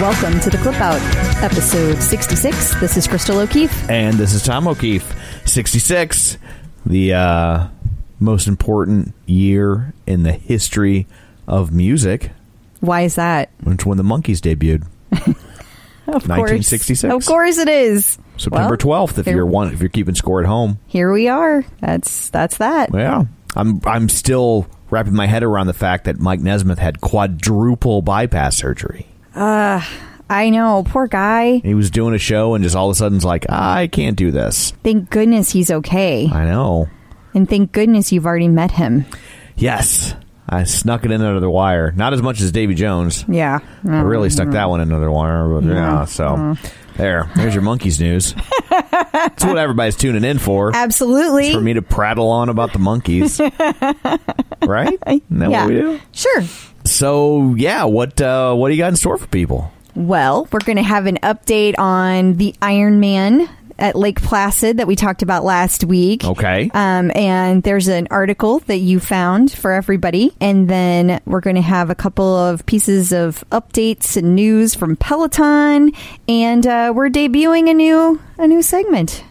Welcome 0.00 0.38
to 0.40 0.50
the 0.50 0.58
Clip 0.58 0.80
Out, 0.80 1.00
episode 1.42 2.00
66. 2.00 2.78
This 2.80 2.96
is 2.96 3.08
Crystal 3.08 3.40
O'Keefe. 3.40 3.90
And 3.90 4.14
this 4.16 4.32
is 4.32 4.44
Tom 4.44 4.68
O'Keefe, 4.68 5.12
66, 5.44 6.38
the 6.86 7.14
uh, 7.14 7.66
most 8.20 8.46
important 8.46 9.12
year 9.26 9.92
in 10.06 10.22
the 10.22 10.30
history 10.32 11.08
of 11.48 11.72
music. 11.72 12.30
Why 12.78 13.00
is 13.02 13.16
that? 13.16 13.50
It's 13.66 13.84
when 13.84 13.96
the 13.98 14.04
Monkees 14.04 14.38
debuted. 14.40 14.86
Of 16.08 16.26
1966. 16.26 17.02
course. 17.02 17.12
Of 17.12 17.28
course 17.28 17.58
it 17.58 17.68
is. 17.68 18.18
September 18.38 18.78
Well, 18.82 19.06
12th 19.08 19.18
if 19.18 19.26
you're 19.26 19.44
one 19.44 19.74
if 19.74 19.80
you're 19.80 19.90
keeping 19.90 20.14
score 20.14 20.40
at 20.40 20.46
home. 20.46 20.78
Here 20.86 21.12
we 21.12 21.28
are. 21.28 21.66
That's 21.82 22.30
that's 22.30 22.56
that. 22.58 22.88
Yeah. 22.94 23.24
I'm 23.54 23.82
I'm 23.84 24.08
still 24.08 24.68
wrapping 24.88 25.12
my 25.12 25.26
head 25.26 25.42
around 25.42 25.66
the 25.66 25.74
fact 25.74 26.04
that 26.04 26.18
Mike 26.18 26.40
Nesmith 26.40 26.78
had 26.78 27.02
quadruple 27.02 28.00
bypass 28.00 28.56
surgery. 28.56 29.06
I 29.38 30.50
know, 30.50 30.84
poor 30.86 31.06
guy. 31.06 31.58
He 31.58 31.74
was 31.74 31.90
doing 31.90 32.14
a 32.14 32.18
show 32.18 32.54
and 32.54 32.62
just 32.62 32.76
all 32.76 32.90
of 32.90 32.92
a 32.92 32.94
sudden's 32.96 33.24
like, 33.24 33.50
I 33.50 33.86
can't 33.86 34.16
do 34.16 34.30
this. 34.30 34.72
Thank 34.82 35.10
goodness 35.10 35.50
he's 35.50 35.70
okay. 35.70 36.28
I 36.30 36.44
know. 36.44 36.88
And 37.34 37.48
thank 37.48 37.72
goodness 37.72 38.12
you've 38.12 38.26
already 38.26 38.48
met 38.48 38.70
him. 38.70 39.06
Yes. 39.56 40.14
I 40.48 40.64
snuck 40.64 41.04
it 41.04 41.10
in 41.10 41.20
under 41.20 41.40
the 41.40 41.50
wire. 41.50 41.92
Not 41.92 42.14
as 42.14 42.22
much 42.22 42.40
as 42.40 42.52
Davy 42.52 42.74
Jones. 42.74 43.24
Yeah. 43.28 43.60
I 43.86 44.00
oh, 44.00 44.04
really 44.04 44.30
stuck 44.30 44.50
that 44.50 44.70
one 44.70 44.80
in 44.80 44.90
under 44.92 45.04
the 45.04 45.12
wire, 45.12 45.46
but 45.46 45.64
yeah, 45.64 46.06
so 46.06 46.26
uh-huh. 46.26 46.68
there. 46.96 47.30
There's 47.36 47.54
your 47.54 47.62
Monkees 47.62 48.00
news. 48.00 48.34
That's 48.70 49.44
what 49.44 49.58
everybody's 49.58 49.96
tuning 49.96 50.24
in 50.24 50.38
for. 50.38 50.74
Absolutely. 50.74 51.52
For 51.52 51.60
me 51.60 51.74
to 51.74 51.82
prattle 51.82 52.30
on 52.30 52.48
about 52.48 52.72
the 52.72 52.78
Monkees. 52.78 53.38
right? 54.66 54.98
Isn't 55.06 55.38
that 55.38 55.50
yeah. 55.50 55.64
what 55.64 55.68
we 55.68 55.80
do? 55.80 56.00
Sure. 56.12 56.42
So 56.90 57.54
yeah, 57.56 57.84
what 57.84 58.20
uh, 58.20 58.54
what 58.54 58.68
do 58.68 58.74
you 58.74 58.78
got 58.82 58.88
in 58.88 58.96
store 58.96 59.18
for 59.18 59.26
people? 59.26 59.72
Well, 59.94 60.46
we're 60.52 60.60
going 60.60 60.76
to 60.76 60.82
have 60.82 61.06
an 61.06 61.16
update 61.22 61.76
on 61.78 62.34
the 62.34 62.54
Iron 62.62 63.00
Man 63.00 63.48
at 63.80 63.94
Lake 63.96 64.20
Placid 64.20 64.78
that 64.78 64.86
we 64.86 64.96
talked 64.96 65.22
about 65.22 65.44
last 65.44 65.84
week. 65.84 66.24
Okay. 66.24 66.70
Um, 66.74 67.10
and 67.14 67.62
there's 67.62 67.88
an 67.88 68.08
article 68.10 68.58
that 68.60 68.78
you 68.78 68.98
found 69.00 69.52
for 69.52 69.72
everybody. 69.72 70.32
And 70.40 70.68
then 70.68 71.20
we're 71.26 71.40
going 71.40 71.56
to 71.56 71.62
have 71.62 71.88
a 71.90 71.94
couple 71.94 72.36
of 72.36 72.64
pieces 72.66 73.12
of 73.12 73.44
updates 73.50 74.16
and 74.16 74.34
news 74.34 74.74
from 74.74 74.96
Peloton. 74.96 75.92
And 76.28 76.66
uh, 76.66 76.92
we're 76.94 77.08
debuting 77.10 77.70
a 77.70 77.74
new 77.74 78.20
a 78.36 78.46
new 78.46 78.62
segment, 78.62 79.24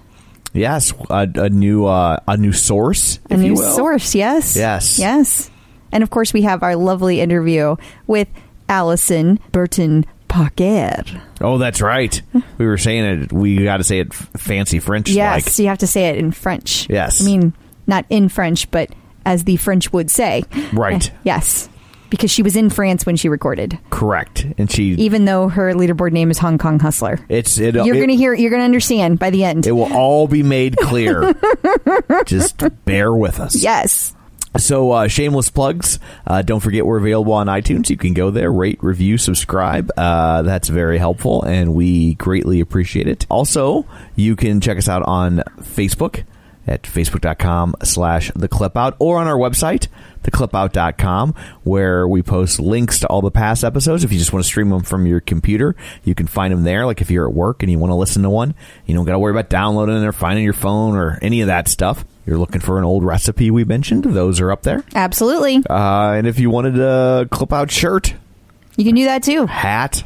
Yes, 0.54 0.94
a, 1.10 1.30
a 1.36 1.50
new 1.50 1.86
uh, 1.86 2.20
a 2.28 2.36
new 2.38 2.52
source, 2.54 3.20
a 3.30 3.34
if 3.36 3.40
new 3.40 3.48
you 3.48 3.54
will. 3.54 3.76
source. 3.76 4.16
Yes. 4.16 4.56
Yes. 4.56 4.98
Yes. 5.00 5.50
And 5.92 6.04
of 6.04 6.10
course, 6.10 6.34
we 6.34 6.42
have 6.44 6.64
our 6.64 6.76
lovely 6.76 7.22
interview 7.22 7.76
with 8.08 8.28
Allison 8.70 9.40
Burton 9.52 10.06
Parker. 10.28 11.04
Oh, 11.42 11.58
that's 11.58 11.82
right. 11.82 12.22
We 12.58 12.66
were 12.66 12.78
saying 12.78 13.06
it. 13.24 13.34
We 13.34 13.64
got 13.64 13.78
to 13.78 13.84
say 13.84 14.00
it 14.00 14.08
f- 14.12 14.30
fancy 14.38 14.80
French 14.80 15.10
Yes, 15.10 15.60
you 15.60 15.68
have 15.68 15.78
to 15.80 15.88
say 15.88 16.10
it 16.10 16.18
in 16.18 16.32
French. 16.32 16.90
Yes. 16.90 17.22
I 17.22 17.26
mean, 17.26 17.54
not 17.88 18.06
in 18.10 18.28
French, 18.30 18.70
but 18.70 18.90
as 19.26 19.46
the 19.46 19.56
French 19.58 19.92
would 19.94 20.12
say. 20.12 20.44
Right. 20.74 21.10
Yes. 21.24 21.70
Because 22.10 22.32
she 22.32 22.42
was 22.42 22.56
in 22.56 22.70
France 22.70 23.06
when 23.06 23.18
she 23.18 23.28
recorded, 23.28 23.78
Correct. 23.90 24.48
And 24.58 24.72
she. 24.72 24.92
even 24.94 25.26
though 25.26 25.50
her 25.50 25.74
leaderboard 25.74 26.14
name 26.14 26.32
is 26.32 26.38
Hong 26.38 26.58
Kong 26.58 26.80
Hustler. 26.80 27.20
it's 27.28 27.58
it. 27.58 27.76
Uh, 27.76 27.84
you're 27.84 27.96
it, 27.96 28.00
going 28.00 28.10
to 28.10 28.16
hear, 28.16 28.34
you're 28.34 28.50
going 28.50 28.62
to 28.62 28.66
understand 28.66 29.20
by 29.20 29.30
the 29.30 29.44
end. 29.44 29.68
It 29.68 29.74
will 29.74 29.92
all 29.94 30.26
be 30.26 30.42
made 30.42 30.78
clear. 30.78 31.34
Just 32.26 32.64
bear 32.86 33.14
with 33.14 33.42
us. 33.42 33.62
yes. 33.62 34.16
So, 34.56 34.92
uh, 34.92 35.08
shameless 35.08 35.50
plugs. 35.50 36.00
Uh, 36.26 36.42
don't 36.42 36.62
forget 36.62 36.86
we're 36.86 36.98
available 36.98 37.34
on 37.34 37.48
iTunes. 37.48 37.90
You 37.90 37.98
can 37.98 38.14
go 38.14 38.32
there, 38.32 38.52
rate, 38.52 38.80
review, 38.82 39.18
subscribe. 39.18 39.92
Uh, 39.98 40.42
that's 40.42 40.70
very 40.70 40.98
helpful, 40.98 41.44
and 41.44 41.76
we 41.76 42.16
greatly 42.16 42.60
appreciate 42.60 43.08
it. 43.08 43.28
Also, 43.30 43.86
you 44.16 44.36
can 44.36 44.60
check 44.62 44.78
us 44.78 44.88
out 44.88 45.04
on 45.04 45.44
Facebook 45.60 46.24
at 46.68 46.84
facebook.com 46.84 47.74
slash 47.84 48.32
the 48.36 48.48
clip 48.48 48.76
out 48.76 48.96
or 49.00 49.18
on 49.20 49.28
our 49.28 49.38
website 49.38 49.88
theclipout.com 50.24 51.34
where 51.64 52.08
we 52.08 52.22
post 52.22 52.60
links 52.60 53.00
to 53.00 53.08
all 53.08 53.22
the 53.22 53.32
past 53.32 53.64
episodes 53.64 54.04
if 54.04 54.12
you 54.12 54.20
just 54.20 54.34
want 54.34 54.44
to 54.44 54.48
stream 54.48 54.70
them 54.70 54.82
from 54.84 55.06
your 55.06 55.20
computer 55.22 55.76
you 56.04 56.14
can 56.14 56.28
find 56.28 56.52
them 56.54 56.64
there 56.64 56.86
like 56.86 57.02
if 57.02 57.10
you're 57.10 57.28
at 57.28 57.34
work 57.34 57.64
and 57.64 57.72
you 57.72 57.80
want 57.80 57.92
to 57.92 57.96
listen 57.96 58.24
to 58.24 58.30
one 58.30 58.54
you 58.86 58.94
don't 58.94 59.06
got 59.06 59.14
to 59.14 59.20
worry 59.20 59.32
about 59.32 59.50
downloading 59.50 59.96
it 59.96 60.06
or 60.06 60.12
finding 60.12 60.44
your 60.44 60.54
phone 60.54 60.96
or 60.96 61.18
any 61.22 61.42
of 61.42 61.48
that 61.48 61.68
stuff 61.68 62.04
you're 62.26 62.38
looking 62.38 62.60
for 62.62 62.78
an 62.78 62.84
old 62.84 63.04
recipe 63.06 63.50
we 63.52 63.64
mentioned 63.64 64.04
those 64.04 64.42
are 64.42 64.52
up 64.52 64.64
there 64.64 64.84
Absolutely. 64.96 65.64
uh, 65.70 66.12
and 66.14 66.28
if 66.28 66.40
you 66.40 66.50
wanted 66.50 66.78
a 66.80 67.28
clip 67.32 67.54
out 67.54 67.72
shirt 67.72 68.14
You 68.76 68.84
can 68.84 68.96
do 68.96 69.06
that 69.06 69.24
too. 69.24 69.46
hat 69.46 70.04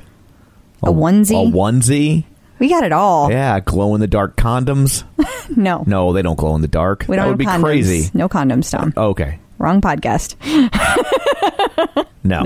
A 0.84 0.88
onesie. 0.88 1.50
a 1.50 1.52
onesie 1.52 2.26
We 2.62 2.70
got 2.70 2.84
it 2.84 2.92
all. 2.94 3.30
yeah 3.32 3.60
glow 3.60 3.96
in 3.96 4.02
the 4.02 4.08
dark 4.08 4.38
condoms 4.38 5.04
No. 5.58 5.84
no 5.88 6.14
they 6.14 6.22
don't 6.22 6.38
glow 6.38 6.56
in 6.56 6.62
the 6.62 6.68
dark 6.70 7.06
We 7.10 7.16
don't 7.18 7.26
that 7.26 7.30
would 7.30 7.38
be 7.40 7.46
condoms. 7.46 7.62
crazy 7.64 8.10
No 8.14 8.30
condoms, 8.30 8.70
Tom. 8.72 8.94
okay 8.96 9.40
Wrong 9.58 9.82
podcast. 9.82 10.36
No. 12.24 12.44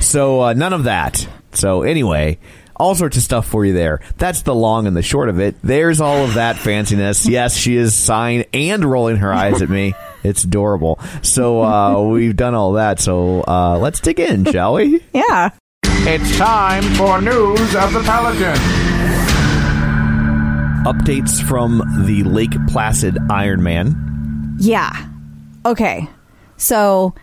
So 0.00 0.42
uh, 0.42 0.52
none 0.52 0.72
of 0.74 0.84
that. 0.84 1.26
So 1.52 1.82
anyway, 1.82 2.38
all 2.76 2.94
sorts 2.94 3.16
of 3.16 3.22
stuff 3.22 3.46
for 3.48 3.64
you 3.64 3.72
there. 3.72 4.00
That's 4.18 4.42
the 4.42 4.54
long 4.54 4.86
and 4.86 4.94
the 4.96 5.02
short 5.02 5.28
of 5.30 5.40
it. 5.40 5.56
There's 5.62 6.00
all 6.02 6.24
of 6.24 6.34
that 6.34 6.56
fanciness. 6.56 7.26
Yes, 7.30 7.56
she 7.56 7.76
is 7.76 7.94
sighing 7.94 8.44
and 8.52 8.84
rolling 8.84 9.16
her 9.16 9.32
eyes 9.32 9.62
at 9.62 9.70
me. 9.70 9.94
It's 10.22 10.44
adorable. 10.44 11.00
So 11.22 11.62
uh, 11.64 12.02
we've 12.02 12.36
done 12.36 12.54
all 12.54 12.72
that. 12.74 13.00
So 13.00 13.42
uh, 13.48 13.78
let's 13.78 14.00
dig 14.00 14.20
in, 14.20 14.44
shall 14.44 14.74
we? 14.74 15.02
Yeah. 15.14 15.50
It's 15.84 16.36
time 16.36 16.82
for 16.94 17.20
news 17.22 17.74
of 17.74 17.92
the 17.94 18.02
Pelican. 18.04 18.93
Updates 20.84 21.42
from 21.48 21.78
the 22.06 22.22
Lake 22.24 22.54
Placid 22.68 23.14
Ironman. 23.28 24.56
Yeah. 24.58 25.08
Okay. 25.64 26.08
So 26.56 27.14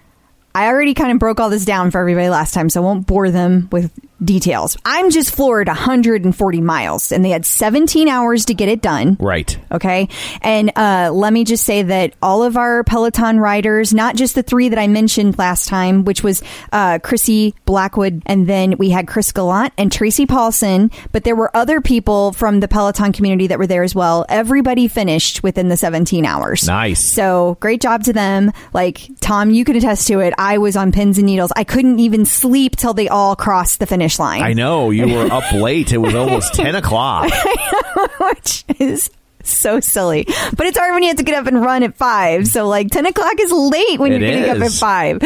I 0.54 0.68
already 0.68 0.94
kind 0.94 1.12
of 1.12 1.20
broke 1.20 1.40
all 1.40 1.50
this 1.50 1.64
down 1.64 1.92
for 1.92 2.00
everybody 2.00 2.30
last 2.30 2.54
time, 2.54 2.70
so 2.70 2.82
I 2.82 2.86
won't 2.86 3.08
bore 3.08 3.30
them 3.32 3.70
with 3.72 3.92
details. 4.24 4.78
I'm 4.86 5.10
just 5.10 5.34
floored 5.34 5.68
140 5.68 6.62
miles, 6.62 7.12
and 7.12 7.26
they 7.26 7.30
had 7.30 7.46
17 7.46 8.08
hours 8.08 8.46
to 8.46 8.54
get 8.54 8.70
it 8.70 8.82
done. 8.82 9.18
Right. 9.20 9.58
Okay. 9.72 10.10
And 10.42 10.72
uh, 10.76 11.12
let 11.14 11.34
me 11.34 11.44
just 11.44 11.64
say 11.64 11.84
that 11.84 12.14
all 12.22 12.44
of 12.44 12.58
our 12.58 12.84
Peloton 12.84 13.40
riders, 13.40 13.94
not 13.94 14.16
just 14.16 14.36
the 14.36 14.44
three 14.44 14.70
that 14.70 14.80
I 14.80 14.88
mentioned 14.88 15.38
last 15.38 15.68
time, 15.68 16.04
which 16.06 16.24
was 16.24 16.44
uh, 16.72 17.00
Chrissy 17.00 17.56
Blackwood, 17.66 18.22
and 18.26 18.48
then 18.48 18.76
we 18.78 18.90
had 18.90 19.08
Chris 19.08 19.32
Gallant 19.32 19.74
and 19.78 19.92
Tracy 19.92 20.26
Paulson, 20.26 20.92
but 21.12 21.24
there 21.24 21.36
were 21.36 21.56
other 21.56 21.82
people 21.82 22.32
from 22.34 22.60
the 22.60 22.68
Peloton 22.68 23.12
community 23.12 23.48
that 23.48 23.60
were 23.60 23.68
there 23.68 23.84
as 23.84 23.96
well. 23.96 24.26
Everybody 24.30 24.88
finished 24.88 25.44
within 25.44 25.70
the 25.70 25.78
17 25.78 26.26
hours. 26.26 26.68
Nice. 26.68 27.04
So 27.04 27.58
great 27.60 27.82
job 27.82 28.04
to 28.04 28.14
them. 28.14 28.52
Like, 28.74 29.10
Tom, 29.20 29.52
you 29.52 29.66
can 29.66 29.76
attest 29.76 30.08
to 30.08 30.20
it. 30.20 30.34
I 30.38 30.58
was 30.58 30.76
on 30.76 30.92
pins 30.92 31.18
and 31.18 31.26
needles. 31.26 31.52
I 31.56 31.64
couldn't 31.64 32.00
even 32.00 32.26
sleep 32.26 32.76
till 32.76 32.94
they 32.94 33.08
all 33.08 33.36
crossed 33.36 33.80
the 33.80 33.86
finish 33.86 34.11
line. 34.20 34.42
I 34.42 34.54
know 34.54 34.90
you 34.90 35.08
were 35.14 35.32
up 35.32 35.52
late. 35.54 35.92
It 35.92 35.98
was 35.98 36.16
almost 36.16 36.54
ten 36.56 36.76
o'clock. 36.76 37.30
which 38.20 38.64
is 38.80 39.10
so 39.44 39.80
silly. 39.80 40.26
But 40.56 40.68
it's 40.68 40.78
hard 40.78 40.94
when 40.94 41.04
you 41.04 41.10
have 41.10 41.18
to 41.18 41.24
get 41.24 41.36
up 41.36 41.48
and 41.48 41.62
run 41.62 41.84
at 41.84 41.96
five. 41.98 42.48
So 42.48 42.68
like 42.68 42.90
ten 42.90 43.06
o'clock 43.06 43.34
is 43.40 43.52
late 43.52 44.00
when 44.00 44.12
It 44.14 44.22
you're 44.22 44.32
getting 44.32 44.50
up 44.62 44.66
at 44.68 44.72
five. 44.72 45.20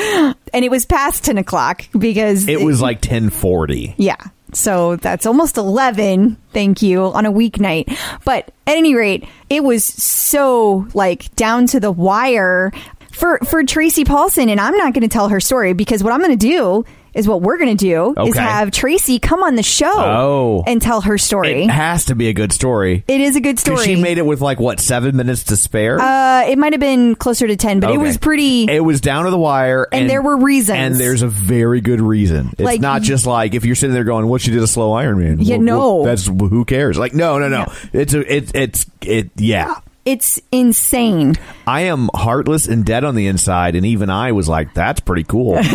And 0.54 0.66
it 0.66 0.72
was 0.72 0.86
past 0.86 1.24
ten 1.26 1.38
o'clock 1.38 1.84
because 1.98 2.48
It 2.48 2.62
was 2.62 2.82
like 2.82 3.02
ten 3.02 3.30
forty. 3.30 3.94
yeah. 3.98 4.18
So 4.54 4.96
that's 4.96 5.26
almost 5.26 5.58
11, 5.58 6.38
thank 6.54 6.82
you, 6.82 7.02
on 7.02 7.26
a 7.26 7.32
weeknight. 7.32 7.94
But 8.24 8.54
at 8.66 8.78
any 8.78 8.96
rate, 8.96 9.28
it 9.50 9.66
was 9.66 9.84
so 9.84 10.88
like 10.94 11.36
down 11.36 11.68
to 11.68 11.82
the 11.82 11.92
wire 11.92 12.72
for 13.12 13.40
for 13.40 13.66
Tracy 13.66 14.06
Paulson 14.06 14.48
and 14.48 14.62
I'm 14.62 14.78
not 14.78 14.94
going 14.94 15.02
to 15.02 15.10
tell 15.10 15.28
her 15.28 15.42
story 15.42 15.74
because 15.74 16.06
what 16.06 16.14
I'm 16.14 16.20
going 16.20 16.38
to 16.38 16.48
do 16.48 16.86
is 17.16 17.28
what 17.28 17.42
we're 17.42 17.58
going 17.58 17.76
to 17.76 17.84
do 17.84 18.14
is 18.28 18.36
have 18.38 18.70
Tracy 18.70 19.18
come 19.18 19.42
on 19.42 19.56
the 19.56 19.64
show 19.64 19.92
Oh. 19.96 20.64
and 20.68 20.80
tell 20.82 21.02
her 21.02 21.18
story. 21.18 21.64
It 21.64 21.70
has 21.72 22.06
to 22.06 22.16
be 22.16 22.28
a 22.28 22.34
good 22.34 22.52
story. 22.54 23.04
it 23.08 23.22
is 23.22 23.36
a 23.36 23.42
good 23.42 23.58
story. 23.58 23.84
She 23.86 23.96
made 23.96 24.18
it 24.20 24.26
with 24.26 24.42
like 24.42 24.60
what 24.60 24.80
seven 24.80 25.16
minutes 25.16 25.46
to 25.46 25.58
spare. 25.58 26.00
Uh, 26.00 26.44
it 26.48 26.58
might 26.60 26.74
have 26.74 26.80
been 26.80 27.16
closer 27.16 27.48
to 27.48 27.56
10, 27.56 27.80
but 27.80 27.92
it 27.92 27.98
was 27.98 28.18
pretty. 28.18 28.66
It 28.70 28.84
was 28.84 29.02
down 29.02 29.26
to 29.26 29.32
the 29.32 29.38
wire, 29.40 29.88
And 29.92 30.10
there 30.10 30.22
were 30.22 30.38
reasons. 30.38 30.78
and 30.78 30.96
there's 30.96 31.22
a 31.22 31.28
very 31.28 31.82
good 31.82 32.02
reason. 32.02 32.50
It's 32.52 32.62
Like- 32.62 32.82
not 32.82 33.02
just 33.02 33.26
like 33.26 33.56
if 33.56 33.66
you're 33.66 33.76
sitting 33.76 33.94
there 33.94 34.04
going, 34.04 34.28
"Well, 34.28 34.38
she 34.38 34.52
did 34.52 34.62
a 34.62 34.68
slow 34.68 34.92
Ironman." 34.92 35.38
Yeah, 35.40 35.56
Well, 35.56 35.64
no. 35.66 35.96
well, 35.96 36.04
that's 36.04 36.28
who 36.28 36.66
cares. 36.66 36.98
Like, 36.98 37.14
no, 37.14 37.40
no, 37.40 37.48
no. 37.48 37.56
No. 37.64 37.72
It's 37.94 38.14
a, 38.14 38.36
it, 38.36 38.52
it's, 38.54 38.86
it. 39.02 39.30
Yeah, 39.38 39.76
it's 40.06 40.40
insane. 40.52 41.36
I 41.68 41.82
am 41.82 42.10
heartless 42.14 42.68
and 42.68 42.86
dead 42.86 43.04
on 43.04 43.16
the 43.16 43.28
inside, 43.28 43.76
and 43.76 43.86
even 43.86 44.10
I 44.10 44.32
was 44.32 44.48
like, 44.48 44.74
"That's 44.74 45.00
pretty 45.00 45.24
cool." 45.24 45.60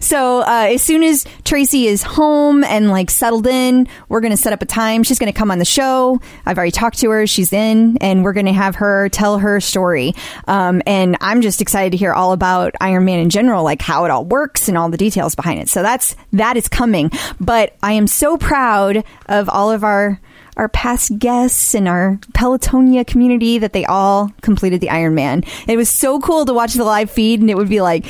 So 0.00 0.40
uh, 0.40 0.68
as 0.70 0.82
soon 0.82 1.02
as 1.02 1.26
Tracy 1.44 1.86
is 1.86 2.02
home 2.02 2.64
and 2.64 2.90
like 2.90 3.10
settled 3.10 3.46
in, 3.46 3.88
we're 4.08 4.20
going 4.20 4.32
to 4.32 4.36
set 4.36 4.52
up 4.52 4.62
a 4.62 4.66
time. 4.66 5.02
She's 5.02 5.18
going 5.18 5.32
to 5.32 5.36
come 5.36 5.50
on 5.50 5.58
the 5.58 5.64
show. 5.64 6.20
I've 6.44 6.56
already 6.56 6.70
talked 6.70 6.98
to 6.98 7.10
her. 7.10 7.26
She's 7.26 7.52
in, 7.52 7.96
and 7.98 8.22
we're 8.22 8.32
going 8.32 8.46
to 8.46 8.52
have 8.52 8.76
her 8.76 9.08
tell 9.08 9.38
her 9.38 9.60
story. 9.60 10.14
Um, 10.46 10.82
and 10.86 11.16
I'm 11.20 11.40
just 11.40 11.60
excited 11.60 11.90
to 11.90 11.96
hear 11.96 12.12
all 12.12 12.32
about 12.32 12.74
Iron 12.80 13.04
Man 13.04 13.18
in 13.18 13.30
general, 13.30 13.64
like 13.64 13.82
how 13.82 14.04
it 14.04 14.10
all 14.10 14.24
works 14.24 14.68
and 14.68 14.76
all 14.76 14.88
the 14.88 14.96
details 14.96 15.34
behind 15.34 15.60
it. 15.60 15.68
So 15.68 15.82
that's 15.82 16.14
that 16.32 16.56
is 16.56 16.68
coming. 16.68 17.10
But 17.40 17.76
I 17.82 17.92
am 17.92 18.06
so 18.06 18.36
proud 18.36 19.04
of 19.26 19.48
all 19.48 19.70
of 19.70 19.82
our 19.82 20.20
our 20.56 20.68
past 20.68 21.18
guests 21.18 21.74
and 21.74 21.86
our 21.88 22.18
Pelotonia 22.32 23.06
community 23.06 23.58
that 23.58 23.72
they 23.72 23.84
all 23.84 24.30
completed 24.42 24.80
the 24.80 24.88
Ironman. 24.88 25.46
It 25.68 25.76
was 25.76 25.88
so 25.90 26.18
cool 26.20 26.44
to 26.46 26.54
watch 26.54 26.74
the 26.74 26.84
live 26.84 27.10
feed, 27.10 27.40
and 27.40 27.50
it 27.50 27.56
would 27.56 27.68
be 27.68 27.80
like. 27.80 28.06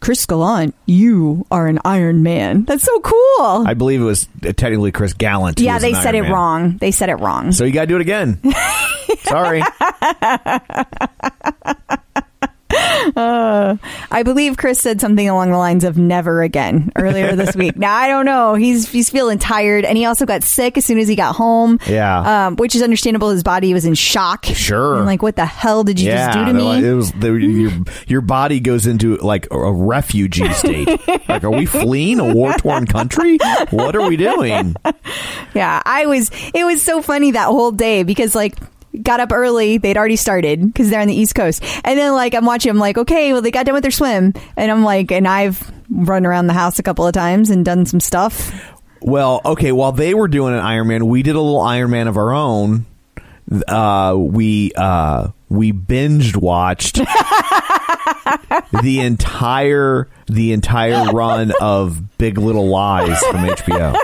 Chris 0.00 0.26
Gallant, 0.26 0.74
you 0.84 1.46
are 1.50 1.66
an 1.66 1.78
Iron 1.82 2.22
Man. 2.22 2.64
That's 2.64 2.82
so 2.82 3.00
cool. 3.00 3.64
I 3.66 3.72
believe 3.72 4.02
it 4.02 4.04
was 4.04 4.28
technically 4.42 4.92
Chris 4.92 5.14
Gallant. 5.14 5.60
yeah, 5.60 5.78
they 5.78 5.94
said 5.94 6.14
it 6.14 6.24
Ironman. 6.24 6.30
wrong. 6.30 6.76
They 6.76 6.90
said 6.90 7.08
it 7.08 7.14
wrong. 7.14 7.52
So 7.52 7.64
you 7.64 7.72
got 7.72 7.82
to 7.82 7.86
do 7.86 7.94
it 7.96 8.02
again. 8.02 8.38
Sorry. 9.20 9.62
I 13.16 14.22
believe 14.24 14.56
Chris 14.56 14.80
said 14.80 15.00
something 15.00 15.28
along 15.28 15.50
the 15.50 15.58
lines 15.58 15.84
of 15.84 15.96
"never 15.98 16.42
again" 16.42 16.92
earlier 16.96 17.34
this 17.36 17.54
week. 17.56 17.76
Now 17.78 17.94
I 17.94 18.08
don't 18.08 18.24
know. 18.26 18.54
He's 18.54 18.90
he's 18.90 19.08
feeling 19.10 19.38
tired, 19.38 19.84
and 19.84 19.96
he 19.96 20.04
also 20.04 20.26
got 20.26 20.42
sick 20.42 20.76
as 20.76 20.84
soon 20.84 20.98
as 20.98 21.06
he 21.06 21.14
got 21.16 21.34
home. 21.36 21.78
Yeah. 21.86 22.46
um, 22.48 22.56
which 22.56 22.74
is 22.74 22.82
understandable. 22.82 23.30
His 23.30 23.42
body 23.42 23.72
was 23.72 23.84
in 23.84 23.94
shock. 23.94 24.44
Sure. 24.46 24.96
And 24.96 25.06
like, 25.06 25.22
what 25.22 25.36
the 25.36 25.46
hell 25.46 25.84
did 25.84 26.00
you 26.00 26.08
yeah, 26.08 26.26
just 26.26 26.38
do 26.38 26.44
to 26.46 26.52
they're 26.52 26.62
like- 26.62 26.82
me? 26.82 26.88
it 26.88 26.94
was 26.94 27.14
your 27.22 27.70
your 28.06 28.20
body 28.20 28.60
goes 28.60 28.86
into 28.86 29.16
like 29.18 29.46
a, 29.50 29.54
a 29.56 29.72
refugee 29.72 30.52
state. 30.54 30.88
like, 31.28 31.44
are 31.44 31.50
we 31.50 31.66
fleeing 31.66 32.18
a 32.20 32.34
war 32.34 32.52
torn 32.54 32.86
country? 32.86 33.38
What 33.70 33.94
are 33.94 34.08
we 34.08 34.16
doing? 34.16 34.74
Yeah, 35.54 35.80
I 35.84 36.06
was. 36.06 36.30
It 36.54 36.64
was 36.64 36.82
so 36.82 37.00
funny 37.02 37.32
that 37.32 37.46
whole 37.46 37.72
day 37.72 38.02
because 38.02 38.34
like. 38.34 38.56
Got 39.02 39.20
up 39.20 39.32
early. 39.32 39.78
They'd 39.78 39.96
already 39.96 40.16
started 40.16 40.64
because 40.64 40.90
they're 40.90 41.00
on 41.00 41.08
the 41.08 41.14
East 41.14 41.34
Coast. 41.34 41.62
And 41.84 41.98
then, 41.98 42.12
like, 42.14 42.34
I'm 42.34 42.44
watching. 42.46 42.70
I'm 42.70 42.78
like, 42.78 42.98
okay, 42.98 43.32
well, 43.32 43.42
they 43.42 43.50
got 43.50 43.66
done 43.66 43.74
with 43.74 43.82
their 43.82 43.90
swim, 43.90 44.32
and 44.56 44.70
I'm 44.70 44.82
like, 44.82 45.12
and 45.12 45.28
I've 45.28 45.70
run 45.90 46.24
around 46.26 46.46
the 46.46 46.54
house 46.54 46.78
a 46.78 46.82
couple 46.82 47.06
of 47.06 47.12
times 47.12 47.50
and 47.50 47.64
done 47.64 47.86
some 47.86 48.00
stuff. 48.00 48.52
Well, 49.00 49.40
okay, 49.44 49.72
while 49.72 49.92
they 49.92 50.14
were 50.14 50.28
doing 50.28 50.54
an 50.54 50.60
Ironman, 50.60 51.04
we 51.04 51.22
did 51.22 51.36
a 51.36 51.40
little 51.40 51.60
Ironman 51.60 52.08
of 52.08 52.16
our 52.16 52.32
own. 52.32 52.86
Uh, 53.66 54.14
we 54.18 54.72
uh, 54.76 55.28
we 55.48 55.72
binged 55.72 56.36
watched 56.36 56.96
the 58.82 59.00
entire 59.00 60.08
the 60.26 60.52
entire 60.52 61.12
run 61.12 61.52
of 61.60 62.18
Big 62.18 62.36
Little 62.36 62.68
Lies 62.68 63.18
from 63.20 63.46
HBO. 63.46 63.96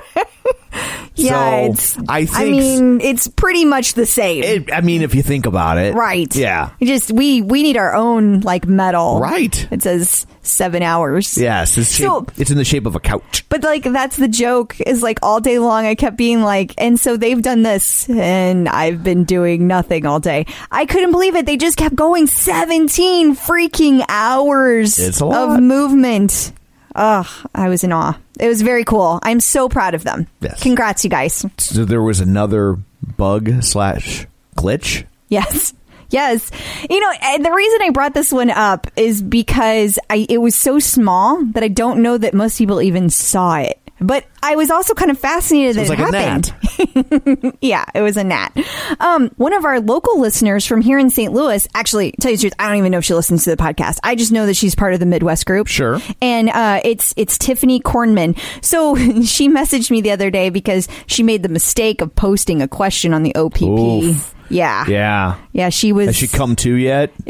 Yeah, 1.16 1.66
so 1.66 1.72
it's. 1.72 1.96
I 2.08 2.24
think 2.26 2.36
I 2.38 2.44
mean, 2.50 3.00
it's 3.00 3.28
pretty 3.28 3.64
much 3.64 3.94
the 3.94 4.04
same. 4.06 4.42
it, 4.42 4.72
I 4.72 4.80
mean, 4.80 5.02
if 5.02 5.14
you 5.14 5.22
think 5.22 5.46
about 5.46 5.78
it, 5.78 5.94
Right. 5.94 6.34
Yeah. 6.34 6.70
We 6.80 6.86
Just 6.86 7.12
we 7.12 7.40
we 7.40 7.62
need 7.62 7.76
our 7.76 7.94
own 7.94 8.40
like 8.40 8.66
medal. 8.66 9.20
Right. 9.20 9.68
It 9.70 9.82
says 9.82 10.26
seven 10.42 10.82
hours. 10.82 11.38
Yes, 11.38 11.78
it's, 11.78 11.92
shape, 11.92 12.06
So- 12.06 12.26
it's 12.36 12.50
in 12.50 12.58
the 12.58 12.64
shape 12.64 12.84
of 12.86 12.94
a 12.96 13.00
couch. 13.00 13.44
But 13.48 13.62
like 13.62 13.84
that's 13.84 14.16
the 14.16 14.28
joke 14.28 14.76
is 14.80 15.02
like 15.02 15.18
all 15.22 15.40
day 15.40 15.58
long 15.58 15.86
I 15.86 15.94
kept 15.94 16.16
being 16.16 16.42
like 16.42 16.74
and 16.78 16.98
so 16.98 17.16
they've 17.16 17.40
done 17.40 17.62
this 17.62 18.10
and 18.10 18.68
I've 18.68 19.02
been 19.04 19.24
doing 19.24 19.66
nothing 19.68 20.04
all 20.06 20.18
day. 20.20 20.46
I 20.70 20.84
couldn't 20.86 21.12
believe 21.12 21.36
it. 21.36 21.46
They 21.46 21.56
just 21.56 21.76
kept 21.78 21.94
going 21.94 22.26
17 22.26 23.36
freaking 23.36 24.04
hours 24.08 24.98
It's 24.98 25.20
a 25.20 25.26
lot. 25.26 25.50
of 25.58 25.62
movement. 25.62 26.52
Ugh, 26.94 27.26
I 27.54 27.68
was 27.68 27.84
in 27.84 27.92
awe. 27.92 28.16
It 28.38 28.48
was 28.48 28.62
very 28.62 28.84
cool. 28.84 29.18
I'm 29.22 29.40
so 29.40 29.68
proud 29.68 29.94
of 29.94 30.04
them. 30.04 30.26
Yes. 30.40 30.62
Congrats 30.62 31.04
you 31.04 31.10
guys. 31.10 31.44
So 31.58 31.84
there 31.84 32.02
was 32.02 32.20
another 32.20 32.78
bug 33.16 33.62
slash 33.62 34.26
glitch. 34.56 35.04
Yes. 35.28 35.74
Yes. 36.10 36.50
You 36.88 37.00
know, 37.00 37.12
and 37.22 37.44
the 37.44 37.52
reason 37.52 37.80
I 37.82 37.90
brought 37.90 38.14
this 38.14 38.32
one 38.32 38.50
up 38.50 38.86
is 38.96 39.20
because 39.22 39.98
I 40.08 40.26
it 40.28 40.38
was 40.38 40.54
so 40.54 40.78
small 40.78 41.44
that 41.46 41.64
I 41.64 41.68
don't 41.68 42.02
know 42.02 42.16
that 42.16 42.34
most 42.34 42.58
people 42.58 42.80
even 42.80 43.10
saw 43.10 43.56
it. 43.56 43.80
But 44.06 44.26
I 44.42 44.56
was 44.56 44.70
also 44.70 44.94
kind 44.94 45.10
of 45.10 45.18
fascinated 45.18 45.74
So 45.74 45.84
that 45.84 45.98
it 45.98 46.12
like 46.12 46.14
happened. 46.14 47.56
yeah, 47.60 47.84
it 47.94 48.02
was 48.02 48.16
a 48.16 48.24
gnat. 48.24 48.56
Um, 49.00 49.30
one 49.36 49.52
of 49.52 49.64
our 49.64 49.80
local 49.80 50.20
listeners 50.20 50.66
from 50.66 50.80
here 50.80 50.98
in 50.98 51.10
St. 51.10 51.32
Louis, 51.32 51.66
actually, 51.74 52.12
tell 52.20 52.30
you 52.30 52.36
the 52.36 52.42
truth, 52.42 52.54
I 52.58 52.68
don't 52.68 52.76
even 52.76 52.92
know 52.92 52.98
if 52.98 53.04
she 53.04 53.14
listens 53.14 53.44
to 53.44 53.50
the 53.50 53.56
podcast. 53.56 53.98
I 54.02 54.14
just 54.14 54.32
know 54.32 54.46
that 54.46 54.54
she's 54.54 54.74
part 54.74 54.92
of 54.94 55.00
the 55.00 55.06
Midwest 55.06 55.46
group. 55.46 55.66
Sure. 55.68 55.98
And 56.20 56.50
uh, 56.50 56.80
it's 56.84 57.14
it's 57.16 57.38
Tiffany 57.38 57.80
Kornman. 57.80 58.38
So 58.62 58.94
she 59.22 59.48
messaged 59.48 59.90
me 59.90 60.00
the 60.00 60.10
other 60.10 60.30
day 60.30 60.50
because 60.50 60.88
she 61.06 61.22
made 61.22 61.42
the 61.42 61.48
mistake 61.48 62.00
of 62.00 62.14
posting 62.14 62.60
a 62.60 62.68
question 62.68 63.14
on 63.14 63.22
the 63.22 63.34
OPP. 63.34 63.62
Oof. 63.62 64.33
Yeah. 64.50 64.84
Yeah. 64.86 65.36
Yeah, 65.52 65.68
she 65.70 65.92
was. 65.92 66.06
Has 66.06 66.16
she 66.16 66.28
come 66.28 66.56
to 66.56 66.74
yet? 66.74 67.12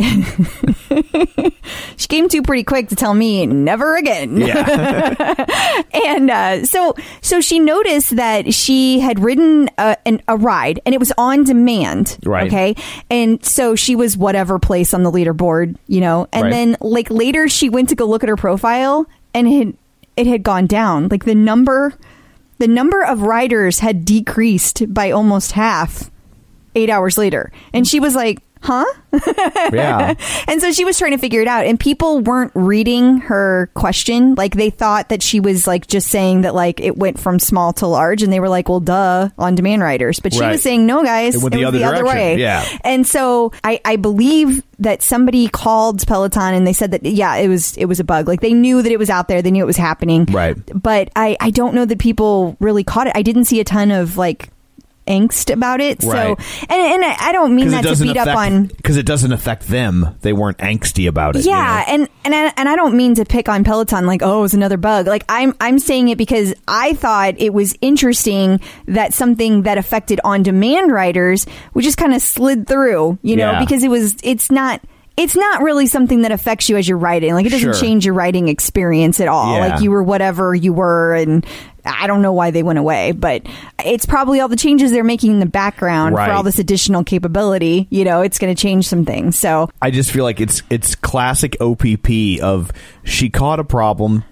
she 1.97 2.09
came 2.09 2.29
to 2.29 2.43
pretty 2.43 2.65
quick 2.65 2.89
to 2.89 2.97
tell 2.97 3.15
me 3.15 3.47
never 3.47 3.97
again. 3.97 4.37
Yeah. 4.37 5.83
and 6.07 6.31
uh, 6.31 6.65
so 6.67 6.95
so 7.21 7.41
she 7.41 7.59
noticed 7.59 8.17
that 8.17 8.53
she 8.53 9.01
had 9.01 9.21
ridden 9.21 9.69
a, 9.79 9.97
an, 10.07 10.21
a 10.29 10.37
ride 10.37 10.81
and 10.85 10.95
it 10.95 10.99
was 10.99 11.13
on 11.19 11.45
demand 11.45 12.19
Right. 12.25 12.47
okay 12.47 12.75
and 13.11 13.45
so 13.45 13.75
she 13.75 13.97
was 13.97 14.17
whatever 14.17 14.59
place 14.59 14.93
on 14.95 15.03
the 15.03 15.11
leaderboard 15.11 15.77
you 15.87 16.01
know 16.01 16.27
and 16.33 16.45
Right. 16.45 16.51
then 16.51 16.77
like 16.81 17.11
later 17.11 17.49
she 17.49 17.69
went 17.69 17.89
to 17.91 17.95
go 17.95 18.07
look 18.07 18.23
at 18.23 18.29
her 18.29 18.37
profile 18.37 19.07
and 19.33 19.47
it 19.49 19.59
had, 19.67 19.77
it 20.17 20.27
had 20.27 20.43
gone 20.43 20.67
down 20.67 21.09
like 21.09 21.25
the 21.25 21.35
number 21.35 21.95
the 22.59 22.69
number 22.69 23.03
of 23.05 23.23
riders 23.23 23.81
had 23.81 24.05
decreased 24.05 24.93
by 24.93 25.11
almost 25.11 25.53
half 25.53 26.11
eight 26.75 26.91
hours 26.91 27.17
later 27.19 27.53
and 27.73 27.87
she 27.87 28.01
was 28.01 28.15
like 28.15 28.39
huh? 28.63 28.87
yeah. 29.73 30.15
And 30.49 30.59
so 30.61 30.73
she 30.73 30.87
was 30.87 30.99
trying 30.99 31.11
to 31.13 31.19
figure 31.19 31.43
it 31.43 31.49
out, 31.49 31.67
and 31.67 31.79
people 31.79 32.21
weren't 32.21 32.51
reading 32.55 33.19
her 33.19 33.71
question. 33.75 34.35
Like 34.37 34.55
they 34.55 34.71
thought 34.71 35.11
that 35.11 35.23
she 35.23 35.39
was 35.39 35.67
like 35.67 35.87
just 35.87 36.09
saying 36.09 36.41
that 36.41 36.55
like 36.55 36.81
it 36.81 36.97
went 36.97 37.21
from 37.21 37.39
small 37.39 37.75
to 37.75 37.87
large, 37.87 38.23
and 38.23 38.33
they 38.33 38.41
were 38.41 38.49
like, 38.49 38.71
"Well, 38.71 38.81
duh," 38.81 39.29
on 39.39 39.55
demand 39.55 39.83
riders. 39.83 40.19
But 40.19 40.33
she 40.33 40.41
Right. 40.41 40.53
was 40.53 40.63
saying, 40.63 40.87
"No, 40.87 41.05
guys, 41.05 41.35
It 41.35 41.43
went 41.43 41.53
the 41.55 41.59
was 41.59 41.67
other 41.69 41.79
the 41.79 41.85
other 41.85 42.05
way." 42.07 42.39
Yeah. 42.39 42.65
And 42.83 43.07
so 43.07 43.53
I, 43.63 43.81
I 43.85 43.97
believe 43.97 44.63
that 44.79 45.03
somebody 45.03 45.47
called 45.49 46.05
Peloton, 46.07 46.55
and 46.55 46.67
they 46.67 46.73
said 46.73 46.91
that 46.93 47.05
yeah, 47.05 47.37
it 47.37 47.49
was 47.49 47.77
it 47.77 47.85
was 47.85 48.01
a 48.01 48.05
bug. 48.05 48.27
Like 48.29 48.41
they 48.41 48.55
knew 48.55 48.81
that 48.81 48.91
it 48.91 48.99
was 48.99 49.11
out 49.11 49.29
there, 49.29 49.43
they 49.43 49.51
knew 49.51 49.63
it 49.63 49.67
was 49.67 49.77
happening, 49.77 50.25
Right. 50.31 50.57
But 50.75 51.11
I 51.15 51.37
I 51.39 51.51
don't 51.51 51.75
know 51.75 51.85
that 51.85 51.99
people 51.99 52.57
really 52.61 52.83
caught 52.83 53.07
it. 53.09 53.13
I 53.15 53.21
didn't 53.21 53.45
see 53.45 53.61
a 53.61 53.65
ton 53.65 53.91
of 53.91 54.17
like 54.17 54.49
angst 55.07 55.53
about 55.53 55.81
it. 55.81 56.03
So 56.03 56.11
and 56.11 56.71
and 56.71 57.05
I 57.05 57.33
don't 57.33 57.55
mean 57.55 57.69
that 57.69 57.85
to 57.85 58.03
beat 58.03 58.17
up 58.17 58.37
on 58.37 58.67
because 58.67 58.97
it 58.97 59.07
doesn't 59.07 59.33
affect 59.33 59.69
them. 59.69 60.17
They 60.23 60.33
weren't 60.33 60.59
angsty 60.59 61.09
about 61.09 61.37
it. 61.37 61.45
you 61.45 61.51
yeah, 61.51 61.85
know? 61.87 61.95
and 61.95 62.09
and 62.25 62.35
I, 62.35 62.53
and 62.57 62.69
I 62.69 62.77
don't 62.77 62.97
mean 62.97 63.15
to 63.17 63.25
pick 63.25 63.49
on 63.49 63.65
Peloton 63.65 64.07
like 64.07 64.23
oh 64.23 64.45
it's 64.45 64.55
another 64.55 64.77
bug. 64.77 65.07
Like 65.07 65.25
I'm 65.29 65.55
I'm 65.61 65.79
saying 65.79 66.09
it 66.09 66.19
because 66.19 66.55
I 66.69 66.95
thought 66.95 67.35
it 67.39 67.53
was 67.53 67.77
interesting 67.81 68.61
that 68.87 69.13
something 69.13 69.63
that 69.63 69.79
affected 69.79 70.21
on 70.25 70.43
demand 70.43 70.93
riders 70.93 71.47
would 71.75 71.85
just 71.85 71.99
kind 71.99 72.15
of 72.15 72.23
slid 72.23 72.67
through, 72.67 73.19
you 73.23 73.37
know, 73.37 73.53
Yeah. 73.53 73.61
because 73.61 73.83
it 73.83 73.89
was 73.89 74.17
it's 74.23 74.51
not 74.51 74.81
it's 75.17 75.37
not 75.37 75.63
really 75.63 75.87
something 75.87 76.23
that 76.23 76.33
affects 76.33 76.69
you 76.69 76.77
as 76.77 76.89
you're 76.89 76.99
writing. 76.99 77.35
Like 77.35 77.47
it 77.47 77.51
doesn't 77.51 77.73
Sure. 77.75 77.81
change 77.81 78.05
your 78.05 78.15
writing 78.15 78.49
experience 78.49 79.21
at 79.21 79.29
all. 79.29 79.55
Yeah. 79.55 79.67
Like 79.69 79.83
you 79.83 79.91
were 79.91 80.03
whatever 80.03 80.55
you 80.55 80.73
were 80.73 81.15
and 81.15 81.47
I 81.87 82.07
don't 82.07 82.23
know 82.23 82.33
why 82.33 82.51
they 82.51 82.63
went 82.63 82.79
away, 82.79 83.13
but 83.13 83.43
it's 83.85 84.07
probably 84.07 84.41
all 84.41 84.49
the 84.49 84.57
changes 84.57 84.91
they're 84.91 85.05
making 85.05 85.33
in 85.33 85.39
the 85.41 85.47
background 85.47 86.15
Right. 86.15 86.27
for 86.27 86.33
all 86.33 86.43
this 86.43 86.59
additional 86.59 87.05
capability. 87.05 87.87
You 87.91 88.05
know, 88.05 88.23
it's 88.23 88.39
going 88.39 88.55
to 88.55 88.61
change 88.61 88.89
some 88.89 89.05
things. 89.05 89.39
So 89.39 89.69
I 89.83 89.91
just 89.91 90.11
feel 90.11 90.25
like 90.25 90.41
it's 90.41 90.63
it's 90.71 90.95
classic 90.95 91.57
OPP 91.61 92.41
of 92.43 92.73
she 93.05 93.29
caught 93.31 93.61
a 93.61 93.65
problem. 93.65 94.25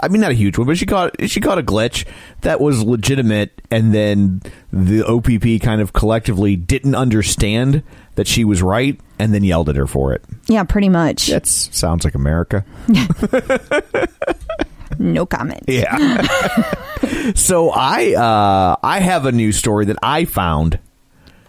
I 0.00 0.06
mean, 0.06 0.20
not 0.20 0.30
a 0.30 0.34
huge 0.34 0.56
one, 0.58 0.66
but 0.68 0.78
she 0.78 0.86
caught 0.86 1.16
she 1.28 1.40
caught 1.40 1.58
a 1.58 1.62
glitch 1.62 2.04
that 2.42 2.60
was 2.60 2.84
legitimate, 2.84 3.60
and 3.70 3.92
then 3.92 4.42
the 4.72 5.02
OPP 5.04 5.60
kind 5.60 5.80
of 5.80 5.92
collectively 5.92 6.54
didn't 6.54 6.94
understand 6.94 7.82
that 8.18 8.26
she 8.26 8.44
was 8.44 8.60
right, 8.62 9.00
and 9.18 9.32
then 9.32 9.42
yelled 9.44 9.68
at 9.70 9.76
her 9.76 9.86
for 9.86 10.12
it. 10.12 10.22
yeah, 10.46 10.64
pretty 10.64 10.88
much. 10.88 11.28
That 11.28 11.46
sounds 11.46 12.04
like 12.04 12.14
America. 12.14 12.64
No 14.98 15.26
comment. 15.26 15.62
Yeah. 15.68 16.22
so 17.34 17.70
I 17.70 18.14
uh, 18.14 18.76
I 18.82 18.98
have 19.00 19.26
a 19.26 19.32
news 19.32 19.56
story 19.56 19.84
that 19.84 19.98
I 20.02 20.24
found 20.24 20.80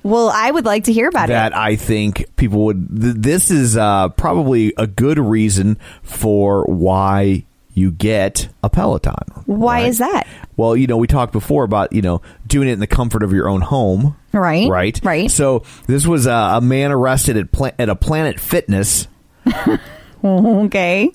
Well, 0.04 0.30
I 0.30 0.52
would 0.52 0.66
like 0.66 0.84
to 0.84 0.94
hear 0.94 1.08
about 1.08 1.30
that 1.30 1.48
it. 1.48 1.52
That 1.52 1.58
I 1.58 1.76
think 1.76 2.36
people 2.36 2.66
would. 2.66 3.02
Th- 3.02 3.16
this 3.16 3.50
is 3.50 3.76
uh, 3.76 4.10
probably 4.10 4.74
a 4.78 4.86
good 4.86 5.18
reason 5.18 5.80
for 6.04 6.64
why 6.66 7.46
you 7.80 7.92
get 7.92 8.50
a 8.64 8.70
Peloton. 8.70 9.16
Why 9.46 9.82
right? 9.82 9.88
is 9.88 9.98
that? 9.98 10.28
Well, 10.58 10.76
you 10.76 10.86
know, 10.88 10.98
we 10.98 11.08
talked 11.08 11.32
before 11.32 11.64
about 11.64 11.94
you 11.94 12.02
know 12.02 12.22
doing 12.46 12.68
it 12.68 12.74
in 12.74 12.80
the 12.80 12.88
comfort 12.88 13.24
of 13.24 13.34
your 13.34 13.50
own 13.50 13.62
home. 13.62 14.16
Right. 14.32 14.70
Right. 14.70 15.00
Right. 15.04 15.32
So 15.32 15.64
this 15.88 16.06
was 16.06 16.28
uh, 16.28 16.52
a 16.56 16.62
man 16.62 16.92
arrested 16.92 17.38
at 17.38 17.52
pla- 17.52 17.72
at 17.80 17.90
a 17.90 17.96
Planet 17.96 18.40
Fitness 18.40 19.08
Okay. 20.24 21.12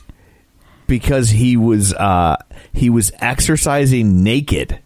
because 0.86 1.30
he 1.30 1.56
was 1.56 1.92
uh, 1.94 2.36
he 2.72 2.90
was 2.90 3.12
exercising 3.20 4.22
naked. 4.24 4.80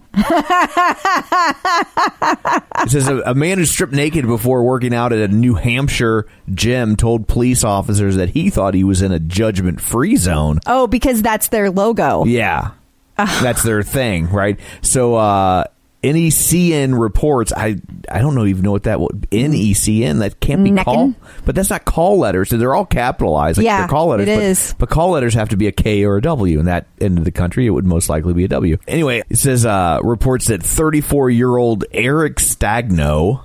It 2.83 2.91
says 2.91 3.09
a, 3.09 3.21
a 3.27 3.35
man 3.35 3.59
who 3.59 3.65
stripped 3.65 3.93
naked 3.93 4.27
before 4.27 4.63
working 4.65 4.95
out 4.95 5.13
at 5.13 5.31
a 5.31 5.33
New 5.33 5.55
Hampshire 5.55 6.27
gym 6.53 6.97
told 6.97 7.29
police 7.29 7.65
officers 7.65 8.17
that 8.17 8.31
he 8.31 8.51
thought 8.51 8.75
he 8.75 8.85
was 8.85 9.03
in 9.03 9.13
a 9.13 9.19
judgment 9.19 9.81
free 9.81 10.17
zone. 10.17 10.61
Oh, 10.67 10.87
because 10.87 11.23
that's 11.23 11.49
their 11.49 11.71
logo. 11.71 12.25
Yeah. 12.25 12.73
That's 13.17 13.63
their 13.63 13.83
thing, 13.83 14.31
right? 14.31 14.61
So 14.83 15.17
uh 15.17 15.65
NECN 16.03 16.99
reports 16.99 17.53
I 17.57 17.77
I 18.09 18.21
don't 18.21 18.37
know 18.37 18.47
even 18.47 18.63
know 18.63 18.71
what 18.71 18.85
that 18.85 19.01
would 19.01 19.29
NECN 19.33 20.21
that 20.21 20.39
can't 20.39 20.63
be 20.63 20.71
Neckin? 20.71 20.85
call 20.85 21.15
but 21.45 21.55
that's 21.57 21.71
not 21.71 21.85
call 21.85 22.19
letters. 22.19 22.51
They're 22.51 22.75
all 22.75 22.87
capitalized. 22.87 23.59
Like 23.59 23.65
Yeah, 23.65 23.79
they're 23.81 23.89
call 23.89 24.09
letters. 24.09 24.29
it 24.29 24.37
but, 24.37 24.43
is. 24.45 24.75
but 24.79 24.89
call 24.91 25.11
letters 25.11 25.35
have 25.35 25.49
to 25.49 25.57
be 25.57 25.67
a 25.67 25.73
K 25.73 26.05
or 26.05 26.17
a 26.19 26.23
W. 26.23 26.61
In 26.61 26.67
that 26.67 26.87
end 27.01 27.19
of 27.19 27.25
the 27.25 27.33
country, 27.33 27.67
it 27.67 27.71
would 27.71 27.85
most 27.85 28.09
likely 28.09 28.33
be 28.33 28.45
a 28.45 28.49
W. 28.49 28.79
Anyway, 28.87 29.23
it 29.29 29.37
says 29.39 29.67
uh 29.67 29.99
reports 30.05 30.47
that 30.47 30.63
34 30.63 31.31
year 31.31 31.57
old 31.57 31.85
Eric 31.93 32.37
Stagno 32.37 33.43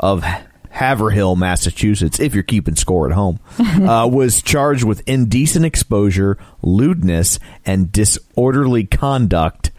of 0.00 0.24
Haverhill, 0.70 1.36
Massachusetts, 1.36 2.18
if 2.18 2.32
you're 2.32 2.42
keeping 2.42 2.74
score 2.76 3.06
at 3.06 3.12
home, 3.12 3.38
uh, 3.58 4.08
was 4.10 4.40
charged 4.40 4.84
with 4.84 5.02
indecent 5.06 5.66
exposure, 5.66 6.38
lewdness, 6.62 7.38
and 7.66 7.92
disorderly 7.92 8.84
conduct 8.84 9.70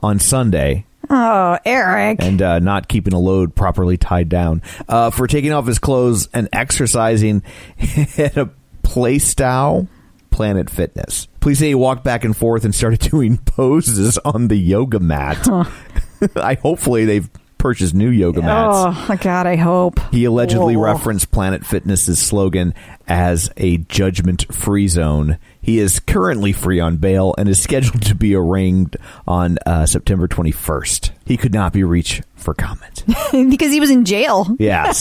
on 0.00 0.18
Sunday 0.18 0.84
Oh, 1.10 1.58
Eric. 1.64 2.22
and 2.22 2.40
uh, 2.40 2.58
not 2.58 2.88
keeping 2.88 3.12
a 3.12 3.18
load 3.18 3.54
properly 3.54 3.96
tied 3.96 4.28
down 4.28 4.62
uh, 4.88 5.10
for 5.10 5.26
taking 5.26 5.52
off 5.52 5.66
his 5.66 5.78
clothes 5.78 6.28
and 6.32 6.48
exercising 6.52 7.42
at 8.18 8.36
a 8.36 8.50
Plaistow 8.82 9.88
Planet 10.30 10.70
Fitness. 10.70 11.26
Police 11.40 11.58
say 11.58 11.68
he 11.68 11.74
walked 11.74 12.04
back 12.04 12.24
and 12.24 12.36
forth 12.36 12.64
and 12.64 12.74
started 12.74 13.00
doing 13.10 13.38
poses 13.38 14.18
on 14.18 14.48
the 14.48 14.56
yoga 14.56 15.00
mat. 15.00 15.46
I 16.36 16.54
hopefully 16.54 17.04
they've 17.04 17.28
purchased 17.58 17.94
new 17.94 18.10
yoga 18.10 18.42
mats. 18.42 18.76
Oh, 18.76 19.06
my 19.08 19.16
God, 19.16 19.46
I 19.46 19.56
hope. 19.56 19.98
He 20.10 20.24
allegedly 20.26 20.76
Whoa. 20.76 20.82
referenced 20.84 21.30
Planet 21.30 21.64
Fitness's 21.64 22.18
slogan 22.18 22.74
as 23.08 23.50
a 23.56 23.78
judgment 23.78 24.52
free 24.54 24.86
zone. 24.88 25.38
He 25.64 25.78
is 25.78 25.98
currently 25.98 26.52
free 26.52 26.78
on 26.78 26.98
bail 26.98 27.34
and 27.38 27.48
is 27.48 27.60
scheduled 27.62 28.02
to 28.02 28.14
be 28.14 28.34
arraigned 28.34 28.96
on 29.26 29.56
uh, 29.64 29.86
September 29.86 30.28
21st. 30.28 31.10
He 31.24 31.38
could 31.38 31.54
not 31.54 31.72
be 31.72 31.82
reached 31.84 32.22
for 32.34 32.52
comment. 32.52 33.02
because 33.32 33.72
he 33.72 33.80
was 33.80 33.90
in 33.90 34.04
jail. 34.04 34.46
Yes. 34.58 34.98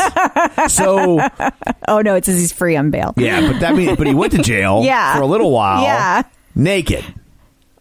So, 0.74 1.20
Oh, 1.89 2.00
no, 2.01 2.15
it 2.15 2.24
says 2.25 2.38
he's 2.39 2.53
free 2.53 2.77
on 2.77 2.91
bail. 2.91 3.13
yeah, 3.17 3.51
but 3.51 3.60
that 3.60 3.75
means, 3.75 3.98
but 3.98 4.08
he 4.08 4.13
went 4.13 4.32
to 4.34 4.41
jail 4.41 4.82
Yeah. 4.86 5.15
for 5.17 5.22
a 5.22 5.25
little 5.25 5.51
while. 5.51 5.84
Yeah. 5.84 6.24
Naked. 6.55 7.03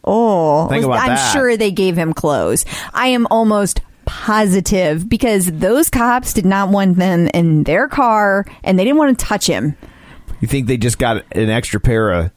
Oh, 0.04 0.66
Think 0.68 0.84
about 0.84 0.98
I'm 0.98 1.08
that. 1.10 1.32
sure 1.32 1.56
they 1.56 1.70
gave 1.70 1.96
him 1.96 2.12
clothes. 2.12 2.64
I 2.92 3.06
am 3.08 3.28
almost 3.30 3.80
positive 4.04 5.08
because 5.08 5.46
those 5.52 5.88
cops 5.88 6.32
did 6.32 6.44
not 6.44 6.70
want 6.70 6.96
them 6.96 7.28
in 7.32 7.62
their 7.62 7.86
car 7.86 8.44
and 8.64 8.76
they 8.76 8.82
didn't 8.82 8.98
want 8.98 9.16
to 9.16 9.24
touch 9.24 9.46
him. 9.46 9.76
You 10.40 10.48
think 10.48 10.66
they 10.66 10.76
just 10.76 10.98
got 10.98 11.22
an 11.36 11.48
extra 11.50 11.78
pair 11.78 12.10
of 12.10 12.32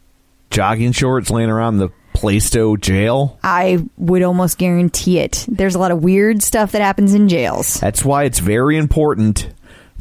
jogging 0.55 0.93
shorts 0.93 1.29
laying 1.29 1.49
around 1.49 1.79
the 1.79 1.89
Plaistow 2.13 2.79
jail? 2.79 3.37
I 3.43 3.85
would 3.97 4.23
almost 4.23 4.57
guarantee 4.57 5.19
it. 5.19 5.45
There's 5.49 5.75
a 5.75 5.79
lot 5.79 5.91
of 5.91 6.01
weird 6.01 6.41
stuff 6.41 6.71
that 6.71 6.81
happens 6.81 7.13
in 7.13 7.27
jails. 7.27 7.73
That's 7.81 8.05
why 8.05 8.23
it's 8.23 8.39
very 8.39 8.77
important 8.77 9.49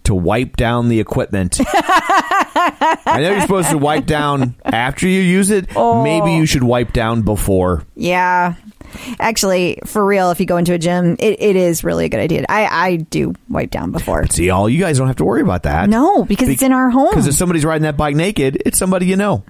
to 0.04 0.14
wipe 0.14 0.56
down 0.56 0.88
the 0.88 1.00
equipment. 1.00 1.58
I 1.68 3.18
know 3.20 3.30
you're 3.30 3.40
supposed 3.40 3.70
to 3.70 3.78
wipe 3.78 4.06
down 4.06 4.54
after 4.64 5.06
you 5.08 5.20
use 5.20 5.50
it. 5.50 5.74
Maybe 5.74 6.32
you 6.32 6.46
should 6.46 6.62
wipe 6.62 6.92
down 6.92 7.22
before. 7.22 7.84
Yeah. 7.94 8.54
Actually, 9.18 9.78
for 9.86 10.04
real, 10.04 10.30
if 10.30 10.38
you 10.40 10.46
go 10.46 10.56
into 10.56 10.72
a 10.72 10.78
gym, 10.78 11.16
it, 11.18 11.40
it 11.40 11.56
is 11.56 11.82
really 11.82 12.04
a 12.04 12.08
good 12.08 12.20
idea. 12.20 12.44
I, 12.48 12.66
I 12.66 12.96
do 12.96 13.34
wipe 13.48 13.70
down 13.70 13.90
before. 13.90 14.26
See, 14.28 14.50
all 14.50 14.68
you 14.68 14.78
guys 14.80 14.98
don't 14.98 15.08
have 15.08 15.16
to 15.16 15.24
worry 15.24 15.40
about 15.40 15.64
that. 15.64 15.88
No, 15.88 16.24
because 16.24 16.48
it's 16.48 16.62
in 16.62 16.72
our 16.72 16.90
home. 16.90 17.10
Because 17.10 17.26
if 17.26 17.34
somebody's 17.34 17.64
riding 17.64 17.82
that 17.82 17.96
bike 17.96 18.14
naked, 18.14 18.62
it's 18.64 18.78
somebody 18.78 19.06
you 19.06 19.16
know. 19.16 19.44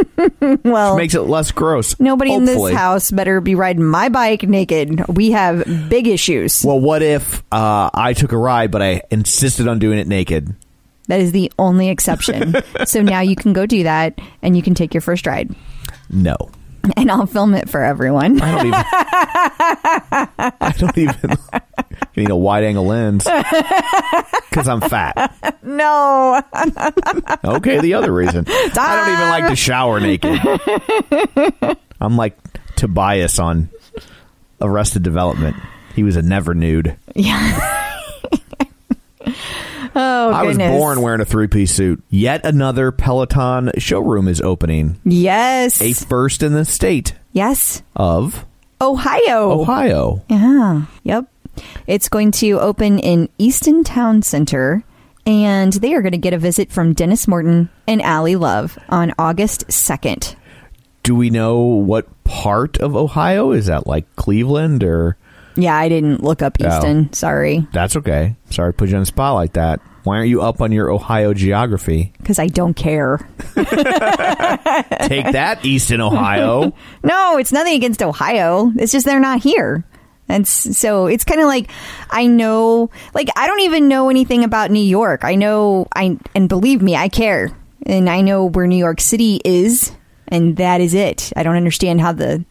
well, 0.64 0.96
Makes 0.96 1.14
it 1.14 1.20
less 1.22 1.52
gross. 1.52 1.98
nobody 2.00 2.32
in 2.32 2.44
this 2.44 2.72
house 2.72 3.10
better 3.10 3.40
be 3.40 3.54
riding 3.54 3.84
my 3.84 4.08
bike 4.08 4.42
naked. 4.42 5.06
We 5.08 5.30
have 5.32 5.64
big 5.88 6.08
issues. 6.08 6.64
Well, 6.64 6.80
what 6.80 7.02
if 7.02 7.42
uh, 7.52 7.90
I 7.94 8.14
took 8.14 8.32
a 8.32 8.36
ride, 8.38 8.70
but 8.70 8.82
I 8.82 9.02
insisted 9.10 9.68
on 9.68 9.78
doing 9.82 9.98
it 9.98 10.06
naked? 10.06 10.54
That 11.08 11.18
is 11.20 11.32
the 11.32 11.52
only 11.58 11.88
exception. 11.88 12.54
so 12.86 13.02
now 13.02 13.20
you 13.20 13.34
can 13.34 13.52
go 13.52 13.66
do 13.66 13.82
that 13.82 14.16
and 14.40 14.56
you 14.56 14.62
can 14.62 14.74
take 14.74 14.94
your 14.94 15.00
first 15.00 15.26
ride. 15.26 15.52
No. 16.08 16.36
And 16.96 17.10
I'll 17.10 17.26
film 17.26 17.54
it 17.54 17.68
for 17.68 17.82
everyone. 17.82 18.40
I 18.40 18.50
don't 18.52 18.66
even. 18.66 18.74
I 20.60 20.74
don't 20.78 20.98
even. 20.98 21.30
You 22.14 22.22
need 22.22 22.30
a 22.30 22.36
wide 22.36 22.62
angle 22.62 22.86
lens 22.86 23.24
because 24.50 24.68
I'm 24.68 24.80
fat. 24.80 25.34
No. 25.62 26.40
Okay, 27.44 27.80
the 27.80 27.94
other 27.94 28.12
reason. 28.12 28.44
I 28.48 28.96
don't 28.96 29.14
even 29.14 29.28
like 29.30 29.48
to 29.48 29.56
shower 29.56 29.98
naked. 29.98 30.40
I'm 32.00 32.16
like 32.16 32.36
Tobias 32.76 33.38
on 33.38 33.68
Arrested 34.60 35.02
Development. 35.02 35.56
He 35.94 36.02
was 36.04 36.16
a 36.16 36.22
never 36.22 36.54
nude. 36.54 36.96
Oh, 39.94 40.30
I 40.30 40.44
was 40.44 40.56
born 40.56 41.02
wearing 41.02 41.20
a 41.20 41.26
three 41.26 41.48
piece 41.48 41.70
suit. 41.74 42.02
Yet 42.08 42.46
another 42.46 42.92
Peloton 42.92 43.72
showroom 43.76 44.26
is 44.26 44.40
opening. 44.40 44.98
Yes. 45.04 45.82
A 45.82 45.92
first 45.92 46.42
in 46.42 46.54
the 46.54 46.64
state 46.64 47.12
Yes. 47.32 47.82
of 47.94 48.46
Ohio. 48.80 49.50
Ohio. 49.60 50.22
Yeah. 50.30 50.84
Yep. 51.02 51.26
It's 51.86 52.08
going 52.08 52.30
to 52.32 52.52
open 52.60 52.98
in 53.00 53.28
Easton 53.36 53.84
Town 53.84 54.22
Center 54.22 54.82
and 55.26 55.74
they 55.74 55.92
are 55.92 56.00
going 56.00 56.12
to 56.12 56.18
get 56.18 56.32
a 56.32 56.38
visit 56.38 56.72
from 56.72 56.94
Denis 56.94 57.28
Morton 57.28 57.68
and 57.86 58.00
Allie 58.00 58.36
Love 58.36 58.78
on 58.88 59.12
August 59.18 59.66
2nd. 59.68 60.36
Do 61.02 61.14
we 61.14 61.28
know 61.28 61.58
what 61.58 62.06
part 62.24 62.78
of 62.78 62.96
Ohio 62.96 63.52
is 63.52 63.66
that? 63.66 63.86
Like 63.86 64.06
Cleveland 64.16 64.82
or? 64.84 65.18
Yeah, 65.56 65.76
I 65.76 65.88
didn't 65.88 66.22
look 66.22 66.42
up 66.42 66.56
Oh. 66.60 66.66
Easton. 66.66 67.12
Sorry, 67.12 67.66
That's 67.72 67.96
okay. 67.96 68.36
Sorry 68.50 68.72
to 68.72 68.76
put 68.76 68.88
you 68.88 68.94
on 68.96 69.02
the 69.02 69.06
spot 69.06 69.34
like 69.34 69.52
that. 69.54 69.80
Why 70.04 70.16
aren't 70.16 70.28
you 70.30 70.42
up 70.42 70.60
on 70.60 70.72
your 70.72 70.90
Ohio 70.90 71.32
geography? 71.34 72.12
because 72.18 72.38
I 72.40 72.48
don't 72.48 72.74
care. 72.74 73.18
Take 73.54 75.32
that, 75.32 75.60
Easton, 75.64 76.00
Ohio. 76.00 76.72
No, 77.04 77.36
it's 77.38 77.52
nothing 77.52 77.74
against 77.74 78.02
Ohio. 78.02 78.72
It's 78.76 78.92
just 78.92 79.04
they're 79.06 79.18
not 79.20 79.42
here. 79.42 79.84
And 80.28 80.46
so 80.46 81.06
it's 81.06 81.24
kind 81.24 81.40
of 81.40 81.46
like 81.46 81.68
I 82.10 82.26
know, 82.26 82.90
like 83.12 83.28
I 83.36 83.46
don't 83.46 83.60
even 83.60 83.88
know 83.88 84.08
anything 84.08 84.44
about 84.44 84.70
New 84.70 84.82
York. 84.82 85.24
I 85.24 85.34
know, 85.34 85.86
I 85.94 86.16
and 86.34 86.48
believe 86.48 86.80
me, 86.80 86.94
I 86.96 87.08
care, 87.08 87.50
and 87.84 88.08
I 88.08 88.20
know 88.22 88.46
where 88.46 88.66
New 88.66 88.76
York 88.76 89.00
City 89.00 89.40
is, 89.44 89.92
and 90.28 90.56
that 90.56 90.80
is 90.80 90.94
it. 90.94 91.32
I 91.36 91.42
don't 91.42 91.56
understand 91.56 92.00
how 92.00 92.12
the, 92.12 92.44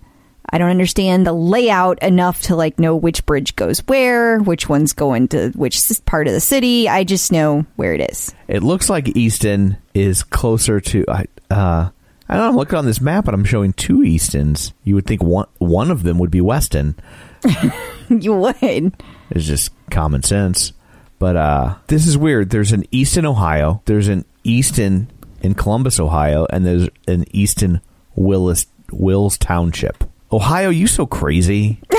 I 0.51 0.57
don't 0.57 0.69
understand 0.69 1.25
the 1.25 1.33
layout 1.33 1.99
enough 2.03 2.41
to 2.43 2.55
like 2.55 2.79
know 2.79 2.95
which 2.95 3.25
bridge 3.25 3.55
goes 3.55 3.79
where, 3.87 4.39
which 4.39 4.67
one's 4.67 4.93
going 4.93 5.29
to 5.29 5.51
which 5.51 5.81
part 6.05 6.27
of 6.27 6.33
the 6.33 6.41
city. 6.41 6.89
I 6.89 7.03
just 7.03 7.31
know 7.31 7.65
where 7.75 7.93
it 7.93 8.11
is. 8.11 8.33
It 8.47 8.63
looks 8.63 8.89
like 8.89 9.15
Easton 9.15 9.77
is 9.93 10.23
closer 10.23 10.81
to. 10.81 11.05
I 11.07 11.25
Uh, 11.49 11.89
I 12.27 12.35
don't 12.35 12.43
know. 12.43 12.49
I'm 12.49 12.55
looking 12.55 12.77
on 12.77 12.85
this 12.85 13.01
map, 13.01 13.27
and 13.27 13.35
I'm 13.35 13.43
showing 13.43 13.73
two 13.73 14.03
Eastons. 14.03 14.73
You 14.83 14.95
would 14.95 15.05
think 15.05 15.21
one 15.21 15.47
one 15.57 15.91
of 15.91 16.03
them 16.03 16.17
would 16.19 16.31
be 16.31 16.41
Weston. 16.41 16.95
you 18.09 18.33
would. 18.33 19.03
It's 19.31 19.45
just 19.45 19.71
common 19.89 20.23
sense. 20.23 20.73
But 21.19 21.35
uh, 21.35 21.75
this 21.87 22.07
is 22.07 22.17
weird. 22.17 22.49
There's 22.49 22.71
an 22.71 22.83
Easton, 22.91 23.25
Ohio. 23.25 23.81
There's 23.85 24.07
an 24.07 24.25
Easton 24.43 25.11
in 25.41 25.53
Columbus, 25.53 25.99
Ohio, 25.99 26.47
and 26.49 26.65
there's 26.65 26.89
an 27.07 27.25
Easton 27.31 27.81
Willis 28.15 28.65
Wills 28.91 29.37
Township. 29.37 30.03
Ohio, 30.31 30.69
you 30.69 30.87
so 30.87 31.05
crazy. 31.05 31.79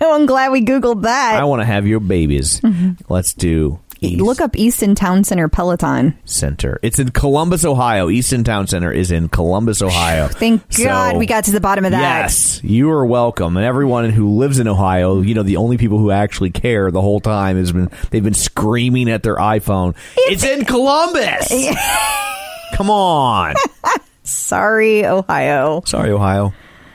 I'm 0.00 0.26
glad 0.26 0.52
we 0.52 0.62
googled 0.64 1.02
that. 1.02 1.34
I 1.40 1.44
want 1.44 1.60
to 1.60 1.66
have 1.66 1.86
your 1.86 2.00
babies. 2.00 2.60
Mm-hmm. 2.60 3.12
Let's 3.12 3.32
do 3.34 3.80
East 4.00 4.20
Look 4.20 4.40
up 4.40 4.56
Easton 4.56 4.94
Town 4.94 5.24
Center 5.24 5.48
Peloton. 5.48 6.18
Center. 6.24 6.78
It's 6.82 6.98
in 6.98 7.10
Columbus, 7.12 7.64
Ohio. 7.64 8.10
Easton 8.10 8.42
Town 8.44 8.66
Center 8.66 8.92
is 8.92 9.10
in 9.10 9.28
Columbus, 9.28 9.80
Ohio. 9.80 10.28
Thank 10.28 10.62
So- 10.72 10.84
God 10.84 11.16
we 11.16 11.26
got 11.26 11.44
to 11.44 11.52
the 11.52 11.60
bottom 11.60 11.84
of 11.84 11.92
that. 11.92 12.00
Yes, 12.00 12.60
you 12.62 12.90
are 12.90 13.06
welcome, 13.06 13.56
and 13.56 13.64
everyone 13.64 14.10
who 14.10 14.36
lives 14.36 14.58
in 14.58 14.66
Ohio, 14.68 15.20
you 15.20 15.34
know, 15.34 15.42
the 15.44 15.56
only 15.56 15.78
people 15.78 15.98
who 15.98 16.10
actually 16.10 16.50
care 16.50 16.90
the 16.90 17.00
whole 17.00 17.20
time 17.20 17.56
has 17.56 17.72
been 17.72 17.90
they've 18.10 18.24
been 18.24 18.34
screaming 18.34 19.08
at 19.10 19.22
their 19.22 19.36
iPhone. 19.36 19.94
It's, 20.16 20.44
in 20.44 20.64
Columbus. 20.64 21.48
Come 22.74 22.90
on, 22.90 23.54
Sorry, 24.24 25.04
Ohio. 25.04 25.82
sorry, 25.84 26.10
Ohio. 26.10 26.52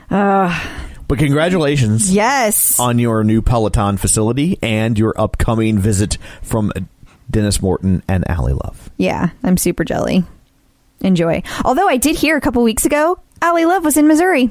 but 0.09 1.17
congratulations 1.19 2.11
Yes. 2.13 2.79
on 2.79 2.99
your 2.99 3.23
new 3.23 3.41
Peloton 3.41 3.97
facility 3.97 4.57
and 4.61 4.97
your 4.97 5.13
upcoming 5.19 5.77
visit 5.79 6.17
from 6.41 6.71
Denis 7.29 7.61
Morton 7.61 8.03
and 8.07 8.27
Allie 8.29 8.53
Love. 8.53 8.89
Yeah, 8.97 9.29
I'm 9.43 9.57
super 9.57 9.83
jelly. 9.83 10.23
Enjoy. 11.01 11.43
Although 11.63 11.87
I 11.87 11.97
did 11.97 12.15
hear 12.15 12.37
a 12.37 12.41
couple 12.41 12.63
weeks 12.63 12.85
ago, 12.85 13.19
Allie 13.41 13.65
Love 13.65 13.83
was 13.85 13.97
in 13.97 14.07
Missouri. 14.07 14.49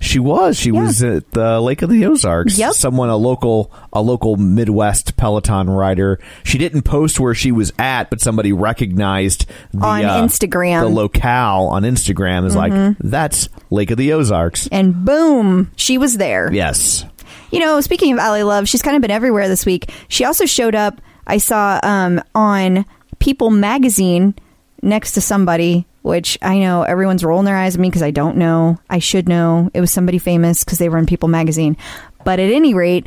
She 0.00 0.18
was. 0.18 0.58
She 0.58 0.70
Yeah. 0.70 0.82
was 0.82 1.02
at 1.02 1.30
the 1.32 1.60
Lake 1.60 1.80
of 1.82 1.88
the 1.88 2.04
Ozarks. 2.06 2.58
Yep. 2.58 2.72
Someone, 2.74 3.08
a 3.08 3.16
local, 3.16 3.72
a 3.92 4.02
local 4.02 4.36
Midwest 4.36 5.16
Peloton 5.16 5.70
rider. 5.70 6.18
She 6.42 6.58
didn't 6.58 6.82
post 6.82 7.18
where 7.18 7.34
she 7.34 7.52
was 7.52 7.72
at, 7.78 8.10
but 8.10 8.20
somebody 8.20 8.52
recognized 8.52 9.46
the, 9.72 9.84
On 9.86 10.04
uh, 10.04 10.22
Instagram. 10.22 10.82
Mm-hmm. 10.82 10.94
the 10.94 11.00
locale 11.00 11.68
on 11.68 11.84
Instagram 11.84 12.44
is 12.44 12.54
like 12.54 12.96
that's 13.00 13.48
Lake 13.70 13.90
of 13.90 13.96
the 13.96 14.12
Ozarks. 14.12 14.68
And 14.70 15.04
boom, 15.06 15.70
she 15.76 15.96
was 15.96 16.16
there. 16.18 16.52
Yes. 16.52 17.06
You 17.50 17.60
know, 17.60 17.80
speaking 17.80 18.12
of 18.12 18.18
Allie 18.18 18.42
Love, 18.42 18.68
she's 18.68 18.82
kind 18.82 18.96
of 18.96 19.00
been 19.00 19.10
everywhere 19.12 19.48
this 19.48 19.64
week. 19.64 19.90
She 20.08 20.24
also 20.24 20.44
showed 20.44 20.74
up, 20.74 21.00
I 21.26 21.38
saw 21.38 21.78
um, 21.82 22.20
on 22.34 22.84
People 23.20 23.48
magazine 23.50 24.34
next 24.82 25.12
to 25.12 25.20
somebody, 25.22 25.86
which 26.04 26.36
I 26.42 26.58
know 26.58 26.82
everyone's 26.82 27.24
rolling 27.24 27.46
their 27.46 27.56
eyes 27.56 27.76
at 27.76 27.80
me 27.80 27.88
because 27.88 28.02
I 28.02 28.10
don't 28.10 28.36
know. 28.36 28.78
I 28.90 28.98
should 28.98 29.26
know. 29.26 29.70
It 29.72 29.80
was 29.80 29.90
somebody 29.90 30.18
famous 30.18 30.62
because 30.62 30.76
they 30.76 30.90
were 30.90 30.98
in 30.98 31.06
People 31.06 31.30
magazine. 31.30 31.78
But 32.26 32.38
at 32.40 32.52
any 32.52 32.74
rate, 32.74 33.06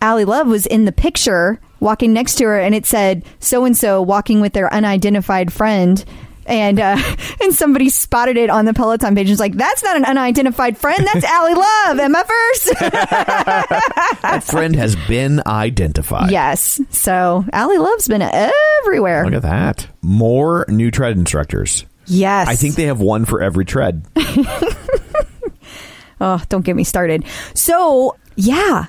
Allie 0.00 0.24
Love 0.24 0.46
was 0.46 0.64
in 0.64 0.86
the 0.86 0.92
picture 0.92 1.60
walking 1.78 2.14
next 2.14 2.36
to 2.36 2.44
her, 2.44 2.58
and 2.58 2.74
it 2.74 2.86
said 2.86 3.22
so 3.38 3.66
and 3.66 3.76
so 3.76 4.00
walking 4.00 4.40
with 4.40 4.54
their 4.54 4.72
unidentified 4.72 5.52
friend. 5.52 6.02
And 6.46 6.80
uh, 6.80 6.96
and 7.42 7.54
somebody 7.54 7.90
spotted 7.90 8.38
it 8.38 8.48
on 8.48 8.64
the 8.64 8.72
Peloton 8.72 9.14
page. 9.14 9.26
and 9.26 9.32
was 9.32 9.38
like, 9.38 9.52
"That's 9.54 9.82
not 9.82 9.96
an 9.96 10.06
unidentified 10.06 10.78
friend. 10.78 11.06
That's 11.12 11.24
Allie 11.26 11.54
Love, 11.54 11.98
MFers." 11.98 12.72
That 14.22 14.42
friend 14.42 14.74
has 14.76 14.96
been 15.06 15.42
identified. 15.46 16.30
Yes. 16.30 16.80
So 16.90 17.44
Allie 17.52 17.76
Love's 17.76 18.08
been 18.08 18.22
everywhere. 18.22 19.24
Look 19.26 19.34
at 19.34 19.42
that. 19.42 19.86
More 20.00 20.64
new 20.68 20.90
tread 20.90 21.18
instructors. 21.18 21.84
Yes. 22.06 22.48
I 22.48 22.56
think 22.56 22.74
they 22.74 22.84
have 22.84 23.00
one 23.00 23.24
for 23.24 23.40
every 23.40 23.64
tread. 23.64 24.04
Oh, 26.22 26.40
don't 26.48 26.64
get 26.64 26.76
me 26.76 26.84
started. 26.84 27.24
So 27.52 28.16
yeah, 28.36 28.86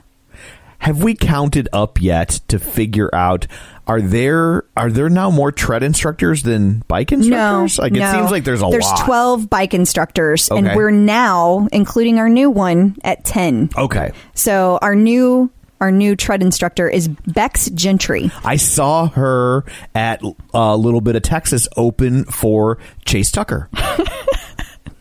Have 0.77 1.01
we 1.01 1.15
counted 1.15 1.67
up 1.73 1.99
yet 1.99 2.41
to 2.47 2.59
figure 2.59 3.09
out 3.13 3.47
are 3.87 3.99
there 3.99 4.65
are 4.77 4.91
there 4.91 5.09
now 5.09 5.31
more 5.31 5.51
tread 5.51 5.81
instructors 5.81 6.43
than 6.43 6.83
bike 6.87 7.11
no. 7.11 7.17
instructors? 7.17 7.79
like 7.79 7.93
it 7.93 7.99
no. 7.99 8.11
seems 8.11 8.29
like 8.31 8.43
there's 8.43 8.61
a 8.61 8.65
lot. 8.65 8.71
there's 8.71 8.85
lot. 8.85 9.05
twelve 9.05 9.49
bike 9.49 9.73
instructors, 9.73 10.49
and 10.51 10.75
we're 10.75 10.91
now 10.91 11.67
including 11.71 12.19
our 12.19 12.29
new 12.29 12.51
one 12.51 12.97
at 13.03 13.25
ten. 13.25 13.71
Okay. 13.75 14.11
So 14.35 14.77
our 14.83 14.95
new 14.95 15.49
our 15.83 15.91
new 15.91 16.15
tread 16.15 16.41
instructor 16.41 16.87
is 16.87 17.09
Bex 17.09 17.69
Gentry. 17.71 18.31
I 18.45 18.55
saw 18.55 19.09
her 19.09 19.65
at 19.93 20.21
a 20.53 20.77
little 20.77 21.01
bit 21.01 21.17
of 21.17 21.23
Texas 21.23 21.67
open 21.75 22.23
for 22.23 22.77
Chase 23.03 23.31
Tucker. 23.31 23.69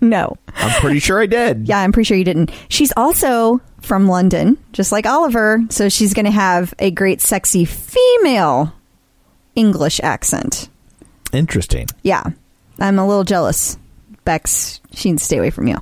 No. 0.04 0.36
I'm 0.56 0.80
pretty 0.80 0.98
sure 0.98 1.22
I 1.22 1.26
did. 1.26 1.68
Yeah, 1.68 1.78
I'm 1.78 1.92
pretty 1.92 2.08
sure 2.08 2.16
you 2.16 2.24
didn't. 2.24 2.50
She's 2.68 2.92
also 2.96 3.60
from 3.82 4.08
London, 4.08 4.58
just 4.72 4.90
like 4.90 5.06
Oliver. 5.06 5.60
So 5.70 5.88
she's 5.88 6.12
going 6.12 6.24
to 6.24 6.32
have 6.32 6.74
a 6.80 6.90
great, 6.90 7.20
sexy 7.20 7.64
female 7.64 8.74
English 9.54 10.00
accent. 10.02 10.68
Interesting. 11.32 11.86
Yeah, 12.02 12.24
I'm 12.80 12.98
a 12.98 13.06
little 13.06 13.22
jealous. 13.22 13.78
Bex, 14.24 14.80
she 14.92 15.10
needs 15.10 15.22
to 15.22 15.26
stay 15.26 15.38
away 15.38 15.50
from 15.50 15.68
you. 15.68 15.76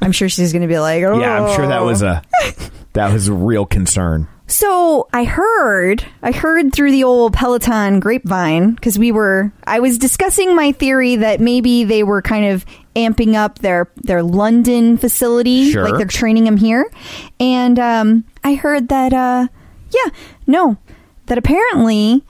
I'm 0.00 0.12
sure 0.12 0.30
she's 0.30 0.54
going 0.54 0.62
to 0.62 0.68
be 0.68 0.78
like, 0.78 1.02
oh. 1.02 1.18
Yeah, 1.20 1.42
I'm 1.42 1.54
sure 1.54 1.66
that 1.66 1.82
was 1.82 2.00
a 2.00 2.22
oh. 2.40 2.52
that 2.94 3.12
was 3.12 3.28
a 3.28 3.34
real 3.34 3.66
concern. 3.66 4.26
So 4.48 5.08
I 5.12 5.24
heard, 5.24 6.04
I 6.22 6.30
heard 6.30 6.72
through 6.72 6.92
the 6.92 7.02
old 7.04 7.32
Peloton 7.34 7.98
grapevine 7.98 8.74
because 8.74 8.96
we 8.98 9.10
were, 9.10 9.52
I 9.66 9.80
was 9.80 9.98
discussing 9.98 10.54
my 10.54 10.70
theory 10.70 11.16
that 11.16 11.40
maybe 11.40 11.82
they 11.82 12.04
were 12.04 12.22
kind 12.22 12.46
of 12.46 12.64
amping 12.94 13.34
up 13.34 13.58
their 13.58 13.88
their 13.96 14.22
London 14.22 14.96
facility, 14.98 15.72
Sure. 15.72 15.84
like 15.84 15.98
they're 15.98 16.06
training 16.06 16.44
them 16.44 16.56
here, 16.56 16.90
and 17.40 17.78
um, 17.78 18.24
I 18.44 18.54
heard 18.54 18.88
that, 18.88 19.12
uh, 19.12 19.48
yeah, 19.90 20.10
no, 20.46 20.78
that 21.26 21.36
apparently 21.38 22.22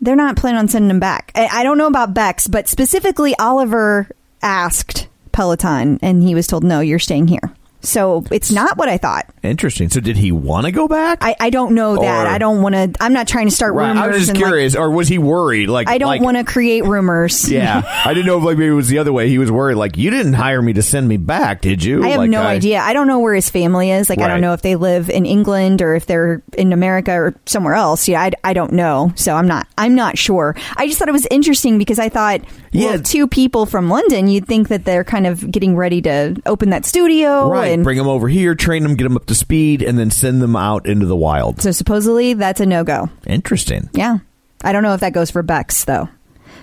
they're 0.00 0.16
not 0.16 0.36
planning 0.36 0.58
on 0.58 0.68
sending 0.68 0.88
them 0.88 1.00
back. 1.00 1.32
I, 1.34 1.48
I 1.52 1.62
don't 1.64 1.78
know 1.78 1.86
about 1.88 2.14
Bex, 2.14 2.46
but 2.46 2.68
specifically 2.68 3.34
Oliver 3.38 4.08
asked 4.40 5.08
Peloton, 5.32 5.98
and 6.00 6.22
he 6.22 6.34
was 6.34 6.46
told, 6.46 6.62
no, 6.64 6.80
you're 6.80 6.98
staying 6.98 7.26
here. 7.28 7.52
So 7.86 8.24
it's 8.30 8.50
not 8.50 8.76
what 8.76 8.88
I 8.88 8.98
thought. 8.98 9.26
Interesting. 9.42 9.88
So 9.88 10.00
did 10.00 10.16
he 10.16 10.32
want 10.32 10.66
to 10.66 10.72
go 10.72 10.88
back? 10.88 11.18
I, 11.20 11.36
I 11.40 11.50
don't 11.50 11.74
know 11.74 11.96
that. 11.96 12.26
Or- 12.26 12.30
I 12.30 12.38
don't 12.38 12.62
want 12.62 12.74
to. 12.74 12.92
I'm 13.00 13.12
not 13.12 13.28
trying 13.28 13.46
to 13.48 13.54
start 13.54 13.74
Right, 13.74 13.88
rumors. 13.88 14.02
I 14.02 14.06
was 14.08 14.16
just 14.18 14.30
and, 14.30 14.38
like, 14.40 14.48
curious, 14.48 14.74
or 14.76 14.90
was 14.90 15.08
he 15.08 15.18
worried? 15.18 15.68
Like 15.68 15.88
I 15.88 15.98
don't 15.98 16.08
like- 16.08 16.20
want 16.20 16.36
to 16.36 16.44
create 16.44 16.84
rumors. 16.84 17.50
Yeah, 17.56 17.82
I 18.04 18.12
didn't 18.12 18.26
know 18.26 18.38
if 18.38 18.44
like 18.44 18.58
maybe 18.58 18.68
it 18.70 18.74
was 18.74 18.88
the 18.88 18.98
other 18.98 19.12
way. 19.12 19.28
He 19.28 19.38
was 19.38 19.50
worried, 19.50 19.76
like 19.76 19.96
you 19.96 20.10
didn't 20.10 20.34
hire 20.34 20.60
me 20.60 20.72
to 20.74 20.82
send 20.82 21.08
me 21.08 21.16
back, 21.16 21.60
did 21.62 21.82
you? 21.82 22.04
I 22.04 22.08
have 22.08 22.18
Like, 22.18 22.30
no 22.30 22.42
idea. 22.42 22.80
I 22.80 22.92
don't 22.92 23.06
know 23.06 23.20
where 23.20 23.34
his 23.34 23.48
family 23.48 23.90
is. 23.90 24.10
Like, 24.10 24.18
I 24.18 24.22
Right. 24.22 24.28
don't 24.28 24.40
know 24.40 24.52
if 24.52 24.62
they 24.62 24.74
live 24.76 25.08
in 25.08 25.24
England 25.26 25.80
or 25.80 25.94
if 25.94 26.06
they're 26.06 26.42
in 26.58 26.72
America 26.72 27.12
or 27.12 27.34
somewhere 27.46 27.74
else. 27.74 28.08
Yeah, 28.08 28.20
I, 28.20 28.32
I 28.44 28.52
don't 28.52 28.72
know. 28.72 29.12
So 29.16 29.34
I'm 29.34 29.46
not. 29.46 29.66
I'm 29.78 29.94
not 29.94 30.18
sure. 30.18 30.54
I 30.76 30.86
just 30.86 30.98
thought 30.98 31.08
it 31.08 31.12
was 31.12 31.26
interesting 31.30 31.78
because 31.78 31.98
I 31.98 32.08
thought, 32.08 32.40
Yeah. 32.72 32.90
well, 32.90 32.98
two 33.02 33.26
people 33.28 33.64
from 33.64 33.88
London, 33.88 34.28
you'd 34.28 34.46
think 34.46 34.68
that 34.68 34.84
they're 34.84 35.04
kind 35.04 35.26
of 35.26 35.48
getting 35.50 35.76
ready 35.76 36.02
to 36.02 36.36
open 36.46 36.70
that 36.70 36.84
studio, 36.84 37.48
Right, 37.48 37.75
Bring 37.82 37.98
them 37.98 38.08
over 38.08 38.28
here, 38.28 38.54
train 38.54 38.82
them, 38.82 38.94
get 38.94 39.04
them 39.04 39.16
up 39.16 39.26
to 39.26 39.34
speed, 39.34 39.82
and 39.82 39.98
then 39.98 40.10
send 40.10 40.42
them 40.42 40.56
out 40.56 40.86
into 40.86 41.06
the 41.06 41.16
wild. 41.16 41.60
so 41.60 41.70
supposedly 41.70 42.34
that's 42.34 42.60
a 42.60 42.66
no 42.66 42.84
go. 42.84 43.10
Interesting. 43.26 43.90
Yeah. 43.92 44.18
I 44.64 44.72
don't 44.72 44.82
know 44.82 44.94
if 44.94 45.00
that 45.00 45.12
goes 45.12 45.30
for 45.30 45.42
Bex 45.42 45.84
though. 45.84 46.08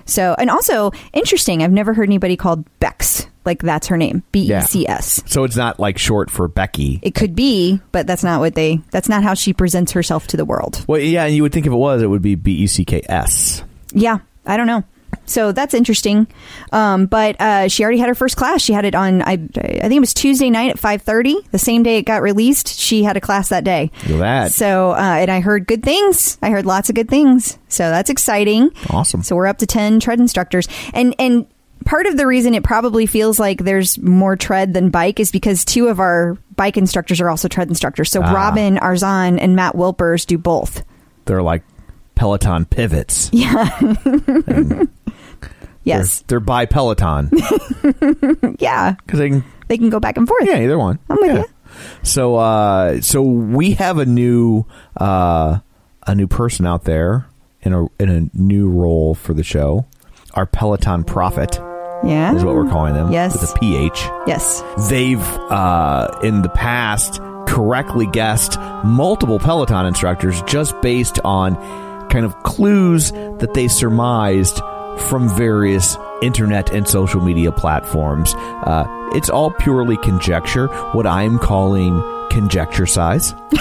So, 0.06 0.34
and 0.38 0.50
also 0.50 0.92
interesting, 1.12 1.62
I've 1.62 1.72
never 1.72 1.94
heard 1.94 2.08
anybody 2.08 2.36
called 2.36 2.64
Bex 2.78 3.26
like 3.44 3.62
that's 3.62 3.88
her 3.88 3.96
name, 3.96 4.22
B 4.32 4.52
E 4.52 4.60
C 4.62 4.86
S. 4.88 5.22
So 5.26 5.44
it's 5.44 5.56
not 5.56 5.78
like 5.78 5.98
short 5.98 6.30
for 6.30 6.48
Becky. 6.48 6.98
It 7.02 7.14
could 7.14 7.34
be, 7.34 7.80
but 7.92 8.06
that's 8.06 8.24
not 8.24 8.40
what 8.40 8.54
they. 8.54 8.80
That's 8.90 9.08
not 9.08 9.22
how 9.22 9.34
she 9.34 9.52
presents 9.52 9.92
herself 9.92 10.26
to 10.28 10.36
the 10.36 10.44
world. 10.44 10.84
Well, 10.88 11.00
yeah, 11.00 11.24
and 11.24 11.34
you 11.34 11.42
would 11.42 11.52
think 11.52 11.66
if 11.66 11.72
it 11.72 11.76
was, 11.76 12.02
it 12.02 12.06
would 12.06 12.22
be 12.22 12.34
B 12.34 12.62
E 12.62 12.66
C 12.66 12.84
K 12.84 13.02
S. 13.08 13.62
Yeah, 13.92 14.18
I 14.46 14.56
don't 14.56 14.66
know. 14.66 14.84
So 15.26 15.52
that's 15.52 15.74
interesting. 15.74 16.26
Um, 16.72 17.06
but 17.06 17.40
uh, 17.40 17.68
she 17.68 17.82
already 17.82 17.98
had 17.98 18.08
her 18.08 18.14
first 18.14 18.36
class. 18.36 18.60
She 18.62 18.72
had 18.72 18.84
it 18.84 18.94
on 18.94 19.22
I, 19.22 19.32
I 19.32 19.36
think 19.36 19.92
it 19.92 20.00
was 20.00 20.14
Tuesday 20.14 20.50
night 20.50 20.70
at 20.70 20.78
five 20.78 21.02
thirty. 21.02 21.36
The 21.50 21.58
same 21.58 21.82
day 21.82 21.98
it 21.98 22.02
got 22.02 22.22
released, 22.22 22.68
she 22.78 23.02
had 23.04 23.16
a 23.16 23.20
class 23.20 23.48
that 23.50 23.64
day. 23.64 23.90
Look 24.02 24.16
at 24.16 24.18
that. 24.20 24.52
So 24.52 24.90
uh, 24.92 24.94
and 25.20 25.30
I 25.30 25.40
heard 25.40 25.66
good 25.66 25.82
things. 25.82 26.38
I 26.42 26.50
heard 26.50 26.66
lots 26.66 26.88
of 26.88 26.94
good 26.94 27.08
things. 27.08 27.58
So 27.68 27.90
that's 27.90 28.10
exciting. 28.10 28.70
Awesome. 28.90 29.22
So 29.22 29.36
we're 29.36 29.46
up 29.46 29.58
to 29.58 29.66
ten 29.66 30.00
tread 30.00 30.20
instructors, 30.20 30.68
and 30.92 31.14
and 31.18 31.46
part 31.84 32.06
of 32.06 32.16
the 32.16 32.26
reason 32.26 32.54
it 32.54 32.64
probably 32.64 33.04
feels 33.04 33.38
like 33.38 33.58
there's 33.62 33.98
more 33.98 34.36
tread 34.36 34.72
than 34.72 34.88
bike 34.90 35.20
is 35.20 35.30
because 35.30 35.64
two 35.64 35.88
of 35.88 36.00
our 36.00 36.38
bike 36.56 36.76
instructors 36.78 37.20
are 37.20 37.28
also 37.28 37.46
tread 37.48 37.68
instructors. 37.68 38.10
So 38.10 38.22
Ah. 38.22 38.32
Robin 38.32 38.76
Arzon 38.76 39.38
and 39.40 39.54
Matt 39.56 39.74
Wilpers 39.74 40.24
do 40.26 40.38
both. 40.38 40.82
They're 41.26 41.42
like 41.42 41.62
Peloton 42.14 42.64
pivots. 42.64 43.28
Yes. 45.84 46.20
They're, 46.20 46.38
they're 46.38 46.40
by 46.40 46.66
Peloton 46.66 47.30
Yeah. 48.58 48.92
because 49.04 49.18
they 49.18 49.28
can. 49.30 49.44
They 49.66 49.78
can 49.78 49.88
go 49.88 49.98
back 49.98 50.18
and 50.18 50.28
forth. 50.28 50.44
Yeah, 50.46 50.58
either 50.60 50.78
one. 50.78 50.98
I'm 51.08 51.16
with 51.20 51.26
Yeah. 51.30 51.38
you. 51.38 51.44
So, 52.02 52.36
uh, 52.36 53.00
so 53.00 53.22
we 53.22 53.72
have 53.72 53.96
a 53.98 54.04
new, 54.04 54.66
uh, 54.98 55.58
a 56.06 56.14
new 56.14 56.26
person 56.26 56.66
out 56.66 56.84
there 56.84 57.26
in 57.62 57.72
a 57.72 57.86
in 57.98 58.10
a 58.10 58.28
new 58.38 58.68
role 58.68 59.14
for 59.14 59.32
the 59.32 59.42
show. 59.42 59.86
Our 60.34 60.44
Peloton 60.44 61.02
prophet 61.04 61.58
Yeah. 62.04 62.34
is 62.34 62.44
what 62.44 62.54
we're 62.54 62.68
calling 62.68 62.92
them. 62.92 63.10
Yes. 63.10 63.40
with 63.40 63.50
a 63.50 63.58
PH. 63.58 64.04
Yes. 64.26 64.62
They've 64.90 65.26
uh, 65.50 66.08
in 66.22 66.42
the 66.42 66.50
past 66.50 67.20
correctly 67.46 68.06
guessed 68.12 68.58
multiple 68.84 69.38
Peloton 69.38 69.86
instructors 69.86 70.42
just 70.42 70.78
based 70.82 71.18
on 71.24 71.54
kind 72.10 72.26
of 72.26 72.34
clues 72.42 73.12
that 73.12 73.52
they 73.54 73.66
surmised 73.68 74.60
from 75.08 75.28
various 75.36 75.96
internet 76.22 76.72
and 76.72 76.88
social 76.88 77.20
media 77.20 77.52
platforms. 77.52 78.34
Uh, 78.34 78.84
it's 79.14 79.28
all 79.28 79.50
purely 79.50 79.96
conjecture, 79.98 80.68
what 80.92 81.06
I'm 81.06 81.38
calling 81.38 82.02
conjecture 82.30 82.86
size. 82.86 83.34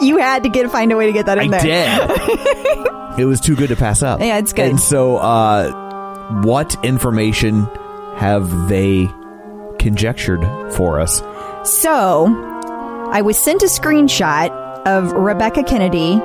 You 0.00 0.18
had 0.18 0.44
to 0.44 0.48
get 0.48 0.70
find 0.70 0.92
a 0.92 0.96
way 0.96 1.06
to 1.06 1.12
get 1.12 1.26
that 1.26 1.38
in 1.38 1.52
I 1.52 1.60
there. 1.60 2.06
did. 2.06 3.18
it 3.18 3.24
was 3.24 3.40
too 3.40 3.56
good 3.56 3.68
to 3.70 3.76
pass 3.76 4.02
up. 4.02 4.20
Yeah, 4.20 4.38
it's 4.38 4.52
good. 4.52 4.66
And 4.70 4.80
so, 4.80 5.16
uh, 5.16 5.72
what 6.42 6.76
information 6.84 7.64
have 8.16 8.68
they 8.68 9.08
conjectured 9.78 10.40
for 10.72 11.00
us? 11.00 11.20
So, 11.64 12.26
I 13.10 13.22
was 13.22 13.36
sent 13.36 13.62
a 13.62 13.66
screenshot 13.66 14.50
of 14.86 15.12
Rebecca 15.12 15.64
Kennedy. 15.64 16.20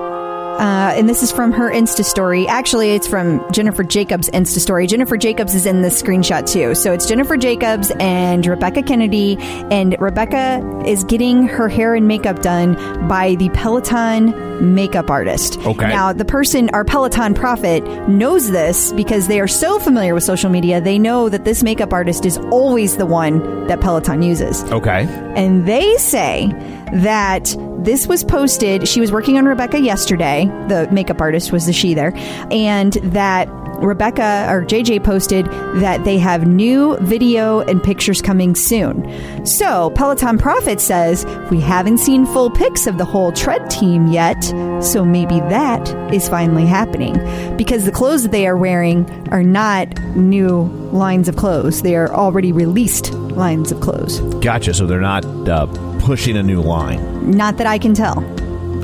Uh, 0.60 0.94
and 0.96 1.10
this 1.10 1.24
is 1.24 1.32
from 1.32 1.52
her 1.52 1.72
Insta 1.72 2.04
story. 2.06 2.48
Actually, 2.48 2.92
it's 2.92 3.08
from 3.08 3.44
Jennifer 3.52 3.84
Jacobs' 3.84 4.30
Insta 4.30 4.60
story. 4.60 4.88
Jennifer 4.88 5.18
Jacobs 5.18 5.56
is 5.56 5.66
in 5.66 5.82
this 5.82 6.02
screenshot 6.02 6.50
too. 6.50 6.76
So 6.76 6.94
it's 6.94 7.08
Jennifer 7.08 7.38
Jacobs 7.38 7.92
and 8.00 8.46
Rebecca 8.46 8.84
Kennedy. 8.84 9.38
And 9.40 9.96
Rebecca 10.00 10.62
is 10.86 11.04
getting 11.04 11.48
her 11.48 11.68
hair 11.68 11.96
and 11.96 12.08
makeup 12.08 12.42
done 12.42 12.76
by 13.08 13.36
the 13.36 13.50
Peloton 13.50 14.34
makeup 14.76 15.10
artist. 15.10 15.58
Okay. 15.60 15.90
Now, 15.90 16.14
the 16.14 16.26
person, 16.26 16.70
our 16.70 16.86
Peloton 16.86 17.34
prophet, 17.34 17.84
knows 18.08 18.52
this 18.52 18.94
because 18.94 19.28
they 19.28 19.40
are 19.40 19.48
so 19.48 19.80
familiar 19.80 20.14
with 20.14 20.24
social 20.24 20.50
media. 20.50 20.80
They 20.80 21.00
know 21.00 21.30
that 21.30 21.44
this 21.44 21.64
makeup 21.64 21.92
artist 21.92 22.26
is 22.26 22.38
always 22.38 22.98
the 22.98 23.06
one 23.06 23.68
that 23.68 23.82
Peloton 23.82 24.22
uses. 24.22 24.64
Okay. 24.66 25.08
And 25.36 25.68
they 25.68 25.98
say 25.98 26.52
that 26.94 27.56
this 27.80 28.08
was 28.08 28.24
posted. 28.24 28.88
She 28.88 29.00
was 29.00 29.12
working 29.12 29.38
on 29.38 29.46
Rebecca 29.46 29.80
yesterday. 29.80 30.46
The 30.68 30.88
makeup 30.92 31.20
artist 31.20 31.52
was 31.52 31.66
the 31.66 31.74
she 31.74 31.94
there. 31.94 32.14
And 32.52 32.94
that 32.94 33.50
Rebecca 33.84 34.48
or 34.50 34.64
JJ 34.64 35.04
posted 35.04 35.46
that 35.82 36.06
they 36.06 36.18
have 36.18 36.48
new 36.48 36.96
video 36.98 37.60
and 37.62 37.84
pictures 37.84 38.22
coming 38.22 38.56
soon. 38.56 39.46
So 39.46 39.90
Peloton 39.92 40.38
Prophet 40.38 40.80
says 40.80 41.26
we 41.52 41.60
haven't 41.60 41.98
seen 41.98 42.26
full 42.26 42.50
pics 42.50 42.88
of 42.88 42.98
the 42.98 43.06
whole 43.06 43.32
tread 43.32 43.70
team 43.70 44.08
yet. 44.08 44.42
So 44.82 45.04
maybe 45.04 45.40
that 45.42 45.90
is 46.14 46.30
finally 46.30 46.66
happening 46.66 47.16
because 47.58 47.86
the 47.86 47.92
clothes 47.92 48.24
that 48.24 48.32
they 48.32 48.48
are 48.48 48.58
wearing 48.58 49.10
are 49.32 49.44
not 49.44 50.00
new 50.16 50.64
lines 50.92 51.28
of 51.28 51.36
clothes. 51.36 51.82
They 51.82 51.96
are 51.96 52.14
already 52.14 52.52
released 52.52 53.12
lines 53.14 53.72
of 53.72 53.82
clothes. 53.82 54.20
Gotcha. 54.44 54.74
So 54.74 54.86
they're 54.86 55.02
not 55.02 55.26
uh, 55.50 55.66
pushing 56.04 56.36
a 56.38 56.44
new 56.44 56.62
line. 56.62 57.32
Not 57.32 57.58
that 57.58 57.68
I 57.68 57.78
can 57.78 57.94
tell. 57.94 58.22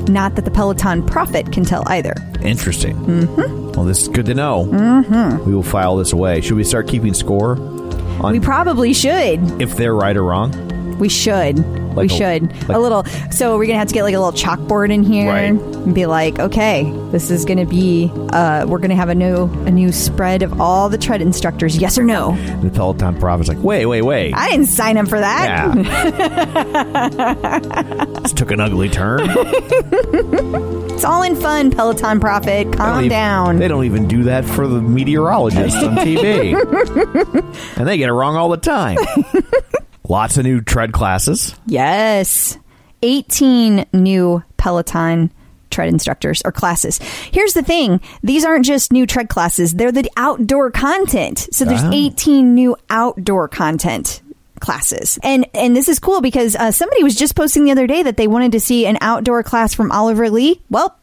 Not 0.08 0.34
that 0.36 0.44
the 0.46 0.50
Peloton 0.50 1.04
Prophet 1.06 1.52
can 1.52 1.64
tell 1.64 1.82
either. 1.86 2.14
Interesting. 2.42 2.96
Mm-hmm. 2.96 3.72
Well, 3.72 3.84
this 3.84 4.02
is 4.02 4.08
good 4.08 4.26
to 4.26 4.34
know. 4.34 4.64
Mm-hmm. 4.66 5.44
We 5.44 5.54
will 5.54 5.62
file 5.62 5.96
this 5.96 6.12
away. 6.12 6.40
Should 6.40 6.56
we 6.56 6.64
start 6.64 6.88
keeping 6.88 7.12
score 7.14 7.56
on 8.22 8.32
We 8.32 8.40
probably 8.40 8.92
should. 8.94 9.60
if 9.60 9.76
they're 9.76 9.94
right 9.94 10.16
or 10.16 10.24
wrong? 10.24 10.52
We 11.00 11.08
should. 11.08 11.58
we 11.96 12.06
a- 12.06 12.08
should. 12.08 12.52
like- 12.68 12.76
a 12.76 12.78
little. 12.78 13.04
So 13.32 13.56
we're 13.58 13.66
gonna 13.66 13.78
have 13.78 13.88
to 13.88 13.94
get 13.94 14.04
like 14.04 14.14
a 14.14 14.20
little 14.20 14.38
chalkboard 14.38 14.92
in 14.92 15.02
here 15.02 15.28
Right. 15.30 15.44
and 15.50 15.94
be 15.94 16.06
like, 16.06 16.38
okay, 16.38 16.92
this 17.10 17.30
is 17.30 17.44
gonna 17.44 17.66
be. 17.66 18.10
Uh, 18.32 18.66
we're 18.68 18.78
gonna 18.78 18.94
have 18.94 19.08
a 19.08 19.14
new 19.14 19.44
a 19.66 19.70
new 19.70 19.90
spread 19.92 20.42
of 20.42 20.60
all 20.60 20.88
the 20.88 20.98
tread 20.98 21.20
instructors. 21.22 21.76
Yes 21.78 21.98
or 21.98 22.04
no? 22.04 22.36
The 22.62 22.70
Peloton 22.70 23.18
prophet's 23.18 23.48
like, 23.48 23.58
wait, 23.62 23.86
wait, 23.86 24.02
wait. 24.02 24.34
I 24.34 24.50
didn't 24.50 24.66
sign 24.66 24.96
up 24.98 25.08
for 25.08 25.18
that. 25.18 25.74
yeah. 25.76 27.58
this 28.22 28.32
took 28.32 28.50
an 28.50 28.60
ugly 28.60 28.88
turn. 28.88 29.20
It's 31.00 31.04
all 31.06 31.22
in 31.22 31.34
fun, 31.34 31.70
Peloton 31.70 32.20
Prophet. 32.20 32.46
They 32.46 32.64
don't 32.64 32.74
Calm 32.76 32.98
even- 32.98 33.08
down. 33.08 33.58
They 33.58 33.68
don't 33.68 33.86
even 33.86 34.06
do 34.06 34.24
that 34.24 34.44
for 34.44 34.68
the 34.68 34.82
meteorologists 34.82 35.82
on 35.82 35.96
TV. 35.96 36.52
and 37.78 37.88
they 37.88 37.96
get 37.96 38.10
it 38.10 38.12
wrong 38.12 38.36
all 38.36 38.50
the 38.50 38.58
time. 38.58 38.98
Lots 40.10 40.36
of 40.38 40.44
new 40.44 40.60
tread 40.60 40.90
classes. 40.92 41.54
Yes. 41.66 42.58
18 43.02 43.86
new 43.92 44.42
Peloton 44.56 45.30
tread 45.70 45.88
instructors 45.88 46.42
or 46.44 46.50
classes. 46.50 46.98
Here's 47.30 47.54
the 47.54 47.62
thing 47.62 48.00
these 48.20 48.44
aren't 48.44 48.64
just 48.64 48.92
new 48.92 49.06
tread 49.06 49.28
classes, 49.28 49.72
they're 49.74 49.92
the 49.92 50.10
outdoor 50.16 50.72
content. 50.72 51.46
So 51.52 51.64
there's 51.64 51.84
Ah. 51.84 51.90
18 51.92 52.56
new 52.56 52.76
outdoor 52.90 53.46
content 53.46 54.20
classes 54.58 55.16
and 55.22 55.46
and 55.54 55.76
this 55.76 55.88
is 55.88 56.00
cool 56.00 56.20
because 56.20 56.56
uh, 56.56 56.72
somebody 56.72 57.04
was 57.04 57.14
just 57.14 57.36
posting 57.36 57.64
the 57.64 57.70
other 57.70 57.86
day 57.86 58.02
that 58.02 58.16
they 58.16 58.26
wanted 58.26 58.50
to 58.52 58.58
see 58.60 58.84
an 58.86 58.98
outdoor 59.00 59.42
class 59.42 59.72
from 59.72 59.90
oliver 59.90 60.28
lee 60.28 60.60
well 60.68 60.94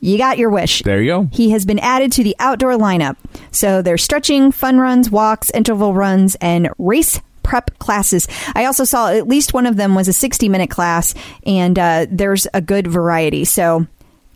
you 0.00 0.16
got 0.16 0.38
your 0.38 0.48
wish 0.48 0.80
There 0.82 1.02
you 1.02 1.10
go. 1.10 1.28
he 1.32 1.50
has 1.50 1.66
been 1.66 1.80
added 1.80 2.12
to 2.12 2.22
the 2.22 2.36
outdoor 2.38 2.74
lineup. 2.74 3.16
So 3.50 3.82
there's 3.82 4.02
stretching, 4.02 4.52
fun 4.52 4.78
runs, 4.78 5.10
walks, 5.10 5.50
interval 5.50 5.92
runs, 5.92 6.34
and 6.36 6.68
race 6.78 7.20
prep 7.44 7.78
classes. 7.78 8.26
I 8.54 8.64
also 8.64 8.82
saw 8.82 9.10
at 9.10 9.28
least 9.28 9.54
one 9.54 9.66
of 9.66 9.76
them 9.76 9.94
was 9.94 10.08
a 10.08 10.12
60 10.12 10.48
minute 10.48 10.70
class, 10.70 11.14
and 11.46 11.78
uh, 11.78 12.06
there's 12.10 12.48
a 12.52 12.60
good 12.60 12.88
variety. 12.88 13.44
So 13.44 13.86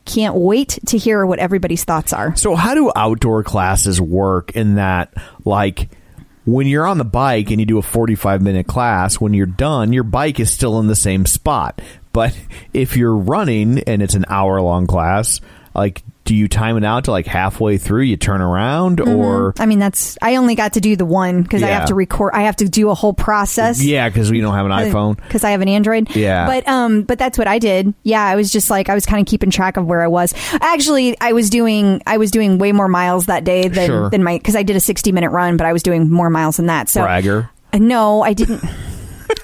can't 0.08 0.34
wait 0.34 0.78
to 0.86 0.98
hear 0.98 1.24
what 1.26 1.38
everybody's 1.38 1.84
thoughts 1.84 2.12
are. 2.12 2.34
So, 2.34 2.54
how 2.54 2.74
do 2.74 2.90
outdoor 2.96 3.44
classes 3.44 4.00
work 4.00 4.52
in 4.52 4.76
that, 4.76 5.12
like, 5.44 5.90
when 6.46 6.66
you're 6.66 6.86
on 6.86 6.96
the 6.96 7.04
bike 7.04 7.50
and 7.50 7.60
you 7.60 7.66
do 7.66 7.78
a 7.78 7.82
45 7.82 8.40
minute 8.40 8.66
class, 8.66 9.20
when 9.20 9.34
you're 9.34 9.46
done, 9.46 9.92
your 9.92 10.04
bike 10.04 10.40
is 10.40 10.50
still 10.50 10.80
in 10.80 10.86
the 10.86 10.96
same 10.96 11.26
spot. 11.26 11.82
But 12.12 12.36
if 12.72 12.96
you're 12.96 13.14
running 13.14 13.80
and 13.80 14.02
it's 14.02 14.14
an 14.14 14.24
hour 14.28 14.60
long 14.62 14.86
class, 14.86 15.42
like, 15.74 16.02
do 16.28 16.34
you 16.36 16.46
time 16.46 16.76
it 16.76 16.84
out 16.84 17.04
to 17.04 17.10
like 17.10 17.24
halfway 17.24 17.78
through? 17.78 18.02
You 18.02 18.18
turn 18.18 18.42
around, 18.42 19.00
or 19.00 19.54
I 19.58 19.64
mean, 19.64 19.78
that's 19.78 20.18
I 20.20 20.36
only 20.36 20.54
got 20.54 20.74
to 20.74 20.80
do 20.80 20.94
the 20.94 21.06
one 21.06 21.42
because 21.42 21.62
I 21.62 21.68
have 21.68 21.86
to 21.88 21.94
record. 21.94 22.34
I 22.34 22.42
have 22.42 22.56
to 22.56 22.68
do 22.68 22.90
a 22.90 22.94
whole 22.94 23.14
process. 23.14 23.82
yeah, 23.82 24.10
because 24.10 24.30
we 24.30 24.42
don't 24.42 24.52
have 24.54 24.66
an 24.66 24.72
iPhone. 24.92 25.16
because 25.16 25.42
I 25.42 25.52
have 25.52 25.62
an 25.62 25.68
Android. 25.68 26.14
Yeah. 26.14 26.46
but 26.46 26.68
um, 26.68 27.02
but 27.04 27.18
that's 27.18 27.38
what 27.38 27.48
I 27.48 27.58
did. 27.58 27.94
Yeah, 28.02 28.22
I 28.22 28.36
was 28.36 28.52
just 28.52 28.68
like 28.68 28.90
I 28.90 28.94
was 28.94 29.06
kind 29.06 29.22
of 29.22 29.26
keeping 29.26 29.50
track 29.50 29.78
of 29.78 29.86
where 29.86 30.02
I 30.02 30.08
was. 30.08 30.34
Actually, 30.60 31.18
I 31.18 31.32
was 31.32 31.48
doing 31.48 32.02
I 32.06 32.18
was 32.18 32.30
doing 32.30 32.58
way 32.58 32.72
more 32.72 32.88
miles 32.88 33.24
that 33.26 33.44
day 33.44 33.68
than 33.68 33.86
Sure. 33.86 34.10
than 34.10 34.22
my 34.22 34.36
because 34.36 34.54
I 34.54 34.62
did 34.64 34.76
a 34.76 34.80
sixty 34.80 35.12
minute 35.12 35.30
run, 35.30 35.56
but 35.56 35.66
I 35.66 35.72
was 35.72 35.82
doing 35.82 36.10
more 36.10 36.28
miles 36.28 36.58
than 36.58 36.66
that. 36.66 36.90
So 36.90 37.00
Bragger. 37.00 37.48
No, 37.72 38.20
I 38.22 38.34
didn't. 38.34 38.62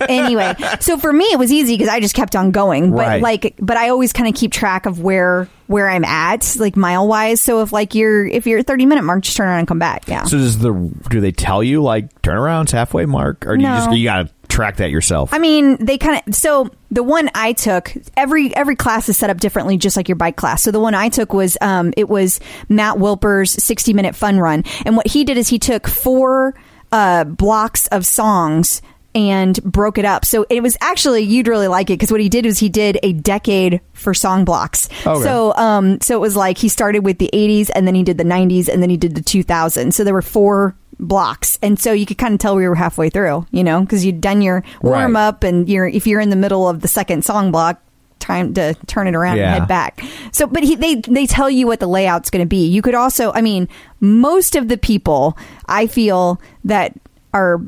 Anyway, 0.09 0.55
so 0.81 0.99
for 0.99 1.13
me 1.13 1.25
it 1.27 1.39
was 1.39 1.53
easy 1.53 1.75
because 1.77 1.89
I 1.89 2.01
just 2.01 2.15
kept 2.15 2.37
on 2.37 2.51
going. 2.51 2.91
But 2.91 2.97
Right. 2.99 3.23
like, 3.23 3.55
but 3.61 3.77
I 3.77 3.89
always 3.91 4.13
kind 4.13 4.29
of 4.29 4.35
keep 4.35 4.53
track 4.53 4.87
of 4.87 5.01
where 5.01 5.49
where 5.67 5.89
I'm 5.89 6.05
at, 6.05 6.57
like 6.59 6.77
mile 6.77 7.09
wise. 7.09 7.41
So 7.41 7.63
if 7.63 7.73
like 7.73 7.95
you're 7.95 8.27
if 8.27 8.47
you're 8.47 8.61
a 8.61 8.63
thirty 8.63 8.87
minute 8.87 9.03
mark, 9.03 9.23
just 9.23 9.37
turn 9.37 9.49
around 9.49 9.61
and 9.61 9.69
come 9.69 9.79
back. 9.79 10.07
Yeah. 10.09 10.25
So 10.25 10.37
does 10.39 10.59
the 10.59 10.73
do 11.11 11.21
they 11.21 11.33
tell 11.33 11.63
you 11.63 11.83
like 11.83 12.23
turnarounds 12.23 12.71
halfway 12.73 13.07
mark, 13.07 13.47
or 13.47 13.57
do 13.57 13.63
you 13.63 13.69
just 13.69 13.91
you 13.93 14.05
got 14.05 14.27
to 14.27 14.35
track 14.49 14.77
that 14.77 14.91
yourself? 14.91 15.33
I 15.33 15.39
mean, 15.39 15.83
they 15.85 15.97
kind 15.99 16.23
of 16.27 16.35
so 16.35 16.71
the 16.91 17.03
one 17.03 17.31
I 17.35 17.55
took 17.55 17.93
every 18.17 18.55
every 18.55 18.77
class 18.77 19.09
is 19.09 19.17
set 19.17 19.31
up 19.31 19.39
differently, 19.41 19.77
just 19.79 19.97
like 19.97 20.09
your 20.09 20.17
bike 20.17 20.37
class. 20.37 20.63
So 20.63 20.71
the 20.71 20.81
one 20.81 20.95
I 20.95 21.09
took 21.09 21.33
was 21.33 21.57
um, 21.61 21.93
it 21.97 22.09
was 22.09 22.41
Matt 22.69 22.99
Wilper's 22.99 23.51
sixty 23.63 23.93
minute 23.95 24.15
fun 24.15 24.39
run, 24.39 24.65
and 24.85 24.97
what 24.97 25.07
he 25.07 25.25
did 25.25 25.39
is 25.39 25.49
he 25.49 25.59
took 25.59 25.89
four. 25.89 26.55
uh, 26.93 27.25
blocks 27.25 27.89
of 27.89 28.07
songs 28.07 28.81
and 29.15 29.63
broke 29.63 29.99
it 29.99 30.05
up. 30.05 30.25
So 30.25 30.45
it 30.51 30.63
was 30.63 30.77
actually 30.81 31.23
you'd 31.23 31.49
really 31.49 31.69
like 31.69 31.91
it 31.91 31.95
because 31.95 32.11
what 32.11 32.21
he 32.21 32.29
did 32.29 32.45
was 32.47 32.59
he 32.59 32.69
did 32.69 32.99
a 33.03 33.13
decade 33.13 33.81
for 33.93 34.13
song 34.15 34.45
blocks. 34.45 34.89
Okay. 35.07 35.23
So 35.23 35.55
um 35.57 36.01
so 36.01 36.17
it 36.17 36.21
was 36.21 36.37
like 36.37 36.59
he 36.59 36.69
started 36.69 37.05
with 37.05 37.19
the 37.19 37.31
80s 37.33 37.71
and 37.75 37.87
then 37.87 37.95
he 37.95 38.03
did 38.03 38.19
the 38.19 38.25
90s 38.25 38.69
and 38.69 38.83
then 38.83 38.91
he 38.91 38.97
did 38.97 39.15
the 39.15 39.21
2000s. 39.23 39.93
So 39.93 40.03
there 40.05 40.15
were 40.15 40.23
four 40.23 40.75
blocks 41.01 41.59
and 41.63 41.79
so 41.79 41.93
you 41.93 42.07
could 42.07 42.19
kind 42.19 42.35
of 42.35 42.41
tell 42.41 42.55
we 42.55 42.69
were 42.69 42.75
halfway 42.77 43.11
through 43.11 43.45
you 43.51 43.65
know 43.65 43.81
because 43.81 44.05
you'd 44.05 44.21
done 44.21 44.41
your 44.41 44.63
warm 44.81 45.15
Right. 45.17 45.27
up 45.29 45.43
and 45.43 45.69
you're 45.69 45.89
if 45.89 46.07
you're 46.07 46.21
in 46.21 46.31
the 46.31 46.37
middle 46.37 46.69
of 46.69 46.83
the 46.83 46.89
second 46.89 47.25
song 47.25 47.51
block 47.51 47.83
time 48.21 48.55
to 48.55 48.75
turn 48.87 49.09
it 49.09 49.17
around 49.17 49.37
Yeah. 49.39 49.47
and 49.53 49.55
head 49.63 49.69
back 49.69 50.01
so 50.31 50.47
but 50.47 50.63
he, 50.63 50.77
they 50.77 50.95
they 50.95 51.27
tell 51.27 51.51
you 51.51 51.67
what 51.67 51.81
the 51.81 51.89
layout's 51.89 52.31
going 52.31 52.45
to 52.45 52.49
be 52.49 52.69
you 52.69 52.81
could 52.81 52.95
also 52.95 53.33
i 53.33 53.41
mean 53.43 53.69
most 53.99 54.55
of 54.55 54.69
the 54.69 54.79
people 54.79 55.37
i 55.67 55.89
feel 55.89 56.41
that 56.65 56.95
are 57.35 57.61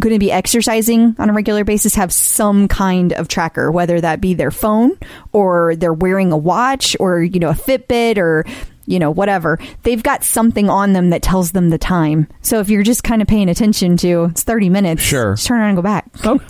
going 0.00 0.12
to 0.12 0.18
be 0.18 0.30
exercising 0.30 1.16
on 1.18 1.30
a 1.30 1.32
regular 1.32 1.64
basis 1.64 1.94
have 1.94 2.12
some 2.12 2.68
kind 2.68 3.12
of 3.14 3.28
tracker 3.28 3.70
whether 3.70 4.00
that 4.00 4.20
be 4.20 4.34
their 4.34 4.50
phone 4.50 4.92
or 5.32 5.74
they're 5.76 5.92
wearing 5.92 6.32
a 6.32 6.36
watch 6.36 6.96
or 7.00 7.22
you 7.22 7.40
know 7.40 7.50
a 7.50 7.54
fitbit 7.54 8.18
or 8.18 8.44
you 8.86 8.98
know 8.98 9.10
whatever 9.10 9.58
they've 9.82 10.02
got 10.02 10.22
something 10.22 10.68
on 10.68 10.92
them 10.92 11.10
that 11.10 11.22
tells 11.22 11.52
them 11.52 11.70
the 11.70 11.78
time 11.78 12.28
so 12.42 12.60
if 12.60 12.68
you're 12.68 12.82
just 12.82 13.02
kind 13.02 13.22
of 13.22 13.28
paying 13.28 13.48
attention 13.48 13.96
to 13.96 14.24
it's 14.30 14.42
30 14.42 14.68
minutes 14.68 15.02
Sure. 15.02 15.34
just 15.34 15.46
turn 15.46 15.58
around 15.60 15.70
and 15.70 15.78
go 15.78 15.82
back 15.82 16.06
oh. 16.24 16.40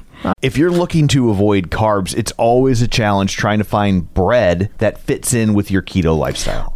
If 0.42 0.56
you're 0.56 0.70
looking 0.70 1.08
to 1.08 1.30
avoid 1.30 1.70
carbs, 1.70 2.16
it's 2.16 2.32
always 2.32 2.80
a 2.80 2.88
challenge 2.88 3.36
trying 3.36 3.58
to 3.58 3.64
find 3.64 4.12
bread 4.14 4.70
that 4.78 4.98
fits 4.98 5.34
in 5.34 5.52
with 5.52 5.70
your 5.70 5.82
keto 5.82 6.18
lifestyle. 6.18 6.75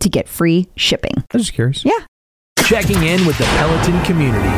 to 0.00 0.08
get 0.08 0.28
free 0.28 0.68
shipping. 0.76 1.12
I 1.16 1.24
was 1.32 1.42
just 1.42 1.54
curious. 1.54 1.84
Yeah. 1.84 2.04
Checking 2.58 3.02
in 3.02 3.26
with 3.26 3.38
the 3.38 3.44
Peloton 3.44 4.04
community. 4.04 4.48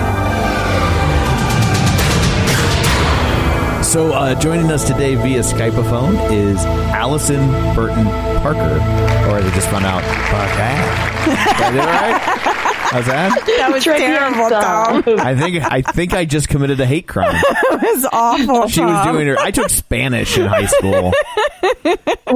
So, 3.85 4.13
uh, 4.13 4.39
joining 4.39 4.71
us 4.71 4.87
today 4.87 5.17
via 5.17 5.41
Skypeophone 5.41 6.31
is 6.31 6.65
Allison 6.95 7.51
Burton 7.75 8.05
Parker, 8.41 8.77
or 9.29 9.39
as 9.39 9.45
I 9.45 9.55
just 9.55 9.69
found 9.69 9.85
out, 9.85 10.03
Parker. 10.31 11.11
Did 11.27 11.67
I 11.67 11.71
do 11.73 11.79
it 11.79 11.87
right? 11.87 12.71
How's 12.91 13.07
that? 13.07 13.45
that 13.47 13.71
was 13.73 13.85
terrible 13.85 14.49
tom 14.51 15.03
I 15.21 15.37
think 15.37 15.63
I 15.65 15.83
think 15.83 16.13
I 16.13 16.25
just 16.25 16.49
committed 16.49 16.81
a 16.81 16.87
hate 16.87 17.07
crime. 17.07 17.35
it 17.47 17.95
was 17.95 18.07
awful 18.13 18.69
She 18.69 18.81
was 18.81 19.07
doing 19.07 19.27
her. 19.29 19.39
I 19.39 19.51
took 19.51 19.71
Spanish 19.71 20.37
in 20.37 20.47
high 20.47 20.67
school. 20.67 21.13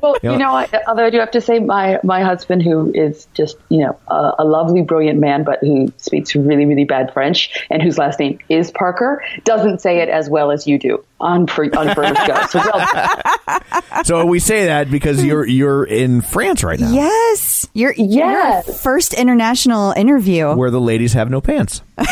Well, 0.02 0.16
you 0.22 0.36
know, 0.36 0.52
I, 0.54 0.68
although 0.88 1.06
I 1.06 1.10
do 1.10 1.18
have 1.18 1.30
to 1.32 1.40
say, 1.40 1.60
my 1.60 2.00
my 2.02 2.22
husband, 2.22 2.62
who 2.62 2.92
is 2.92 3.26
just 3.34 3.56
you 3.68 3.78
know 3.78 3.98
a, 4.08 4.34
a 4.40 4.44
lovely, 4.44 4.82
brilliant 4.82 5.20
man, 5.20 5.44
but 5.44 5.60
who 5.60 5.92
speaks 5.98 6.34
really, 6.34 6.66
really 6.66 6.84
bad 6.84 7.12
French, 7.12 7.64
and 7.70 7.82
whose 7.82 7.96
last 7.96 8.18
name 8.18 8.38
is 8.48 8.70
Parker, 8.70 9.24
doesn't 9.44 9.80
say 9.80 9.98
it 9.98 10.08
as 10.08 10.28
well 10.28 10.50
as 10.50 10.66
you 10.66 10.78
do 10.78 11.04
on 11.24 11.46
for 11.46 11.64
on 11.76 11.94
First 11.94 12.26
Go. 12.26 12.46
So 12.46 12.60
well. 12.60 13.20
So 14.04 14.26
we 14.26 14.38
say 14.40 14.66
that 14.66 14.90
because 14.90 15.24
you're 15.24 15.46
you're 15.46 15.84
in 15.84 16.20
France 16.20 16.62
right 16.62 16.78
now, 16.78 16.90
yes 16.92 17.66
your, 17.74 17.92
Yes. 17.96 18.66
your 18.66 18.74
first 18.76 19.14
international 19.14 19.92
interview 19.92 20.52
where 20.54 20.70
the 20.70 20.80
ladies 20.80 21.12
have 21.14 21.30
no 21.30 21.40
pants. 21.40 21.80
Isn't 21.98 22.06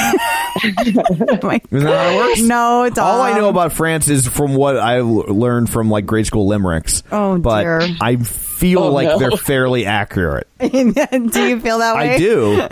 that 0.94 1.70
how 1.72 2.11
it 2.11 2.16
works? 2.16 2.40
no 2.42 2.90
Tom. 2.94 3.05
All 3.05 3.20
I 3.20 3.37
know 3.38 3.48
about 3.48 3.72
France 3.72 4.09
is 4.09 4.27
from 4.27 4.55
what 4.55 4.77
I 4.77 5.01
learned 5.01 5.70
from 5.70 5.90
like 5.90 6.07
grade 6.07 6.27
school 6.27 6.46
limericks. 6.48 7.03
Oh, 7.12 7.38
but 7.38 7.62
dear. 7.62 7.81
I 8.01 8.16
feel 8.62 8.79
Oh, 8.85 8.92
like 8.92 9.09
no. 9.09 9.18
they're 9.18 9.31
fairly 9.33 9.85
accurate. 9.87 10.46
do 10.61 10.68
you 10.68 10.92
feel 11.61 11.79
that 11.79 11.96
way 11.96 12.14
I 12.14 12.18
do. 12.18 12.68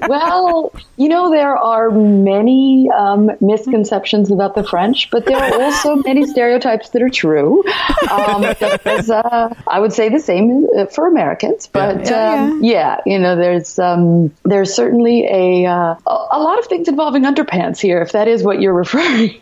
well, 0.08 0.72
you 0.96 1.08
know, 1.08 1.30
there 1.32 1.56
are 1.56 1.90
many 1.90 2.88
um, 2.96 3.30
misconceptions 3.40 4.30
about 4.30 4.54
the 4.54 4.62
French, 4.62 5.10
but 5.10 5.26
there 5.26 5.36
are 5.36 5.60
also 5.62 5.96
many 6.06 6.24
stereotypes 6.26 6.90
that 6.90 7.02
are 7.02 7.08
true. 7.08 7.64
Um, 8.10 8.42
there's, 8.84 9.10
uh, 9.10 9.52
I 9.66 9.80
would 9.80 9.92
say 9.92 10.08
the 10.08 10.20
same 10.20 10.66
uh, 10.78 10.86
for 10.86 11.08
Americans, 11.08 11.66
but 11.66 12.06
Yeah, 12.08 12.44
um, 12.44 12.60
yeah. 12.62 13.00
you 13.04 13.18
know, 13.18 13.34
there's 13.34 13.78
um, 13.80 14.32
there's 14.44 14.72
certainly 14.74 15.26
a, 15.26 15.66
uh, 15.66 15.96
a 16.06 16.26
a 16.36 16.40
lot 16.40 16.58
of 16.60 16.66
things 16.66 16.86
involving 16.86 17.24
underpants 17.24 17.80
here, 17.80 18.00
if 18.02 18.12
that 18.12 18.28
is 18.28 18.42
what 18.44 18.60
you're 18.60 18.72
referring. 18.74 19.40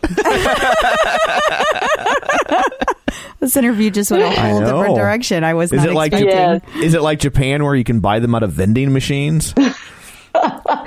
This 3.45 3.55
interview 3.57 3.91
just 3.91 4.09
went 4.11 4.23
a 4.23 4.29
whole 4.31 4.59
different 4.59 4.95
direction 4.95 5.43
i 5.43 5.53
was 5.53 5.71
Is 5.71 5.77
not 5.83 5.89
it 5.89 5.93
like 5.93 6.13
expecting 6.13 6.37
Yeah. 6.37 6.55
Japan? 6.59 6.83
Is 6.83 6.93
it 6.95 7.01
like 7.01 7.19
Japan 7.19 7.63
where 7.63 7.75
you 7.75 7.83
can 7.83 7.99
buy 7.99 8.19
them 8.19 8.33
out 8.35 8.43
of 8.43 8.51
vending 8.51 8.91
machines? 8.91 9.53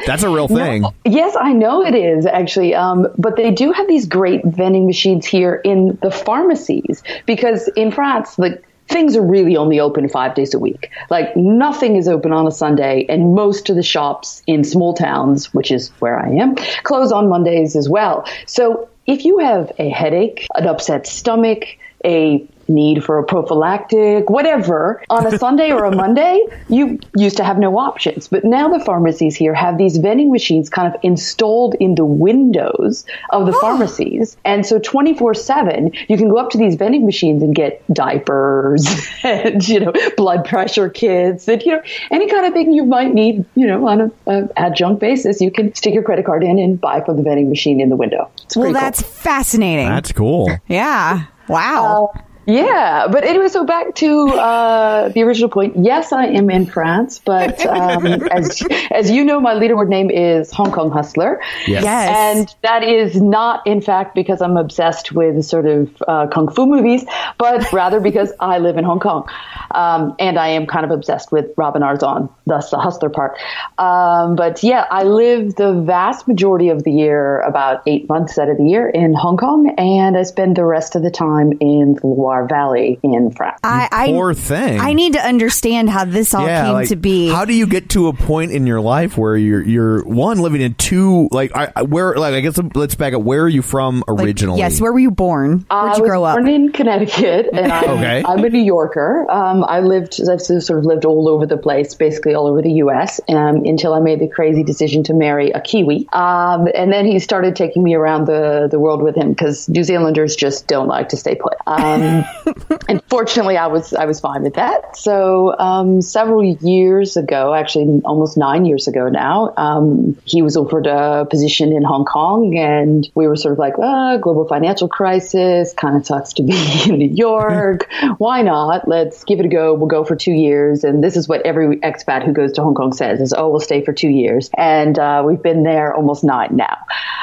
That's 0.07 0.23
a 0.23 0.29
real 0.29 0.49
thing. 0.49 0.85
Yes, 1.05 1.37
I 1.41 1.53
know 1.53 1.85
it 1.85 1.95
is 1.95 2.27
actually. 2.27 2.75
Um, 2.75 3.07
but 3.17 3.37
they 3.37 3.51
do 3.51 3.73
have 3.73 3.87
these 3.89 4.07
great 4.07 4.45
vending 4.45 4.87
machines 4.87 5.25
here 5.27 5.55
in 5.65 5.99
the 6.03 6.11
pharmacies 6.11 7.03
because 7.27 7.69
in 7.77 7.91
France, 7.91 8.39
like 8.39 8.63
things 8.89 9.17
are 9.17 9.23
really 9.25 9.57
only 9.57 9.81
open 9.81 10.09
five 10.09 10.35
days 10.35 10.53
a 10.55 10.59
week. 10.59 10.91
Like 11.11 11.35
nothing 11.37 11.97
is 11.97 12.09
open 12.09 12.33
on 12.33 12.47
a 12.47 12.51
Sunday, 12.51 13.07
and 13.09 13.35
most 13.35 13.71
of 13.71 13.77
the 13.77 13.83
shops 13.83 14.43
in 14.47 14.65
small 14.65 14.95
towns, 14.95 15.53
which 15.55 15.71
is 15.71 15.89
where 16.01 16.19
I 16.19 16.29
am, 16.31 16.57
close 16.83 17.11
on 17.13 17.29
Mondays 17.29 17.75
as 17.77 17.89
well. 17.89 18.27
So 18.47 18.89
if 19.07 19.25
you 19.25 19.39
have 19.39 19.73
a 19.79 19.89
headache, 19.89 20.47
an 20.55 20.67
upset 20.67 21.07
stomach, 21.07 21.65
a 22.05 22.49
need 22.69 23.03
for 23.03 23.19
a 23.19 23.25
prophylactic, 23.25 24.29
whatever, 24.29 25.03
on 25.11 25.27
a 25.27 25.39
Sunday 25.39 25.73
or 25.73 25.85
a 25.85 25.95
Monday, 25.95 26.47
you 26.69 26.99
used 27.17 27.37
to 27.39 27.45
have 27.45 27.59
no 27.59 27.79
options. 27.79 28.29
But 28.29 28.45
now 28.45 28.69
the 28.69 28.85
pharmacies 28.85 29.35
here 29.35 29.55
have 29.55 29.79
these 29.79 29.97
vending 29.97 30.31
machines 30.31 30.69
kind 30.69 30.93
of 30.95 31.01
installed 31.03 31.75
in 31.81 31.95
the 31.95 32.05
windows 32.05 33.05
of 33.31 33.47
the 33.47 33.55
oh. 33.55 33.61
pharmacies. 33.61 34.37
And 34.45 34.65
so 34.67 34.79
24 34.79 35.35
7, 35.35 35.93
you 36.09 36.17
can 36.17 36.29
go 36.29 36.37
up 36.37 36.51
to 36.51 36.59
these 36.59 36.75
vending 36.77 37.07
machines 37.07 37.43
and 37.43 37.55
get 37.55 37.83
diapers 37.93 38.87
and, 39.23 39.67
you 39.67 39.81
know, 39.81 39.93
blood 40.17 40.45
pressure 40.45 40.89
kits 40.89 41.49
and, 41.49 41.63
you 41.63 41.73
know, 41.73 41.83
any 42.11 42.29
kind 42.29 42.47
of 42.47 42.53
thing 42.53 42.73
you 42.73 42.85
might 42.85 43.15
need, 43.15 43.45
you 43.55 43.67
know, 43.67 43.87
on 43.87 44.01
a, 44.01 44.11
a 44.27 44.49
adjunct 44.57 45.01
basis. 45.01 45.41
You 45.41 45.51
can 45.51 45.75
stick 45.75 45.95
your 45.95 46.03
credit 46.03 46.27
card 46.27 46.45
in 46.45 46.59
and 46.59 46.81
buy 46.81 47.01
from 47.01 47.17
the 47.17 47.23
vending 47.23 47.49
machine 47.49 47.81
in 47.81 47.89
the 47.89 47.97
window. 47.97 48.31
It's 48.45 48.57
Well, 48.57 48.65
pretty 48.65 48.75
cool. 48.75 48.81
that's 48.81 49.03
fascinating. 49.03 49.89
That's 49.89 50.13
cool. 50.13 50.51
yeah. 50.67 51.27
Wow. 51.49 52.13
Yeah, 52.49 53.09
but 53.13 53.25
anyway, 53.25 53.49
so 53.49 53.67
back 53.67 53.95
to 53.97 54.29
uh, 54.29 55.11
the 55.11 55.23
original 55.23 55.51
point. 55.51 55.75
Yes, 55.77 56.13
I 56.13 56.29
am 56.29 56.49
in 56.49 56.65
France, 56.65 57.19
but 57.19 57.65
um, 57.67 58.07
as 58.33 58.63
as 58.91 59.11
you 59.11 59.23
know, 59.23 59.39
my 59.39 59.53
leaderboard 59.53 59.89
name 59.89 60.09
is 60.11 60.51
Hong 60.53 60.73
Kong 60.73 60.91
Hustler. 60.91 61.43
Yes. 61.67 61.85
Yes. 61.85 62.17
And 62.17 62.57
that 62.63 62.83
is 62.83 63.21
not, 63.21 63.67
in 63.67 63.83
fact, 63.83 64.15
because 64.15 64.41
I'm 64.41 64.57
obsessed 64.57 65.13
with 65.13 65.45
sort 65.45 65.67
of 65.67 66.03
uh, 66.09 66.29
kung 66.29 66.49
fu 66.51 66.65
movies, 66.65 67.05
but 67.37 67.71
rather 67.71 68.01
because 68.01 68.33
I 68.41 68.61
live 68.61 68.79
in 68.79 68.85
Hong 68.85 69.01
Kong. 69.01 69.29
Um, 69.71 70.17
and 70.19 70.39
I 70.39 70.49
am 70.49 70.67
kind 70.67 70.87
of 70.87 70.91
obsessed 70.91 71.31
with 71.31 71.53
Robin 71.59 71.83
Arzon, 71.83 72.31
thus 72.47 72.71
the 72.71 72.79
hustler 72.79 73.11
part. 73.11 73.37
Um, 73.77 74.37
but 74.37 74.63
yeah, 74.63 74.87
I 74.91 75.03
live 75.03 75.55
the 75.55 75.75
vast 75.75 76.27
majority 76.27 76.71
of 76.71 76.83
the 76.83 76.93
year, 76.93 77.43
about 77.43 77.83
eight 77.87 78.09
months 78.09 78.39
out 78.39 78.49
of 78.49 78.57
the 78.57 78.65
year, 78.65 78.89
in 78.89 79.13
Hong 79.13 79.37
Kong, 79.37 79.75
and 79.77 80.17
I 80.17 80.23
spend 80.23 80.57
the 80.57 80.65
rest 80.65 80.97
of 80.97 81.03
the 81.03 81.11
time 81.11 81.53
in 81.61 81.99
the 82.01 82.07
Loire 82.07 82.38
Valley 82.47 82.99
in 83.03 83.31
France. 83.33 83.59
I, 83.65 83.89
I, 83.91 84.07
Poor 84.09 84.35
thing. 84.35 84.81
I 84.81 84.93
need 84.93 85.15
to 85.15 85.21
understand 85.21 85.91
how 85.91 86.05
this 86.05 86.35
all 86.35 86.47
came 86.47 86.73
like, 86.73 86.89
to 86.89 86.97
be. 86.97 87.29
How 87.29 87.45
do 87.45 87.53
you 87.55 87.67
get 87.67 87.91
to 87.91 88.09
a 88.09 88.13
point 88.13 88.53
in 88.53 88.67
your 88.67 88.81
life 88.81 89.17
where 89.19 89.37
you're 89.37 89.63
you're 89.63 90.05
one 90.05 90.39
living 90.41 90.61
in 90.61 90.75
two 90.75 91.29
like 91.33 91.57
I, 91.57 91.73
I- 91.75 91.83
where 91.83 92.15
like 92.17 92.35
I 92.35 92.41
guess 92.41 92.59
let's 92.75 92.95
back 92.95 93.15
up. 93.15 93.23
Where 93.23 93.43
are 93.43 93.49
you 93.49 93.63
from 93.63 94.05
Like, 94.07 94.25
originally? 94.27 94.59
yes, 94.59 94.81
where 94.81 94.93
were 94.93 94.99
you 94.99 95.11
born? 95.11 95.51
Where'd 95.51 95.67
I 95.71 95.97
you 95.97 96.03
was 96.03 96.09
grow 96.09 96.25
up? 96.25 96.37
born 96.37 96.49
in 96.49 96.73
Connecticut, 96.73 97.49
and 97.53 97.73
I'm, 97.73 97.89
Okay. 97.99 98.23
I'm 98.25 98.45
a 98.45 98.49
New 98.49 98.63
Yorker. 98.63 99.27
Um, 99.31 99.65
I 99.65 99.81
lived, 99.81 100.21
I've 100.31 100.41
sort 100.43 100.79
of 100.79 100.85
lived 100.85 101.05
all 101.05 101.29
over 101.29 101.47
the 101.47 101.57
place, 101.57 101.95
basically 101.95 102.35
all 102.35 102.47
over 102.47 102.63
the 102.63 102.73
U.S. 102.75 103.21
Um, 103.29 103.65
until 103.65 103.95
I 103.95 104.01
made 104.01 104.21
the 104.21 104.29
crazy 104.29 104.63
decision 104.63 105.03
to 105.05 105.15
marry 105.15 105.51
a 105.51 105.61
Kiwi, 105.61 106.09
um, 106.13 106.69
and 106.75 106.93
then 106.93 107.07
he 107.07 107.19
started 107.19 107.57
taking 107.57 107.83
me 107.83 107.95
around 107.95 108.27
the 108.27 108.69
the 108.71 108.79
world 108.79 109.03
with 109.03 109.17
him 109.17 109.31
because 109.31 109.69
New 109.69 109.83
Zealanders 109.83 110.37
just 110.37 110.67
don't 110.67 110.87
like 110.89 111.09
to 111.11 111.17
stay 111.17 111.35
put. 111.35 111.55
Um, 111.67 112.25
and 112.89 113.03
fortunately, 113.05 113.57
I 113.57 113.67
was 113.67 113.93
I 113.93 114.05
was 114.07 114.21
fine 114.21 114.43
with 114.43 114.55
that. 114.55 114.97
So 114.97 115.57
um, 115.59 116.01
several 116.03 116.45
years 116.45 117.17
ago, 117.17 117.55
actually 117.55 118.01
almost 118.05 118.37
nine 118.37 118.65
years 118.65 118.89
ago 118.89 119.09
now, 119.09 119.53
um, 119.57 120.17
he 120.25 120.43
was 120.43 120.57
offered 120.57 120.87
a 120.87 121.27
position 121.29 121.73
in 121.73 121.83
Hong 121.83 122.05
Kong, 122.05 122.57
and 122.57 123.09
we 123.15 123.27
were 123.27 123.37
sort 123.37 123.53
of 123.53 123.59
like, 123.59 123.75
ah, 123.79 124.17
global 124.19 124.47
financial 124.47 124.89
crisis, 124.89 125.73
kind 125.75 125.97
of 125.97 126.07
sucks 126.07 126.35
to 126.35 126.43
be 126.43 126.55
in 126.89 126.99
New 126.99 127.15
York. 127.15 127.89
Why 128.19 128.43
not? 128.43 128.89
Let's 128.89 129.25
give 129.25 129.41
it 129.41 129.47
a 129.47 129.49
go. 129.49 129.75
We'll 129.75 129.89
go 129.89 130.05
for 130.05 130.17
two 130.17 130.33
years, 130.33 130.85
and 130.85 131.03
this 131.03 131.17
is 131.17 131.29
what 131.29 131.43
every 131.43 131.77
expat 131.79 132.25
who 132.25 132.33
goes 132.33 132.53
to 132.53 132.63
Hong 132.63 132.75
Kong 132.75 132.93
says: 132.93 133.21
is 133.21 133.35
oh, 133.37 133.49
we'll 133.49 133.61
stay 133.61 133.85
for 133.85 133.93
two 133.93 134.09
years, 134.09 134.51
and 134.57 134.99
uh, 134.99 135.23
we've 135.27 135.43
been 135.43 135.63
there 135.63 135.95
almost 135.95 136.25
nine 136.25 136.57
now. 136.57 136.77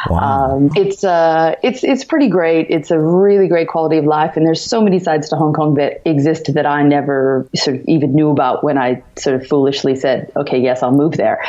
Um, 0.10 0.70
it's 0.76 1.04
uh, 1.04 1.56
it's 1.64 1.84
it's 1.84 2.04
pretty 2.04 2.30
great. 2.30 2.68
It's 2.70 2.92
a 2.92 3.00
really 3.00 3.48
great 3.48 3.68
quality 3.68 3.98
of 3.98 4.06
life, 4.06 4.38
and 4.38 4.46
there's 4.46 4.64
so 4.64 4.82
many 4.86 5.00
sides 5.00 5.30
to 5.30 5.36
Hong 5.36 5.52
Kong 5.52 5.74
that 5.74 6.02
exist 6.08 6.54
that 6.54 6.66
I 6.66 6.84
never 6.84 7.48
sort 7.56 7.78
of 7.78 7.86
even 7.86 8.16
knew 8.16 8.30
about 8.30 8.64
when 8.64 8.78
I 8.78 9.04
sort 9.18 9.36
of 9.36 9.48
foolishly 9.48 9.96
said, 9.96 10.32
"Okay, 10.38 10.60
yes, 10.60 10.82
I'll 10.82 10.92
move 10.92 11.18
there." 11.18 11.44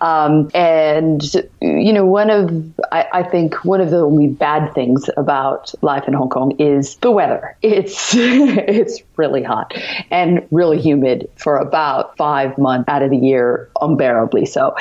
Um, 0.00 0.50
and 0.54 1.22
you 1.60 1.92
know, 1.92 2.04
one 2.04 2.30
of 2.30 2.50
I, 2.90 3.06
I 3.12 3.22
think 3.22 3.64
one 3.64 3.80
of 3.80 3.90
the 3.90 3.98
only 3.98 4.26
bad 4.26 4.74
things 4.74 5.08
about 5.16 5.72
life 5.82 6.08
in 6.08 6.14
Hong 6.14 6.30
Kong 6.30 6.56
is 6.58 6.96
the 6.96 7.12
weather. 7.12 7.56
It's 7.62 8.14
it's 8.16 9.00
really 9.16 9.42
hot 9.42 9.74
and 10.10 10.46
really 10.50 10.80
humid 10.80 11.30
for 11.36 11.58
about 11.58 12.16
five 12.16 12.58
months 12.58 12.88
out 12.88 13.02
of 13.02 13.10
the 13.10 13.18
year, 13.18 13.70
unbearably 13.80 14.46
so. 14.46 14.74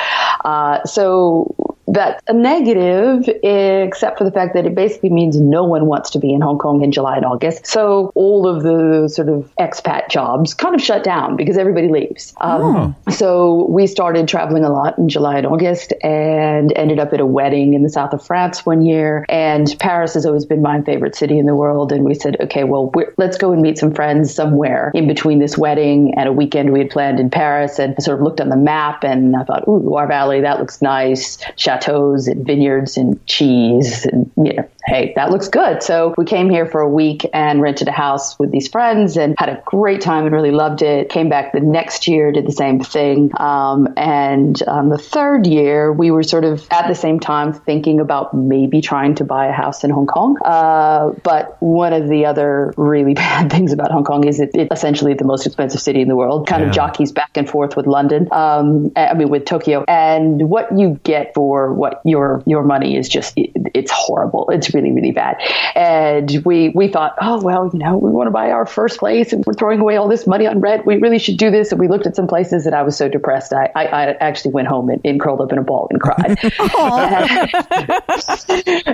Uh, 0.43 0.84
so 0.86 1.77
that's 1.88 2.21
a 2.28 2.34
negative, 2.34 3.28
except 3.43 4.17
for 4.17 4.23
the 4.23 4.32
fact 4.32 4.54
that 4.54 4.65
it 4.65 4.76
basically 4.76 5.10
means 5.10 5.39
no 5.39 5.63
one 5.63 5.86
wants 5.86 6.10
to 6.12 6.19
be 6.19 6.34
in 6.34 6.41
Hong 6.41 6.58
Kong 6.58 6.84
in 6.84 6.91
July 6.91 7.17
and 7.17 7.26
August. 7.26 7.65
So 7.65 8.12
all 8.15 8.47
of 8.47 8.63
the 8.63 9.08
sort 9.08 9.30
of 9.30 9.50
expat 9.60 10.10
jobs 10.10 10.54
kind 10.54 10.76
of 10.76 10.82
shut 10.82 11.04
down 11.04 11.36
because 11.36 11.58
everybody 11.58 11.88
leaves. 11.88 12.34
Um, 12.41 12.95
So 13.10 13.65
we 13.69 13.88
started 13.88 14.28
traveling 14.28 14.63
a 14.63 14.69
lot 14.69 14.97
in 14.97 15.10
July 15.10 15.38
and 15.38 15.47
August 15.47 15.93
and 16.04 16.71
ended 16.76 17.00
up 17.00 17.13
at 17.13 17.19
a 17.19 17.26
wedding 17.26 17.73
in 17.73 17.84
the 17.84 17.89
south 17.89 18.13
of 18.13 18.26
France 18.26 18.65
one 18.65 18.82
year. 18.82 19.26
And 19.30 19.73
Paris 19.80 20.13
has 20.13 20.26
always 20.26 20.45
been 20.45 20.62
my 20.62 20.82
favorite 20.82 21.15
city 21.15 21.39
in 21.39 21.45
the 21.45 21.56
world. 21.56 21.91
And 21.91 22.04
we 22.04 22.13
said, 22.13 22.38
okay, 22.41 22.63
well, 22.63 22.91
we're, 22.93 23.13
let's 23.17 23.38
go 23.38 23.54
and 23.54 23.62
meet 23.62 23.78
some 23.78 23.93
friends 23.93 24.34
somewhere 24.34 24.91
in 24.93 25.08
between 25.08 25.39
this 25.39 25.58
wedding 25.58 26.13
and 26.15 26.28
a 26.28 26.34
weekend 26.34 26.73
we 26.73 26.80
had 26.80 26.89
planned 26.89 27.19
in 27.19 27.30
Paris. 27.30 27.80
And 27.80 27.95
I 27.97 28.02
sort 28.02 28.19
of 28.19 28.23
looked 28.23 28.41
on 28.41 28.50
the 28.50 28.58
map 28.58 29.04
and 29.04 29.36
I 29.36 29.43
thought, 29.43 29.67
ooh, 29.67 29.78
Loire 29.78 30.08
Valley, 30.08 30.41
that 30.41 30.60
looks 30.60 30.82
nice. 30.82 31.38
Chateaus 31.82 32.28
and 32.28 32.46
vineyards 32.46 32.98
and 32.98 33.24
cheese. 33.26 34.06
And, 34.06 34.32
you 34.38 34.54
know, 34.54 34.70
hey, 34.86 35.13
that 35.16 35.32
looks 35.32 35.48
good. 35.50 35.84
So 35.84 36.13
we 36.18 36.26
came 36.26 36.50
here 36.50 36.66
for 36.66 36.82
a 36.82 36.90
week 36.90 37.26
and 37.34 37.62
rented 37.62 37.88
a 37.88 37.92
house 37.92 38.38
with 38.40 38.52
these 38.52 38.68
friends 38.68 39.18
and 39.18 39.36
had 39.38 39.50
a 39.50 39.62
great 39.66 40.02
time 40.02 40.26
and 40.26 40.34
really 40.34 40.52
loved 40.52 40.82
it. 40.82 41.10
Came 41.10 41.30
back 41.30 41.52
the 41.54 41.60
next 41.60 42.08
year, 42.08 42.32
did 42.32 42.48
the 42.48 42.52
same 42.52 42.80
thing. 42.80 43.32
Um, 43.40 43.90
and 43.98 44.62
um, 44.68 44.90
the 44.90 44.98
third 44.98 45.46
year, 45.46 45.92
we 45.92 46.12
were 46.12 46.24
sort 46.24 46.46
of 46.46 46.66
at 46.72 46.88
the 46.88 46.96
same 46.96 47.20
time 47.20 47.54
thinking 47.54 48.00
about 48.00 48.34
maybe 48.34 48.82
trying 48.82 49.16
to 49.16 49.24
buy 49.26 49.48
a 49.48 49.52
house 49.52 49.84
in 49.84 49.90
Hong 49.90 50.08
Kong. 50.08 50.38
Uh, 50.44 51.10
but 51.24 51.62
one 51.62 51.94
of 51.94 52.08
the 52.08 52.26
other 52.26 52.74
really 52.78 53.13
bad 53.26 53.52
things 53.52 53.74
about 53.74 53.92
Hong 53.92 54.04
Kong 54.04 54.26
is 54.28 54.40
it, 54.40 54.52
it's 54.54 54.72
essentially 54.72 55.13
the 55.13 55.26
most 55.26 55.46
expensive 55.46 55.82
city 55.82 56.02
in 56.02 56.08
the 56.08 56.16
world, 56.16 56.48
kind 56.48 56.62
Yeah. 56.62 56.70
of 56.70 56.74
jockeys 56.76 57.12
back 57.12 57.32
and 57.36 57.48
forth 57.50 57.76
with 57.76 57.88
London. 57.88 58.28
Um, 58.32 58.92
I 58.96 59.13
mean, 59.13 59.30
with 59.30 59.46
Tokyo. 59.46 59.84
And 59.88 60.50
what 60.50 60.78
you 60.78 61.00
get 61.04 61.34
for 61.34 61.66
what 61.73 62.01
your 62.06 62.43
your 62.45 62.63
money 62.63 62.97
is 62.97 63.10
just 63.10 63.34
it, 63.36 63.51
it's 63.73 63.91
horrible. 63.91 64.49
It's 64.51 64.73
really 64.73 64.91
really 64.91 65.12
bad. 65.12 65.38
And 65.75 66.41
we 66.45 66.69
we 66.69 66.88
thought, 66.88 67.15
oh 67.21 67.41
well, 67.41 67.69
you 67.71 67.80
know, 67.80 67.97
we 67.97 68.12
want 68.12 68.27
to 68.27 68.32
buy 68.32 68.51
our 68.51 68.65
first 68.65 68.99
place, 68.99 69.34
and 69.34 69.45
we're 69.45 69.53
throwing 69.53 69.80
away 69.80 69.97
all 69.97 70.08
this 70.08 70.27
money 70.27 70.47
on 70.47 70.60
rent. 70.60 70.86
We 70.86 70.97
really 70.97 71.19
should 71.19 71.38
do 71.38 71.51
this. 71.51 71.71
And 71.71 71.80
we 71.80 71.88
looked 71.88 72.06
at 72.08 72.15
some 72.15 72.27
places, 72.27 72.65
and 72.65 72.75
I 72.75 72.84
was 72.84 72.97
so 72.97 73.08
depressed. 73.08 73.53
I 73.53 73.71
I, 73.75 73.86
I 73.86 74.03
actually 74.19 74.51
went 74.51 74.67
home 74.67 74.89
and, 74.89 75.01
and 75.03 75.19
curled 75.19 75.41
up 75.41 75.51
in 75.51 75.58
a 75.58 75.63
ball 75.63 75.88
and 75.91 76.01
cried. 76.01 76.38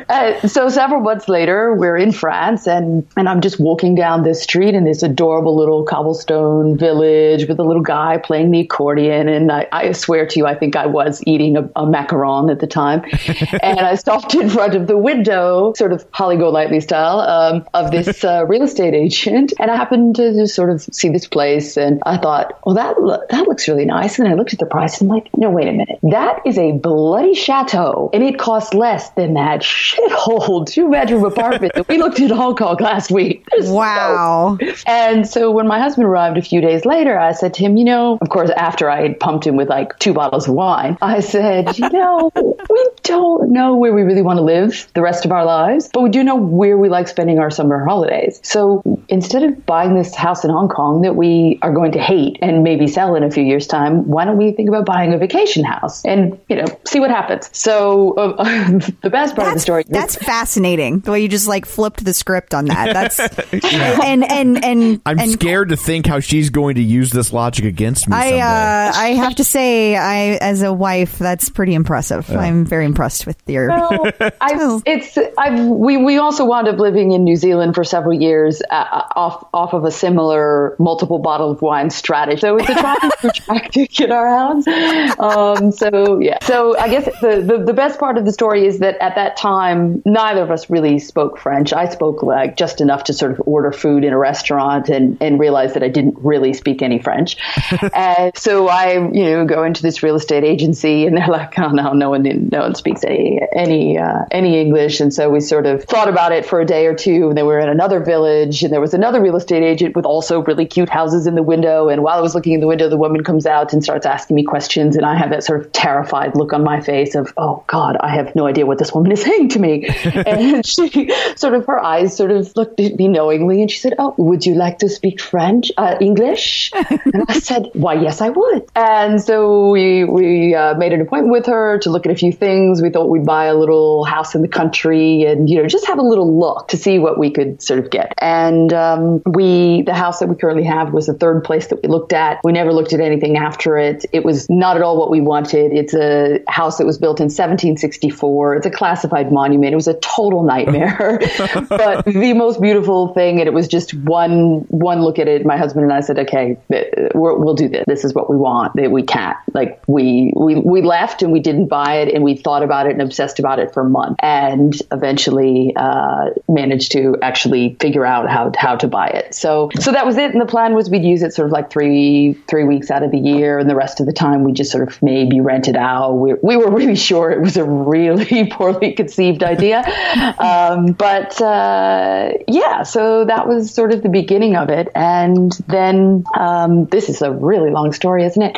Uh, 0.10 0.48
so 0.48 0.70
several 0.70 1.02
months 1.02 1.28
later, 1.28 1.74
we're 1.74 1.98
in 1.98 2.12
France, 2.12 2.68
and 2.68 3.08
and 3.16 3.28
I'm 3.28 3.42
just 3.42 3.60
walking 3.60 3.96
down 3.96 4.24
this 4.24 4.44
street 4.44 4.76
in 4.76 4.84
this 4.84 5.02
adorable 5.02 5.56
little 5.56 5.84
cobblestone 5.84 6.78
village 6.78 7.48
with 7.48 7.60
a 7.60 7.64
little 7.64 7.82
guy 7.82 8.18
playing 8.18 8.52
the 8.52 8.60
accordion, 8.60 9.28
and 9.28 9.52
I, 9.52 9.68
I 9.72 9.92
swear 9.94 10.28
to 10.28 10.40
you, 10.40 10.46
I 10.46 10.56
think 10.56 10.76
I 10.76 10.86
was 10.86 11.24
eating 11.26 11.58
a, 11.58 11.64
a 11.76 11.86
macaron 11.86 12.52
at 12.52 12.60
the 12.64 12.68
time, 12.68 13.04
and 13.62 13.80
I 13.80 13.96
stopped 13.96 14.34
in 14.36 14.50
front 14.50 14.76
of 14.76 14.88
the 14.88 14.98
window, 14.98 15.74
sort 15.76 15.92
of 15.92 16.06
Holly 16.12 16.38
Golightly 16.38 16.80
style, 16.80 17.20
um, 17.20 17.68
of 17.74 17.92
this 17.92 18.24
uh, 18.32 18.46
real 18.48 18.64
estate 18.64 18.94
agent, 18.94 19.54
and 19.60 19.70
I 19.70 19.76
happened 19.76 20.16
to 20.16 20.34
just 20.34 20.56
sort 20.56 20.70
of 20.70 20.82
see 20.82 21.10
this 21.10 21.28
place, 21.28 21.78
and 21.78 22.02
I 22.06 22.18
thought, 22.18 22.60
well, 22.66 22.76
that 22.76 23.02
lo- 23.02 23.24
that 23.30 23.48
looks 23.48 23.68
really 23.68 23.86
nice, 23.86 24.20
and 24.20 24.28
I 24.28 24.34
looked 24.34 24.54
at 24.54 24.60
the 24.60 24.66
price, 24.66 25.02
and 25.02 25.12
I'm 25.12 25.18
like, 25.18 25.30
no, 25.36 25.50
wait 25.50 25.68
a 25.68 25.72
minute, 25.72 26.00
that 26.04 26.40
is 26.46 26.58
a 26.58 26.72
bloody 26.72 27.34
chateau, 27.34 28.10
and 28.14 28.24
it 28.24 28.40
costs 28.40 28.74
less 28.74 29.10
than 29.12 29.34
that 29.36 29.62
shithole 29.62 30.66
two 30.66 30.90
bedroom 30.90 31.26
apartment. 31.26 31.74
That 31.74 31.88
we 31.90 31.98
looked 31.98 32.20
at 32.20 32.32
in 32.32 32.38
Hong 32.38 32.56
Kong 32.56 32.78
last 32.80 33.12
week. 33.12 33.46
There's 33.52 33.70
Wow. 33.70 34.58
and 34.86 35.28
so 35.28 35.52
when 35.52 35.68
my 35.68 35.80
husband 35.80 36.08
arrived 36.08 36.38
a 36.38 36.42
few 36.42 36.62
days 36.62 36.86
later, 36.86 37.18
I 37.18 37.32
said 37.34 37.54
to 37.56 37.64
him, 37.64 37.78
you 37.78 37.86
know, 37.86 38.18
of 38.22 38.30
course, 38.30 38.50
after 38.56 38.90
I 38.90 39.02
had 39.02 39.20
pumped 39.20 39.46
him 39.46 39.56
with 39.56 39.68
like 39.70 39.98
two 40.00 40.14
bottles 40.14 40.48
of 40.48 40.54
wine, 40.54 40.98
I 41.02 41.20
said, 41.20 41.78
you 41.78 41.90
know, 41.90 42.32
we 42.44 42.90
don't 43.04 43.04
don't 43.04 43.52
know 43.52 43.76
where 43.76 43.94
we 43.94 44.02
really 44.02 44.22
want 44.22 44.38
to 44.38 44.44
live 44.44 44.88
the 44.94 45.02
rest 45.02 45.26
of 45.26 45.32
our 45.32 45.46
lives, 45.46 45.90
but 45.94 46.02
we 46.02 46.10
do 46.10 46.24
know 46.24 46.36
where 46.36 46.78
we 46.78 46.90
like 46.90 47.08
spending 47.08 47.40
our 47.40 47.52
summer 47.52 47.86
holidays. 47.86 48.40
So 48.44 48.82
instead 49.10 49.44
of 49.44 49.66
buying 49.66 49.96
this 49.96 50.16
house 50.16 50.44
in 50.44 50.50
Hong 50.50 50.70
Kong 50.70 51.02
that 51.02 51.16
we 51.16 51.60
are 51.62 51.74
going 51.74 51.92
to 51.94 52.00
hate 52.00 52.40
and 52.42 52.64
maybe 52.64 52.88
sell 52.88 53.16
in 53.16 53.24
a 53.24 53.32
few 53.32 53.44
years' 53.44 53.68
time, 53.68 54.08
why 54.08 54.26
don't 54.26 54.38
we 54.38 54.52
think 54.52 54.70
about 54.70 54.86
buying 54.86 55.14
a 55.14 55.18
vacation 55.18 55.64
house 55.64 56.04
and, 56.06 56.40
you 56.50 56.56
know, 56.56 56.66
see 56.86 57.00
what 57.00 57.12
happens? 57.12 57.50
So 57.54 58.14
uh, 58.14 58.44
the 59.02 59.10
best 59.10 59.36
part 59.36 59.50
of 59.50 59.54
the 59.54 59.60
story 59.60 59.84
that's 59.88 60.16
fascinating. 60.16 61.00
The 61.00 61.12
way 61.12 61.22
you 61.22 61.28
just 61.28 61.48
like 61.48 61.66
flipped 61.66 62.04
the 62.04 62.14
script 62.14 62.54
on 62.54 62.66
that. 62.66 62.94
That's 62.94 63.20
and 64.04 64.24
and 64.24 64.64
and 64.64 65.02
I'm 65.06 65.20
and 65.20 65.32
scared 65.32 65.70
to 65.70 65.78
think 65.78 66.06
how 66.06 66.20
she's 66.20 66.50
going 66.50 66.76
to 66.76 66.82
use 66.82 67.12
this 67.12 67.34
logic 67.34 67.66
against 67.66 68.08
me 68.08 68.16
I 68.16 68.40
uh, 68.40 68.92
I 68.96 69.08
have 69.10 69.36
to 69.36 69.44
say, 69.44 69.96
I 69.96 70.38
as 70.38 70.62
a 70.62 70.74
wife, 70.74 71.20
that's 71.20 71.50
pretty 71.50 71.74
impressive. 71.74 72.30
I'm 72.40 72.66
very 72.66 72.86
impressed 72.86 73.26
with 73.26 73.38
your. 73.48 73.68
No, 73.68 73.90
I, 74.42 74.82
it's 74.86 75.18
I've 75.38 75.60
we, 75.66 75.98
we 75.98 76.18
also 76.18 76.46
wound 76.46 76.68
up 76.68 76.80
living 76.80 77.12
in 77.12 77.24
New 77.24 77.36
Zealand 77.36 77.76
for 77.76 77.84
several 77.84 78.14
years 78.14 78.62
uh, 78.70 79.04
off 79.16 79.48
off 79.54 79.74
of 79.74 79.86
a 79.86 79.92
similar 79.92 80.76
multiple 80.80 81.20
bottle 81.20 81.52
of 81.52 81.62
wine 81.62 81.90
strategy. 81.90 82.40
So 82.40 82.58
it's 82.58 82.70
a 82.70 82.74
trying 82.74 83.10
to 83.22 83.32
tactic 83.32 84.00
in 84.00 84.12
our 84.12 84.28
house. 84.28 85.20
Um, 85.20 85.72
so 85.72 86.20
yeah. 86.20 86.38
So 86.44 86.78
I 86.78 86.90
guess 86.90 87.06
the, 87.22 87.42
the 87.46 87.64
the 87.64 87.74
best 87.74 88.00
part 88.00 88.18
of 88.18 88.26
the 88.26 88.32
story 88.32 88.66
is 88.66 88.80
that 88.80 88.98
at 89.02 89.16
that 89.16 89.38
time 89.38 90.02
neither 90.06 90.42
of 90.42 90.52
us 90.52 90.70
really 90.70 91.00
spoke 91.00 91.38
French. 91.38 91.74
I 91.74 91.90
spoke 91.90 92.24
like 92.24 92.58
just 92.58 92.82
enough 92.82 93.06
to 93.06 93.14
sort 93.14 93.32
of 93.32 93.42
order 93.46 93.72
food 93.72 94.04
in 94.04 94.14
a 94.14 94.18
restaurant 94.18 94.90
and 94.90 95.18
and 95.22 95.40
realize 95.40 95.74
that 95.74 95.84
I 95.84 95.90
didn't 95.90 96.18
really 96.20 96.54
speak 96.54 96.82
any 96.82 97.00
French. 97.00 97.38
and 97.94 98.36
so 98.38 98.68
I 98.68 98.94
you 98.94 99.26
know 99.26 99.46
go 99.46 99.64
into 99.64 99.82
this 99.82 100.04
real 100.04 100.16
estate 100.16 100.44
agency 100.44 101.06
and 101.06 101.18
they're 101.18 101.28
like, 101.28 101.58
oh 101.60 101.70
no, 101.70 101.94
no 101.94 102.10
one 102.10 102.23
no 102.24 102.62
one 102.62 102.76
speaks 102.76 103.04
any 103.04 103.42
any 103.54 103.98
uh, 103.98 104.26
any 104.32 104.60
English. 104.60 105.00
And 105.00 105.14
so 105.14 105.30
we 105.30 105.40
sort 105.40 105.66
of 105.66 105.84
thought 105.84 106.10
about 106.10 106.32
it 106.32 106.46
for 106.46 106.62
a 106.62 106.66
day 106.66 106.86
or 106.86 106.96
two. 106.96 107.30
And 107.30 107.38
then 107.38 107.46
we 107.46 107.54
were 107.54 107.60
in 107.60 107.70
another 107.70 108.00
village, 108.00 108.64
and 108.64 108.72
there 108.72 108.82
was 108.82 108.94
another 108.94 109.22
real 109.22 109.36
estate 109.36 109.64
agent 109.64 109.96
with 109.96 110.06
also 110.06 110.44
really 110.44 110.66
cute 110.66 110.90
houses 110.90 111.28
in 111.28 111.36
the 111.36 111.44
window. 111.44 111.90
And 111.90 112.04
while 112.04 112.18
I 112.18 112.22
was 112.22 112.36
looking 112.36 112.54
in 112.54 112.60
the 112.60 112.68
window, 112.68 112.90
the 112.90 112.98
woman 112.98 113.24
comes 113.24 113.46
out 113.46 113.74
and 113.74 113.84
starts 113.84 114.06
asking 114.06 114.36
me 114.36 114.44
questions, 114.44 114.96
and 114.96 115.06
I 115.06 115.16
have 115.16 115.30
that 115.32 115.44
sort 115.44 115.62
of 115.62 115.72
terrified 115.72 116.36
look 116.36 116.54
on 116.54 116.64
my 116.64 116.82
face 116.82 117.16
of, 117.16 117.34
oh 117.38 117.64
God, 117.68 117.98
I 118.00 118.10
have 118.10 118.36
no 118.36 118.48
idea 118.48 118.66
what 118.66 118.78
this 118.78 118.94
woman 118.94 119.12
is 119.12 119.22
saying 119.22 119.50
to 119.50 119.60
me. 119.60 119.86
and 120.26 120.66
she 120.66 121.12
sort 121.36 121.54
of 121.54 121.66
her 121.66 121.84
eyes 121.84 122.16
sort 122.16 122.32
of 122.32 122.56
looked 122.56 122.80
at 122.80 122.96
me 122.96 123.08
knowingly, 123.08 123.62
and 123.62 123.70
she 123.70 123.80
said, 123.80 123.94
oh, 124.00 124.14
would 124.18 124.46
you 124.46 124.56
like 124.56 124.80
to 124.80 124.90
speak 124.90 125.22
French, 125.22 125.72
uh, 125.78 125.98
English? 126.00 126.72
and 126.74 127.26
I 127.28 127.40
said, 127.40 127.70
why, 127.74 127.96
yes, 127.96 128.22
I 128.22 128.30
would. 128.30 128.66
And 128.76 129.22
so 129.22 129.72
we 129.72 130.04
we 130.04 130.56
uh, 130.56 130.76
made 130.76 130.94
an 130.94 131.02
appointment 131.02 131.32
with 131.32 131.46
her 131.48 131.80
to 131.80 131.90
look 131.90 132.06
at 132.06 132.12
a 132.14 132.18
few 132.18 132.32
things. 132.32 132.82
We 132.82 132.90
thought 132.90 133.10
we'd 133.10 133.26
buy 133.26 133.46
a 133.46 133.56
little 133.56 134.06
house 134.06 134.36
in 134.36 134.42
the 134.42 134.48
country 134.48 135.24
and 135.24 135.50
you 135.50 135.62
know 135.62 135.68
just 135.68 135.88
have 135.88 136.00
a 136.00 136.04
little 136.04 136.40
look 136.40 136.70
to 136.70 136.78
see 136.78 137.00
what 137.00 137.18
we 137.18 137.32
could 137.32 137.62
sort 137.62 137.80
of 137.80 137.90
get. 137.90 138.14
And 138.20 138.72
um, 138.74 139.22
we 139.26 139.82
the 139.82 139.94
house 139.94 140.20
that 140.20 140.30
we 140.30 140.36
currently 140.36 140.64
have 140.64 140.94
was 140.94 141.08
the 141.08 141.14
third 141.14 141.44
place 141.44 141.68
that 141.68 141.82
we 141.84 141.90
looked 141.90 142.14
at. 142.14 142.40
We 142.44 142.52
never 142.52 142.72
looked 142.72 142.94
at 142.94 143.00
anything 143.00 143.38
after 143.38 143.78
it. 143.78 144.06
It 144.12 144.24
was 144.24 144.50
not 144.50 144.78
at 144.78 144.84
all 144.84 144.98
what 144.98 145.10
we 145.10 145.22
wanted. 145.22 145.74
It's 145.74 145.94
a 145.94 146.40
house 146.48 146.78
that 146.78 146.86
was 146.86 146.98
built 146.98 147.20
in 147.20 147.26
1764. 147.26 148.56
It's 148.56 148.66
a 148.66 148.72
classified 148.72 149.32
monument. 149.32 149.74
It 149.74 149.76
was 149.76 149.88
a 149.88 150.00
total 150.00 150.44
nightmare, 150.44 151.20
but 151.70 152.06
the 152.06 152.34
most 152.34 152.62
beautiful 152.62 153.14
thing. 153.14 153.40
And 153.40 153.48
it 153.48 153.54
was 153.54 153.68
just 153.68 153.94
one 153.94 154.66
one 154.70 155.02
look 155.02 155.20
at 155.20 155.28
it. 155.28 155.46
My 155.46 155.58
husband 155.58 155.84
and 155.84 155.94
I 155.94 156.02
said, 156.02 156.20
okay, 156.20 156.58
we're, 156.70 157.36
we'll 157.36 157.56
do 157.56 157.68
this. 157.68 157.84
This 157.88 158.06
is 158.06 158.14
what 158.14 158.30
we 158.30 158.38
want. 158.38 158.76
That 158.76 158.92
we 158.92 159.04
can't. 159.04 159.38
Like 159.54 159.82
we 159.88 160.32
we 160.36 160.56
we 160.56 160.82
left 160.82 161.22
and 161.22 161.32
we 161.32 161.40
didn't 161.40 161.68
buy 161.68 161.96
it, 161.96 162.03
and 162.10 162.24
we 162.24 162.36
thought 162.36 162.64
about 162.64 162.88
it 162.88 162.94
and 162.94 163.02
obsessed 163.02 163.40
about 163.40 163.60
it 163.60 163.74
for 163.74 163.82
a 163.82 163.90
month, 163.90 164.18
and 164.22 164.74
eventually 164.92 165.74
uh, 165.76 166.32
managed 166.48 166.92
to 166.94 167.18
actually 167.22 167.76
figure 167.80 168.06
out 168.06 168.30
how 168.30 168.52
how 168.58 168.76
to 168.76 168.88
buy 168.88 169.08
it. 169.08 169.36
So 169.36 169.70
so 169.80 169.92
that 169.92 170.06
was 170.06 170.18
it. 170.18 170.32
And 170.32 170.42
the 170.42 170.46
plan 170.46 170.74
was 170.74 170.90
we'd 170.90 171.04
use 171.04 171.22
it 171.22 171.34
sort 171.34 171.48
of 171.48 171.52
like 171.52 171.70
three 171.70 172.34
three 172.48 172.64
weeks 172.64 172.92
out 172.92 173.04
of 173.04 173.12
the 173.12 173.20
year, 173.20 173.60
and 173.60 173.70
the 173.70 173.76
rest 173.76 174.00
of 174.00 174.06
the 174.06 174.14
time 174.14 174.44
we 174.44 174.54
just 174.54 174.72
sort 174.72 174.88
of 174.88 175.02
maybe 175.02 175.40
rent 175.42 175.68
it 175.68 175.76
out. 175.76 176.14
We 176.14 176.34
we 176.42 176.58
were 176.58 176.72
really 176.72 176.96
sure 177.10 177.32
it 177.32 177.42
was 177.42 177.58
a 177.58 177.64
really 177.64 178.46
poorly 178.52 178.94
conceived 178.94 179.44
idea, 179.44 179.80
um, 180.40 180.94
but 180.94 181.40
uh, 181.42 182.32
yeah. 182.48 182.84
So 182.84 183.26
that 183.26 183.48
was 183.48 183.74
sort 183.74 183.94
of 183.94 184.04
the 184.04 184.10
beginning 184.10 184.56
of 184.56 184.70
it, 184.70 184.90
and 184.96 185.52
then 185.68 186.24
um, 186.38 186.86
this 186.86 187.10
is 187.10 187.22
a 187.22 187.32
really 187.32 187.70
long 187.72 187.94
story, 187.94 188.26
isn't 188.26 188.42
it? 188.42 188.58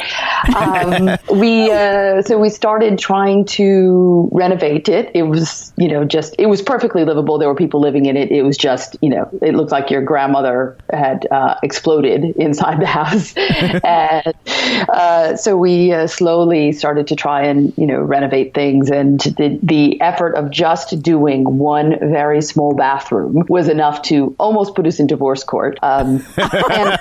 Um, 0.56 1.18
we 1.40 1.72
uh, 1.72 2.22
so 2.22 2.38
we 2.38 2.50
started 2.50 2.98
trying 3.00 3.35
to 3.44 4.30
renovate 4.32 4.88
it. 4.88 5.12
It 5.14 5.24
was 5.24 5.74
you 5.76 5.90
know 5.90 6.06
just 6.06 6.36
it 6.40 6.46
was 6.46 6.62
perfectly 6.62 7.04
livable. 7.04 7.38
There 7.38 7.50
were 7.50 7.56
people 7.56 7.82
living 7.82 8.06
in 8.06 8.16
it. 8.16 8.32
It 8.32 8.44
was 8.44 8.58
just 8.58 8.96
you 9.02 9.10
know 9.10 9.30
it 9.42 9.54
looked 9.56 9.72
like 9.72 9.90
your 9.90 10.02
grandmother 10.02 10.78
had 10.92 11.28
uh, 11.30 11.56
exploded 11.64 12.24
inside 12.38 12.80
the 12.80 12.86
house, 12.86 13.34
and 13.84 14.34
uh, 14.90 15.36
so 15.36 15.58
we 15.58 15.92
uh, 15.92 16.08
slowly 16.08 16.72
started 16.72 17.08
to 17.08 17.16
try 17.16 17.44
and 17.44 17.74
you 17.78 17.88
know 17.88 18.02
renovate 18.02 18.54
things. 18.54 18.90
And 18.90 19.20
the 19.20 19.60
the 19.62 20.00
effort 20.02 20.36
of 20.36 20.52
just 20.52 21.02
doing 21.02 21.58
one 21.58 21.98
very 22.00 22.42
small 22.42 22.74
bathroom 22.76 23.44
was 23.50 23.68
enough 23.68 24.04
to 24.04 24.36
almost 24.40 24.76
put 24.76 24.88
us 24.88 25.00
in 25.00 25.08
divorce 25.08 25.44
court. 25.44 25.80
Um, 25.82 26.24
and, 26.38 26.96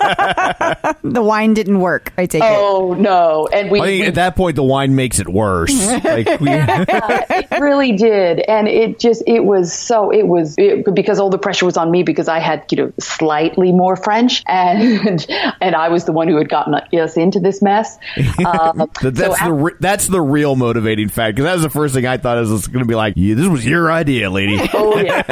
the 1.02 1.22
wine 1.22 1.54
didn't 1.54 1.80
work. 1.80 2.12
I 2.16 2.26
take 2.26 2.42
it. 2.42 2.48
oh 2.48 2.94
no! 2.98 3.46
And 3.52 3.70
we, 3.70 3.80
I 3.80 3.86
think 3.86 4.02
we 4.02 4.06
at 4.08 4.14
that 4.14 4.36
point 4.36 4.56
the 4.56 4.64
wine 4.64 4.94
makes 4.94 5.18
it 5.18 5.28
worse. 5.28 5.74
like 6.04 6.23
we, 6.40 6.48
it 6.50 7.60
really 7.60 7.92
did 7.92 8.40
and 8.40 8.68
it 8.68 8.98
just 8.98 9.22
it 9.26 9.40
was 9.44 9.72
so 9.72 10.10
it 10.10 10.26
was 10.26 10.54
it, 10.58 10.94
because 10.94 11.18
all 11.18 11.30
the 11.30 11.38
pressure 11.38 11.66
was 11.66 11.76
on 11.76 11.90
me 11.90 12.02
because 12.02 12.28
i 12.28 12.38
had 12.38 12.64
you 12.70 12.76
know 12.76 12.92
slightly 12.98 13.72
more 13.72 13.96
french 13.96 14.42
and 14.46 15.26
and 15.60 15.74
i 15.74 15.88
was 15.88 16.04
the 16.04 16.12
one 16.12 16.28
who 16.28 16.36
had 16.36 16.48
gotten 16.48 16.74
us 16.74 17.16
into 17.16 17.40
this 17.40 17.60
mess 17.62 17.98
um, 18.46 18.78
That- 18.78 18.88
so 19.00 19.10
that's 19.10 19.40
the 19.40 19.54
af- 19.54 19.62
re- 19.62 19.72
that's 19.80 20.06
the 20.08 20.20
real 20.20 20.56
motivating 20.56 21.08
fact 21.08 21.36
because 21.36 21.44
that 21.44 21.54
was 21.54 21.62
the 21.62 21.70
first 21.70 21.94
thing 21.94 22.06
I 22.06 22.16
thought 22.16 22.38
is 22.38 22.50
it's 22.50 22.66
going 22.68 22.84
to 22.84 22.88
be 22.88 22.94
like, 22.94 23.14
yeah, 23.16 23.34
this 23.34 23.46
was 23.46 23.64
your 23.66 23.90
idea, 23.90 24.30
lady. 24.30 24.58
Oh 24.72 24.98
yeah, 24.98 25.22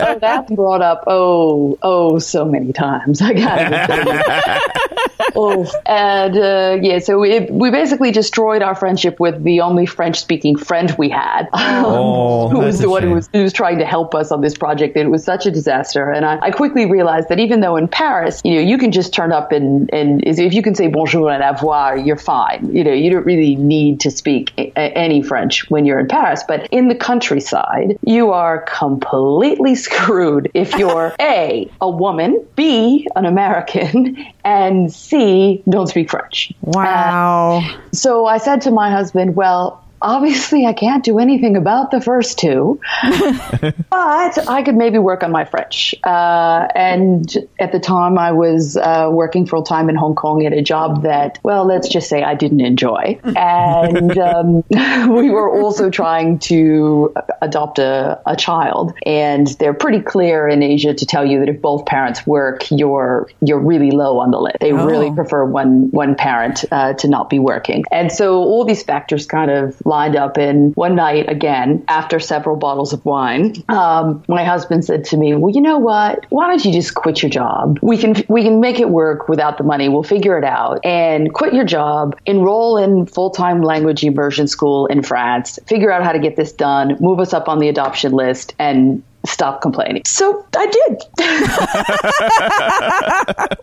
oh, 0.00 0.18
that's 0.18 0.50
brought 0.50 0.82
up. 0.82 1.04
Oh, 1.06 1.78
oh, 1.82 2.18
so 2.18 2.44
many 2.44 2.72
times. 2.72 3.20
I 3.22 3.32
tell 3.34 3.98
you. 3.98 5.21
Oh, 5.34 5.70
and 5.86 6.36
uh, 6.36 6.78
yeah, 6.80 6.98
so 6.98 7.18
we 7.18 7.40
we 7.50 7.70
basically 7.70 8.10
destroyed 8.10 8.62
our 8.62 8.74
friendship 8.74 9.20
with 9.20 9.42
the 9.42 9.60
only 9.60 9.86
French-speaking 9.86 10.56
friend 10.56 10.94
we 10.98 11.08
had, 11.08 11.48
Oh, 11.54 12.48
who 12.48 12.60
was 12.60 12.78
the 12.78 12.88
one 12.88 13.02
who 13.02 13.10
was 13.14 13.28
who 13.32 13.42
was 13.42 13.52
trying 13.52 13.78
to 13.78 13.84
help 13.84 14.14
us 14.14 14.30
on 14.32 14.40
this 14.40 14.56
project. 14.56 14.96
And 14.96 15.08
it 15.08 15.10
was 15.10 15.24
such 15.24 15.46
a 15.46 15.50
disaster. 15.50 16.10
And 16.10 16.24
I, 16.24 16.38
I 16.40 16.50
quickly 16.50 16.86
realized 16.86 17.28
that 17.28 17.38
even 17.40 17.60
though 17.60 17.76
in 17.76 17.88
Paris, 17.88 18.40
you 18.44 18.54
know, 18.54 18.60
you 18.60 18.78
can 18.78 18.92
just 18.92 19.12
turn 19.12 19.32
up 19.32 19.52
and 19.52 19.92
and 19.92 20.22
if 20.24 20.54
you 20.54 20.62
can 20.62 20.74
say 20.74 20.88
bonjour 20.88 21.30
and 21.30 21.42
au 21.42 21.52
revoir, 21.52 21.96
you're 21.96 22.16
fine. 22.16 22.70
You 22.74 22.84
know, 22.84 22.92
you 22.92 23.10
don't 23.10 23.26
really 23.26 23.56
need 23.56 24.00
to 24.00 24.10
speak 24.10 24.52
a- 24.58 24.72
any 24.76 25.22
French 25.22 25.68
when 25.70 25.84
you're 25.84 25.98
in 25.98 26.08
Paris. 26.08 26.42
But 26.46 26.68
in 26.70 26.88
the 26.88 26.94
countryside, 26.94 27.98
you 28.04 28.30
are 28.30 28.58
completely 28.62 29.74
screwed 29.86 30.50
if 30.54 30.74
you're 30.76 31.14
A, 31.20 31.70
a 31.80 31.90
woman, 31.90 32.44
B, 32.56 33.06
an 33.16 33.24
American, 33.24 34.16
and 34.44 34.92
C, 34.92 35.62
don't 35.68 35.86
speak 35.86 36.10
French. 36.10 36.52
Wow. 36.62 37.62
Uh, 37.62 37.78
so 37.92 38.26
I 38.26 38.38
said 38.38 38.60
to 38.62 38.70
my 38.70 38.90
husband, 38.90 39.36
well, 39.36 39.84
obviously 40.02 40.66
I 40.66 40.72
can't 40.72 41.04
do 41.04 41.18
anything 41.18 41.56
about 41.56 41.90
the 41.90 42.00
first 42.00 42.38
two, 42.38 42.80
but 43.02 44.48
I 44.48 44.62
could 44.64 44.74
maybe 44.74 44.98
work 44.98 45.22
on 45.22 45.30
my 45.30 45.44
French. 45.44 45.94
Uh, 46.04 46.66
and 46.74 47.34
at 47.58 47.72
the 47.72 47.80
time 47.80 48.18
I 48.18 48.32
was 48.32 48.76
uh, 48.76 49.08
working 49.10 49.46
full 49.46 49.62
time 49.62 49.88
in 49.88 49.94
Hong 49.94 50.14
Kong 50.14 50.44
at 50.44 50.52
a 50.52 50.62
job 50.62 51.04
that, 51.04 51.38
well, 51.42 51.64
let's 51.64 51.88
just 51.88 52.08
say 52.08 52.22
I 52.22 52.34
didn't 52.34 52.60
enjoy. 52.60 53.20
And 53.36 54.18
um, 54.18 54.64
we 54.70 55.30
were 55.30 55.50
also 55.50 55.88
trying 55.88 56.40
to 56.40 57.14
adopt 57.40 57.78
a, 57.78 58.20
a 58.26 58.36
child. 58.36 58.94
And 59.06 59.46
they're 59.58 59.74
pretty 59.74 60.00
clear 60.00 60.48
in 60.48 60.62
Asia 60.62 60.94
to 60.94 61.06
tell 61.06 61.24
you 61.24 61.40
that 61.40 61.48
if 61.48 61.60
both 61.60 61.86
parents 61.86 62.26
work, 62.26 62.70
you're, 62.70 63.30
you're 63.40 63.60
really 63.60 63.92
low 63.92 64.18
on 64.18 64.32
the 64.32 64.40
list. 64.40 64.56
They 64.60 64.72
really 64.72 65.12
prefer 65.12 65.44
one, 65.44 65.90
one 65.90 66.16
parent 66.16 66.64
uh, 66.72 66.94
to 66.94 67.08
not 67.08 67.30
be 67.30 67.38
working. 67.38 67.84
And 67.92 68.10
so 68.10 68.38
all 68.38 68.64
these 68.64 68.82
factors 68.82 69.26
kind 69.26 69.50
of 69.50 69.80
lined 69.92 70.16
up. 70.16 70.38
And 70.38 70.74
one 70.74 70.94
night, 70.96 71.28
again, 71.28 71.84
after 71.88 72.18
several 72.18 72.56
bottles 72.56 72.92
of 72.92 73.04
wine, 73.04 73.62
um, 73.68 74.24
my 74.26 74.44
husband 74.44 74.84
said 74.84 75.04
to 75.10 75.16
me, 75.16 75.34
"Well, 75.34 75.54
you 75.54 75.60
know 75.60 75.78
what? 75.78 76.24
Why 76.30 76.48
don't 76.48 76.64
you 76.64 76.72
just 76.72 76.94
quit 76.94 77.22
your 77.22 77.30
job? 77.30 77.78
We 77.82 77.98
can 77.98 78.14
we 78.28 78.42
can 78.42 78.60
make 78.60 78.80
it 78.80 78.88
work 78.88 79.28
without 79.28 79.58
the 79.58 79.64
money. 79.64 79.88
We'll 79.88 80.10
figure 80.16 80.38
it 80.38 80.44
out. 80.44 80.80
And 80.84 81.32
quit 81.32 81.52
your 81.52 81.64
job, 81.64 82.16
enroll 82.24 82.78
in 82.78 83.06
full 83.06 83.30
time 83.30 83.62
language 83.62 84.02
immersion 84.02 84.46
school 84.46 84.86
in 84.86 85.02
France, 85.02 85.58
figure 85.66 85.92
out 85.92 86.02
how 86.02 86.12
to 86.12 86.18
get 86.18 86.36
this 86.36 86.52
done, 86.52 86.96
move 87.00 87.20
us 87.20 87.32
up 87.34 87.48
on 87.48 87.58
the 87.58 87.68
adoption 87.68 88.12
list, 88.12 88.54
and 88.58 89.02
stop 89.24 89.62
complaining. 89.62 90.02
So 90.06 90.46
I 90.56 90.66
did. 90.66 91.02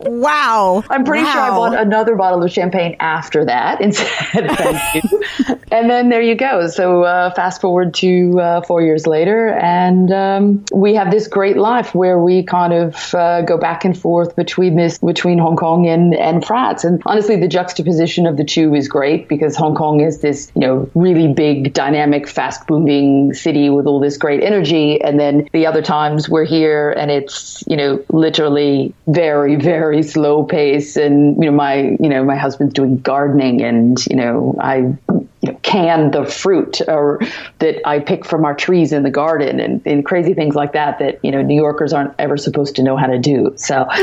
Wow. 0.00 0.82
I'm 0.90 1.04
pretty 1.04 1.24
sure 1.24 1.40
I 1.40 1.50
Wow. 1.50 1.70
bought 1.70 1.78
another 1.80 2.14
bottle 2.16 2.42
of 2.42 2.50
champagne 2.50 2.96
after 3.00 3.44
that 3.44 3.80
and 3.80 3.94
said 3.94 4.50
thank 4.56 4.94
you. 4.94 5.22
and 5.72 5.90
then 5.90 6.08
there 6.08 6.22
you 6.22 6.34
go. 6.34 6.66
So 6.68 7.02
uh, 7.04 7.30
fast 7.34 7.60
forward 7.60 7.94
to 7.94 8.40
uh, 8.40 8.60
four 8.62 8.82
years 8.82 9.06
later, 9.06 9.50
and 9.58 10.10
um, 10.12 10.64
we 10.72 10.94
have 10.94 11.10
this 11.10 11.26
great 11.28 11.56
life 11.56 11.94
where 11.94 12.18
we 12.18 12.42
kind 12.42 12.72
of 12.72 13.14
uh, 13.14 13.42
go 13.42 13.56
back 13.58 13.84
and 13.84 13.96
forth 13.98 14.34
between 14.36 14.76
this 14.76 14.98
between 14.98 15.38
Hong 15.38 15.56
Kong 15.56 15.86
and 15.86 16.14
and 16.14 16.44
France. 16.44 16.84
And 16.84 17.02
honestly, 17.06 17.36
the 17.36 17.48
juxtaposition 17.48 18.26
of 18.26 18.36
the 18.36 18.44
two 18.44 18.74
is 18.74 18.88
great 18.88 19.28
because 19.28 19.56
Hong 19.56 19.74
Kong 19.74 20.00
is 20.00 20.20
this 20.20 20.50
you 20.54 20.60
know 20.62 20.90
really 20.94 21.32
big, 21.32 21.72
dynamic, 21.74 22.28
fast 22.28 22.66
booming 22.66 23.32
city 23.34 23.70
with 23.70 23.86
all 23.86 24.00
this 24.00 24.16
great 24.16 24.42
energy, 24.42 25.00
and 25.02 25.18
then 25.20 25.48
the 25.52 25.66
other 25.66 25.82
times 25.82 26.28
we're 26.28 26.44
here 26.44 26.90
and 26.90 27.10
it's 27.10 27.64
you 27.66 27.76
know 27.76 28.04
literally 28.10 28.94
very 29.06 29.56
very 29.56 30.02
slow 30.02 30.44
pace. 30.44 30.96
And 30.96 31.36
you 31.42 31.50
know 31.50 31.56
my 31.56 31.96
you 32.00 32.08
know 32.08 32.24
my 32.24 32.36
husband's 32.36 32.74
doing 32.74 32.98
gardening 32.98 33.62
and 33.62 34.04
you 34.06 34.16
know 34.16 34.56
I 34.60 34.96
you 35.40 35.52
know, 35.52 35.58
can 35.62 36.10
the 36.10 36.24
fruit 36.24 36.80
or 36.86 37.20
that 37.58 37.86
I 37.86 38.00
pick 38.00 38.24
from 38.24 38.44
our 38.44 38.54
trees 38.54 38.92
in 38.92 39.02
the 39.02 39.10
garden 39.10 39.60
and, 39.60 39.82
and 39.86 40.04
crazy 40.04 40.34
things 40.34 40.54
like 40.54 40.74
that 40.74 40.98
that 40.98 41.24
you 41.24 41.30
know 41.30 41.42
New 41.42 41.56
Yorkers 41.56 41.92
aren't 41.92 42.14
ever 42.18 42.36
supposed 42.36 42.76
to 42.76 42.82
know 42.82 42.96
how 42.96 43.06
to 43.06 43.18
do. 43.18 43.54
So 43.56 43.88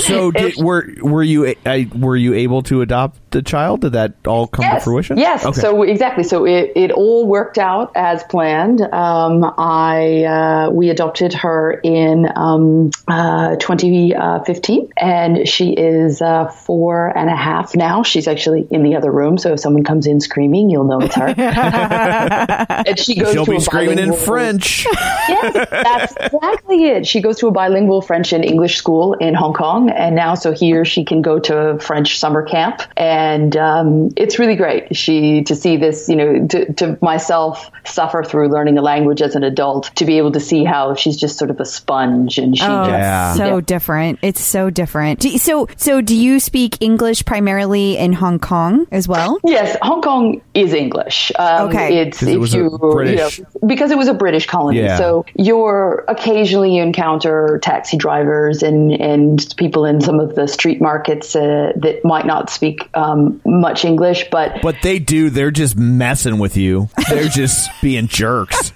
So 0.00 0.30
did, 0.30 0.56
were 0.56 0.88
were 1.00 1.22
you 1.22 1.54
were 1.94 2.16
you 2.16 2.34
able 2.34 2.62
to 2.64 2.82
adopt 2.82 3.18
the 3.30 3.42
child? 3.42 3.82
Did 3.82 3.92
that 3.92 4.14
all 4.26 4.46
come 4.46 4.64
to 4.64 4.80
fruition? 4.80 5.18
Yes. 5.18 5.44
Okay. 5.44 5.60
So 5.60 5.82
exactly. 5.82 6.24
So 6.24 6.46
it, 6.46 6.72
it 6.76 6.90
all 6.90 7.26
worked 7.26 7.58
out 7.58 7.92
as 7.94 8.22
planned. 8.24 8.80
Um, 8.80 9.44
I 9.58 10.24
uh, 10.24 10.70
we 10.70 10.90
adopted 10.90 11.32
her 11.34 11.72
in 11.72 12.28
um, 12.36 12.90
uh, 13.08 13.56
2015, 13.56 14.92
and 14.96 15.48
she 15.48 15.72
is 15.72 16.20
uh, 16.20 16.48
four 16.48 17.16
and 17.16 17.30
a 17.30 17.36
half 17.36 17.74
now. 17.74 18.02
She's 18.02 18.28
actually 18.28 18.43
in 18.46 18.82
the 18.82 18.96
other 18.96 19.10
room. 19.10 19.38
So 19.38 19.52
if 19.54 19.60
someone 19.60 19.84
comes 19.84 20.06
in 20.06 20.20
screaming, 20.20 20.70
you'll 20.70 20.84
know 20.84 21.00
it's 21.00 21.14
her. 21.16 21.26
and 21.36 22.98
she 22.98 23.14
goes 23.16 23.32
She'll 23.32 23.44
to 23.44 23.50
be 23.52 23.56
a 23.56 23.60
screaming 23.60 23.90
in 23.98 24.10
bilingual- 24.10 24.16
French. 24.18 24.84
yes, 25.28 25.68
that's 25.70 26.14
exactly 26.20 26.84
it. 26.84 27.06
She 27.06 27.20
goes 27.20 27.38
to 27.38 27.46
a 27.48 27.50
bilingual 27.50 28.02
French 28.02 28.32
and 28.32 28.44
English 28.44 28.76
school 28.76 29.14
in 29.14 29.34
Hong 29.34 29.52
Kong, 29.54 29.90
and 29.90 30.14
now 30.14 30.34
so 30.34 30.52
here 30.52 30.84
she 30.84 31.04
can 31.04 31.22
go 31.22 31.38
to 31.38 31.56
a 31.56 31.78
French 31.78 32.18
summer 32.18 32.42
camp, 32.42 32.82
and 32.96 33.56
um, 33.56 34.10
it's 34.16 34.38
really 34.38 34.56
great. 34.56 34.94
She 34.96 35.42
to 35.44 35.54
see 35.54 35.76
this, 35.76 36.08
you 36.08 36.16
know, 36.16 36.46
to, 36.48 36.72
to 36.74 36.98
myself 37.02 37.70
suffer 37.84 38.22
through 38.22 38.48
learning 38.48 38.78
a 38.78 38.82
language 38.82 39.22
as 39.22 39.34
an 39.34 39.44
adult, 39.44 39.90
to 39.96 40.04
be 40.04 40.18
able 40.18 40.32
to 40.32 40.40
see 40.40 40.64
how 40.64 40.94
she's 40.94 41.16
just 41.16 41.38
sort 41.38 41.50
of 41.50 41.60
a 41.60 41.64
sponge, 41.64 42.38
and 42.38 42.56
she 42.56 42.64
Oh, 42.64 42.84
just 42.84 42.90
Yeah. 42.90 43.34
so 43.34 43.60
different. 43.60 44.18
It's 44.22 44.42
so 44.42 44.70
different. 44.70 45.20
Do, 45.20 45.36
so, 45.38 45.68
so 45.76 46.00
do 46.00 46.16
you 46.16 46.40
speak 46.40 46.76
English 46.80 47.24
primarily 47.24 47.96
in 47.96 48.12
Hong 48.12 48.33
Kong 48.38 48.86
as 48.92 49.06
well? 49.08 49.38
Yes, 49.44 49.76
Hong 49.82 50.02
Kong 50.02 50.40
is 50.54 50.72
English. 50.72 51.32
Um, 51.38 51.68
Okay. 51.68 51.98
it's 51.98 52.18
'Cause 52.20 52.28
it 52.28 52.34
if 52.34 52.40
was 52.40 52.54
a 52.54 52.58
you, 52.58 52.78
British- 52.78 53.38
you 53.38 53.44
know, 53.60 53.66
because 53.66 53.90
it 53.90 53.98
was 53.98 54.08
a 54.08 54.14
British 54.14 54.46
colony. 54.46 54.80
Yeah. 54.80 54.96
So 54.98 55.24
you're 55.36 56.04
occasionally 56.08 56.76
you 56.76 56.82
encounter 56.82 57.58
taxi 57.62 57.96
drivers 57.96 58.62
and 58.62 58.92
and 58.92 59.44
people 59.56 59.84
in 59.84 60.00
some 60.00 60.20
of 60.20 60.34
the 60.34 60.46
street 60.48 60.80
markets 60.80 61.34
uh, 61.36 61.72
that 61.76 62.04
might 62.04 62.26
not 62.26 62.50
speak 62.50 62.88
um, 62.94 63.40
much 63.44 63.84
English, 63.84 64.26
but 64.30 64.60
But 64.62 64.76
they 64.82 64.98
do. 64.98 65.30
They're 65.30 65.50
just 65.50 65.76
messing 65.76 66.38
with 66.38 66.56
you. 66.56 66.88
They're 67.08 67.28
just 67.28 67.70
being 67.82 68.08
jerks. 68.08 68.72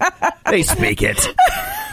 They 0.51 0.63
speak 0.63 1.03
it. 1.03 1.29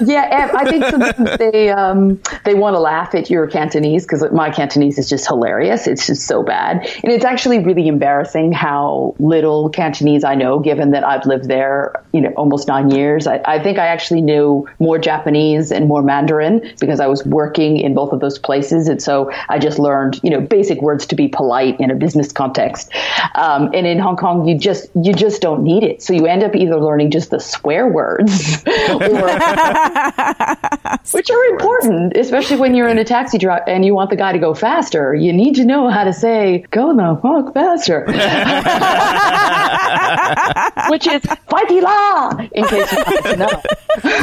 Yeah, 0.02 0.52
I 0.54 0.70
think 0.70 0.86
sometimes 0.86 1.38
they 1.40 1.70
um, 1.70 2.22
they 2.44 2.54
want 2.54 2.76
to 2.76 2.80
laugh 2.80 3.16
at 3.16 3.30
your 3.30 3.48
Cantonese 3.48 4.06
because 4.06 4.26
my 4.32 4.50
Cantonese 4.50 4.98
is 4.98 5.10
just 5.10 5.28
hilarious. 5.28 5.88
It's 5.88 6.08
just 6.08 6.28
so 6.28 6.44
bad, 6.44 6.88
and 7.04 7.12
it's 7.12 7.26
actually 7.26 7.60
really 7.60 7.88
embarrassing 7.88 8.52
how 8.52 9.16
little 9.20 9.70
Cantonese 9.70 10.24
I 10.24 10.36
know, 10.36 10.60
given 10.60 10.92
that 10.92 11.04
I've 11.04 11.26
lived 11.26 11.48
there, 11.48 12.04
you 12.12 12.22
know, 12.22 12.30
almost 12.32 12.68
nine 12.68 12.92
years. 12.92 13.28
I, 13.28 13.42
I 13.46 13.62
think 13.62 13.78
I 13.78 13.88
actually 13.88 14.22
knew 14.22 14.68
more 14.80 14.98
Japanese 14.98 15.72
and 15.72 15.88
more 15.88 16.02
Mandarin 16.02 16.74
because 16.80 17.00
I 17.00 17.08
was 17.08 17.26
working 17.26 17.78
in 17.78 17.94
both 17.94 18.12
of 18.12 18.20
those 18.20 18.40
places, 18.40 18.88
and 18.88 19.02
so 19.02 19.32
I 19.50 19.60
just 19.60 19.80
learned, 19.80 20.20
you 20.24 20.30
know, 20.30 20.42
basic 20.42 20.82
words 20.82 21.06
to 21.08 21.16
be 21.16 21.28
polite 21.28 21.80
in 21.80 21.92
a 21.92 21.96
business 21.96 22.32
context. 22.32 22.92
Um, 23.36 23.72
and 23.74 23.88
in 23.88 24.00
Hong 24.00 24.18
Kong, 24.18 24.48
you 24.48 24.58
just 24.58 24.90
you 24.96 25.14
just 25.14 25.42
don't 25.42 25.64
need 25.64 25.84
it, 25.84 26.02
so 26.02 26.14
you 26.14 26.26
end 26.26 26.44
up 26.44 26.56
either 26.56 26.80
learning 26.80 27.12
just 27.12 27.30
the 27.30 27.40
swear 27.40 27.88
words 27.88 28.64
or 28.68 29.85
which 31.12 31.30
are 31.30 31.44
important, 31.46 32.16
especially 32.18 32.58
when 32.58 32.76
you're 32.76 32.88
in 32.88 32.98
a 32.98 33.04
taxi 33.04 33.38
drive 33.38 33.64
and 33.68 33.86
you 33.86 33.94
want 33.94 34.10
the 34.10 34.16
guy 34.16 34.32
to 34.32 34.40
go 34.40 34.54
faster. 34.54 35.14
You 35.14 35.34
need 35.34 35.56
to 35.56 35.66
know 35.66 35.90
how 35.90 36.04
to 36.04 36.14
say 36.14 36.66
"go 36.72 36.96
the 36.96 37.20
fuck 37.22 37.54
faster," 37.54 38.06
which 40.90 41.08
is 41.08 41.22
"fighty 41.22 41.82
la," 41.82 42.30
in 42.52 42.66
case 42.66 42.92
you 42.92 42.98
want 42.98 43.26
to 43.26 43.36
know. 43.38 43.62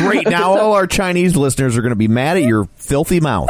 Great. 0.06 0.28
Now 0.28 0.52
all 0.52 0.72
our 0.72 0.86
Chinese 0.86 1.36
listeners 1.36 1.76
are 1.76 1.82
going 1.82 1.90
to 1.90 1.96
be 1.96 2.08
mad 2.08 2.36
at 2.36 2.44
your 2.44 2.68
filthy 2.76 3.20
mouth. 3.20 3.48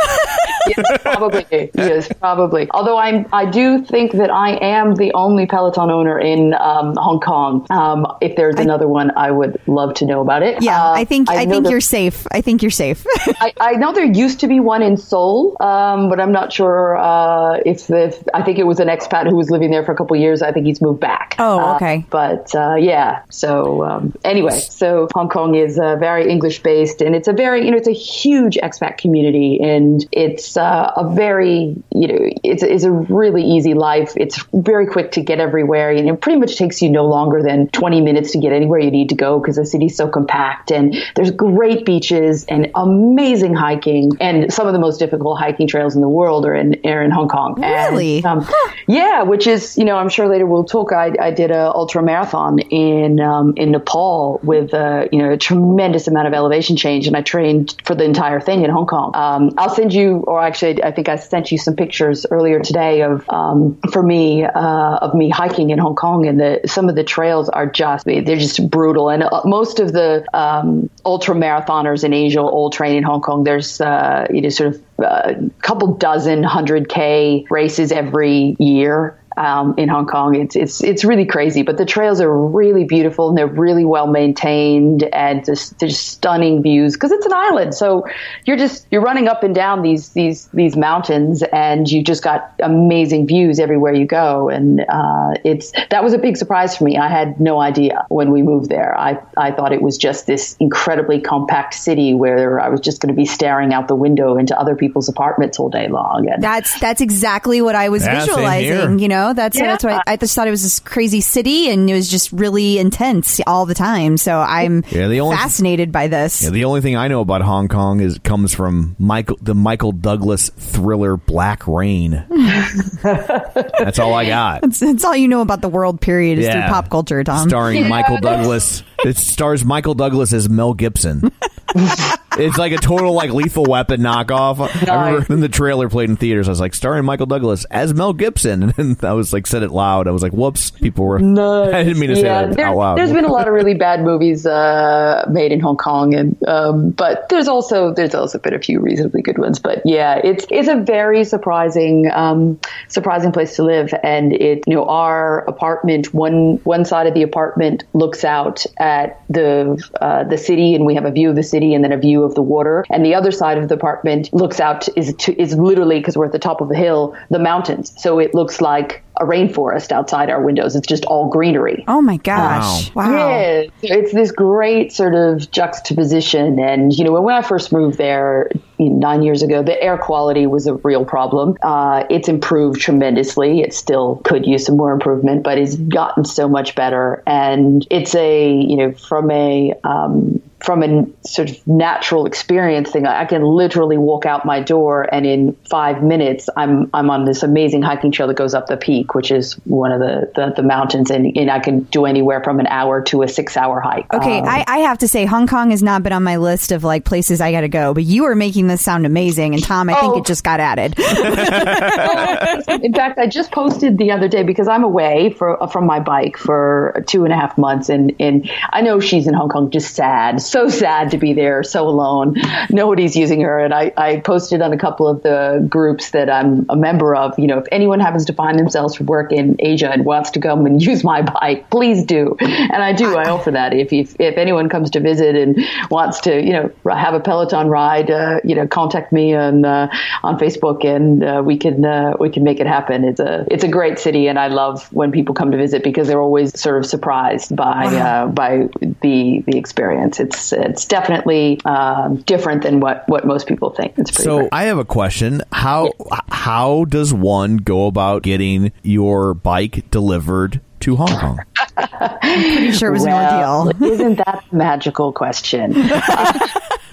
Yes, 0.69 1.03
probably. 1.03 1.71
Yes, 1.75 2.09
probably. 2.21 2.69
Although 2.71 2.99
I'm, 2.99 3.27
I 3.33 3.47
do 3.51 3.85
think 3.85 4.13
that 4.13 4.31
I 4.31 4.57
am 4.61 4.95
the 4.95 5.13
only 5.15 5.47
Peloton 5.47 5.91
owner 5.91 6.19
in 6.19 6.55
um, 6.55 6.95
Hong 6.97 7.21
Kong. 7.21 7.67
Um, 7.71 8.07
if 8.21 8.37
there's 8.37 8.57
another 8.57 8.89
one, 8.89 9.11
I 9.17 9.31
would 9.31 9.61
love 9.67 9.95
to 9.95 10.07
know 10.07 10.21
about 10.21 10.43
it. 10.43 10.63
Yeah, 10.63 10.83
Uh, 10.83 10.93
I 10.93 11.05
think 11.05 11.31
I, 11.31 11.45
know 11.45 11.55
think 11.55 11.71
you're 11.71 11.81
safe. 11.81 12.27
I 12.31 12.41
think 12.41 12.63
you're 12.63 12.71
safe. 12.71 13.05
I, 13.41 13.53
I 13.61 13.73
know 13.75 13.93
there 13.93 14.05
used 14.05 14.41
to 14.41 14.47
be 14.49 14.61
one 14.61 14.83
in 14.83 14.97
Seoul, 14.97 15.57
um, 15.61 16.09
but 16.09 16.21
I'm 16.21 16.33
not 16.33 16.53
sure 16.53 16.97
uh, 16.97 17.59
if, 17.65 17.91
if 17.91 18.23
I 18.35 18.43
think 18.43 18.59
it 18.59 18.65
was 18.67 18.81
an 18.81 18.89
expat 18.89 19.29
who 19.29 19.37
was 19.37 19.51
living 19.51 19.71
there 19.71 19.85
for 19.85 19.93
a 19.93 19.97
couple 19.97 20.17
of 20.17 20.21
years. 20.23 20.43
I 20.43 20.53
think 20.53 20.67
he's 20.67 20.81
moved 20.81 21.01
back. 21.01 21.35
Oh, 21.39 21.59
Uh, 21.61 21.77
okay. 21.77 22.05
but 22.11 22.55
uh, 22.55 22.75
yeah, 22.77 23.23
so 23.31 23.85
um, 23.85 24.15
anyway, 24.25 24.59
so 24.61 25.09
Hong 25.15 25.29
Kong 25.29 25.55
is 25.55 25.79
uh, 25.79 25.97
very 25.97 26.29
English 26.31 26.63
based, 26.63 27.01
and 27.01 27.15
it's 27.15 27.29
a 27.29 27.33
very 27.33 27.65
you 27.65 27.71
know 27.71 27.77
it's 27.77 27.89
a 27.89 27.93
huge 27.93 28.57
expat 28.57 28.99
community, 28.99 29.59
and 29.63 30.07
it's 30.13 30.57
uh, 30.63 30.93
a 30.97 31.15
very 31.15 31.77
you 31.91 32.07
know 32.07 32.19
it's 32.45 32.63
it's 32.63 32.85
a 32.85 32.91
really 32.93 33.43
easy 33.43 33.75
life. 33.75 34.13
It's 34.17 34.45
very 34.53 34.87
quick 34.87 35.13
to 35.13 35.21
get 35.21 35.41
everywhere, 35.41 35.91
and 35.91 36.09
it 36.09 36.21
pretty 36.21 36.39
much 36.39 36.57
takes 36.57 36.81
you 36.81 36.89
no 36.89 37.07
longer 37.07 37.43
than 37.43 37.69
20 37.69 38.01
minutes 38.01 38.31
to 38.33 38.39
get 38.39 38.53
anywhere 38.53 38.79
you 38.79 38.93
need 38.93 39.09
to 39.09 39.17
go 39.17 39.41
because 39.41 39.57
the 39.57 39.67
city's 39.67 39.97
so 39.97 40.09
compact, 40.09 40.71
and 40.71 40.95
there's 41.17 41.33
great 41.33 41.85
beaches 41.85 42.45
and 42.45 42.71
amazing 42.77 43.55
hiking, 43.55 44.13
and 44.21 44.53
some 44.53 44.69
of 44.69 44.73
the 44.73 44.79
most 44.79 44.99
difficult 44.99 45.39
hiking 45.39 45.67
trails 45.67 45.97
in 45.97 46.01
the 46.01 46.09
world 46.09 46.47
are 46.47 46.55
in 46.55 46.81
are 46.85 47.03
in 47.03 47.11
Hong 47.11 47.29
Kong. 47.29 47.61
Really? 47.61 48.19
And, 48.19 48.27
um, 48.27 48.49
yeah, 48.87 49.23
which 49.23 49.49
is 49.49 49.77
you 49.77 49.85
know 49.85 49.97
I'm 49.97 50.09
sure 50.09 50.29
later 50.29 50.47
we'll 50.47 50.65
talk. 50.65 50.93
I, 50.93 51.13
I 51.21 51.33
did 51.33 51.51
a 51.51 51.73
ultra 51.75 52.03
marathon 52.05 52.61
in 52.61 53.19
um, 53.19 53.55
in 53.57 53.73
Nepal 53.73 54.39
with 54.45 54.73
uh, 54.75 55.09
you 55.11 55.19
know 55.19 55.33
a 55.33 55.37
tremendous 55.37 56.07
amount 56.07 56.29
of 56.29 56.35
elevation 56.35 56.77
change, 56.77 57.09
and 57.09 57.17
I 57.17 57.23
trained 57.23 57.75
for 57.85 57.97
the 57.97 58.05
entire 58.05 58.41
thing 58.41 58.63
in 58.63 58.71
Hong 58.71 58.87
Kong. 58.87 59.11
Um, 59.15 59.51
I'll 59.59 59.75
send 59.75 59.93
you, 59.93 60.19
or 60.19 60.39
actually 60.43 60.83
I 60.83 60.93
think 60.93 61.09
I 61.09 61.17
sent 61.17 61.51
you 61.53 61.59
some 61.59 61.77
pictures 61.77 62.27
earlier 62.31 62.61
today 62.61 63.03
of 63.03 63.29
um, 63.31 63.79
for 63.93 64.03
me 64.03 64.45
uh, 64.45 64.97
of 64.97 65.15
me 65.15 65.31
hiking 65.31 65.71
in 65.71 65.79
Hong 65.79 65.95
Kong, 65.95 66.27
and 66.27 66.39
the 66.39 66.61
some 66.67 66.89
of 66.89 66.95
the 66.95 67.05
trails 67.05 67.49
are 67.49 67.67
just 67.67 68.05
they're 68.05 68.23
just 68.23 68.71
brutal, 68.71 69.09
and 69.09 69.23
uh, 69.23 69.43
most 69.45 69.81
of 69.81 69.93
the 69.93 70.25
um, 70.35 70.91
ultra 71.05 71.35
marathoners 71.35 72.05
in 72.05 72.13
Asia 72.13 72.41
all 72.41 72.71
train 72.71 72.97
in 72.97 73.03
Hong 73.03 73.21
Kong. 73.21 73.45
There's 73.45 73.81
uh, 73.81 74.27
you 74.31 74.41
know 74.41 74.49
sort 74.49 74.75
of 74.75 74.83
a 74.99 75.51
couple 75.61 75.95
dozen 75.95 76.43
hundred 76.43 76.89
k 76.89 77.47
races 77.51 77.93
every 77.93 78.57
year 78.59 79.19
um, 79.37 79.75
in 79.79 79.89
Hong 79.89 80.07
Kong. 80.07 80.35
It's 80.35 80.57
it's 80.57 80.83
it's 80.83 81.05
really 81.05 81.25
crazy, 81.25 81.63
but 81.63 81.77
the 81.79 81.85
trails 81.85 82.21
are 82.21 82.33
really 82.33 82.85
beautiful 82.85 83.29
and 83.29 83.39
they're 83.39 83.47
really 83.47 83.85
well 83.85 84.07
maintained 84.07 85.03
and 85.05 85.45
just 85.45 85.79
there's 85.79 85.99
stunning 85.99 86.63
views 86.63 86.95
because 86.95 87.13
it's 87.13 87.27
an 87.27 87.33
island. 87.33 87.75
So 87.75 88.07
you're 88.45 88.57
just 88.57 88.87
you're 88.91 89.03
running 89.03 89.29
up 89.29 89.43
and 89.43 89.55
down 89.55 89.83
these 89.83 90.11
these 90.11 90.49
these 90.49 90.77
mountains 90.77 91.43
and 91.53 91.91
you 91.91 92.03
just 92.03 92.23
got 92.23 92.53
amazing 92.61 93.27
views 93.27 93.59
everywhere 93.59 93.95
you 93.95 94.07
go. 94.07 94.49
And 94.49 94.85
uh, 94.89 95.35
it's 95.45 95.73
that 95.91 96.03
was 96.03 96.13
a 96.13 96.19
big 96.19 96.37
surprise 96.37 96.77
for 96.77 96.85
me. 96.85 96.97
I 96.97 97.09
had 97.09 97.41
no 97.41 97.61
idea 97.61 98.05
when 98.09 98.31
we 98.31 98.43
moved 98.43 98.69
there. 98.69 98.99
I 98.99 99.19
I 99.37 99.53
thought 99.53 99.73
it 99.73 99.83
was 99.83 99.99
just 99.99 100.27
this 100.27 100.57
incredibly 100.61 101.21
compact 101.21 101.75
city 101.75 102.15
where 102.15 102.61
I 102.61 102.69
was 102.69 102.81
just 102.81 103.01
going 103.01 103.15
to 103.15 103.17
be 103.17 103.27
staring 103.27 103.73
out 103.73 103.89
the 103.89 103.97
window 103.97 104.37
into 104.37 104.59
other 104.59 104.77
people's 104.77 105.09
apartments 105.09 105.59
all 105.59 105.71
day 105.71 105.89
long. 105.89 106.29
And 106.29 106.43
That's 106.43 106.79
that's 106.81 107.01
exactly 107.01 107.63
what 107.63 107.75
I 107.75 107.89
was 107.89 108.03
Yeah, 108.03 108.19
same 108.19 108.21
visualizing. 108.21 108.99
You 108.99 109.09
know, 109.09 109.22
know, 109.29 109.33
that's 109.33 109.57
Yeah. 109.59 109.67
that's 109.67 109.85
why 109.85 110.01
I 110.07 110.17
just 110.17 110.35
thought 110.35 110.47
it 110.49 110.51
was 110.51 110.63
this 110.63 110.81
crazy 110.81 111.21
city 111.21 111.71
and 111.71 111.89
it 111.89 111.95
was 111.95 112.09
just 112.11 112.33
really 112.33 112.79
intense 112.79 113.41
all 113.47 113.67
the 113.67 113.75
time. 113.75 114.17
So 114.17 114.39
I'm 114.41 114.85
Yeah, 114.91 115.09
the 115.09 115.21
only- 115.21 115.37
fascinated 115.37 115.91
by 115.93 116.09
this. 116.09 116.43
Yeah, 116.43 116.51
the 116.51 116.65
only 116.65 116.81
thing 116.81 116.97
I 116.97 117.09
know 117.09 117.21
about 117.21 117.43
Hong 117.43 117.69
Kong 117.69 118.01
is 118.01 118.19
comes 118.25 118.55
from 118.55 118.97
Michael 118.99 119.39
the 119.41 119.55
Michael 119.55 119.93
Douglas 119.93 120.51
thriller 120.57 121.17
Black 121.17 121.67
Rain. 121.67 122.25
That's 123.03 123.99
all 123.99 124.15
I 124.15 124.27
got. 124.27 124.63
That's, 124.63 124.81
that's 124.81 125.05
all 125.05 125.17
you 125.17 125.29
know 125.29 125.41
about 125.41 125.61
the 125.61 125.69
world 125.69 126.01
period 126.01 126.39
is 126.39 126.49
through 126.49 126.63
pop 126.63 126.89
culture, 126.91 127.23
Tom. 127.25 127.49
Starring 127.49 127.89
Michael 127.89 128.19
Douglas. 128.21 128.83
It 129.05 129.17
stars 129.17 129.65
Michael 129.65 129.95
Douglas 129.95 130.33
as 130.33 130.49
Mel 130.49 130.75
Gibson. 130.75 131.33
it's 131.75 132.59
like 132.59 132.73
a 132.73 132.77
total 132.77 133.15
like 133.15 133.31
lethal 133.31 133.65
weapon 133.65 134.01
knockoff. 134.01 134.61
I 134.89 135.11
remember 135.11 135.33
in 135.33 135.41
the 135.41 135.49
trailer 135.49 135.89
played 135.89 136.11
in 136.11 136.17
theaters. 136.17 136.49
I 136.49 136.53
was 136.53 136.61
like, 136.61 136.75
starring 136.75 137.05
Michael 137.05 137.27
Douglas 137.27 137.65
as 137.67 137.95
Mel 137.95 138.13
Gibson, 138.13 138.75
and 138.79 139.03
I 139.05 139.13
was 139.13 139.33
like, 139.33 139.47
said 139.47 139.63
it 139.63 139.71
loud. 139.71 140.07
I 140.07 140.11
was 140.11 140.23
like, 140.23 140.33
whoops. 140.33 140.71
People 140.71 141.05
were. 141.07 141.19
No, 141.19 141.65
I 141.73 141.83
didn't 141.83 141.99
mean 141.99 142.11
to 142.11 142.17
say 142.17 142.23
that 142.23 142.55
there, 142.55 142.67
out 142.67 142.77
loud. 142.77 142.99
There's 142.99 143.13
been 143.13 143.25
a 143.25 143.33
lot 143.33 143.49
of 143.49 143.55
really 143.55 143.75
bad 143.75 144.03
movies 144.03 144.47
uh, 144.47 145.27
made 145.31 145.53
in 145.53 145.61
Hong 145.61 145.77
Kong, 145.77 146.15
and 146.15 146.49
um, 146.49 146.91
but 146.91 147.29
there's 147.29 147.49
also 147.49 147.93
there's 147.93 148.15
also 148.15 148.39
been 148.39 148.55
a 148.55 148.61
few 148.61 148.81
reasonably 148.81 149.23
good 149.23 149.39
ones. 149.39 149.59
But 149.59 149.83
yeah, 149.85 150.21
it's 150.23 150.47
it's 150.51 150.69
a 150.69 150.77
very 150.77 151.25
surprising 151.25 152.11
um, 152.13 152.61
surprising 152.89 153.33
place 153.33 153.57
to 153.57 153.65
live, 153.65 153.95
and 154.03 154.33
it 154.33 154.65
you 154.67 154.75
know 154.75 154.85
our 154.85 155.41
apartment 155.47 156.13
one 156.13 156.61
one 156.65 156.85
side 156.85 157.07
of 157.07 157.15
the 157.15 157.23
apartment 157.23 157.85
looks 157.95 158.25
out 158.25 158.65
at 158.77 158.92
the 159.29 159.83
uh, 160.01 160.25
the 160.25 160.39
city, 160.39 160.75
and 160.75 160.85
we 160.85 160.95
have 160.95 161.05
a 161.05 161.11
view 161.11 161.31
of 161.31 161.37
the 161.37 161.43
city, 161.43 161.75
and 161.75 161.83
then 161.85 161.93
a 161.93 161.97
view 161.99 162.25
of 162.25 162.35
the 162.35 162.43
water, 162.43 162.85
and 162.91 163.05
the 163.05 163.15
other 163.15 163.33
side 163.33 163.59
of 163.59 163.69
the 163.69 163.75
apartment 163.75 164.33
looks 164.33 164.61
out 164.61 164.89
is 164.97 165.15
to, 165.17 165.41
is 165.41 165.55
literally 165.55 165.99
because 165.99 166.17
we're 166.17 166.27
at 166.27 166.33
the 166.33 166.39
top 166.39 166.61
of 166.61 166.69
the 166.69 166.77
hill, 166.77 167.17
the 167.31 167.39
mountains, 167.39 167.93
so 167.97 168.19
it 168.19 168.35
looks 168.35 168.61
like 168.61 169.03
a 169.21 169.25
rainforest 169.25 169.93
outside 169.93 170.31
our 170.31 170.43
windows. 170.43 170.75
It's 170.75 170.87
just 170.87 171.05
all 171.05 171.29
greenery. 171.29 171.85
Oh 171.89 172.01
my 172.01 172.17
gosh! 172.19 172.95
Wow. 172.95 173.11
Yeah, 173.11 173.65
it's 173.83 174.13
this 174.13 174.31
great 174.31 174.93
sort 174.93 175.15
of 175.15 175.51
juxtaposition. 175.51 176.59
And, 176.59 176.93
you 176.93 177.05
know, 177.05 177.21
when 177.21 177.35
I 177.35 177.43
first 177.43 177.73
moved 177.73 177.99
there 177.99 178.51
you 178.79 178.91
know, 178.91 178.97
nine 178.97 179.23
years 179.23 179.43
ago, 179.43 179.63
the 179.63 179.81
air 179.83 179.99
quality 179.99 180.47
was 180.47 180.67
a 180.67 180.75
real 180.75 181.05
problem. 181.05 181.57
Uh, 181.63 182.05
it's 182.11 182.29
improved 182.29 182.81
tremendously. 182.81 183.61
It 183.61 183.75
still 183.75 184.17
could 184.25 184.47
use 184.47 184.67
some 184.67 184.77
more 184.77 184.93
improvement, 184.93 185.43
but 185.43 185.59
it's 185.59 185.77
gotten 185.77 186.25
so 186.25 186.49
much 186.49 186.75
better. 186.75 187.23
And 187.27 187.87
it's 187.91 188.15
a, 188.15 188.51
you 188.51 188.77
know, 188.77 188.93
from 188.93 189.31
a, 189.31 189.75
um, 189.85 190.43
from 190.65 190.83
a 190.83 191.07
sort 191.27 191.51
of 191.51 191.67
natural 191.67 192.27
experience 192.27 192.91
thing, 192.91 193.07
I 193.07 193.25
can 193.25 193.43
literally 193.43 193.99
walk 193.99 194.27
out 194.27 194.45
my 194.45 194.61
door 194.61 195.13
and 195.13 195.27
in 195.27 195.55
five 195.69 196.03
minutes, 196.03 196.49
I'm 196.57 196.89
I'm 196.95 197.11
on 197.11 197.25
this 197.25 197.43
amazing 197.43 197.83
hiking 197.83 198.13
trail 198.13 198.29
that 198.29 198.37
goes 198.37 198.55
up 198.55 198.67
the 198.69 198.77
peak, 198.77 199.15
which 199.15 199.31
is 199.31 199.55
one 199.65 199.93
of 199.93 200.01
the 200.01 200.31
the, 200.35 200.53
the 200.57 200.63
mountains, 200.63 201.11
and, 201.11 201.37
and 201.37 201.51
I 201.51 201.59
can 201.59 201.81
do 201.85 202.05
anywhere 202.07 202.43
from 202.43 202.61
an 202.61 202.67
hour 202.69 203.03
to 203.05 203.23
a 203.23 203.29
six 203.29 203.57
hour 203.57 203.81
hike. 203.81 204.13
Okay, 204.15 204.39
Um, 204.39 204.47
I, 204.49 204.65
I 204.69 204.79
have 204.79 204.99
to 204.99 205.09
say, 205.09 205.25
Hong 205.27 205.47
Kong 205.47 205.71
has 205.71 205.83
not 205.83 206.03
been 206.03 206.13
on 206.13 206.23
my 206.23 206.37
list 206.37 206.71
of 206.73 206.85
like 206.85 207.05
places 207.05 207.41
I 207.41 207.51
got 207.53 207.63
to 207.63 207.69
go, 207.69 207.93
but 207.95 208.05
you 208.05 208.25
are 208.27 208.35
making 208.35 208.69
this 208.69 208.83
sound 208.83 209.05
amazing. 209.07 209.55
And 209.55 209.63
Tom, 209.63 209.89
I 209.91 209.95
think 209.95 210.15
Oh. 210.15 210.19
it 210.19 210.27
just 210.27 210.45
got 210.45 210.61
added. 210.61 210.95
in 212.83 212.93
fact, 212.95 213.19
I 213.19 213.27
just 213.27 213.51
posted 213.53 213.99
the 213.99 214.11
other 214.13 214.29
day 214.29 214.43
because 214.43 214.69
I'm 214.69 214.85
away 214.85 215.31
for 215.31 215.59
from 215.73 215.87
my 215.87 216.01
bike 216.01 216.37
for 216.37 217.03
two 217.07 217.25
and 217.25 217.33
a 217.33 217.37
half 217.37 217.57
months, 217.59 217.89
and 217.89 218.15
and 218.21 218.51
I 218.71 218.81
know 218.83 219.01
she's 219.01 219.27
in 219.27 219.35
Hong 219.35 219.49
Kong, 219.49 219.71
just 219.71 219.95
sad, 219.95 220.41
so 220.53 220.69
sad 220.69 221.11
to 221.11 221.19
be 221.19 221.33
there, 221.33 221.63
so 221.63 221.89
alone. 221.89 222.37
Nobody's 222.71 223.17
using 223.17 223.41
her, 223.41 223.59
and 223.59 223.73
I 223.73 223.93
I 223.97 224.21
posted 224.21 224.61
on 224.61 224.73
a 224.73 224.79
couple 224.79 225.09
of 225.09 225.23
the 225.23 225.67
groups 225.69 226.11
that 226.11 226.29
I'm 226.29 226.67
a 226.69 226.77
member 226.77 227.17
of. 227.17 227.39
You 227.39 227.47
know, 227.47 227.59
if 227.59 227.67
anyone 227.73 228.01
happens 228.01 228.27
to 228.27 228.35
find 228.35 228.59
themselves 228.59 228.97
for 228.97 229.05
work 229.05 229.33
in 229.33 229.57
Asia 229.59 229.91
and 229.91 230.05
wants 230.05 230.31
to 230.33 230.41
come 230.41 230.67
and 230.67 230.81
use 230.93 231.03
my 231.03 231.23
bike, 231.23 231.71
please 231.71 232.05
do, 232.05 232.37
and 232.41 232.83
I 232.83 232.93
do. 232.93 233.17
I 233.17 233.31
offer 233.31 233.51
that 233.51 233.73
if 233.73 233.93
if, 233.93 234.15
if 234.21 234.37
anyone 234.37 234.69
comes 234.69 234.91
to 234.91 235.01
visit 235.01 235.35
and 235.37 235.65
wants 235.91 236.21
to, 236.23 236.41
you 236.41 236.53
know, 236.53 236.71
have 236.91 237.15
a 237.15 237.21
Peloton 237.21 237.69
ride, 237.69 238.11
uh, 238.11 238.41
you 238.45 238.55
know, 238.55 238.67
contact 238.67 239.13
me 239.13 239.35
on 239.35 239.65
uh, 239.65 239.89
on 240.23 240.39
Facebook, 240.39 240.85
and 240.85 241.25
uh, 241.25 241.43
we 241.45 241.57
can 241.57 241.85
uh, 241.85 242.13
we 242.21 242.29
can 242.29 242.45
make 242.45 242.61
it 242.61 242.67
happen. 242.67 243.05
It's 243.05 243.21
a 243.21 243.47
it's 243.51 243.65
a 243.65 243.69
great 243.69 243.99
city, 243.99 244.29
and 244.29 244.39
I 244.39 244.49
love 244.49 244.93
when 244.93 245.13
people 245.13 245.35
come 245.35 245.51
to 245.51 245.57
visit 245.57 245.83
because 245.83 246.09
they're 246.09 246.21
always 246.21 246.61
sort 246.61 246.77
of 246.77 246.85
surprised 246.85 247.57
by 247.57 247.87
uh, 247.87 248.27
by 248.27 248.69
the 249.01 249.43
the 249.47 249.57
experience. 249.57 250.21
It's 250.21 250.42
it's 250.51 250.87
definitely 250.87 251.61
um, 251.67 252.17
different 252.23 252.63
than 252.63 252.81
what 252.81 253.07
what 253.07 253.27
most 253.27 253.47
people 253.47 253.69
think. 253.71 253.99
It's 253.99 254.11
pretty. 254.11 254.25
So 254.25 254.39
great. 254.39 254.49
I 254.53 254.63
have 254.65 254.79
a 254.79 254.85
question. 254.87 255.43
How 255.53 255.93
how 256.31 256.87
does 256.87 257.13
one 257.13 257.59
go 257.59 257.87
about 257.87 258.23
getting 258.23 258.73
your 258.83 259.35
bike 259.35 259.91
delivered 259.91 260.63
to 260.81 260.97
Hong 260.97 261.09
Kong? 261.09 261.39
Pretty 262.23 262.73
sure 262.73 262.89
it 262.89 262.93
was 262.93 263.05
an 263.05 263.13
Well, 263.13 263.67
ordeal. 263.69 263.93
Isn't 263.93 264.17
that 264.17 264.45
a 264.51 264.57
magical 264.57 265.13
question? 265.13 265.75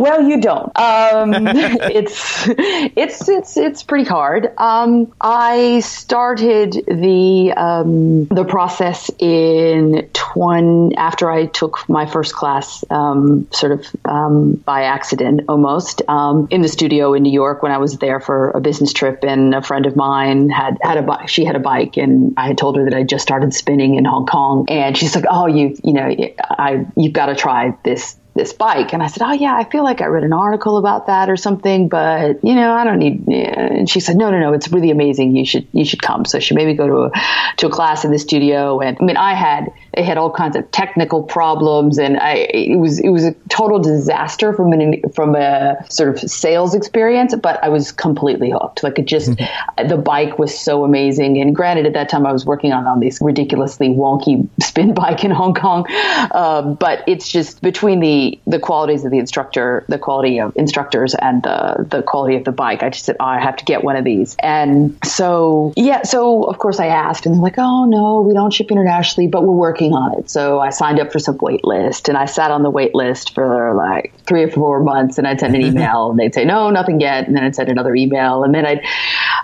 well, 0.00 0.22
you 0.22 0.40
don't. 0.40 0.76
Um, 0.78 1.34
it's 1.46 2.48
it's 2.48 3.28
it's 3.28 3.56
it's 3.58 3.82
pretty 3.82 4.08
hard. 4.08 4.50
Um, 4.56 5.12
I 5.20 5.80
started 5.80 6.72
the 6.86 7.52
um, 7.54 8.24
the 8.24 8.44
process 8.44 9.10
in 9.18 10.08
twen 10.14 10.94
after 10.96 11.30
I 11.30 11.46
took 11.46 11.86
my 11.86 12.06
first 12.06 12.34
class, 12.34 12.82
um, 12.88 13.46
sort 13.52 13.72
of 13.72 13.86
um, 14.06 14.54
by 14.54 14.84
accident, 14.84 15.42
almost 15.48 16.00
um, 16.08 16.48
in 16.50 16.62
the 16.62 16.68
studio 16.68 17.12
in 17.12 17.22
New 17.22 17.32
York 17.32 17.62
when 17.62 17.70
I 17.70 17.78
was 17.78 17.98
there 17.98 18.20
for 18.20 18.52
a 18.52 18.60
business 18.60 18.94
trip, 18.94 19.22
and 19.22 19.54
a 19.54 19.60
friend 19.60 19.84
of 19.84 19.96
mine 19.96 20.48
had 20.48 20.78
had 20.80 20.96
a 20.96 21.02
bike. 21.02 21.28
She 21.28 21.44
had 21.44 21.56
a 21.56 21.60
bike, 21.60 21.98
and 21.98 22.32
I 22.38 22.46
had 22.46 22.56
told 22.56 22.78
her 22.78 22.84
that 22.84 22.94
I 22.94 23.02
just 23.02 23.22
started 23.22 23.52
spinning 23.52 23.96
in 23.96 24.06
Hong 24.06 24.24
Kong, 24.24 24.64
and 24.70 24.96
she's 24.96 25.14
like, 25.14 25.26
"Oh, 25.28 25.46
you 25.46 25.76
you 25.84 25.92
know, 25.92 26.08
I 26.40 26.86
you've 26.96 27.12
got 27.12 27.26
to 27.26 27.34
try 27.34 27.76
this." 27.84 28.16
This 28.34 28.52
bike 28.52 28.92
and 28.92 29.02
I 29.02 29.08
said, 29.08 29.22
"Oh 29.22 29.32
yeah, 29.32 29.54
I 29.54 29.64
feel 29.64 29.82
like 29.82 30.00
I 30.00 30.06
read 30.06 30.24
an 30.24 30.32
article 30.32 30.76
about 30.76 31.06
that 31.06 31.28
or 31.28 31.36
something, 31.36 31.88
but 31.88 32.42
you 32.44 32.54
know, 32.54 32.72
I 32.72 32.84
don't 32.84 32.98
need." 32.98 33.24
yeah." 33.26 33.60
And 33.60 33.90
she 33.90 34.00
said, 34.00 34.16
"No, 34.16 34.30
no, 34.30 34.38
no, 34.38 34.52
it's 34.52 34.70
really 34.70 34.90
amazing. 34.90 35.36
You 35.36 35.44
should 35.44 35.66
you 35.72 35.84
should 35.84 36.02
come." 36.02 36.24
So 36.24 36.38
she 36.38 36.54
made 36.54 36.66
me 36.66 36.74
go 36.74 36.86
to 36.86 36.96
a 37.04 37.10
to 37.58 37.66
a 37.66 37.70
class 37.70 38.04
in 38.04 38.12
the 38.12 38.18
studio, 38.18 38.80
and 38.80 38.96
I 39.00 39.04
mean, 39.04 39.16
I 39.16 39.34
had 39.34 39.72
they 39.94 40.02
had 40.02 40.16
all 40.16 40.30
kinds 40.30 40.56
of 40.56 40.70
technical 40.70 41.22
problems, 41.22 41.98
and 41.98 42.18
I 42.18 42.48
it 42.54 42.78
was 42.78 43.00
it 43.00 43.08
was 43.08 43.24
a 43.24 43.34
total 43.48 43.80
disaster 43.80 44.52
from 44.52 44.72
an 44.72 45.02
from 45.12 45.34
a 45.34 45.84
sort 45.90 46.10
of 46.10 46.30
sales 46.30 46.74
experience, 46.74 47.34
but 47.34 47.62
I 47.64 47.68
was 47.68 47.90
completely 47.90 48.50
hooked. 48.50 48.82
Like 48.82 48.98
it 48.98 49.06
just 49.06 49.36
the 49.36 49.96
bike 49.96 50.38
was 50.38 50.56
so 50.56 50.84
amazing, 50.84 51.40
and 51.40 51.54
granted, 51.54 51.86
at 51.86 51.94
that 51.94 52.08
time 52.08 52.26
I 52.26 52.32
was 52.32 52.46
working 52.46 52.72
on 52.72 52.86
on 52.86 53.00
this 53.00 53.18
ridiculously 53.20 53.88
wonky 53.88 54.48
spin 54.62 54.94
bike 55.00 55.24
in 55.24 55.32
Hong 55.32 55.54
Kong, 55.54 55.86
um, 56.32 56.74
but 56.74 57.02
it's 57.08 57.28
just 57.28 57.60
between 57.60 57.98
the 57.98 58.19
the 58.46 58.58
qualities 58.58 59.04
of 59.04 59.10
the 59.10 59.18
instructor, 59.18 59.84
the 59.88 59.98
quality 59.98 60.40
of 60.40 60.52
instructors, 60.56 61.14
and 61.14 61.42
the 61.42 61.86
the 61.88 62.02
quality 62.02 62.36
of 62.36 62.44
the 62.44 62.52
bike. 62.52 62.82
I 62.82 62.90
just 62.90 63.04
said, 63.04 63.16
oh, 63.20 63.24
I 63.24 63.40
have 63.40 63.56
to 63.56 63.64
get 63.64 63.82
one 63.84 63.96
of 63.96 64.04
these. 64.04 64.36
And 64.40 64.98
so, 65.04 65.72
yeah, 65.76 66.02
so 66.02 66.44
of 66.44 66.58
course 66.58 66.78
I 66.80 66.86
asked, 66.86 67.26
and 67.26 67.34
they're 67.34 67.42
like, 67.42 67.58
oh, 67.58 67.84
no, 67.86 68.20
we 68.22 68.34
don't 68.34 68.52
ship 68.52 68.70
internationally, 68.70 69.28
but 69.28 69.44
we're 69.44 69.52
working 69.68 69.92
on 69.92 70.18
it. 70.18 70.30
So 70.30 70.60
I 70.60 70.70
signed 70.70 71.00
up 71.00 71.12
for 71.12 71.18
some 71.18 71.38
wait 71.40 71.64
list, 71.64 72.08
and 72.08 72.16
I 72.18 72.26
sat 72.26 72.50
on 72.50 72.62
the 72.62 72.70
wait 72.70 72.94
list 72.94 73.34
for 73.34 73.74
like 73.74 74.12
three 74.26 74.44
or 74.44 74.50
four 74.50 74.82
months, 74.82 75.18
and 75.18 75.26
I'd 75.26 75.40
send 75.40 75.54
an 75.54 75.62
email, 75.70 76.10
and 76.10 76.18
they'd 76.18 76.34
say, 76.34 76.44
no, 76.44 76.70
nothing 76.70 77.00
yet. 77.00 77.26
And 77.26 77.36
then 77.36 77.44
I'd 77.44 77.54
send 77.54 77.68
another 77.68 77.94
email, 77.94 78.44
and 78.44 78.54
then 78.54 78.66
I'd, 78.66 78.80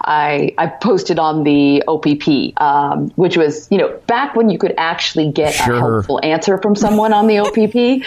I, 0.03 0.55
I 0.59 0.67
posted 0.69 1.19
on 1.19 1.45
the 1.45 1.83
OPP, 1.89 2.61
um, 2.61 3.11
which 3.17 3.37
was, 3.37 3.69
you 3.71 3.79
know, 3.79 3.89
back 4.07 4.35
when 4.37 4.49
you 4.51 4.59
could 4.59 4.75
actually 4.79 5.31
get 5.33 5.55
Sure. 5.55 5.75
a 5.75 5.79
helpful 5.79 6.21
answer 6.23 6.59
from 6.59 6.75
someone 6.75 7.13
on 7.13 7.27
the 7.27 7.39
OPP. 7.39 8.03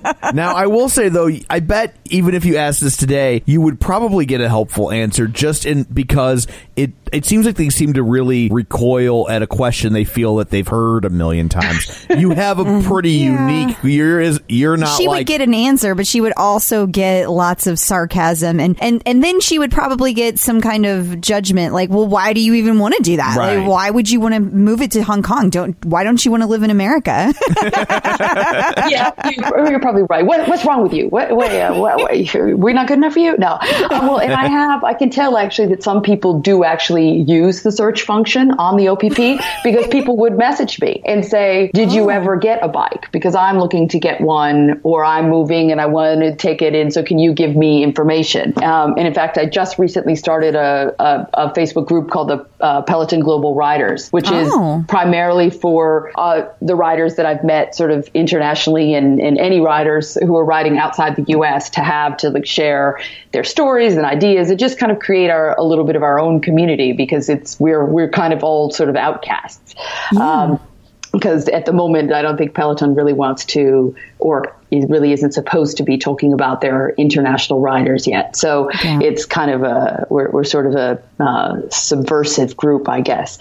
now, 0.33 0.55
I 0.55 0.67
will 0.67 0.89
say 0.89 1.09
though, 1.09 1.29
I 1.49 1.59
bet 1.59 1.95
even 2.05 2.33
if 2.33 2.45
you 2.45 2.57
asked 2.57 2.81
this 2.81 2.97
today, 2.97 3.43
you 3.45 3.61
would 3.61 3.79
probably 3.79 4.25
get 4.25 4.41
a 4.41 4.49
helpful 4.49 4.91
answer 4.91 5.27
just 5.27 5.65
in 5.65 5.83
because 5.83 6.47
it 6.75 6.91
it 7.11 7.25
seems 7.25 7.45
like 7.45 7.55
they 7.55 7.69
seem 7.69 7.93
to 7.93 8.03
really 8.03 8.49
recoil 8.49 9.29
at 9.29 9.41
a 9.41 9.47
question 9.47 9.93
they 9.93 10.03
feel 10.03 10.37
that 10.37 10.49
they've 10.49 10.67
heard 10.67 11.05
a 11.05 11.09
million 11.09 11.49
times. 11.49 12.05
You 12.09 12.31
have 12.31 12.59
a 12.59 12.81
pretty 12.87 13.11
Yeah. 13.11 13.47
unique. 13.47 13.77
You're 13.83 14.19
is 14.21 14.39
you're 14.47 14.77
not 14.77 14.97
she 14.97 15.07
like 15.07 15.19
would 15.21 15.27
get 15.27 15.41
an 15.41 15.53
answer, 15.53 15.95
but 15.95 16.07
she 16.07 16.21
would 16.21 16.33
also 16.37 16.87
get 16.87 17.29
lots 17.29 17.67
of 17.67 17.77
sarcasm, 17.79 18.59
and 18.59 18.77
and 18.81 19.01
and 19.05 19.23
then 19.23 19.39
she 19.41 19.59
would 19.59 19.71
probably 19.71 20.13
get 20.13 20.39
some 20.39 20.61
kind 20.61 20.85
of 20.85 21.19
judgment, 21.21 21.73
like, 21.73 21.89
"Well, 21.89 22.07
why 22.07 22.33
do 22.33 22.41
you 22.41 22.53
even 22.55 22.79
want 22.79 22.95
to 22.95 23.03
do 23.03 23.17
that? 23.17 23.35
Right. 23.37 23.57
Like, 23.57 23.67
why 23.67 23.89
would 23.89 24.09
you 24.09 24.19
want 24.19 24.33
to 24.35 24.39
move 24.39 24.81
it 24.81 24.91
to 24.91 25.01
Hong 25.03 25.21
Kong? 25.23 25.49
Don't 25.49 25.75
why 25.85 26.03
don't 26.03 26.23
you 26.23 26.31
want 26.31 26.43
to 26.43 26.47
live 26.47 26.63
in 26.63 26.69
America?" 26.69 27.33
yeah, 28.89 29.11
you're, 29.29 29.69
you're 29.71 29.79
probably 29.79 30.03
right. 30.09 30.25
What, 30.25 30.47
what's 30.47 30.65
wrong 30.65 30.83
with 30.83 30.93
you? 30.93 31.07
What, 31.09 31.35
what, 31.35 31.51
uh, 31.51 31.73
what, 31.75 31.97
what, 31.97 32.11
we're 32.59 32.73
not 32.73 32.87
good 32.87 32.97
enough 32.97 33.13
for 33.13 33.19
you? 33.19 33.37
No. 33.37 33.53
Um, 33.91 34.07
well, 34.07 34.19
and 34.19 34.33
I 34.33 34.47
have, 34.47 34.83
I 34.83 34.93
can 34.93 35.09
tell 35.09 35.37
actually 35.37 35.67
that 35.69 35.83
some 35.83 36.01
people 36.01 36.39
do 36.39 36.63
actually 36.63 37.00
actually 37.01 37.33
use 37.33 37.63
the 37.63 37.71
search 37.71 38.03
function 38.03 38.51
on 38.51 38.77
the 38.77 38.87
OPP 38.87 39.41
because 39.63 39.87
people 39.87 40.17
would 40.17 40.37
message 40.37 40.79
me 40.81 41.01
and 41.05 41.25
say, 41.25 41.71
"Did 41.73 41.91
you 41.91 42.09
ever 42.09 42.35
get 42.37 42.63
a 42.63 42.67
bike? 42.67 43.11
Because 43.11 43.35
I'm 43.35 43.57
looking 43.59 43.87
to 43.89 43.99
get 43.99 44.21
one, 44.21 44.79
or 44.83 45.03
I'm 45.03 45.29
moving 45.29 45.71
and 45.71 45.81
I 45.81 45.85
want 45.85 46.21
to 46.21 46.35
take 46.35 46.61
it 46.61 46.73
in. 46.75 46.91
So 46.91 47.03
can 47.03 47.19
you 47.19 47.33
give 47.33 47.55
me 47.55 47.83
information?" 47.83 48.53
Um, 48.63 48.93
and 48.97 49.07
in 49.07 49.13
fact, 49.13 49.37
I 49.37 49.45
just 49.45 49.77
recently 49.79 50.15
started 50.15 50.55
a, 50.55 50.93
a, 50.99 51.29
a 51.33 51.49
Facebook 51.53 51.87
group 51.87 52.09
called 52.09 52.29
the 52.29 52.45
uh, 52.59 52.81
Peloton 52.83 53.19
Global 53.21 53.55
Riders, 53.55 54.09
which 54.09 54.27
Oh. 54.31 54.79
is 54.79 54.85
primarily 54.87 55.49
for 55.49 56.11
uh, 56.15 56.43
the 56.61 56.75
riders 56.75 57.15
that 57.15 57.25
I've 57.25 57.43
met 57.43 57.75
sort 57.75 57.91
of 57.91 58.07
internationally 58.13 58.93
and, 58.93 59.19
and 59.19 59.37
any 59.37 59.59
riders 59.59 60.15
who 60.15 60.37
are 60.37 60.45
riding 60.45 60.77
outside 60.77 61.15
the 61.15 61.25
U.S. 61.29 61.69
to 61.71 61.81
have 61.81 62.17
to 62.17 62.29
like 62.29 62.45
share 62.45 62.99
their 63.31 63.43
stories 63.43 63.95
and 63.95 64.05
ideas 64.05 64.49
and 64.49 64.59
just 64.59 64.77
kind 64.77 64.91
of 64.91 64.99
create 64.99 65.29
our 65.29 65.55
a 65.57 65.63
little 65.63 65.85
bit 65.85 65.95
of 65.95 66.03
our 66.03 66.19
own 66.19 66.41
community 66.41 66.91
because 66.91 67.29
it's 67.29 67.59
we're 67.59 67.85
we're 67.85 68.09
kind 68.09 68.33
of 68.33 68.43
all 68.43 68.71
sort 68.71 68.89
of 68.89 68.95
outcasts. 68.95 69.75
Um, 70.19 70.59
because 71.11 71.49
at 71.49 71.65
the 71.65 71.73
moment, 71.73 72.13
I 72.13 72.21
don't 72.21 72.37
think 72.37 72.53
Peloton 72.53 72.95
really 72.95 73.13
wants 73.13 73.43
to, 73.45 73.95
or 74.21 74.55
it 74.71 74.89
really 74.89 75.11
isn't 75.11 75.33
supposed 75.33 75.77
to 75.77 75.83
be 75.83 75.97
talking 75.97 76.31
about 76.31 76.61
their 76.61 76.91
international 76.91 77.59
riders 77.59 78.07
yet. 78.07 78.37
So 78.37 78.69
it's 78.73 79.25
kind 79.25 79.51
of 79.51 79.63
a, 79.63 80.07
we're, 80.09 80.29
we're 80.29 80.45
sort 80.45 80.65
of 80.65 80.75
a 80.75 81.03
uh, 81.19 81.69
subversive 81.69 82.55
group, 82.55 82.87
I 82.87 83.01
guess. 83.01 83.37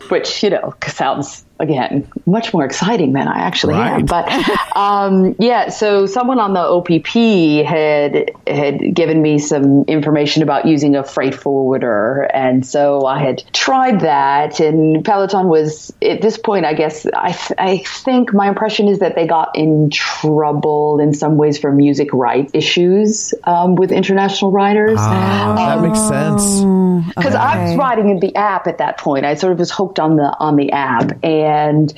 Which, 0.08 0.42
you 0.42 0.50
know, 0.50 0.74
sounds, 0.86 1.44
again, 1.58 2.10
much 2.24 2.54
more 2.54 2.64
exciting 2.64 3.12
than 3.12 3.28
I 3.28 3.40
actually 3.40 3.74
am. 3.74 4.06
But 4.06 4.30
um, 4.74 5.36
yeah, 5.38 5.68
so 5.68 6.06
someone 6.06 6.38
on 6.38 6.54
the 6.54 6.60
OPP 6.60 7.66
had 7.68 8.30
had 8.46 8.94
given 8.94 9.20
me 9.20 9.38
some 9.38 9.84
information 9.84 10.42
about 10.42 10.64
using 10.66 10.96
a 10.96 11.04
freight 11.04 11.34
forwarder, 11.34 12.22
and 12.32 12.66
so 12.66 13.04
I 13.04 13.20
had 13.20 13.42
tried 13.52 14.00
that. 14.00 14.60
And 14.60 15.04
Peloton 15.04 15.48
was 15.48 15.92
at 16.02 16.22
this 16.22 16.38
point, 16.38 16.64
I 16.64 16.74
guess, 16.74 17.06
I 17.06 17.32
th- 17.32 17.58
I 17.58 17.78
think 17.84 18.32
my 18.32 18.48
impression 18.60 18.88
is 18.88 18.98
that 18.98 19.14
they 19.14 19.26
got 19.26 19.56
in 19.56 19.88
trouble 19.88 21.00
in 21.00 21.14
some 21.14 21.38
ways 21.38 21.58
for 21.58 21.72
music 21.72 22.12
rights 22.12 22.50
issues 22.52 23.32
um, 23.44 23.74
with 23.74 23.90
international 23.90 24.50
writers. 24.50 24.98
Ah, 25.00 25.54
that 25.56 25.80
makes 25.80 25.98
sense. 25.98 26.60
because 27.16 27.34
I 27.34 27.64
was 27.64 27.76
writing 27.76 28.10
in 28.10 28.20
the 28.20 28.36
app 28.36 28.66
at 28.66 28.76
that 28.76 28.98
point. 28.98 29.24
I 29.24 29.34
sort 29.34 29.54
of 29.54 29.58
was 29.58 29.70
hooked 29.70 29.98
on 29.98 30.16
the 30.16 30.36
on 30.38 30.56
the 30.56 30.72
app, 30.72 31.24
and 31.24 31.90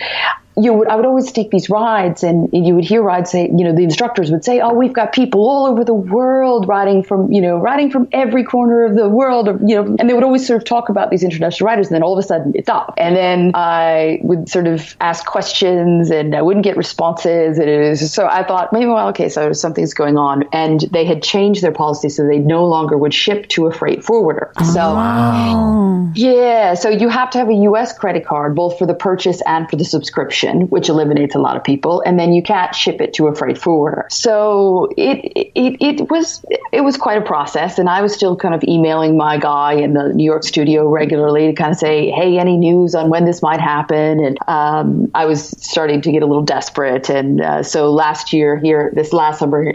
you 0.56 0.72
would 0.74 0.88
I 0.88 0.96
would 0.96 1.06
always 1.06 1.32
take 1.32 1.50
these 1.50 1.70
rides, 1.70 2.22
and 2.22 2.48
you 2.52 2.74
would 2.74 2.84
hear 2.84 3.02
rides 3.02 3.30
say, 3.30 3.44
you 3.46 3.64
know, 3.64 3.74
the 3.74 3.84
instructors 3.84 4.30
would 4.30 4.44
say, 4.44 4.60
"Oh, 4.60 4.74
we've 4.74 4.92
got 4.92 5.12
people 5.12 5.40
all 5.48 5.66
over 5.66 5.84
the 5.84 5.94
world 5.94 6.68
riding 6.68 7.02
from 7.02 7.32
you 7.32 7.40
know 7.40 7.58
riding 7.58 7.90
from 7.90 8.08
every 8.12 8.44
corner 8.44 8.84
of 8.84 8.94
the 8.94 9.08
world," 9.08 9.48
or, 9.48 9.58
you 9.66 9.74
know, 9.76 9.96
and 9.98 10.08
they 10.08 10.14
would 10.14 10.24
always 10.24 10.46
sort 10.46 10.60
of 10.60 10.64
talk 10.64 10.88
about 10.88 11.10
these 11.10 11.22
international 11.22 11.66
riders, 11.66 11.88
and 11.88 11.94
then 11.94 12.02
all 12.02 12.12
of 12.12 12.18
a 12.18 12.26
sudden 12.26 12.52
it's 12.54 12.68
up, 12.68 12.94
and 12.98 13.16
then 13.16 13.52
I 13.54 14.20
would 14.22 14.48
sort 14.48 14.66
of 14.66 14.94
ask 15.00 15.24
questions, 15.24 16.10
and 16.10 16.34
I 16.34 16.42
wouldn't 16.42 16.64
get 16.64 16.76
responses, 16.76 17.58
and 17.58 17.68
it 17.68 17.88
was 17.88 18.12
so 18.12 18.26
I 18.26 18.44
thought 18.44 18.72
maybe 18.72 18.86
well, 18.86 19.08
okay, 19.08 19.28
so 19.28 19.52
something's 19.52 19.94
going 19.94 20.18
on, 20.18 20.44
and 20.52 20.80
they 20.90 21.04
had 21.04 21.22
changed 21.22 21.62
their 21.62 21.72
policy 21.72 22.08
so 22.08 22.26
they 22.26 22.38
no 22.38 22.66
longer 22.66 22.98
would 22.98 23.14
ship 23.14 23.48
to 23.48 23.66
a 23.66 23.72
freight 23.72 24.04
forwarder. 24.04 24.52
Oh, 24.58 24.72
so. 24.72 26.12
Yeah, 26.14 26.74
so 26.74 26.88
you 26.90 27.08
have 27.08 27.30
to 27.30 27.38
have 27.38 27.48
a 27.48 27.54
U.S. 27.54 27.96
credit 27.96 28.26
card 28.26 28.54
both 28.54 28.78
for 28.78 28.86
the 28.86 28.94
purchase 28.94 29.40
and 29.46 29.68
for 29.68 29.76
the 29.76 29.84
subscription, 29.84 30.41
which 30.42 30.88
eliminates 30.88 31.34
a 31.34 31.38
lot 31.38 31.56
of 31.56 31.64
people, 31.64 32.02
and 32.06 32.18
then 32.18 32.32
you 32.32 32.42
can't 32.42 32.74
ship 32.74 33.00
it 33.00 33.14
to 33.14 33.26
a 33.26 33.34
freight 33.34 33.58
forwarder. 33.58 34.06
So 34.10 34.88
it 34.96 35.32
it, 35.54 35.76
it 35.80 36.10
was 36.10 36.44
it 36.72 36.82
was 36.82 36.96
quite 36.96 37.18
a 37.18 37.22
process, 37.22 37.78
and 37.78 37.88
I 37.88 38.02
was 38.02 38.14
still 38.14 38.36
kind 38.36 38.54
of 38.54 38.62
emailing 38.64 39.16
my 39.16 39.38
guy 39.38 39.74
in 39.74 39.94
the 39.94 40.12
New 40.12 40.24
York 40.24 40.44
studio 40.44 40.88
regularly 40.88 41.46
to 41.46 41.52
kind 41.52 41.72
of 41.72 41.78
say, 41.78 42.10
hey, 42.10 42.38
any 42.38 42.56
news 42.56 42.94
on 42.94 43.10
when 43.10 43.24
this 43.24 43.42
might 43.42 43.60
happen? 43.60 44.24
And 44.24 44.38
um, 44.48 45.10
I 45.14 45.26
was 45.26 45.48
starting 45.64 46.00
to 46.02 46.12
get 46.12 46.22
a 46.22 46.26
little 46.26 46.44
desperate, 46.44 47.08
and 47.08 47.40
uh, 47.40 47.62
so 47.62 47.92
last 47.92 48.32
year 48.32 48.56
here, 48.56 48.90
this 48.94 49.12
last 49.12 49.38
summer 49.38 49.70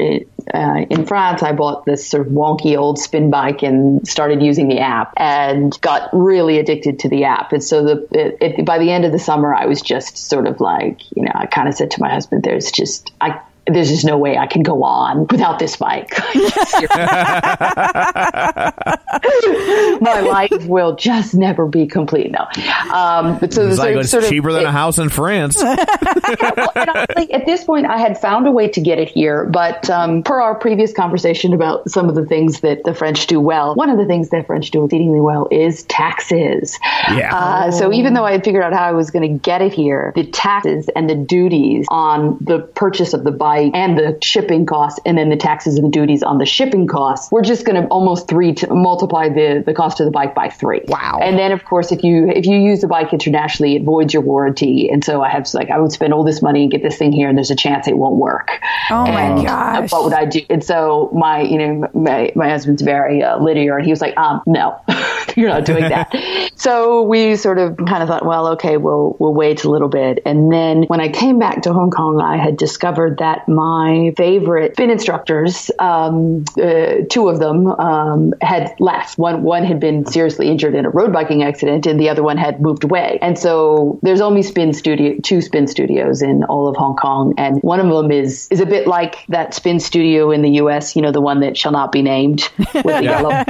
uh, 0.54 0.86
in 0.90 1.06
France, 1.06 1.44
I 1.44 1.52
bought 1.52 1.86
this 1.86 2.08
sort 2.08 2.26
of 2.26 2.34
wonky 2.34 2.78
old 2.78 3.00
spin 3.00 3.30
bike 3.30 3.64
and 3.64 4.08
started 4.08 4.42
using 4.42 4.68
the 4.68 4.80
app 4.80 5.14
and 5.18 5.80
got 5.82 6.10
really 6.14 6.60
addicted 6.60 7.00
to 7.00 7.10
the 7.10 7.26
app. 7.26 7.54
And 7.54 7.64
so 7.64 7.84
the 7.84 8.08
it, 8.12 8.38
it, 8.42 8.66
by 8.66 8.78
the 8.78 8.92
end 8.92 9.06
of 9.06 9.12
the 9.12 9.20
summer, 9.20 9.54
I 9.54 9.66
was 9.66 9.82
just 9.82 10.18
sort 10.18 10.48
of 10.48 10.60
like, 10.60 11.02
you 11.16 11.24
know, 11.24 11.32
I 11.34 11.46
kind 11.46 11.68
of 11.68 11.74
said 11.74 11.92
to 11.92 12.02
my 12.02 12.10
husband, 12.10 12.44
"There's 12.44 12.72
just 12.72 13.12
I." 13.20 13.42
There's 13.68 13.90
just 13.90 14.06
no 14.06 14.18
way 14.18 14.38
I 14.38 14.48
can 14.48 14.64
go 14.64 14.84
on 14.84 15.28
without 15.28 15.60
this 15.60 15.76
bike. 15.76 16.12
My 20.02 20.20
life 20.22 20.66
will 20.66 20.96
just 20.96 21.34
never 21.36 21.66
be 21.66 21.88
complete. 21.88 22.32
No, 22.32 22.48
um, 22.94 23.38
but 23.40 23.54
so 23.54 23.68
It's 23.68 23.78
like 23.78 24.04
sort- 24.06 24.24
of- 24.24 24.30
cheaper 24.30 24.52
than 24.52 24.64
it- 24.64 24.68
a 24.68 24.72
house 24.72 24.98
in 24.98 25.10
France. 25.10 25.58
well, 25.62 26.72
and 26.76 26.90
honestly, 26.90 27.32
at 27.34 27.46
this 27.46 27.64
point, 27.64 27.86
I 27.86 27.98
had 27.98 28.18
found 28.20 28.48
a 28.48 28.52
way 28.52 28.68
to 28.70 28.82
get 28.82 29.00
it 29.00 29.10
here, 29.10 29.46
but 29.46 29.90
um, 29.90 30.24
per 30.24 30.40
our 30.42 30.56
previous 30.56 30.94
conversation 30.94 31.54
about 31.54 31.90
some 31.90 32.10
of 32.10 32.16
the 32.16 32.26
things 32.26 32.62
that 32.62 32.84
the 32.84 32.94
French 32.94 33.28
do 33.28 33.40
well, 33.40 33.76
one 33.76 33.90
of 33.90 33.98
the 33.98 34.06
things 34.06 34.30
that 34.30 34.46
French 34.48 34.72
do 34.72 34.86
exceedingly 34.86 35.20
well 35.22 35.48
is 35.52 35.84
taxes. 35.84 36.78
Yeah. 37.10 37.36
Uh, 37.36 37.72
so 37.72 37.92
even 37.92 38.14
though 38.14 38.26
I 38.26 38.32
had 38.34 38.44
figured 38.44 38.64
out 38.64 38.74
how 38.74 38.84
I 38.84 38.92
was 38.94 39.12
going 39.12 39.32
to 39.32 39.40
get 39.40 39.62
it 39.62 39.74
here, 39.74 40.14
the 40.16 40.26
taxes 40.26 40.90
and 40.96 41.10
the 41.10 41.16
duties 41.16 41.86
on 41.90 42.38
the 42.42 42.60
purchase 42.60 43.14
of 43.14 43.24
the 43.24 43.32
bike 43.32 43.57
and 43.74 43.98
the 43.98 44.18
shipping 44.22 44.66
costs, 44.66 45.00
and 45.06 45.18
then 45.18 45.30
the 45.30 45.38
taxes 45.38 45.78
and 45.78 45.92
duties 45.92 46.24
on 46.24 46.38
the 46.38 46.46
shipping 46.46 46.88
costs, 46.88 47.32
we're 47.32 47.44
just 47.44 47.66
going 47.66 47.82
to 47.82 47.88
almost 47.90 48.28
three 48.28 48.54
to 48.56 48.74
multiply 48.74 49.30
the 49.30 49.64
the 49.66 49.74
cost 49.74 50.00
of 50.00 50.06
the 50.06 50.12
bike 50.12 50.36
by 50.36 50.50
three. 50.50 50.82
Wow. 50.88 51.20
And 51.22 51.38
then 51.38 51.52
of 51.52 51.64
course, 51.66 51.92
if 51.92 52.04
you 52.04 52.30
if 52.30 52.46
you 52.46 52.58
use 52.58 52.82
the 52.82 52.88
bike 52.88 53.14
internationally, 53.14 53.76
it 53.76 53.84
voids 53.84 54.14
your 54.14 54.22
warranty, 54.24 54.90
and 54.90 55.04
so 55.04 55.22
I 55.22 55.30
have 55.30 55.48
like 55.54 55.70
I 55.70 55.80
would 55.80 55.92
spend 55.92 56.14
all 56.14 56.24
this 56.24 56.42
money 56.42 56.64
and 56.64 56.72
get 56.72 56.84
this 56.84 56.98
thing 56.98 57.12
here, 57.12 57.30
and 57.30 57.38
there's 57.38 57.52
a 57.52 57.56
chance 57.56 57.88
it 57.88 57.98
won't 57.98 58.16
work. 58.16 58.60
Oh 58.90 59.06
my 59.06 59.24
And 59.24 59.46
gosh. 59.46 59.92
What 59.92 60.04
would 60.06 60.14
I 60.14 60.26
do? 60.26 60.42
And 60.50 60.64
so 60.64 61.10
my 61.14 61.42
you 61.42 61.58
know 61.58 61.90
my 61.94 62.32
my 62.36 62.50
husband's 62.50 62.82
very 62.82 63.24
uh, 63.24 63.38
linear, 63.40 63.78
and 63.78 63.86
he 63.86 63.92
was 63.92 64.02
like, 64.02 64.18
um, 64.18 64.42
no, 64.46 64.80
you're 65.36 65.50
not 65.50 65.66
doing 65.66 65.90
that. 65.90 66.14
so 66.56 67.04
we 67.04 67.36
sort 67.36 67.58
of 67.58 67.78
kind 67.78 68.04
of 68.04 68.10
thought, 68.10 68.26
well, 68.26 68.48
okay, 68.50 68.78
we'll 68.78 69.16
we'll 69.20 69.34
wait 69.34 69.64
a 69.64 69.70
little 69.70 69.90
bit, 69.90 70.20
and 70.26 70.52
then 70.52 70.84
when 70.84 71.02
I 71.02 71.10
came 71.10 71.40
back 71.40 71.64
to 71.64 71.74
Hong 71.74 71.92
Kong, 71.92 72.22
I 72.22 72.38
had 72.38 72.58
discovered 72.58 73.18
that 73.20 73.47
my 73.48 74.14
favorite 74.18 74.74
spin 74.74 74.90
instructors, 74.90 75.72
um, 75.80 76.44
uh, 76.62 77.04
two 77.10 77.30
of 77.30 77.40
them, 77.40 77.68
um, 77.68 78.34
had 78.42 78.76
left. 78.80 79.18
One 79.18 79.44
one 79.44 79.64
had 79.64 79.80
been 79.80 80.06
seriously 80.06 80.50
injured 80.50 80.76
in 80.76 80.86
a 80.86 80.90
road 80.90 81.14
biking 81.14 81.44
accident, 81.44 81.86
and 81.86 82.00
the 82.00 82.10
other 82.10 82.24
one 82.24 82.38
had 82.38 82.62
moved 82.62 82.84
away. 82.84 83.20
And 83.22 83.38
so 83.38 84.00
there's 84.04 84.22
only 84.22 84.44
spin 84.44 84.74
studio, 84.74 85.16
two 85.24 85.42
spin 85.42 85.68
studios 85.68 86.22
in 86.22 86.44
all 86.44 86.68
of 86.68 86.76
Hong 86.76 86.96
Kong, 86.96 87.34
and 87.38 87.60
one 87.62 87.80
of 87.80 87.88
them 87.88 88.12
is 88.12 88.48
is 88.52 88.60
a 88.60 88.66
bit 88.66 88.88
like 88.88 89.26
that 89.30 89.54
spin 89.54 89.80
studio 89.80 90.32
in 90.32 90.42
the 90.42 90.52
U.S. 90.62 90.96
You 90.96 91.02
know, 91.02 91.12
the 91.12 91.22
one 91.22 91.40
that 91.42 91.58
shall 91.58 91.72
not 91.72 91.92
be 91.92 92.02
named 92.02 92.50
with 92.58 92.84
the 92.84 93.04
yellow 93.04 93.30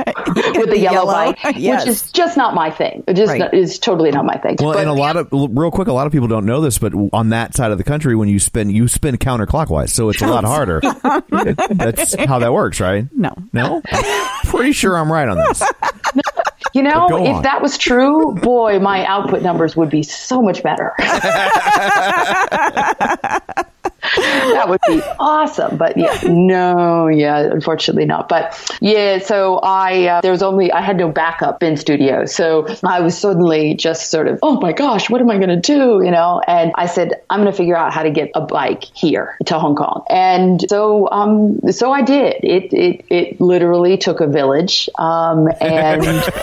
with 0.60 0.70
the 0.70 0.80
yellow, 0.80 0.98
Yellow, 0.98 1.14
bike, 1.14 1.40
yes. 1.58 1.86
which 1.86 1.90
is 1.96 2.12
just 2.12 2.38
not 2.38 2.54
my 2.56 2.70
thing. 2.72 3.04
It 3.08 3.14
just 3.16 3.30
Right. 3.32 3.40
not- 3.40 3.54
is 3.54 3.80
totally 3.80 4.12
not 4.12 4.26
my 4.26 4.38
thing. 4.38 4.56
Well, 4.60 4.74
But 4.74 4.80
and 4.82 4.90
a 4.90 4.94
lot 4.94 5.18
of 5.18 5.28
real 5.32 5.72
quick, 5.72 5.88
a 5.88 5.94
lot 5.94 6.06
of 6.08 6.12
people 6.14 6.28
don't 6.28 6.46
know 6.46 6.62
this, 6.62 6.78
but 6.78 6.94
on 7.14 7.30
that 7.30 7.56
side 7.56 7.72
of 7.72 7.78
the 7.78 7.84
country, 7.84 8.16
when 8.16 8.30
you 8.30 8.40
spin, 8.40 8.70
you 8.70 8.88
spin 8.88 9.18
counterclockwise, 9.18 9.87
so 9.88 10.10
it's 10.10 10.22
a 10.22 10.28
lot 10.28 10.44
harder. 10.44 10.82
That's 11.70 12.16
how 12.16 12.40
that 12.40 12.54
works, 12.54 12.80
right? 12.80 13.06
No. 13.14 13.34
no. 13.54 13.82
I'm 13.92 14.46
pretty 14.46 14.74
sure 14.74 14.98
I'm 14.98 15.12
right 15.12 15.28
on 15.28 15.38
this. 15.38 15.64
You 16.74 16.84
know, 16.84 17.08
if 17.26 17.38
on. 17.38 17.44
that 17.44 17.62
was 17.62 17.78
true, 17.78 18.36
boy, 18.36 18.78
my 18.78 19.04
output 19.06 19.42
numbers 19.42 19.76
would 19.76 19.90
be 19.90 20.04
so 20.04 20.44
much 20.44 20.62
better. 20.62 20.94
that 24.16 24.70
would 24.70 24.80
be 24.88 25.02
awesome. 25.20 25.78
But 25.78 25.98
yeah, 25.98 26.20
no, 26.28 27.08
yeah, 27.08 27.40
unfortunately 27.40 28.06
not. 28.06 28.30
But 28.30 28.78
yeah, 28.80 29.20
so 29.20 29.58
I 29.58 30.08
uh, 30.08 30.22
there 30.22 30.32
was 30.32 30.44
only 30.44 30.72
I 30.72 30.82
had 30.82 30.98
no 30.98 31.10
backup 31.10 31.64
in 31.64 31.78
studio, 31.78 32.26
so 32.26 32.68
I 32.84 33.02
was 33.02 33.18
suddenly 33.18 33.74
just 33.74 34.12
sort 34.12 34.28
of, 34.28 34.40
oh 34.44 34.60
my 34.60 34.72
gosh, 34.72 35.10
what 35.10 35.22
am 35.22 35.30
I 35.32 35.38
going 35.38 35.50
to 35.50 35.60
do? 35.60 36.04
You 36.04 36.12
know, 36.12 36.42
and 36.48 36.72
I 36.76 36.86
said 36.86 37.14
I'm 37.30 37.42
going 37.42 37.52
to 37.52 37.58
figure 37.58 37.76
out 37.76 37.94
how 37.94 38.04
to 38.04 38.12
get 38.12 38.32
a 38.36 38.42
bike 38.42 38.84
here 38.94 39.38
to 39.48 39.58
Hong 39.60 39.76
Kong, 39.76 40.06
and 40.10 40.64
so 40.70 41.10
um, 41.12 41.60
so 41.72 41.92
I 41.92 42.02
did. 42.02 42.44
It 42.44 42.74
it 42.74 43.06
it 43.10 43.42
literally 43.42 43.98
took 43.98 44.22
a 44.22 44.28
village, 44.28 44.90
um, 45.00 45.48
and. 45.60 46.24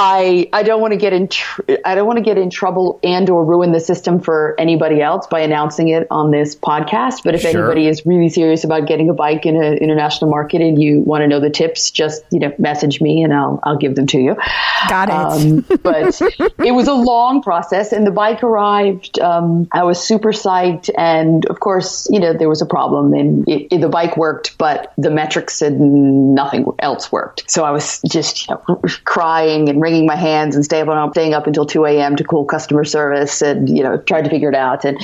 I 0.00 0.48
I 0.52 0.62
don't 0.62 0.80
want 0.80 0.92
to 0.92 0.96
get 0.96 1.12
in 1.12 1.26
tr- 1.26 1.62
I 1.84 1.96
don't 1.96 2.06
want 2.06 2.18
to 2.18 2.24
get 2.24 2.38
in 2.38 2.50
trouble 2.50 3.00
and 3.02 3.28
or 3.28 3.44
ruin 3.44 3.72
the 3.72 3.80
system 3.80 4.20
for 4.20 4.54
anybody 4.56 5.02
else 5.02 5.26
by 5.26 5.40
announcing 5.40 5.88
it 5.88 6.06
on 6.08 6.30
this 6.30 6.54
podcast. 6.54 6.87
Fast. 6.90 7.24
But 7.24 7.34
if 7.34 7.42
Sure. 7.42 7.50
anybody 7.50 7.86
is 7.88 8.04
really 8.06 8.28
serious 8.28 8.64
about 8.64 8.86
getting 8.86 9.08
a 9.10 9.14
bike 9.14 9.46
in 9.46 9.56
an 9.62 9.74
international 9.78 10.30
market 10.30 10.60
and 10.60 10.80
you 10.82 11.00
want 11.00 11.22
to 11.22 11.26
know 11.28 11.40
the 11.40 11.50
tips, 11.50 11.90
just 11.90 12.22
you 12.30 12.38
know 12.40 12.52
message 12.58 13.00
me 13.00 13.22
and 13.22 13.32
I'll 13.32 13.60
I'll 13.62 13.76
give 13.76 13.94
them 13.94 14.06
to 14.08 14.18
you. 14.18 14.36
Got 14.88 15.08
it. 15.08 15.14
Um, 15.14 15.64
but 15.82 16.20
it 16.64 16.72
was 16.72 16.88
a 16.88 16.94
long 16.94 17.42
process, 17.42 17.92
and 17.92 18.06
the 18.06 18.10
bike 18.10 18.42
arrived. 18.42 19.18
Um, 19.20 19.68
I 19.72 19.84
was 19.84 20.00
super 20.02 20.32
psyched, 20.32 20.90
and 20.96 21.44
of 21.46 21.60
course, 21.60 22.08
you 22.10 22.20
know 22.20 22.32
there 22.32 22.48
was 22.48 22.62
a 22.62 22.66
problem, 22.66 23.12
and 23.14 23.48
it, 23.48 23.68
it- 23.72 23.78
the 23.80 23.88
bike 23.88 24.16
worked, 24.16 24.58
but 24.58 24.92
the 24.98 25.08
metrics 25.10 25.62
and 25.62 26.34
nothing 26.34 26.66
else 26.80 27.12
worked. 27.12 27.48
So 27.50 27.64
I 27.64 27.70
was 27.70 28.00
just 28.10 28.48
you 28.48 28.54
know, 28.66 28.80
crying 29.04 29.68
and 29.68 29.80
wringing 29.80 30.04
my 30.04 30.16
hands 30.16 30.56
and 30.56 30.64
staying 30.64 30.88
up, 30.88 31.12
staying 31.12 31.32
up 31.32 31.46
until 31.46 31.64
two 31.64 31.84
a.m. 31.84 32.16
to 32.16 32.24
call 32.24 32.44
customer 32.44 32.84
service, 32.84 33.40
and 33.40 33.68
you 33.68 33.82
know 33.84 33.98
tried 33.98 34.22
to 34.24 34.30
figure 34.30 34.48
it 34.48 34.54
out. 34.56 34.84
And 34.84 34.98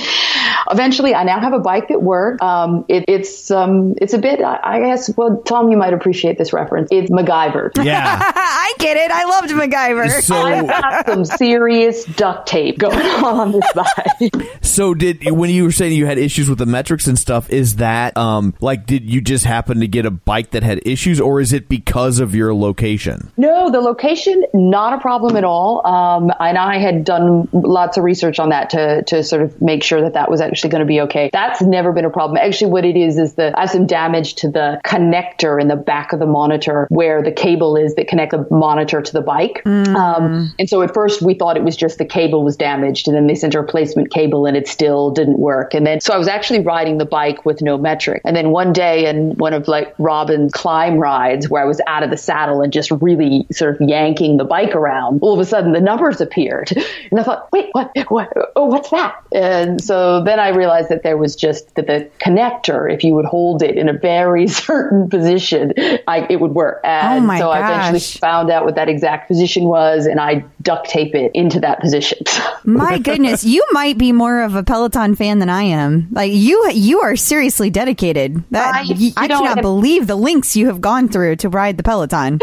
eventually, 0.71 1.15
I 1.15 1.23
now 1.23 1.39
have 1.39 1.53
a 1.53 1.59
bike 1.65 1.89
at 1.89 2.01
work. 2.01 2.41
Um, 2.41 2.85
it, 2.87 3.05
it's 3.07 3.49
um, 3.51 3.95
it's 3.99 4.13
a 4.13 4.19
bit, 4.19 4.39
I, 4.41 4.59
I 4.63 4.79
guess. 4.79 5.09
Well, 5.17 5.41
Tom, 5.41 5.69
you 5.71 5.77
might 5.77 5.93
appreciate 5.93 6.37
this 6.37 6.53
reference. 6.53 6.89
It's 6.91 7.09
MacGyver. 7.09 7.71
Yeah. 7.83 8.21
I 8.21 8.73
get 8.79 8.97
it. 8.97 9.09
I 9.11 9.23
loved 9.25 9.49
MacGyver. 9.49 10.05
I've 10.05 10.23
So, 10.23 10.35
got 10.67 11.05
some 11.07 11.25
serious 11.25 12.05
duct 12.05 12.47
tape 12.47 12.77
going 12.77 12.97
on 12.97 13.23
on 13.39 13.51
this 13.51 13.73
bike. 13.73 14.59
so 14.61 14.93
did 14.93 15.29
when 15.31 15.49
you 15.49 15.63
were 15.63 15.71
saying 15.71 15.93
you 15.93 16.05
had 16.05 16.17
issues 16.19 16.47
with 16.47 16.59
the 16.59 16.65
metrics 16.67 17.07
and 17.07 17.17
stuff? 17.17 17.49
Is 17.49 17.77
that 17.77 18.15
um 18.17 18.53
like 18.61 18.85
did 18.85 19.09
you 19.09 19.19
just 19.21 19.45
happen 19.45 19.79
to 19.79 19.87
get 19.87 20.05
a 20.05 20.11
bike 20.11 20.51
that 20.51 20.61
had 20.63 20.81
issues, 20.85 21.19
or 21.19 21.41
is 21.41 21.51
it 21.51 21.67
because 21.67 22.19
of 22.19 22.35
your 22.35 22.53
location? 22.53 23.31
No, 23.37 23.71
the 23.71 23.81
location 23.81 24.43
not 24.53 24.93
a 24.93 24.99
problem 24.99 25.35
at 25.35 25.43
all. 25.43 25.85
Um, 25.87 26.31
and 26.39 26.57
I 26.57 26.77
had 26.77 27.03
done 27.03 27.47
lots 27.51 27.97
of 27.97 28.03
research 28.03 28.39
on 28.39 28.49
that 28.49 28.69
to 28.71 29.03
to 29.07 29.23
sort 29.23 29.41
of 29.41 29.61
make 29.61 29.83
sure 29.83 30.01
that 30.01 30.13
that 30.13 30.29
was 30.29 30.41
actually 30.41 30.69
going 30.69 30.81
to 30.81 30.85
be 30.85 31.01
okay. 31.01 31.29
That's 31.55 31.69
never 31.69 31.93
been 31.93 32.03
a 32.03 32.09
problem. 32.09 32.37
Actually, 32.37 32.71
what 32.71 32.83
it 32.83 32.97
is 32.97 33.17
is 33.17 33.35
the 33.35 33.57
I 33.57 33.61
have 33.61 33.69
some 33.69 33.87
damage 33.87 34.35
to 34.35 34.49
the 34.49 34.81
connector 34.85 35.61
in 35.61 35.69
the 35.69 35.77
back 35.77 36.11
of 36.11 36.19
the 36.19 36.25
monitor 36.25 36.85
where 36.89 37.23
the 37.23 37.31
cable 37.31 37.77
is 37.77 37.95
that 37.95 38.09
connect 38.09 38.31
the 38.31 38.45
monitor 38.51 39.01
to 39.01 39.13
the 39.13 39.21
bike. 39.21 39.61
Um, 39.65 40.53
and 40.59 40.69
so 40.69 40.81
at 40.81 40.93
first 40.93 41.21
we 41.21 41.33
thought 41.33 41.55
it 41.55 41.63
was 41.63 41.77
just 41.77 41.97
the 41.97 42.05
cable 42.05 42.43
was 42.43 42.57
damaged, 42.57 43.07
and 43.07 43.15
then 43.15 43.27
they 43.27 43.35
sent 43.35 43.55
a 43.55 43.61
replacement 43.61 44.11
cable, 44.11 44.45
and 44.45 44.57
it 44.57 44.67
still 44.67 45.11
didn't 45.11 45.39
work. 45.39 45.73
And 45.73 45.87
then 45.87 46.01
so 46.01 46.13
I 46.13 46.17
was 46.17 46.27
actually 46.27 46.59
riding 46.59 46.97
the 46.97 47.05
bike 47.05 47.45
with 47.45 47.61
no 47.61 47.77
metric. 47.77 48.21
And 48.25 48.35
then 48.35 48.49
one 48.49 48.73
day 48.73 49.07
in 49.07 49.35
one 49.37 49.53
of 49.53 49.69
like 49.69 49.95
Robin's 49.97 50.51
climb 50.51 50.97
rides 50.97 51.49
where 51.49 51.63
I 51.63 51.65
was 51.65 51.79
out 51.87 52.03
of 52.03 52.09
the 52.09 52.17
saddle 52.17 52.61
and 52.61 52.73
just 52.73 52.91
really 52.91 53.47
sort 53.51 53.79
of 53.79 53.87
yanking 53.87 54.35
the 54.35 54.43
bike 54.43 54.75
around, 54.75 55.19
all 55.21 55.33
of 55.33 55.39
a 55.39 55.45
sudden 55.45 55.71
the 55.71 55.81
numbers 55.81 56.19
appeared. 56.19 56.71
And 57.11 57.19
I 57.19 57.23
thought, 57.23 57.51
wait, 57.51 57.69
what, 57.71 57.91
what, 58.09 58.33
oh, 58.55 58.65
what's 58.65 58.89
that? 58.89 59.15
And 59.31 59.81
so 59.81 60.23
then 60.23 60.39
I 60.39 60.49
realized 60.49 60.89
that 60.89 61.03
there 61.03 61.17
was 61.17 61.35
just 61.45 61.75
that 61.75 61.85
the 61.87 62.09
connector, 62.19 62.91
if 62.91 63.03
you 63.03 63.13
would 63.13 63.25
hold 63.25 63.61
it 63.61 63.77
in 63.77 63.87
a 63.89 63.93
very 63.93 64.47
certain 64.65 65.09
position, 65.09 65.73
I, 66.07 66.25
it 66.29 66.39
would 66.41 66.51
work. 66.53 66.81
And 66.83 67.23
Oh 67.23 67.27
my 67.27 67.37
so 67.39 67.51
I 67.51 67.59
eventually 67.59 67.99
found 68.19 68.49
out 68.49 68.65
what 68.65 68.75
that 68.75 68.89
exact 68.89 69.27
position 69.27 69.65
was 69.65 70.05
and 70.07 70.19
I 70.19 70.43
duct 70.61 70.89
tape 70.89 71.13
it 71.13 71.31
into 71.35 71.59
that 71.59 71.79
position. 71.79 72.17
My 72.63 72.97
goodness, 72.97 73.43
you 73.43 73.63
might 73.71 73.97
be 73.97 74.11
more 74.11 74.41
of 74.41 74.55
a 74.55 74.63
Peloton 74.63 75.15
fan 75.15 75.37
than 75.39 75.49
I 75.49 75.63
am. 75.63 76.07
Like 76.11 76.31
you, 76.33 76.69
you 76.71 77.01
are 77.01 77.15
seriously 77.15 77.69
dedicated. 77.69 78.43
That 78.51 78.73
I- 78.73 78.79
I, 78.79 78.81
you 78.83 79.09
know, 79.09 79.13
cannot 79.39 79.51
and- 79.57 79.61
believe 79.61 80.07
the 80.07 80.15
links 80.15 80.55
you 80.55 80.65
have 80.67 80.81
gone 80.81 81.07
through 81.09 81.35
to 81.37 81.49
ride 81.49 81.77
the 81.77 81.83
Peloton. 81.83 82.39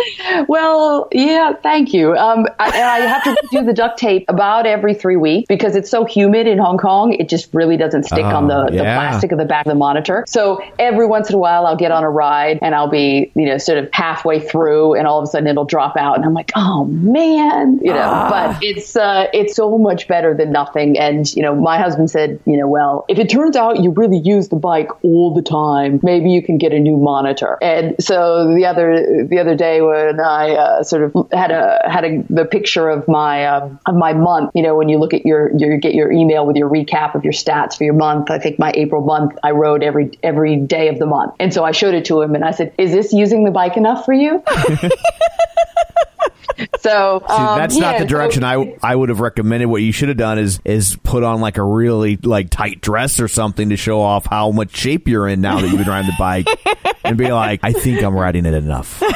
Well, 0.48 1.08
yeah, 1.12 1.52
thank 1.62 1.92
you. 1.92 2.14
Um, 2.16 2.46
I, 2.58 2.66
I 2.68 3.00
have 3.00 3.24
to 3.24 3.36
do 3.50 3.64
the 3.64 3.72
duct 3.72 3.98
tape 3.98 4.24
about 4.28 4.66
every 4.66 4.94
three 4.94 5.16
weeks 5.16 5.46
because 5.48 5.74
it's 5.76 5.90
so 5.90 6.04
humid 6.04 6.46
in 6.46 6.58
Hong 6.58 6.78
Kong. 6.78 7.12
It 7.12 7.28
just 7.28 7.52
really 7.52 7.76
doesn't 7.76 8.04
stick 8.04 8.24
on 8.24 8.46
the, 8.48 8.52
Oh, 8.68 8.70
the 8.70 8.76
yeah. 8.92 9.10
plastic 9.10 9.32
of 9.32 9.38
the 9.38 9.44
back 9.44 9.66
of 9.66 9.70
the 9.70 9.76
monitor. 9.76 10.24
So 10.26 10.62
every 10.78 11.06
once 11.06 11.28
in 11.28 11.34
a 11.34 11.38
while, 11.38 11.66
I'll 11.66 11.76
get 11.76 11.92
on 11.92 12.04
a 12.04 12.10
ride 12.10 12.58
and 12.62 12.74
I'll 12.74 12.88
be, 12.88 13.32
you 13.34 13.46
know, 13.46 13.58
sort 13.58 13.78
of 13.78 13.88
halfway 13.92 14.40
through, 14.40 14.94
and 14.94 15.06
all 15.06 15.18
of 15.18 15.24
a 15.24 15.26
sudden 15.26 15.46
it'll 15.48 15.64
drop 15.64 15.96
out, 15.96 16.16
and 16.16 16.24
I'm 16.24 16.34
like, 16.34 16.52
oh 16.54 16.84
man, 16.84 17.78
you 17.82 17.92
know. 17.92 18.26
But 18.30 18.62
it's 18.62 18.96
uh, 18.96 19.26
it's 19.32 19.54
so 19.54 19.78
much 19.78 20.08
better 20.08 20.34
than 20.34 20.52
nothing. 20.52 20.98
And 20.98 21.32
you 21.34 21.42
know, 21.42 21.54
my 21.54 21.78
husband 21.78 22.10
said, 22.10 22.40
you 22.46 22.56
know, 22.56 22.68
well, 22.68 23.04
if 23.08 23.18
it 23.18 23.28
turns 23.28 23.56
out 23.56 23.80
you 23.82 23.90
really 23.90 24.18
use 24.18 24.48
the 24.48 24.56
bike 24.56 24.90
all 25.04 25.34
the 25.34 25.42
time, 25.42 26.00
maybe 26.02 26.30
you 26.30 26.42
can 26.42 26.58
get 26.58 26.72
a 26.72 26.78
new 26.78 26.96
monitor. 26.96 27.58
And 27.62 27.94
so 28.00 28.54
the 28.54 28.66
other 28.66 29.26
the 29.26 29.38
other 29.38 29.54
day 29.54 29.80
when 29.80 30.20
I 30.20 30.52
uh, 30.52 30.82
sort 30.82 31.02
of 31.02 31.28
had 31.32 31.50
a 31.50 31.80
had 31.88 32.04
a 32.04 32.24
the 32.28 32.44
picture 32.44 32.88
of 32.88 33.08
my 33.08 33.46
um, 33.46 33.78
of 33.86 33.94
my 33.94 34.12
month, 34.12 34.50
you 34.54 34.62
know, 34.62 34.76
when 34.76 34.88
you 34.88 34.98
look 34.98 35.14
at 35.14 35.24
your 35.26 35.50
you 35.56 35.76
get 35.78 35.94
your 35.94 36.10
email 36.12 36.46
with 36.46 36.56
your 36.56 36.68
recap 36.68 37.14
of 37.14 37.24
your 37.24 37.32
stats 37.32 37.76
for 37.76 37.84
your 37.84 37.94
month. 37.94 38.30
I 38.30 38.38
think 38.38 38.58
my 38.58 38.72
April 38.82 39.02
month 39.02 39.32
I 39.42 39.52
rode 39.52 39.82
every 39.82 40.10
every 40.22 40.56
day 40.56 40.88
of 40.88 40.98
the 40.98 41.06
month, 41.06 41.34
and 41.40 41.52
so 41.52 41.64
I 41.64 41.72
showed 41.72 41.94
it 41.94 42.04
to 42.06 42.20
him 42.20 42.34
and 42.34 42.44
I 42.44 42.50
said, 42.50 42.72
"Is 42.78 42.92
this 42.92 43.12
using 43.12 43.44
the 43.44 43.50
bike 43.50 43.76
enough 43.76 44.04
for 44.04 44.12
you?" 44.12 44.42
so 46.80 47.22
See, 47.26 47.34
um, 47.34 47.58
that's 47.58 47.76
yeah, 47.76 47.92
not 47.92 47.92
the 47.98 48.04
so- 48.04 48.06
direction 48.06 48.44
I 48.44 48.76
I 48.82 48.94
would 48.94 49.08
have 49.08 49.20
recommended. 49.20 49.66
What 49.66 49.82
you 49.82 49.92
should 49.92 50.08
have 50.08 50.16
done 50.16 50.38
is 50.38 50.60
is 50.64 50.96
put 51.02 51.22
on 51.22 51.40
like 51.40 51.58
a 51.58 51.64
really 51.64 52.16
like 52.16 52.50
tight 52.50 52.80
dress 52.80 53.20
or 53.20 53.28
something 53.28 53.70
to 53.70 53.76
show 53.76 54.00
off 54.00 54.26
how 54.26 54.50
much 54.50 54.76
shape 54.76 55.08
you're 55.08 55.28
in 55.28 55.40
now 55.40 55.60
that 55.60 55.68
you've 55.68 55.78
been 55.78 55.88
riding 55.88 56.10
the 56.10 56.16
bike, 56.18 56.46
and 57.04 57.16
be 57.16 57.32
like, 57.32 57.60
I 57.62 57.72
think 57.72 58.02
I'm 58.02 58.14
riding 58.14 58.46
it 58.46 58.54
enough. 58.54 59.02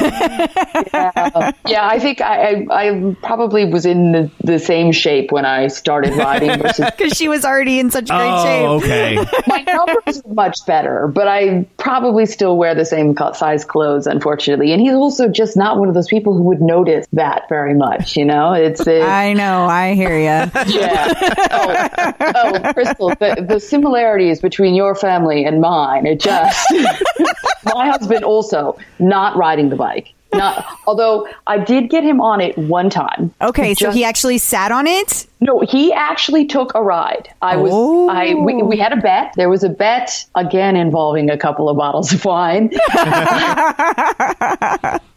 Yeah, 1.67 1.87
I 1.87 1.99
think 1.99 2.21
I, 2.21 2.65
I, 2.71 2.89
I 2.89 3.17
probably 3.23 3.65
was 3.65 3.87
in 3.87 4.13
the, 4.13 4.31
the 4.45 4.59
same 4.59 4.93
shape 4.93 5.33
when 5.33 5.45
I 5.45 5.67
started 5.69 6.15
riding 6.15 6.61
versus 6.61 6.87
Because 6.97 7.17
she 7.17 7.29
was 7.29 7.45
already 7.45 7.79
in 7.79 7.91
such 7.91 8.09
great 8.09 8.21
oh, 8.21 8.81
shape. 8.81 8.85
okay. 8.85 9.41
my 9.47 9.63
numbers 9.63 10.23
are 10.25 10.35
much 10.35 10.59
better, 10.67 11.09
but 11.09 11.27
I 11.29 11.67
probably 11.77 12.27
still 12.27 12.57
wear 12.57 12.75
the 12.75 12.85
same 12.85 13.17
size 13.35 13.65
clothes, 13.65 14.07
unfortunately. 14.07 14.73
And 14.73 14.81
he's 14.81 14.95
also 14.95 15.29
just 15.29 15.57
not 15.57 15.79
one 15.79 15.89
of 15.89 15.95
those 15.95 16.09
people 16.09 16.37
who 16.37 16.45
would 16.45 16.61
notice 16.61 17.07
that 17.17 17.49
very 17.49 17.75
much, 17.75 18.17
you 18.17 18.25
know? 18.25 18.53
It's, 18.53 18.81
it's 18.81 19.05
I 19.05 19.33
know. 19.33 19.65
I 19.65 19.95
hear 19.95 20.17
you. 20.17 20.25
yeah. 20.81 21.13
Oh, 21.51 22.53
oh, 22.65 22.73
Crystal, 22.73 23.09
the, 23.11 23.45
the 23.47 23.61
similarities 23.61 24.41
between 24.41 24.75
your 24.75 24.95
family 24.95 25.45
and 25.45 25.61
mine, 25.61 26.07
it 26.07 26.21
just, 26.21 26.73
my 27.65 27.89
husband 27.89 28.25
also 28.25 28.79
not 28.99 29.37
riding 29.37 29.69
the 29.69 29.77
bike. 29.77 30.15
Not, 30.37 30.65
although 30.87 31.27
I 31.47 31.59
did 31.59 31.91
get 31.91 32.05
him 32.05 32.21
on 32.21 32.41
it 32.41 32.57
one 32.57 32.91
time. 32.91 33.35
Okay, 33.41 33.75
so 33.75 33.91
he 33.91 34.05
actually 34.05 34.39
sat 34.39 34.71
on 34.73 34.87
it. 34.87 35.27
no, 35.41 35.61
he 35.61 35.93
actually 35.93 36.47
took 36.47 36.75
a 36.75 36.83
ride. 36.83 37.29
I 37.43 37.57
was, 37.57 37.73
Oh. 37.75 38.09
I, 38.09 38.35
we, 38.35 38.63
we 38.63 38.79
had 38.79 38.93
a 38.93 38.97
bet. 38.97 39.33
There 39.37 39.49
was 39.49 39.65
a 39.65 39.69
bet 39.69 40.25
again 40.35 40.77
involving 40.77 41.31
a 41.31 41.37
couple 41.39 41.69
of 41.69 41.77
bottles 41.77 42.13
of 42.13 42.25
wine. 42.25 42.71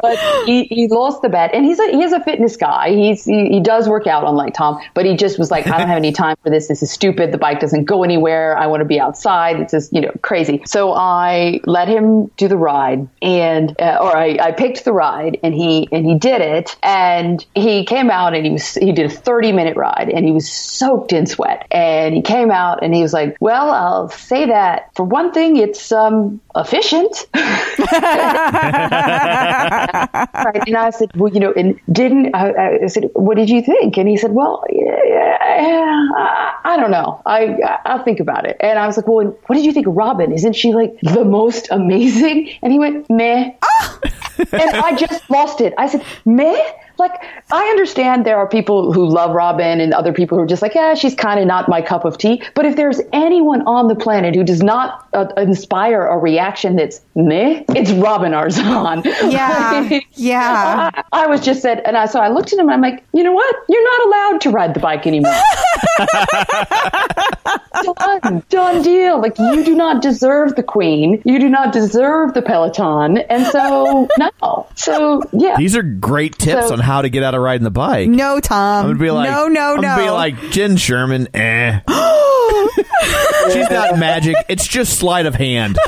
but 0.01 0.17
he, 0.45 0.63
he 0.65 0.87
lost 0.87 1.21
the 1.21 1.29
bet 1.29 1.53
and 1.53 1.65
he's 1.65 1.79
a, 1.79 1.91
he's 1.91 2.11
a 2.11 2.23
fitness 2.23 2.57
guy. 2.57 2.89
He's, 2.91 3.25
he, 3.25 3.49
he 3.49 3.59
does 3.59 3.87
work 3.89 4.07
out 4.07 4.23
on 4.23 4.29
unlike 4.29 4.53
Tom, 4.53 4.79
but 4.93 5.05
he 5.05 5.15
just 5.17 5.39
was 5.39 5.49
like, 5.51 5.67
I 5.67 5.77
don't 5.77 5.87
have 5.87 5.97
any 5.97 6.11
time 6.11 6.37
for 6.43 6.49
this. 6.49 6.67
This 6.67 6.83
is 6.83 6.91
stupid. 6.91 7.31
The 7.31 7.37
bike 7.37 7.59
doesn't 7.59 7.85
go 7.85 8.03
anywhere. 8.03 8.57
I 8.57 8.67
want 8.67 8.81
to 8.81 8.85
be 8.85 8.99
outside. 8.99 9.59
It's 9.59 9.71
just, 9.71 9.91
you 9.91 10.01
know, 10.01 10.11
crazy. 10.21 10.61
So 10.65 10.93
I 10.93 11.59
let 11.65 11.87
him 11.87 12.27
do 12.37 12.47
the 12.47 12.57
ride 12.57 13.07
and, 13.21 13.75
uh, 13.81 13.97
or 14.01 14.15
I, 14.15 14.37
I 14.39 14.51
picked 14.51 14.85
the 14.85 14.93
ride 14.93 15.08
and 15.43 15.53
he, 15.53 15.87
and 15.91 16.05
he 16.05 16.15
did 16.15 16.41
it 16.41 16.75
and 16.83 17.45
he 17.55 17.85
came 17.85 18.09
out 18.09 18.33
and 18.33 18.45
he 18.45 18.51
was, 18.51 18.75
he 18.75 18.91
did 18.91 19.05
a 19.05 19.13
30 19.13 19.51
minute 19.51 19.77
ride 19.77 20.09
and 20.13 20.25
he 20.25 20.31
was 20.31 20.49
soaked 20.51 21.13
in 21.13 21.25
sweat 21.25 21.67
and 21.71 22.15
he 22.15 22.21
came 22.21 22.51
out 22.51 22.83
and 22.83 22.93
he 22.93 23.01
was 23.01 23.13
like, 23.13 23.37
well, 23.39 23.71
I'll 23.71 24.09
say 24.09 24.45
that 24.47 24.91
for 24.95 25.03
one 25.03 25.31
thing, 25.31 25.57
it's, 25.57 25.91
um, 25.91 26.39
efficient. 26.55 27.27
right. 27.33 27.47
And 30.67 30.77
I 30.77 30.89
said, 30.91 31.11
well, 31.15 31.31
you 31.31 31.39
know, 31.39 31.53
and 31.53 31.79
didn't 31.91 32.35
I, 32.35 32.83
I 32.83 32.87
said, 32.87 33.09
what 33.13 33.37
did 33.37 33.49
you 33.49 33.61
think? 33.61 33.97
And 33.97 34.07
he 34.07 34.17
said, 34.17 34.31
well, 34.31 34.63
yeah, 34.69 34.97
yeah, 35.05 35.37
I, 36.17 36.53
I 36.65 36.77
don't 36.77 36.91
know. 36.91 37.21
I 37.25 37.79
I'll 37.85 38.03
think 38.03 38.19
about 38.19 38.45
it. 38.45 38.57
And 38.59 38.77
I 38.79 38.87
was 38.87 38.97
like, 38.97 39.07
well, 39.07 39.19
and 39.19 39.35
what 39.47 39.55
did 39.55 39.65
you 39.65 39.73
think 39.73 39.87
of 39.87 39.95
Robin? 39.95 40.31
Isn't 40.31 40.53
she 40.53 40.73
like 40.73 40.99
the 41.01 41.25
most 41.25 41.67
amazing? 41.71 42.49
And 42.61 42.71
he 42.71 42.79
went, 42.79 43.09
meh. 43.09 43.53
and 44.51 44.75
I 44.75 44.95
just 44.99 45.29
lost 45.29 45.61
it. 45.61 45.73
I 45.77 45.87
said, 45.87 46.03
meh. 46.25 46.61
Like, 46.99 47.11
I 47.51 47.63
understand 47.69 48.25
there 48.25 48.37
are 48.37 48.47
people 48.47 48.91
who 48.93 49.07
love 49.07 49.31
Robin 49.33 49.79
and 49.81 49.93
other 49.93 50.13
people 50.13 50.37
who 50.37 50.43
are 50.43 50.47
just 50.47 50.61
like, 50.61 50.75
yeah, 50.75 50.93
she's 50.93 51.15
kind 51.15 51.39
of 51.39 51.47
not 51.47 51.67
my 51.69 51.81
cup 51.81 52.05
of 52.05 52.17
tea. 52.17 52.43
But 52.55 52.65
if 52.65 52.75
there's 52.75 53.01
anyone 53.13 53.61
on 53.65 53.87
the 53.87 53.95
planet 53.95 54.35
who 54.35 54.43
does 54.43 54.61
not 54.61 55.07
uh, 55.13 55.27
inspire 55.37 56.05
a 56.05 56.17
reaction 56.17 56.75
that's 56.75 57.01
meh, 57.15 57.63
it's 57.69 57.91
Robin 57.91 58.33
Arzon. 58.33 59.03
Yeah, 59.31 59.87
Like, 59.89 60.07
yeah. 60.13 60.89
I, 60.93 61.03
I 61.23 61.27
was 61.27 61.41
just 61.41 61.61
said, 61.61 61.81
and 61.85 61.95
I 61.97 62.05
so 62.05 62.19
I 62.19 62.29
looked 62.29 62.51
at 62.53 62.59
him. 62.59 62.67
and 62.69 62.71
I'm 62.71 62.81
like, 62.81 63.03
you 63.13 63.23
know 63.23 63.31
what? 63.33 63.55
You're 63.69 63.83
not 63.83 64.07
allowed 64.07 64.41
to 64.41 64.49
ride 64.49 64.73
the 64.73 64.79
bike 64.79 65.05
anymore. 65.07 65.33
done, 68.21 68.43
done 68.49 68.81
deal. 68.81 69.21
Like 69.21 69.37
you 69.37 69.63
do 69.63 69.75
not 69.75 70.01
deserve 70.01 70.55
the 70.55 70.63
queen. 70.63 71.21
You 71.25 71.39
do 71.39 71.49
not 71.49 71.71
deserve 71.73 72.33
the 72.33 72.41
peloton, 72.41 73.17
and 73.17 73.45
so 73.47 74.07
no. 74.17 74.67
So 74.75 75.21
yeah. 75.33 75.57
These 75.57 75.75
are 75.75 75.83
great 75.83 76.37
tips 76.37 76.67
So- 76.67 76.73
on 76.73 76.79
how 76.89 77.03
to 77.03 77.09
get 77.09 77.21
out 77.21 77.35
of 77.35 77.41
riding 77.41 77.63
the 77.63 77.69
bike. 77.69 78.09
No, 78.09 78.39
Tom. 78.39 78.85
I'm 78.85 78.91
gonna 78.93 78.99
be 78.99 79.11
like, 79.11 79.29
no, 79.29 79.47
no, 79.47 79.75
I'm 79.75 79.81
no. 79.81 79.95
be 79.95 80.09
like 80.09 80.49
Jenn 80.49 80.75
Sherman. 80.75 81.27
Eh. 81.35 81.81
She's 83.53 83.69
not 83.69 83.99
magic. 83.99 84.35
It's 84.49 84.67
just 84.67 84.97
sleight 84.97 85.27
of 85.27 85.35
hand. 85.35 85.77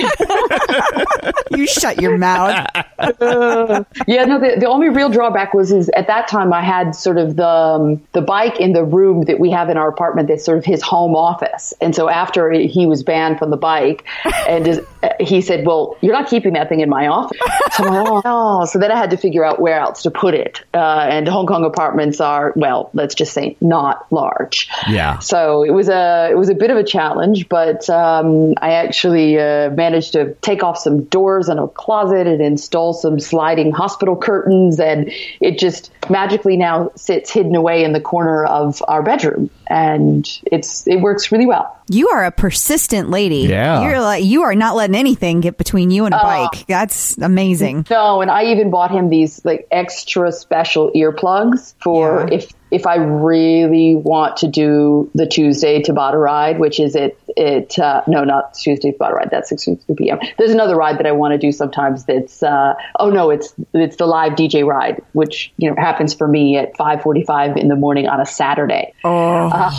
You 1.56 1.66
shut 1.66 2.00
your 2.00 2.18
mouth. 2.18 2.66
Yeah, 4.06 4.24
no. 4.24 4.38
The, 4.38 4.56
the 4.58 4.66
only 4.66 4.88
real 4.88 5.08
drawback 5.08 5.54
was 5.54 5.72
is 5.72 5.88
at 5.90 6.06
that 6.06 6.28
time 6.28 6.52
I 6.52 6.62
had 6.62 6.94
sort 6.94 7.18
of 7.18 7.36
the 7.36 7.46
um, 7.46 8.02
the 8.12 8.20
bike 8.20 8.60
in 8.60 8.72
the 8.72 8.84
room 8.84 9.22
that 9.22 9.38
we 9.38 9.50
have 9.50 9.68
in 9.70 9.76
our 9.76 9.88
apartment. 9.88 10.28
That's 10.28 10.44
sort 10.44 10.58
of 10.58 10.64
his 10.64 10.82
home 10.82 11.14
office. 11.14 11.72
And 11.80 11.94
so 11.94 12.08
after 12.08 12.50
he 12.50 12.86
was 12.86 13.02
banned 13.02 13.38
from 13.38 13.50
the 13.50 13.56
bike, 13.56 14.04
and 14.48 14.64
just, 14.64 14.80
uh, 15.02 15.10
he 15.20 15.40
said, 15.40 15.66
"Well, 15.66 15.96
you're 16.00 16.12
not 16.12 16.28
keeping 16.28 16.54
that 16.54 16.68
thing 16.68 16.80
in 16.80 16.88
my 16.88 17.06
office." 17.06 17.38
So, 17.72 17.84
I'm 17.84 17.94
like, 17.94 18.24
oh, 18.24 18.60
no. 18.60 18.64
so 18.66 18.78
then 18.78 18.90
I 18.90 18.96
had 18.96 19.10
to 19.10 19.16
figure 19.16 19.44
out 19.44 19.60
where 19.60 19.78
else 19.78 20.02
to 20.02 20.10
put 20.10 20.34
it. 20.34 20.62
Uh, 20.72 21.06
and 21.08 21.28
Hong 21.28 21.46
Kong 21.46 21.64
apartments 21.64 22.20
are 22.20 22.52
well, 22.56 22.90
let's 22.94 23.14
just 23.14 23.32
say 23.32 23.56
not 23.60 24.10
large. 24.12 24.68
Yeah. 24.88 25.18
So 25.18 25.62
it 25.62 25.70
was 25.70 25.88
a 25.88 26.28
it 26.30 26.36
was 26.36 26.48
a 26.48 26.54
bit 26.54 26.70
of 26.70 26.76
a 26.76 26.84
challenge, 26.84 27.48
but 27.48 27.88
um, 27.90 28.54
I 28.60 28.72
actually 28.72 29.38
uh, 29.38 29.70
managed 29.84 30.12
to 30.12 30.34
take 30.40 30.62
off 30.62 30.78
some 30.78 31.04
doors 31.04 31.48
in 31.48 31.58
a 31.58 31.68
closet 31.68 32.26
and 32.26 32.40
install 32.40 32.92
some 32.92 33.20
sliding 33.20 33.72
hospital 33.72 34.16
curtains, 34.16 34.80
and 34.80 35.12
it 35.40 35.58
just 35.58 35.90
magically 36.08 36.56
now 36.56 36.90
sits 36.96 37.30
hidden 37.30 37.54
away 37.54 37.84
in 37.84 37.92
the 37.92 38.00
corner 38.00 38.44
of 38.46 38.82
our 38.88 39.02
bedroom, 39.02 39.50
and 39.68 40.40
it's 40.50 40.86
it 40.86 41.00
works 41.00 41.30
really 41.32 41.46
well. 41.46 41.70
You 41.90 42.08
are 42.08 42.24
a 42.24 42.30
persistent 42.30 43.10
lady. 43.10 43.42
Yeah. 43.42 43.82
You're 43.82 44.00
like 44.00 44.24
you 44.24 44.42
are 44.42 44.54
not 44.54 44.74
letting 44.74 44.96
anything 44.96 45.40
get 45.40 45.58
between 45.58 45.90
you 45.90 46.06
and 46.06 46.14
a 46.14 46.18
uh, 46.18 46.22
bike. 46.22 46.66
That's 46.66 47.18
amazing. 47.18 47.86
No, 47.90 48.22
and 48.22 48.30
I 48.30 48.44
even 48.46 48.70
bought 48.70 48.90
him 48.90 49.10
these 49.10 49.44
like 49.44 49.68
extra 49.70 50.32
special 50.32 50.90
earplugs 50.92 51.74
for 51.82 52.26
Yeah. 52.28 52.38
if 52.38 52.52
if 52.70 52.86
I 52.86 52.96
really 52.96 53.94
want 53.94 54.38
to 54.38 54.48
do 54.48 55.10
the 55.14 55.26
Tuesday 55.26 55.82
Tabata 55.82 56.20
ride, 56.20 56.58
which 56.58 56.80
is 56.80 56.94
it 56.94 57.18
it 57.36 57.78
uh, 57.78 58.02
no 58.06 58.24
not 58.24 58.54
Tuesday 58.54 58.92
Tabata 58.92 59.12
ride 59.12 59.28
that's 59.30 59.48
six 59.50 59.66
p.m. 59.96 60.18
There's 60.38 60.52
another 60.52 60.76
ride 60.76 60.98
that 60.98 61.06
I 61.06 61.12
want 61.12 61.32
to 61.32 61.38
do 61.38 61.52
sometimes. 61.52 62.04
That's 62.04 62.42
uh, 62.42 62.74
oh 62.98 63.10
no, 63.10 63.30
it's 63.30 63.54
it's 63.72 63.96
the 63.96 64.06
live 64.06 64.32
DJ 64.32 64.66
ride, 64.66 65.02
which 65.12 65.52
you 65.56 65.68
know 65.68 65.76
happens 65.76 66.14
for 66.14 66.26
me 66.26 66.56
at 66.56 66.74
5:45 66.76 67.56
in 67.56 67.68
the 67.68 67.76
morning 67.76 68.08
on 68.08 68.20
a 68.20 68.26
Saturday. 68.26 68.92
Uh, 69.04 69.70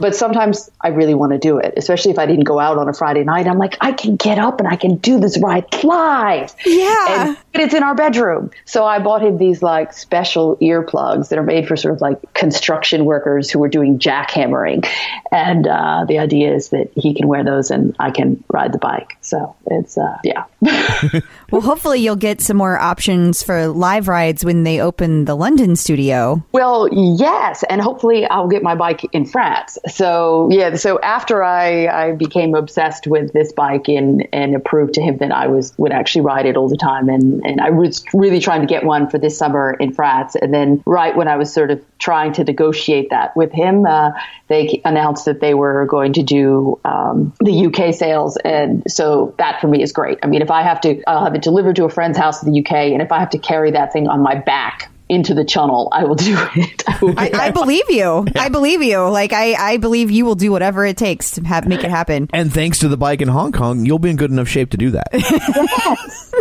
but 0.00 0.14
sometimes 0.14 0.70
I 0.80 0.88
really 0.88 1.14
want 1.14 1.32
to 1.32 1.38
do 1.38 1.58
it, 1.58 1.74
especially 1.76 2.10
if 2.10 2.18
I 2.18 2.26
didn't 2.26 2.44
go 2.44 2.58
out 2.58 2.78
on 2.78 2.88
a 2.88 2.94
Friday 2.94 3.24
night. 3.24 3.46
I'm 3.46 3.58
like, 3.58 3.76
I 3.80 3.92
can 3.92 4.16
get 4.16 4.38
up 4.38 4.60
and 4.60 4.68
I 4.68 4.76
can 4.76 4.96
do 4.96 5.18
this 5.18 5.38
ride 5.38 5.66
live. 5.84 6.54
Yeah. 6.64 7.06
And 7.08 7.38
but 7.52 7.62
it's 7.62 7.74
in 7.74 7.82
our 7.82 7.94
bedroom. 7.94 8.50
So 8.64 8.84
I 8.84 8.98
bought 8.98 9.22
him 9.22 9.38
these 9.38 9.62
like 9.62 9.92
special 9.92 10.56
earplugs 10.58 11.28
that 11.28 11.38
are 11.38 11.42
made 11.42 11.66
for 11.66 11.76
sort 11.76 11.94
of 11.94 12.00
like 12.00 12.34
construction 12.34 13.04
workers 13.04 13.50
who 13.50 13.62
are 13.62 13.68
doing 13.68 13.98
jackhammering. 13.98 14.88
And 15.32 15.66
uh, 15.66 16.04
the 16.06 16.18
idea 16.18 16.54
is 16.54 16.70
that 16.70 16.90
he 16.94 17.14
can 17.14 17.28
wear 17.28 17.44
those 17.44 17.70
and 17.70 17.96
I 17.98 18.10
can 18.10 18.42
ride 18.48 18.72
the 18.72 18.78
bike. 18.78 19.16
So 19.20 19.56
it's, 19.66 19.98
uh, 19.98 20.18
yeah. 20.24 20.44
Well, 21.50 21.62
hopefully 21.62 22.00
you'll 22.00 22.16
get 22.16 22.42
some 22.42 22.58
more 22.58 22.78
options 22.78 23.42
for 23.42 23.68
live 23.68 24.06
rides 24.06 24.44
when 24.44 24.64
they 24.64 24.80
open 24.80 25.24
the 25.24 25.34
London 25.34 25.76
studio. 25.76 26.44
Well, 26.52 26.88
yes, 26.92 27.64
and 27.70 27.80
hopefully 27.80 28.26
I'll 28.26 28.48
get 28.48 28.62
my 28.62 28.74
bike 28.74 29.02
in 29.12 29.24
France. 29.24 29.78
So 29.88 30.48
yeah, 30.50 30.74
so 30.76 31.00
after 31.00 31.42
I, 31.42 31.86
I 31.86 32.12
became 32.12 32.54
obsessed 32.54 33.06
with 33.06 33.32
this 33.32 33.52
bike 33.52 33.88
and 33.88 34.28
and 34.30 34.62
proved 34.62 34.94
to 34.94 35.00
him 35.00 35.16
that 35.18 35.32
I 35.32 35.46
was 35.46 35.72
would 35.78 35.92
actually 35.92 36.22
ride 36.22 36.44
it 36.44 36.56
all 36.58 36.68
the 36.68 36.76
time, 36.76 37.08
and 37.08 37.42
and 37.46 37.62
I 37.62 37.70
was 37.70 38.04
really 38.12 38.40
trying 38.40 38.60
to 38.60 38.66
get 38.66 38.84
one 38.84 39.08
for 39.08 39.18
this 39.18 39.38
summer 39.38 39.74
in 39.80 39.94
France, 39.94 40.36
and 40.36 40.52
then 40.52 40.82
right 40.84 41.16
when 41.16 41.28
I 41.28 41.36
was 41.36 41.52
sort 41.52 41.70
of 41.70 41.82
trying 41.98 42.34
to 42.34 42.44
negotiate 42.44 43.10
that 43.10 43.34
with 43.36 43.52
him, 43.52 43.86
uh, 43.86 44.10
they 44.48 44.82
announced 44.84 45.24
that 45.24 45.40
they 45.40 45.54
were 45.54 45.86
going 45.86 46.12
to 46.12 46.22
do 46.22 46.78
um, 46.84 47.32
the 47.40 47.66
UK 47.66 47.94
sales, 47.94 48.36
and 48.36 48.82
so 48.86 49.34
that 49.38 49.62
for 49.62 49.68
me 49.68 49.82
is 49.82 49.92
great. 49.92 50.18
I 50.22 50.26
mean, 50.26 50.42
if 50.42 50.50
I 50.50 50.62
have 50.62 50.82
to 50.82 51.02
uh, 51.04 51.24
have 51.24 51.37
it 51.38 51.42
delivered 51.42 51.76
to 51.76 51.84
a 51.84 51.88
friend's 51.88 52.18
house 52.18 52.42
in 52.42 52.52
the 52.52 52.60
UK, 52.60 52.72
and 52.92 53.00
if 53.02 53.10
I 53.12 53.18
have 53.20 53.30
to 53.30 53.38
carry 53.38 53.70
that 53.72 53.92
thing 53.92 54.08
on 54.08 54.20
my 54.22 54.34
back 54.34 54.90
into 55.08 55.32
the 55.32 55.44
channel, 55.44 55.88
I 55.90 56.04
will 56.04 56.16
do 56.16 56.36
it. 56.56 56.82
I 56.86 56.98
will 57.00 57.14
I, 57.18 57.30
I 57.32 57.50
believe 57.50 57.88
you. 57.88 58.26
I 58.36 58.50
believe 58.50 58.82
you. 58.82 58.98
Like 59.08 59.32
I, 59.32 59.54
I 59.54 59.76
believe 59.78 60.10
you 60.10 60.26
will 60.26 60.34
do 60.34 60.52
whatever 60.52 60.84
it 60.84 60.98
takes 60.98 61.30
to 61.32 61.42
have 61.44 61.66
make 61.66 61.82
it 61.82 61.90
happen. 61.90 62.28
And 62.34 62.52
thanks 62.52 62.80
to 62.80 62.88
the 62.88 62.98
bike 62.98 63.22
in 63.22 63.28
Hong 63.28 63.52
Kong, 63.52 63.86
you'll 63.86 63.98
be 63.98 64.10
in 64.10 64.16
good 64.16 64.30
enough 64.30 64.48
shape 64.48 64.70
to 64.72 64.76
do 64.76 64.90
that. 64.90 65.08
yes, 65.14 66.32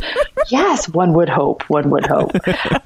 yes, 0.49 0.89
one 0.89 1.13
would 1.13 1.29
hope. 1.29 1.63
One 1.69 1.89
would 1.91 2.05
hope. 2.05 2.31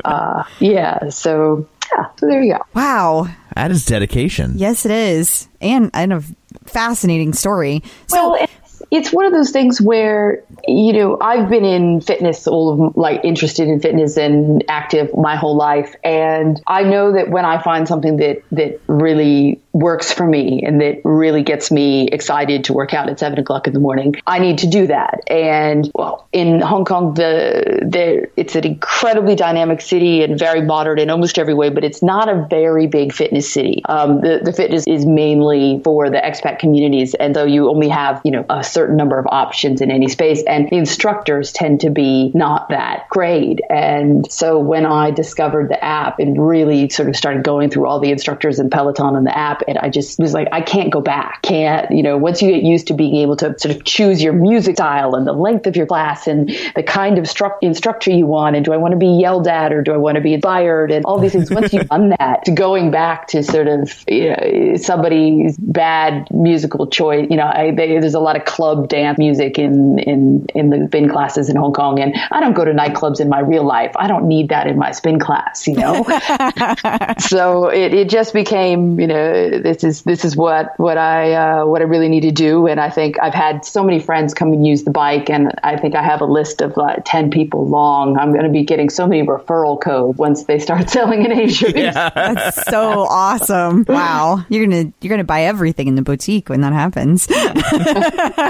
uh, 0.06 0.44
yeah. 0.60 1.10
So 1.10 1.68
yeah. 1.92 2.06
So 2.20 2.28
there 2.28 2.44
you 2.44 2.54
go. 2.54 2.60
Wow. 2.76 3.28
that 3.56 3.72
is 3.72 3.84
dedication. 3.86 4.54
Yes, 4.58 4.86
it 4.86 4.92
is, 4.92 5.48
and 5.62 5.90
and 5.96 6.14
a 6.14 6.24
fascinating 6.66 7.34
story. 7.34 7.82
So 8.08 8.32
Well, 8.34 8.44
it's, 8.44 8.54
it's 8.90 9.12
one 9.12 9.26
of 9.26 9.34
those 9.34 9.52
things 9.52 9.80
where 9.80 10.44
you 10.68 10.94
know 10.94 11.18
I've 11.20 11.50
been 11.50 11.66
in 11.66 12.02
fitness, 12.02 12.48
all 12.48 12.88
of 12.88 12.98
like 12.98 13.22
interested 13.24 13.68
in 13.68 13.80
fitness 13.80 14.18
and 14.18 14.64
active 14.68 15.16
my 15.16 15.36
whole 15.36 15.56
life, 15.56 15.96
and 16.04 16.62
I 16.68 16.84
know 16.84 17.14
that 17.14 17.30
when 17.30 17.46
I 17.46 17.62
find 17.62 17.88
something 17.88 18.18
that 18.18 18.44
that 18.52 18.82
really 18.88 19.62
works 19.74 20.12
for 20.12 20.28
me 20.28 20.64
and 20.66 20.82
that 20.82 21.00
really 21.06 21.44
gets 21.44 21.72
me 21.72 22.08
excited 22.08 22.66
to 22.66 22.74
work 22.74 22.94
out 22.94 23.10
at 23.10 23.20
seven 23.20 23.40
o'clock 23.40 23.68
in 23.68 23.74
the 23.74 23.80
morning, 23.80 24.16
I 24.28 24.40
need 24.40 24.60
to 24.60 24.68
do 24.68 24.88
that. 24.88 25.22
And 25.28 25.90
well, 25.96 26.28
in 26.32 26.60
Hong 26.60 26.86
Kong, 26.86 27.14
the 27.14 27.80
there 27.82 28.28
it's 28.36 28.56
an 28.56 28.66
incredibly 28.66 29.36
dynamic 29.36 29.82
city 29.82 30.24
and 30.24 30.38
very 30.38 30.62
modern 30.62 31.00
in 31.00 31.10
almost 31.10 31.38
every 31.38 31.54
way, 31.54 31.70
but 31.70 31.84
it's 31.84 32.02
not 32.02 32.30
a 32.30 32.48
very 32.50 32.88
big 32.88 33.14
fitness 33.14 33.52
city. 33.52 33.82
Um, 33.86 34.22
the 34.22 34.42
the 34.44 34.54
fitness 34.54 34.86
is 34.88 35.06
mainly 35.06 35.82
for 35.84 36.10
the 36.10 36.18
expat 36.18 36.60
communities, 36.60 37.14
and 37.16 37.36
though 37.36 37.46
you 37.46 37.70
only 37.70 37.90
have 37.90 38.22
you 38.24 38.32
know 38.32 38.46
a 38.50 38.64
certain 38.72 38.98
number 38.98 39.20
of 39.20 39.26
options 39.28 39.82
in 39.82 39.92
any 39.92 40.08
space, 40.08 40.44
and 40.44 40.70
instructors 40.70 41.52
tend 41.52 41.82
to 41.82 41.90
be 41.90 42.32
not 42.34 42.70
that 42.70 43.08
great. 43.10 43.60
And 43.70 44.32
so 44.32 44.60
when 44.60 44.86
I 44.86 45.12
discovered 45.12 45.70
the 45.70 45.84
app 45.84 46.20
and 46.20 46.46
really 46.46 46.90
sort 46.90 47.10
of 47.10 47.16
started 47.16 47.44
going 47.44 47.70
through 47.70 47.88
all 47.88 48.00
the 48.00 48.12
instructors 48.12 48.60
and 48.60 48.72
Peloton 48.72 49.16
and 49.16 49.26
the 49.26 49.38
app, 49.38 49.64
and 49.68 49.78
I 49.78 49.90
just 49.90 50.20
was 50.20 50.34
like, 50.34 50.48
I 50.52 50.62
can't 50.62 50.92
go 50.92 51.02
back. 51.02 51.42
Can't 51.42 51.92
you 51.92 52.04
know? 52.04 52.18
Once 52.18 52.42
you 52.42 52.52
get 52.52 52.64
used 52.64 52.88
to 52.88 52.94
being 52.94 53.16
able 53.18 53.36
to 53.38 53.58
sort 53.58 53.76
of 53.76 53.84
choose 53.84 54.22
your 54.22 54.34
music 54.34 54.76
style 54.76 55.16
and 55.16 55.26
the 55.28 55.34
length 55.34 55.68
of 55.68 55.76
your 55.76 55.86
class 55.86 56.28
and 56.28 56.50
the 56.76 56.84
kind 56.84 57.18
of 57.18 57.26
stru- 57.26 57.58
instructor 57.62 58.12
you 58.12 58.26
want, 58.26 58.56
and 58.56 58.66
do 58.66 58.74
I 58.74 58.78
want 58.78 58.94
to 58.94 58.98
be 58.98 59.08
yelled 59.08 59.48
at 59.48 59.74
or 59.74 59.82
do 59.82 59.94
I 59.94 59.98
want 59.98 60.16
to 60.16 60.22
be 60.22 60.34
inspired 60.34 60.92
and 60.92 61.06
all 61.06 61.20
these 61.20 61.34
things. 61.34 61.52
Once 61.52 61.74
you've 61.74 61.88
done 61.88 62.10
that, 62.20 62.46
to 62.46 62.52
going 62.52 62.92
back 62.92 63.28
to 63.28 63.44
sort 63.44 63.68
of 63.68 64.04
you 64.08 64.30
know, 64.30 64.76
somebody's 64.78 65.58
bad 65.58 66.28
musical 66.32 66.88
choice, 66.88 67.28
you 67.30 67.38
know, 67.38 67.46
I, 67.46 67.72
they, 67.72 68.00
there's 68.00 68.14
a 68.14 68.20
lot 68.20 68.36
of 68.36 68.46
club 68.62 68.88
dance 68.90 69.18
music 69.18 69.58
in 69.58 69.98
in 69.98 70.46
in 70.54 70.70
the 70.70 70.86
spin 70.86 71.10
classes 71.10 71.50
in 71.50 71.56
Hong 71.56 71.74
Kong, 71.74 72.00
and 72.00 72.16
I 72.30 72.40
don't 72.40 72.54
go 72.54 72.64
to 72.64 72.72
nightclubs 72.72 73.20
in 73.20 73.28
my 73.28 73.40
real 73.40 73.64
life. 73.64 73.92
I 73.96 74.08
don't 74.08 74.28
need 74.28 74.50
that 74.50 74.68
in 74.68 74.78
my 74.78 74.92
spin 74.92 75.18
class, 75.18 75.68
you 75.68 75.78
know. 75.78 76.04
so 77.18 77.70
it, 77.70 77.92
it 77.92 78.08
just 78.08 78.36
became, 78.36 79.00
you 79.00 79.08
know, 79.08 79.50
this 79.50 79.84
is 79.84 80.04
this 80.04 80.24
is 80.24 80.38
what 80.38 80.80
what 80.80 81.00
I 81.00 81.34
uh, 81.34 81.66
what 81.66 81.82
I 81.82 81.86
really 81.86 82.08
need 82.08 82.22
to 82.22 82.32
do, 82.32 82.68
and 82.68 82.80
I 82.80 82.92
think 82.92 83.20
I've 83.20 83.34
had 83.34 83.66
so 83.66 83.84
many 83.84 84.00
friends 84.00 84.36
come 84.36 84.54
and 84.54 84.64
use 84.64 84.84
the 84.84 84.92
bike, 84.92 85.32
and 85.32 85.52
I 85.64 85.76
think 85.76 85.96
I 85.96 86.04
have 86.04 86.22
a 86.22 86.26
list 86.26 86.62
of 86.62 86.78
like 86.78 87.02
ten 87.04 87.32
people 87.32 87.68
long. 87.68 88.16
I'm 88.16 88.32
going 88.32 88.44
to 88.44 88.52
be 88.52 88.64
getting 88.64 88.92
so 88.92 89.08
many 89.08 89.26
referral 89.26 89.82
codes 89.82 90.20
once 90.20 90.44
they 90.44 90.60
start 90.60 90.88
selling 90.96 91.26
in 91.26 91.32
Asia. 91.32 91.72
that's 91.74 92.64
so 92.70 93.08
awesome. 93.10 93.86
Wow. 94.02 94.46
You're 94.50 94.66
gonna 94.66 94.92
you're 95.02 95.10
gonna 95.10 95.24
buy 95.24 95.44
everything 95.44 95.88
in 95.88 95.96
the 95.96 96.02
boutique 96.02 96.50
when 96.50 96.62
that 96.62 96.74
happens. 96.74 97.28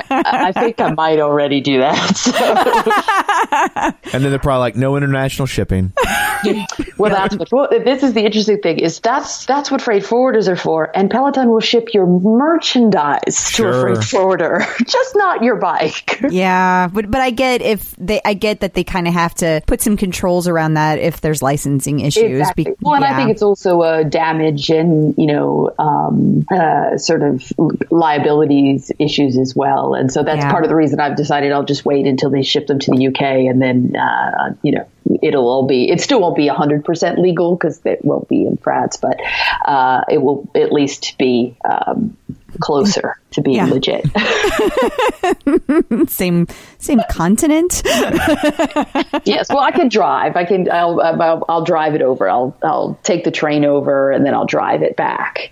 I 0.09 0.51
think 0.51 0.79
I 0.79 0.91
might 0.93 1.19
already 1.19 1.61
do 1.61 1.79
that. 1.79 2.15
So. 2.17 3.91
And 4.13 4.23
then 4.23 4.31
they're 4.31 4.39
probably 4.39 4.59
like, 4.59 4.75
no 4.75 4.97
international 4.97 5.45
shipping. 5.45 5.93
Well, 6.97 7.11
that's 7.11 7.35
what. 7.35 7.51
Well, 7.51 7.67
this 7.69 8.03
is 8.03 8.13
the 8.13 8.23
interesting 8.23 8.61
thing 8.61 8.79
is 8.79 8.99
that's 8.99 9.45
that's 9.45 9.71
what 9.71 9.81
freight 9.81 10.03
forwarders 10.03 10.47
are 10.47 10.55
for, 10.55 10.95
and 10.95 11.09
Peloton 11.09 11.49
will 11.49 11.59
ship 11.59 11.93
your 11.93 12.05
merchandise 12.05 13.51
to 13.53 13.67
a 13.67 13.81
freight 13.81 14.03
forwarder, 14.03 14.65
just 14.85 15.15
not 15.15 15.43
your 15.43 15.55
bike. 15.55 16.19
yeah, 16.29 16.87
but 16.87 17.09
but 17.09 17.21
I 17.21 17.31
get 17.31 17.61
if 17.61 17.95
they 17.97 18.21
I 18.23 18.33
get 18.33 18.61
that 18.61 18.73
they 18.73 18.83
kind 18.83 19.07
of 19.07 19.13
have 19.13 19.33
to 19.35 19.61
put 19.65 19.81
some 19.81 19.97
controls 19.97 20.47
around 20.47 20.75
that 20.75 20.99
if 20.99 21.21
there's 21.21 21.41
licensing 21.41 21.99
issues. 22.01 22.39
Exactly. 22.39 22.63
Be- 22.65 22.75
well, 22.81 22.95
and 22.95 23.05
I 23.05 23.15
think 23.15 23.31
it's 23.31 23.43
also 23.43 23.81
a 23.81 24.03
damage 24.03 24.69
and 24.69 25.15
you 25.17 25.27
know 25.27 25.71
um, 25.79 26.45
uh, 26.51 26.97
sort 26.97 27.23
of 27.23 27.51
liabilities 27.89 28.91
issues 28.99 29.37
as 29.37 29.55
well, 29.55 29.90
and 29.93 30.11
so 30.11 30.23
that's 30.23 30.43
Yeah. 30.43 30.51
part 30.51 30.63
of 30.63 30.69
the 30.69 30.75
reason 30.75 30.99
I've 30.99 31.15
decided 31.15 31.51
I'll 31.51 31.63
just 31.65 31.85
wait 31.85 32.05
until 32.07 32.29
they 32.29 32.43
ship 32.43 32.67
them 32.67 32.79
to 32.79 32.91
the 32.91 33.07
UK, 33.07 33.21
and 33.21 33.61
then 33.61 33.95
uh, 33.95 34.53
you 34.63 34.71
know 34.73 34.85
it'll 35.21 35.47
all 35.49 35.67
be 35.67 35.89
it 35.89 35.99
still 36.01 36.21
won't 36.21 36.35
be 36.35 36.47
hundred 36.47 36.85
percent 36.85 37.19
legal 37.19 37.55
because 37.55 37.81
it 37.85 38.03
won't 38.03 38.27
be 38.29 38.45
in 38.45 38.57
France, 38.57 38.97
but 38.97 39.19
uh, 39.65 40.01
it 40.09 40.19
will 40.21 40.49
at 40.55 40.71
least 40.71 41.17
be 41.17 41.55
um, 41.69 42.17
closer 42.59 43.15
to 43.31 43.41
being 43.41 43.57
Yeah. 43.57 43.65
legit. 43.65 44.05
same 46.09 46.47
same 46.77 47.01
continent. 47.09 47.81
yes, 49.25 49.47
well, 49.49 49.59
I 49.59 49.71
can 49.71 49.89
drive. 49.89 50.35
I 50.35 50.45
can. 50.45 50.69
I'll, 50.71 50.99
I'll. 51.01 51.45
I'll 51.47 51.63
drive 51.63 51.95
it 51.95 52.01
over. 52.01 52.29
I'll. 52.29 52.55
I'll 52.63 52.99
take 53.03 53.23
the 53.23 53.31
train 53.31 53.65
over, 53.65 54.11
and 54.11 54.25
then 54.25 54.33
I'll 54.33 54.45
drive 54.45 54.81
it 54.83 54.95
back. 54.95 55.51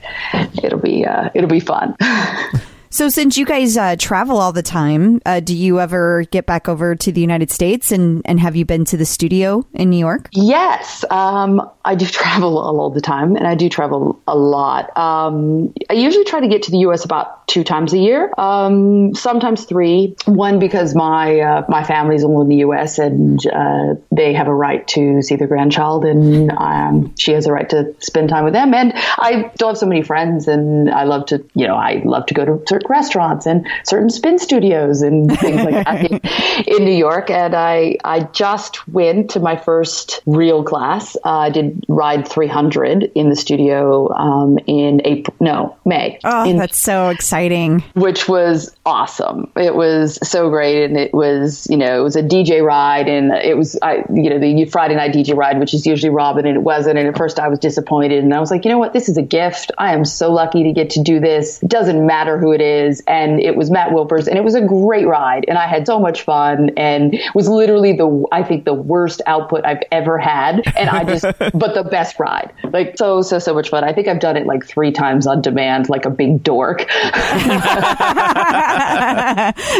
It'll 0.63 0.79
be. 0.79 1.05
Uh, 1.05 1.29
it'll 1.33 1.49
be 1.49 1.59
fun. 1.59 1.95
So, 2.91 3.07
since 3.07 3.37
you 3.37 3.45
guys 3.45 3.77
uh, 3.77 3.95
travel 3.97 4.39
all 4.39 4.51
the 4.51 4.63
time, 4.63 5.21
uh, 5.23 5.41
do 5.41 5.55
you 5.55 5.79
ever 5.79 6.23
get 6.31 6.47
back 6.47 6.67
over 6.67 6.95
to 6.95 7.11
the 7.11 7.21
United 7.21 7.51
States 7.51 7.91
and, 7.91 8.23
and 8.25 8.39
have 8.39 8.55
you 8.55 8.65
been 8.65 8.83
to 8.85 8.97
the 8.97 9.05
studio 9.05 9.63
in 9.75 9.91
New 9.91 9.99
York? 9.99 10.27
Yes, 10.31 11.05
um, 11.11 11.69
I 11.85 11.93
do 11.93 12.05
travel 12.07 12.57
all 12.57 12.89
the 12.89 13.01
time, 13.01 13.35
and 13.35 13.45
I 13.45 13.53
do 13.53 13.69
travel 13.69 14.19
a 14.27 14.35
lot. 14.35 14.97
Um, 14.97 15.73
I 15.87 15.93
usually 15.93 16.25
try 16.25 16.39
to 16.39 16.47
get 16.47 16.63
to 16.63 16.71
the 16.71 16.79
U.S. 16.79 17.05
about 17.05 17.47
two 17.47 17.63
times 17.63 17.93
a 17.93 17.99
year, 17.99 18.33
um, 18.39 19.13
sometimes 19.13 19.65
three. 19.65 20.15
One 20.25 20.57
because 20.57 20.95
my 20.95 21.39
uh, 21.39 21.65
my 21.69 21.83
family's 21.83 22.23
all 22.23 22.41
in 22.41 22.49
the 22.49 22.57
U.S. 22.57 22.97
and 22.97 23.39
uh, 23.45 23.95
they 24.11 24.33
have 24.33 24.47
a 24.47 24.53
right 24.53 24.87
to 24.89 25.21
see 25.21 25.35
their 25.35 25.47
grandchild, 25.47 26.05
and 26.05 26.51
um, 26.51 27.15
she 27.17 27.33
has 27.33 27.45
a 27.45 27.51
right 27.51 27.69
to 27.69 27.95
spend 27.99 28.29
time 28.29 28.45
with 28.45 28.53
them. 28.53 28.73
And 28.73 28.93
I 28.95 29.51
still 29.53 29.67
have 29.67 29.77
so 29.77 29.85
many 29.85 30.01
friends, 30.01 30.47
and 30.47 30.89
I 30.89 31.03
love 31.03 31.27
to, 31.27 31.45
you 31.53 31.67
know, 31.67 31.75
I 31.75 32.01
love 32.03 32.25
to 32.27 32.33
go 32.33 32.45
to 32.45 32.78
certain 32.80 32.91
restaurants 32.93 33.45
and 33.45 33.67
certain 33.84 34.09
spin 34.09 34.39
studios 34.39 35.01
and 35.01 35.38
things 35.39 35.63
like 35.63 35.86
that 35.86 36.11
in, 36.11 36.19
in 36.77 36.86
New 36.86 36.95
York. 36.95 37.30
And 37.30 37.55
I 37.55 37.97
I 38.03 38.21
just 38.21 38.88
went 38.88 39.32
to 39.32 39.39
my 39.39 39.55
first 39.55 40.21
real 40.25 40.63
class. 40.63 41.15
Uh, 41.17 41.39
I 41.39 41.49
did 41.49 41.86
ride 41.88 42.27
300 42.27 43.11
in 43.15 43.30
the 43.30 43.36
studio 43.36 44.11
um, 44.13 44.59
in 44.67 45.01
April, 45.05 45.36
no 45.39 45.77
May. 45.86 46.19
Oh, 46.23 46.49
in 46.49 46.57
that's 46.57 46.77
so 46.77 47.09
exciting. 47.09 47.82
which 47.93 48.27
was 48.27 48.75
awesome. 48.86 49.51
It 49.55 49.75
was 49.75 50.19
so 50.27 50.49
great, 50.49 50.86
and 50.86 50.97
it 50.97 51.13
was 51.13 51.67
you 51.69 51.77
know 51.77 51.99
it 51.99 52.03
was 52.03 52.15
a 52.15 52.23
DJ 52.23 52.63
ride, 52.63 53.07
and 53.07 53.32
it 53.32 53.57
was 53.57 53.77
I 53.82 54.03
you 54.13 54.30
know 54.30 54.39
the 54.39 54.65
Friday 54.65 54.95
night 54.95 55.13
DJ 55.13 55.36
ride, 55.36 55.59
which 55.59 55.73
is 55.73 55.86
usually 55.86 56.09
Robin, 56.09 56.45
and 56.45 56.57
it 56.57 56.61
wasn't. 56.63 56.97
And 56.97 57.07
at 57.07 57.17
first 57.17 57.39
I 57.39 57.47
was 57.47 57.59
disappointed, 57.59 58.23
and 58.23 58.34
I 58.34 58.39
was 58.39 58.51
like, 58.51 58.65
you 58.65 58.71
know 58.71 58.77
what, 58.77 58.93
this 58.93 59.09
is 59.09 59.17
a 59.17 59.21
gift. 59.21 59.71
I 59.77 59.93
am 59.93 60.05
so 60.05 60.32
lucky 60.32 60.63
to 60.63 60.73
get 60.73 60.91
to 60.91 61.03
do 61.03 61.19
this. 61.19 61.61
It 61.61 61.69
doesn't 61.69 62.05
matter 62.05 62.38
who 62.38 62.51
it 62.51 62.61
is, 62.61 62.68
and 63.07 63.39
it 63.39 63.55
was 63.55 63.70
Matt 63.72 63.91
Wilpers, 63.91 64.28
and 64.28 64.38
it 64.38 64.43
was 64.43 64.55
a 64.55 64.61
great 64.61 65.07
ride, 65.07 65.45
and 65.47 65.57
I 65.57 65.67
had 65.67 65.86
so 65.86 65.99
much 65.99 66.22
fun, 66.22 66.72
and 66.78 67.20
was 67.34 67.47
literally 67.47 67.93
the 67.93 68.26
I 68.32 68.43
think 68.43 68.65
the 68.65 68.74
worst 68.74 69.22
output 69.26 69.65
I've 69.65 69.84
ever 69.91 70.17
had, 70.17 70.61
and 70.76 70.89
I 70.89 71.03
just 71.03 71.24
but 71.39 71.74
the 71.74 71.88
best 71.89 72.20
ride, 72.20 72.53
like 72.72 72.97
so 72.97 73.22
so 73.22 73.39
so 73.39 73.53
much 73.53 73.70
fun. 73.70 73.84
I 73.84 73.93
think 73.93 74.07
I've 74.07 74.20
done 74.20 74.38
it 74.38 74.45
like 74.45 74.65
three 74.65 74.91
times 74.91 75.28
on 75.28 75.41
demand, 75.41 75.89
like 75.89 76.05
a 76.05 76.09
big 76.09 76.43
dork. 76.43 76.86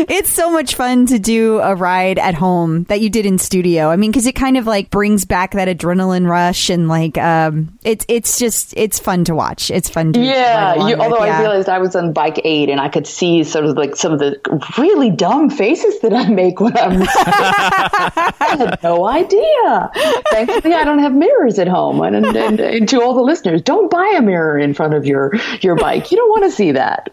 it's 0.10 0.30
so 0.30 0.52
much 0.52 0.76
fun 0.76 1.06
to 1.08 1.20
do 1.20 1.60
a 1.60 1.76
ride 1.76 2.20
at 2.20 2.36
home 2.36 2.84
that 2.86 3.02
you 3.02 3.10
did 3.10 3.26
in 3.26 3.38
studio. 3.38 3.90
I 3.90 3.96
mean, 3.96 4.12
because 4.12 4.26
it 4.26 4.36
kind 4.36 4.58
of 4.58 4.66
like 4.68 4.90
brings 4.90 5.26
back 5.26 5.52
that 5.52 5.68
adrenaline 5.68 6.28
rush 6.28 6.70
and 6.70 6.88
like 6.88 7.18
um, 7.18 7.78
it's 7.84 8.06
it's 8.08 8.40
just 8.40 8.74
it's 8.78 9.00
fun 9.00 9.24
to 9.26 9.36
watch. 9.36 9.72
It's 9.72 9.90
fun 9.90 10.14
to 10.14 10.20
Yeah, 10.20 10.88
you, 10.88 10.96
although 10.96 11.24
yeah. 11.26 11.38
I 11.38 11.42
realized 11.42 11.70
I 11.70 11.80
was 11.80 11.96
on 11.96 12.14
bike 12.14 12.42
eight 12.44 12.70
and 12.70 12.79
I 12.80 12.90
could 12.90 13.06
see 13.06 13.44
sort 13.44 13.66
of 13.66 13.76
like 13.76 13.96
some 13.96 14.14
of 14.14 14.20
the 14.20 14.40
really 14.78 15.10
dumb 15.10 15.50
faces 15.50 16.00
that 16.00 16.14
I 16.14 16.30
make 16.30 16.60
when 16.60 16.76
I'm. 16.78 17.02
I 17.08 18.56
had 18.58 18.80
no 18.84 19.06
idea. 19.08 19.92
Thankfully, 20.32 20.74
I 20.74 20.84
don't 20.86 21.00
have 21.00 21.14
mirrors 21.14 21.60
at 21.60 21.68
home. 21.68 22.02
And, 22.02 22.16
and, 22.16 22.36
and, 22.38 22.60
and 22.60 22.90
to 22.90 23.02
all 23.02 23.14
the 23.14 23.22
listeners, 23.22 23.62
don't 23.62 23.92
buy 23.92 24.16
a 24.18 24.22
mirror 24.22 24.58
in 24.58 24.74
front 24.74 24.94
of 24.94 25.06
your 25.06 25.34
your 25.62 25.76
bike. 25.76 26.12
You 26.12 26.18
don't 26.18 26.30
want 26.30 26.44
to 26.46 26.52
see 26.52 26.72
that. 26.72 27.10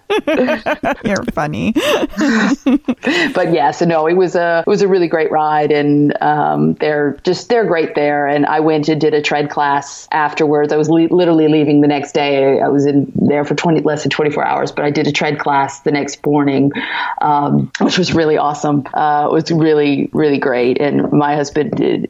You're 1.04 1.24
funny. 1.32 1.72
but 3.34 3.52
yeah, 3.52 3.72
so 3.72 3.84
no, 3.84 4.06
it 4.06 4.14
was 4.14 4.36
a 4.36 4.62
it 4.66 4.70
was 4.70 4.82
a 4.82 4.88
really 4.88 5.08
great 5.08 5.30
ride, 5.30 5.72
and 5.72 6.16
um, 6.22 6.74
they're 6.74 7.18
just 7.24 7.48
they're 7.48 7.66
great 7.66 7.94
there. 7.94 8.26
And 8.26 8.46
I 8.46 8.60
went 8.60 8.88
and 8.88 9.00
did 9.00 9.14
a 9.14 9.22
tread 9.22 9.50
class 9.50 10.06
afterwards. 10.12 10.72
I 10.72 10.76
was 10.76 10.88
le- 10.88 11.08
literally 11.10 11.48
leaving 11.48 11.80
the 11.80 11.88
next 11.88 12.12
day. 12.12 12.60
I 12.60 12.68
was 12.68 12.86
in 12.86 13.12
there 13.16 13.44
for 13.44 13.54
twenty 13.54 13.80
less 13.80 14.02
than 14.02 14.10
twenty 14.10 14.30
four 14.30 14.44
hours, 14.44 14.70
but 14.70 14.84
I 14.84 14.90
did 14.90 15.06
a 15.06 15.12
tread 15.12 15.38
class 15.38 15.55
the 15.84 15.92
next 15.92 16.24
morning, 16.24 16.72
um, 17.20 17.70
which 17.80 17.98
was 17.98 18.14
really 18.14 18.36
awesome. 18.36 18.86
Uh, 18.92 19.26
it 19.28 19.32
was 19.32 19.50
really 19.50 20.08
really 20.12 20.38
great. 20.38 20.80
And 20.80 21.10
my 21.12 21.34
husband 21.34 21.72
did. 21.72 22.08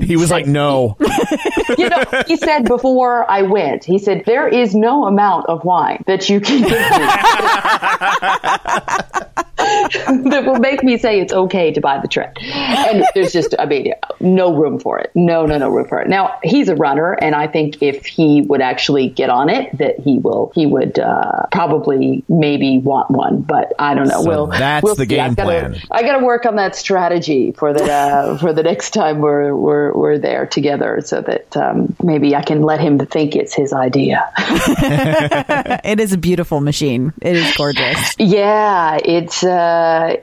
He 0.00 0.16
was 0.16 0.30
like, 0.30 0.46
no. 0.46 0.96
you 1.78 1.88
know, 1.88 2.04
he 2.26 2.36
said 2.36 2.64
before 2.64 3.30
I 3.30 3.42
went, 3.42 3.84
he 3.84 3.98
said, 3.98 4.24
there 4.26 4.48
is 4.48 4.74
no 4.74 5.06
amount 5.06 5.46
of 5.46 5.64
wine 5.64 6.02
that 6.06 6.28
you 6.28 6.40
can 6.40 6.62
give 6.62 6.70
me 6.70 6.76
that 9.64 10.44
will 10.46 10.58
make 10.58 10.82
me 10.82 10.98
say 10.98 11.20
it's 11.20 11.32
okay 11.32 11.72
to 11.72 11.80
buy 11.80 12.00
the 12.00 12.08
tread. 12.08 12.36
And 12.42 13.04
there's 13.14 13.32
just, 13.32 13.54
I 13.58 13.66
mean, 13.66 13.92
no 14.20 14.54
room 14.54 14.78
for 14.78 14.98
it. 14.98 15.10
No, 15.14 15.46
no, 15.46 15.58
no 15.58 15.68
room 15.70 15.86
for 15.88 16.00
it. 16.00 16.08
Now, 16.08 16.38
he's 16.42 16.68
a 16.68 16.74
runner, 16.76 17.12
and 17.12 17.34
I 17.34 17.46
think 17.46 17.82
if 17.82 18.06
he 18.06 18.42
would 18.42 18.60
actually 18.60 19.08
get 19.08 19.30
on 19.30 19.48
it, 19.48 19.76
that 19.78 20.00
he 20.00 20.18
will, 20.18 20.52
he 20.54 20.66
would 20.66 20.98
uh, 20.98 21.46
probably 21.52 22.24
maybe 22.28 22.78
want 22.78 23.10
one, 23.10 23.40
but 23.42 23.72
I 23.78 23.94
don't 23.94 24.08
know. 24.08 24.22
So 24.22 24.28
we'll, 24.28 24.46
that's 24.48 24.82
we'll 24.82 24.94
the 24.94 25.02
see. 25.02 25.08
game 25.08 25.30
I've 25.30 25.36
gotta- 25.36 25.68
plan. 25.70 25.82
I 25.90 26.02
got 26.02 26.18
to 26.18 26.24
work 26.24 26.46
on 26.46 26.56
that 26.56 26.76
strategy 26.76 27.52
for 27.52 27.72
the 27.72 27.84
uh, 27.84 28.38
for 28.44 28.52
the 28.52 28.62
next 28.62 28.90
time 28.90 29.20
we're 29.20 29.54
we're 29.54 29.92
we're 29.94 30.18
there 30.18 30.46
together, 30.46 31.00
so 31.04 31.20
that 31.20 31.56
um, 31.56 31.94
maybe 32.02 32.34
I 32.34 32.42
can 32.42 32.62
let 32.62 32.80
him 32.80 32.98
think 32.98 33.36
it's 33.36 33.54
his 33.54 33.72
idea. 33.72 34.30
it 35.84 36.00
is 36.00 36.12
a 36.12 36.18
beautiful 36.18 36.60
machine. 36.60 37.12
It 37.22 37.36
is 37.36 37.56
gorgeous. 37.56 38.14
yeah, 38.18 38.98
it's 39.04 39.42
uh, 39.44 39.48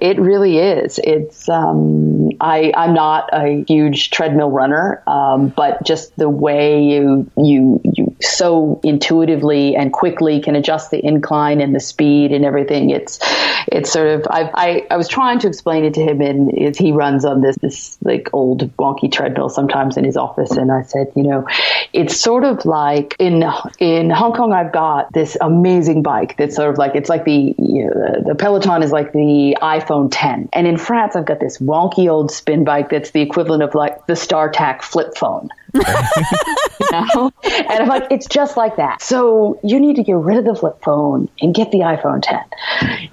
it 0.02 0.20
really 0.20 0.58
is. 0.58 1.00
It's 1.04 1.50
um, 1.50 2.30
I 2.40 2.72
I'm 2.76 2.94
not 2.94 3.30
a 3.34 3.64
huge 3.68 4.10
treadmill 4.10 4.52
runner, 4.52 5.04
um, 5.08 5.50
but 5.50 5.84
just 5.84 6.16
the 6.18 6.30
way 6.30 6.84
you 6.84 7.30
you 7.38 7.82
you 7.84 8.11
so 8.24 8.80
intuitively 8.84 9.76
and 9.76 9.92
quickly 9.94 10.40
can 10.42 10.56
adjust 10.56 10.92
the 10.92 11.04
incline 11.04 11.62
and 11.62 11.76
the 11.76 11.80
speed 11.80 12.32
and 12.32 12.46
everything. 12.46 12.90
It's 12.90 13.20
it's 13.68 13.92
sort 13.92 14.08
of 14.08 14.28
I 14.30 14.50
I, 14.54 14.88
I 14.92 14.98
was 14.98 15.08
trying 15.08 15.40
to 15.40 15.48
explain 15.48 15.86
it 15.86 15.94
to 15.96 16.02
him, 16.02 16.22
and 16.22 16.76
he 16.76 16.92
runs 16.92 17.26
on 17.26 17.42
this 17.42 17.58
this 17.58 17.98
like 18.04 18.30
old 18.34 18.76
wonky 18.78 19.12
treadmill 19.12 19.50
sometimes 19.50 19.98
in 19.98 20.04
his 20.04 20.18
office, 20.18 20.52
and 20.52 20.72
I 20.72 20.84
said, 20.84 21.12
you 21.16 21.24
know, 21.24 21.48
it's 21.94 22.20
sort 22.20 22.44
of 22.44 22.66
like 22.66 23.16
in 23.20 23.44
in 23.80 24.10
Hong 24.10 24.34
Kong, 24.34 24.54
I've 24.54 24.72
got 24.72 25.12
this 25.14 25.38
amazing 25.42 26.04
bike 26.04 26.38
that's 26.38 26.56
sort 26.56 26.70
of 26.70 26.78
like 26.78 26.96
it's 26.96 27.10
like 27.10 27.26
the 27.26 27.56
you 27.58 27.86
know, 27.86 28.24
the 28.26 28.36
Peloton 28.36 28.84
is 28.84 28.92
like 28.92 29.14
the 29.14 29.58
iPhone 29.62 30.10
10, 30.12 30.50
and 30.54 30.68
in 30.68 30.78
France, 30.78 31.16
I've 31.16 31.26
got 31.26 31.40
this 31.40 31.58
wonky 31.60 32.10
old 32.10 32.32
spin 32.32 32.64
bike 32.64 32.90
that's 32.90 33.12
the 33.12 33.22
equivalent 33.22 33.64
of 33.64 33.76
like 33.76 34.06
the 34.08 34.14
StarTAC 34.14 34.82
flip 34.82 35.18
phone. 35.18 35.50
you 35.74 36.92
know? 36.92 37.32
And 37.44 37.84
I'm 37.84 37.88
like, 37.88 38.08
it's 38.12 38.28
just 38.28 38.58
like 38.58 38.78
that. 38.78 39.02
So 39.02 39.60
you 39.64 39.80
need 39.80 39.96
to 39.98 40.04
get 40.04 40.16
rid 40.16 40.38
of 40.38 40.46
the 40.46 40.56
flip 40.56 40.82
phone 40.84 41.30
and 41.42 41.54
get 41.54 41.72
the 41.72 41.80
iPhone 41.80 42.22
10. 42.22 42.40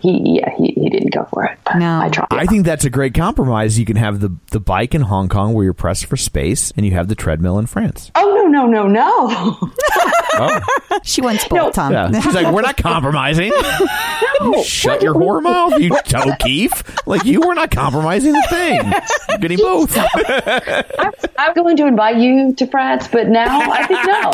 He, 0.01 0.39
yeah, 0.41 0.51
he, 0.57 0.73
he 0.77 0.89
didn't 0.89 1.13
go 1.13 1.25
for 1.33 1.45
it. 1.45 1.59
But 1.65 1.77
No. 1.77 2.01
I 2.01 2.09
tried. 2.09 2.29
I 2.31 2.47
think 2.47 2.65
that's 2.65 2.85
a 2.85 2.91
great 2.91 3.15
compromise. 3.15 3.79
You 3.79 3.85
can 3.85 3.97
have 3.97 4.21
the, 4.21 4.35
the 4.51 4.61
bike 4.61 4.95
in 4.95 5.03
Hong 5.03 5.29
Kong 5.29 5.55
where 5.55 5.65
you're 5.65 5.73
pressed 5.75 6.07
for 6.07 6.17
space, 6.17 6.73
and 6.77 6.85
you 6.85 6.93
have 6.93 7.09
the 7.09 7.15
treadmill 7.15 7.59
in 7.59 7.67
France. 7.67 8.11
oh 8.15 8.47
no, 8.49 8.67
no, 8.67 8.87
no, 8.87 8.89
no. 8.89 9.73
Oh, 10.35 10.61
She 11.03 11.21
wants 11.21 11.47
both, 11.49 11.75
Tom. 11.75 11.93
yeah. 11.93 12.21
She's 12.21 12.35
like, 12.35 12.53
we're 12.53 12.63
not 12.63 12.77
compromising. 12.77 13.51
no. 14.41 14.63
Shut 14.63 15.03
your 15.03 15.15
whore 15.15 15.43
mouth, 15.43 15.79
you 15.81 15.97
O'Keefe. 16.15 17.07
Like, 17.07 17.25
you 17.25 17.41
were 17.41 17.55
not 17.55 17.71
compromising 17.71 18.33
the 18.33 18.47
thing. 18.51 18.93
You're 19.31 19.39
getting 19.41 19.59
both. 19.59 19.93
I, 19.97 21.11
I'm 21.39 21.55
going 21.55 21.77
to 21.79 21.87
invite 21.87 22.17
you 22.19 22.53
to 22.55 22.67
France, 22.67 23.09
but 23.09 23.29
now 23.29 23.61
I 23.61 23.87
think 23.87 24.01
no. 24.07 24.31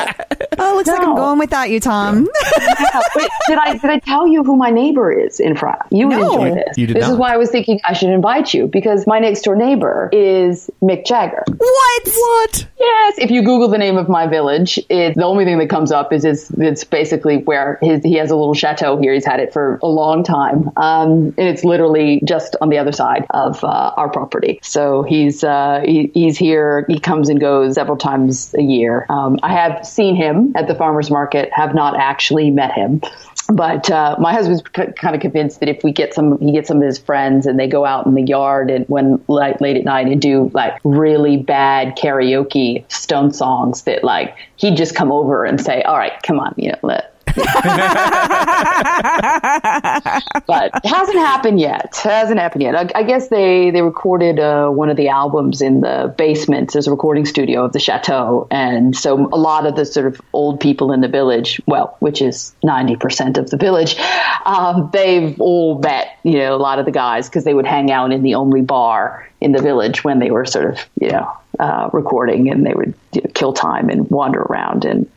Oh, 0.57 0.75
looks 0.77 0.89
like 0.89 1.01
I'm 1.01 1.17
going 1.17 1.39
without 1.39 1.69
you, 1.71 1.81
Tom. 1.81 2.29
Yeah, 2.61 3.01
but 3.15 3.29
did 3.49 3.59
I 3.59 3.73
did 3.77 3.91
I 3.91 3.99
tell 3.99 4.27
you 4.29 4.45
who 4.45 4.57
my 4.57 4.71
neighbor 4.71 5.11
is 5.13 5.41
in 5.41 5.57
France? 5.57 5.83
You 5.91 6.07
would 6.09 6.17
No. 6.17 6.33
enjoy 6.45 6.55
this. 6.55 6.79
You 6.79 6.87
did 6.87 6.97
this 6.97 7.09
is 7.09 7.17
why 7.17 7.35
I 7.35 7.37
was 7.37 7.51
thinking 7.51 7.81
I 7.85 7.93
should 7.93 8.11
invite 8.11 8.55
you 8.55 8.69
because 8.69 9.05
my 9.07 9.19
next 9.19 9.43
door 9.43 9.57
neighbor 9.57 10.09
is 10.13 10.71
Mick 10.81 11.07
Jagger. 11.07 11.43
what? 11.49 12.03
What? 12.07 12.67
Yes, 12.79 13.15
if 13.19 13.31
you 13.31 13.43
Google 13.43 13.69
the 13.69 13.79
name 13.79 13.97
of 13.97 14.09
my 14.09 14.27
village, 14.29 14.79
it's 14.89 15.17
the 15.17 15.25
only 15.25 15.45
thing 15.45 15.59
that 15.59 15.69
comes 15.69 15.84
up 15.93 16.13
is 16.13 16.25
it's, 16.25 16.51
it's 16.51 16.85
basically 16.85 17.39
where 17.39 17.79
his, 17.83 18.03
he 18.03 18.15
has 18.15 18.31
a 18.31 18.37
little 18.37 18.55
chateau 18.55 18.99
here. 18.99 19.13
He's 19.13 19.27
had 19.27 19.41
it 19.41 19.53
for 19.53 19.79
a 19.83 19.87
long 19.87 20.25
time, 20.25 20.71
um, 20.77 21.35
and 21.37 21.49
it's 21.49 21.65
literally 21.65 22.21
just 22.25 22.57
on 22.61 22.69
the 22.69 22.79
other 22.79 22.93
side 22.93 23.27
of 23.31 23.63
uh, 23.65 23.93
our 23.97 24.11
property. 24.11 24.61
So 24.63 25.03
he's 25.03 25.45
uh, 25.45 25.83
he, 25.85 26.11
he's 26.15 26.39
here. 26.39 26.85
He 26.89 26.99
comes 26.99 27.29
and 27.29 27.41
goes 27.41 27.75
several 27.75 27.97
times 27.97 28.55
a 28.55 28.63
year. 28.63 29.07
Um, 29.09 29.39
I 29.43 29.53
have 29.53 29.87
seen 29.87 30.17
him 30.17 30.53
at 30.57 30.69
the 30.69 30.75
farmers 30.75 31.11
market. 31.11 31.51
Have 31.53 31.75
not 31.75 31.97
actually 31.97 32.51
met 32.51 32.73
him. 32.73 33.01
But 33.49 33.91
uh, 33.91 34.17
my 34.19 34.33
husband's 34.33 34.63
c- 34.77 34.93
kind 34.97 35.15
of 35.15 35.21
convinced 35.21 35.61
that 35.61 35.69
if 35.69 35.85
we 35.85 35.93
get 35.93 36.15
some, 36.15 36.39
he 36.39 36.53
gets 36.53 36.69
some 36.69 36.79
of 36.79 36.83
his 36.83 36.99
friends 36.99 37.47
and 37.47 37.59
they 37.59 37.67
go 37.67 37.85
out 37.85 38.07
in 38.07 38.15
the 38.15 38.23
yard 38.23 38.71
and 38.71 38.87
when 38.89 39.23
like 39.29 39.61
late 39.61 39.77
at 39.77 39.85
night 39.85 40.07
and 40.07 40.21
do 40.21 40.51
like 40.55 40.81
really 40.85 41.37
bad 41.37 41.97
karaoke 41.97 42.91
Stone 42.91 43.33
songs 43.33 43.83
that 43.83 44.03
like 44.03 44.37
he'd 44.57 44.77
just 44.77 44.95
come 44.95 45.13
over 45.13 45.45
and 45.45 45.61
say, 45.61 45.83
"All 45.83 45.97
right, 45.97 46.13
come 46.23 46.41
on, 46.41 46.55
you 46.57 46.71
know, 46.71 46.79
let." 46.83 47.14
but 50.47 50.71
hasn't 50.85 51.19
happened 51.19 51.59
yet. 51.59 51.99
Hasn't 52.03 52.39
happened 52.39 52.63
yet. 52.63 52.77
I, 52.77 53.01
I 53.01 53.03
guess 53.03 53.29
they 53.29 53.71
they 53.71 53.83
recorded 53.83 54.39
uh, 54.39 54.69
one 54.69 54.91
of 54.91 54.97
the 54.97 55.09
albums 55.09 55.61
in 55.61 55.81
the 55.81 56.15
basement. 56.17 56.73
There's 56.73 56.87
a 56.87 56.91
recording 56.91 57.27
studio 57.27 57.65
of 57.65 57.73
the 57.73 57.81
chateau, 57.81 58.47
and 58.51 58.97
so 58.97 59.29
a 59.33 59.37
lot 59.37 59.67
of 59.67 59.75
the 59.75 59.85
sort 59.85 60.07
of 60.07 60.21
old 60.33 60.61
people 60.61 60.93
in 60.93 61.01
the 61.01 61.09
village, 61.09 61.61
well, 61.67 61.97
which 62.01 62.23
is 62.23 62.55
ninety 62.63 62.97
percent 62.97 63.37
of 63.37 63.51
the 63.51 63.57
village, 63.57 63.97
um, 64.45 64.91
they've 64.93 65.41
all 65.41 65.79
met. 65.79 66.19
You 66.23 66.39
know, 66.39 66.55
a 66.55 66.59
lot 66.59 66.79
of 66.79 66.85
the 66.85 66.93
guys 66.93 67.29
because 67.29 67.45
they 67.45 67.55
would 67.55 67.67
hang 67.67 67.91
out 67.91 68.13
in 68.13 68.23
the 68.23 68.37
only 68.37 68.63
bar 68.63 69.29
in 69.41 69.53
the 69.53 69.61
village 69.61 70.05
when 70.05 70.21
they 70.21 70.31
were 70.31 70.45
sort 70.45 70.67
of 70.67 70.79
you 71.01 71.11
know 71.11 71.33
uh, 71.59 71.91
recording, 71.93 72.51
and 72.51 72.65
they 72.65 72.75
would 72.75 72.95
you 73.13 73.23
know, 73.23 73.31
kill 73.35 73.53
time 73.53 73.89
and 73.89 74.09
wander 74.11 74.41
around 74.41 74.85
and 74.85 75.11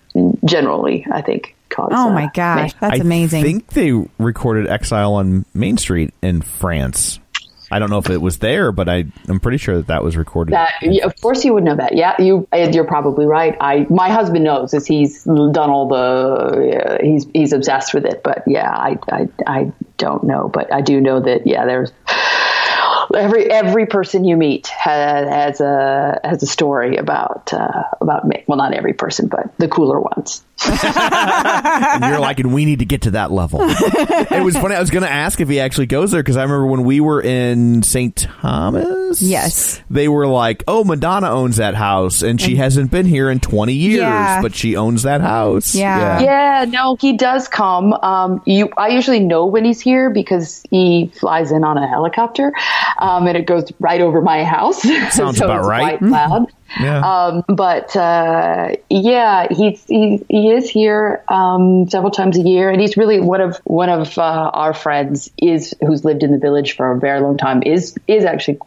Generally, 0.46 1.06
I 1.12 1.22
think. 1.22 1.56
Cause, 1.70 1.92
Oh 1.92 2.10
my 2.10 2.30
gosh, 2.34 2.74
that's 2.80 3.00
I 3.00 3.02
amazing. 3.02 3.42
I 3.42 3.44
think 3.44 3.68
they 3.68 3.92
recorded 4.18 4.68
Exile 4.68 5.14
on 5.16 5.46
Main 5.54 5.78
Street 5.78 6.14
in 6.22 6.42
France. 6.42 7.20
I 7.70 7.80
don't 7.80 7.90
know 7.90 7.98
if 7.98 8.10
it 8.10 8.22
was 8.22 8.40
there, 8.40 8.72
but 8.72 8.88
I, 8.88 9.06
I'm 9.28 9.40
pretty 9.42 9.58
sure 9.58 9.78
that 9.78 9.88
that 9.88 10.04
was 10.04 10.16
recorded. 10.16 10.54
That 10.54 10.76
yeah, 10.82 11.06
of 11.06 11.20
course 11.20 11.44
you 11.44 11.54
would 11.54 11.66
know 11.66 11.76
that. 11.76 11.96
Yeah, 11.98 12.16
you 12.22 12.48
you're 12.54 12.86
probably 12.86 13.26
right. 13.26 13.58
I 13.60 13.86
my 13.90 14.10
husband 14.10 14.46
knows 14.46 14.74
as 14.74 14.88
he's 14.88 15.26
done 15.26 15.70
all 15.70 15.90
the 15.90 16.86
uh, 16.86 16.98
he's 17.04 17.28
he's 17.34 17.52
obsessed 17.52 17.94
with 17.94 18.06
it. 18.06 18.24
But 18.24 18.44
yeah, 18.48 18.70
I, 18.70 18.98
I 19.12 19.28
I 19.46 19.72
don't 19.98 20.24
know, 20.24 20.48
but 20.48 20.74
I 20.74 20.82
do 20.82 21.02
know 21.02 21.20
that 21.20 21.46
yeah, 21.46 21.66
there's 21.66 21.92
every 23.16 23.52
every 23.52 23.86
person 23.86 24.24
you 24.24 24.38
meet 24.38 24.68
has, 24.68 25.28
has 25.28 25.62
a 25.62 26.20
has 26.24 26.44
a 26.44 26.48
story 26.48 26.98
about 26.98 27.54
uh, 27.54 27.84
about 28.00 28.26
me. 28.26 28.44
Well, 28.48 28.58
not 28.58 28.74
every 28.74 28.94
person, 28.94 29.28
but 29.28 29.58
the 29.58 29.68
cooler 29.68 30.00
ones. 30.00 30.44
And 30.66 32.04
you're 32.06 32.20
like, 32.20 32.40
and 32.40 32.54
we 32.54 32.66
need 32.66 32.80
to 32.80 32.86
get 32.86 33.04
to 33.04 33.12
that 33.12 33.32
level. 33.32 33.60
it 33.62 34.44
was 34.44 34.56
funny. 34.56 34.76
I 34.76 34.80
was 34.80 34.90
going 34.90 35.04
to 35.04 35.12
ask 35.12 35.40
if 35.40 35.50
he 35.50 35.60
actually 35.60 35.88
goes 35.88 36.12
there 36.12 36.22
because 36.22 36.38
I 36.38 36.44
remember 36.44 36.66
when 36.68 36.84
we 36.84 37.00
were 37.00 37.22
in 37.22 37.84
St. 37.84 38.16
Thomas. 38.16 39.22
Yes. 39.22 39.82
They 39.90 40.08
were 40.08 40.28
like, 40.28 40.64
oh, 40.68 40.84
Madonna 40.84 41.30
owns 41.30 41.58
that 41.58 41.76
house 41.76 42.22
and 42.22 42.40
she 42.42 42.56
hasn't 42.56 42.92
been 42.92 43.06
here 43.06 43.30
in 43.30 43.40
20 43.40 43.74
years, 43.74 43.98
Yeah. 44.00 44.42
but 44.42 44.56
she 44.56 44.76
owns 44.76 45.04
that 45.04 45.22
house. 45.22 45.76
Yeah. 45.76 46.20
Yeah, 46.20 46.66
no, 46.68 46.96
he 47.00 47.16
does 47.16 47.48
come. 47.48 47.94
Um, 47.94 48.42
you, 48.46 48.70
I 48.78 48.90
usually 48.90 49.20
know 49.20 49.46
when 49.46 49.66
he's 49.66 49.80
here 49.82 50.10
because 50.10 50.64
he 50.70 51.12
flies 51.20 51.52
in 51.52 51.64
on 51.64 51.78
a 51.78 51.88
helicopter, 51.88 52.52
um, 53.00 53.28
and 53.28 53.38
it 53.38 53.46
goes 53.46 53.72
right 53.80 54.02
over 54.02 54.22
my 54.22 54.44
house. 54.44 54.82
Sounds 55.12 55.38
so 55.38 55.46
about 55.46 55.60
it's 55.60 55.68
right. 55.68 56.00
Quite 56.00 56.10
loud. 56.10 56.52
Um, 57.02 57.44
but 57.48 57.96
uh, 57.96 58.76
yeah, 58.90 59.48
he's 59.50 59.84
he, 59.86 60.24
he 60.30 60.52
is 60.52 60.70
here 60.70 61.24
um, 61.28 61.90
several 61.90 62.12
times 62.12 62.38
a 62.38 62.42
year, 62.42 62.70
and 62.70 62.82
he's 62.82 62.98
really 62.98 63.20
one 63.20 63.42
of 63.42 63.58
one 63.64 63.90
of 63.90 64.18
uh, 64.18 64.22
our 64.22 64.74
friends 64.74 65.32
is 65.38 65.74
who's 65.86 66.04
lived 66.04 66.24
in 66.24 66.32
the 66.32 66.38
village 66.38 66.76
for 66.76 66.92
a 66.92 67.00
very 67.00 67.22
long 67.22 67.38
time. 67.38 67.64
Is 67.64 67.98
is 68.08 68.26
actually 68.26 68.60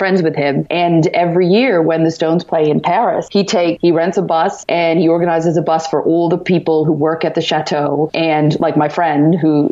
friends 0.00 0.22
with 0.22 0.34
him 0.34 0.66
and 0.70 1.06
every 1.08 1.46
year 1.46 1.80
when 1.82 2.04
the 2.04 2.10
stones 2.10 2.42
play 2.42 2.68
in 2.70 2.80
paris 2.80 3.28
he 3.30 3.44
take 3.44 3.78
he 3.82 3.92
rents 3.92 4.16
a 4.16 4.22
bus 4.22 4.64
and 4.68 4.98
he 4.98 5.08
organizes 5.08 5.56
a 5.58 5.62
bus 5.62 5.86
for 5.86 6.02
all 6.02 6.28
the 6.30 6.38
people 6.38 6.84
who 6.86 6.92
work 6.92 7.24
at 7.24 7.34
the 7.34 7.40
chateau 7.42 8.10
and 8.14 8.58
like 8.60 8.76
my 8.78 8.88
friend 8.88 9.34
who 9.38 9.70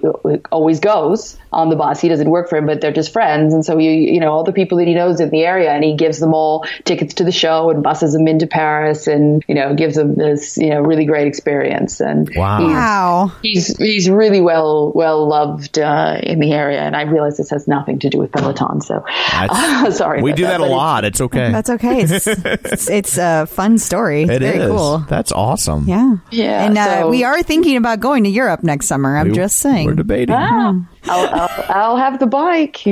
always 0.52 0.80
goes 0.80 1.38
on 1.50 1.70
the 1.70 1.76
bus 1.76 1.98
he 2.00 2.08
doesn't 2.10 2.28
work 2.28 2.48
for 2.50 2.56
him 2.58 2.66
but 2.66 2.80
they're 2.82 2.92
just 2.92 3.10
friends 3.12 3.54
and 3.54 3.64
so 3.64 3.78
you 3.78 3.90
you 3.90 4.20
know 4.20 4.30
all 4.30 4.44
the 4.44 4.52
people 4.52 4.76
that 4.78 4.86
he 4.86 4.94
knows 4.94 5.18
in 5.18 5.30
the 5.30 5.42
area 5.44 5.70
and 5.72 5.82
he 5.82 5.94
gives 5.94 6.18
them 6.20 6.34
all 6.34 6.64
tickets 6.84 7.14
to 7.14 7.24
the 7.24 7.32
show 7.32 7.70
and 7.70 7.82
buses 7.82 8.12
them 8.12 8.28
into 8.28 8.46
paris 8.46 9.06
and 9.06 9.42
you 9.48 9.54
know 9.54 9.74
gives 9.74 9.96
them 9.96 10.14
this 10.14 10.58
you 10.58 10.68
know 10.68 10.80
really 10.82 11.06
great 11.06 11.26
experience 11.26 12.00
and 12.00 12.28
Wow. 12.36 12.58
he's- 12.58 12.72
Wow. 12.74 13.32
he's 13.42 13.76
he's 13.78 14.10
really 14.10 14.42
well 14.42 14.92
well 14.94 15.26
loved 15.26 15.78
uh, 15.78 16.18
in 16.22 16.38
the 16.40 16.52
area, 16.52 16.80
and 16.80 16.94
I 16.94 17.02
realize 17.02 17.36
this 17.38 17.50
has 17.50 17.66
nothing 17.66 17.98
to 18.00 18.08
do 18.10 18.18
with 18.18 18.30
Peloton. 18.32 18.80
So 18.80 19.04
That's- 19.32 19.96
sorry, 20.02 20.17
we 20.22 20.32
do 20.32 20.42
that 20.44 20.60
a 20.60 20.64
lot. 20.66 21.04
It's 21.04 21.20
okay. 21.20 21.50
That's 21.52 21.70
okay. 21.70 22.02
It's, 22.02 22.26
it's, 22.26 22.88
it's 22.90 23.18
a 23.18 23.46
fun 23.46 23.78
story. 23.78 24.22
It's 24.22 24.32
It 24.32 24.40
very 24.42 24.58
is. 24.58 24.70
cool. 24.70 24.98
That's 25.08 25.32
awesome. 25.32 25.88
Yeah. 25.88 26.16
Yeah, 26.30 26.64
And 26.66 26.76
uh, 26.78 27.00
so- 27.02 27.08
we 27.10 27.24
are 27.24 27.42
thinking 27.42 27.76
about 27.76 28.00
going 28.00 28.24
to 28.24 28.30
Europe 28.30 28.62
next 28.62 28.86
summer. 28.86 29.16
I'm 29.16 29.28
We- 29.28 29.34
just 29.34 29.56
saying. 29.58 29.86
We're 29.86 29.94
debating. 29.94 30.34
Ah, 30.36 30.74
I'll, 31.04 31.28
I'll, 31.28 31.64
I'll 31.68 31.96
have 31.96 32.18
the 32.18 32.26
bike. 32.26 32.76
See, 32.84 32.90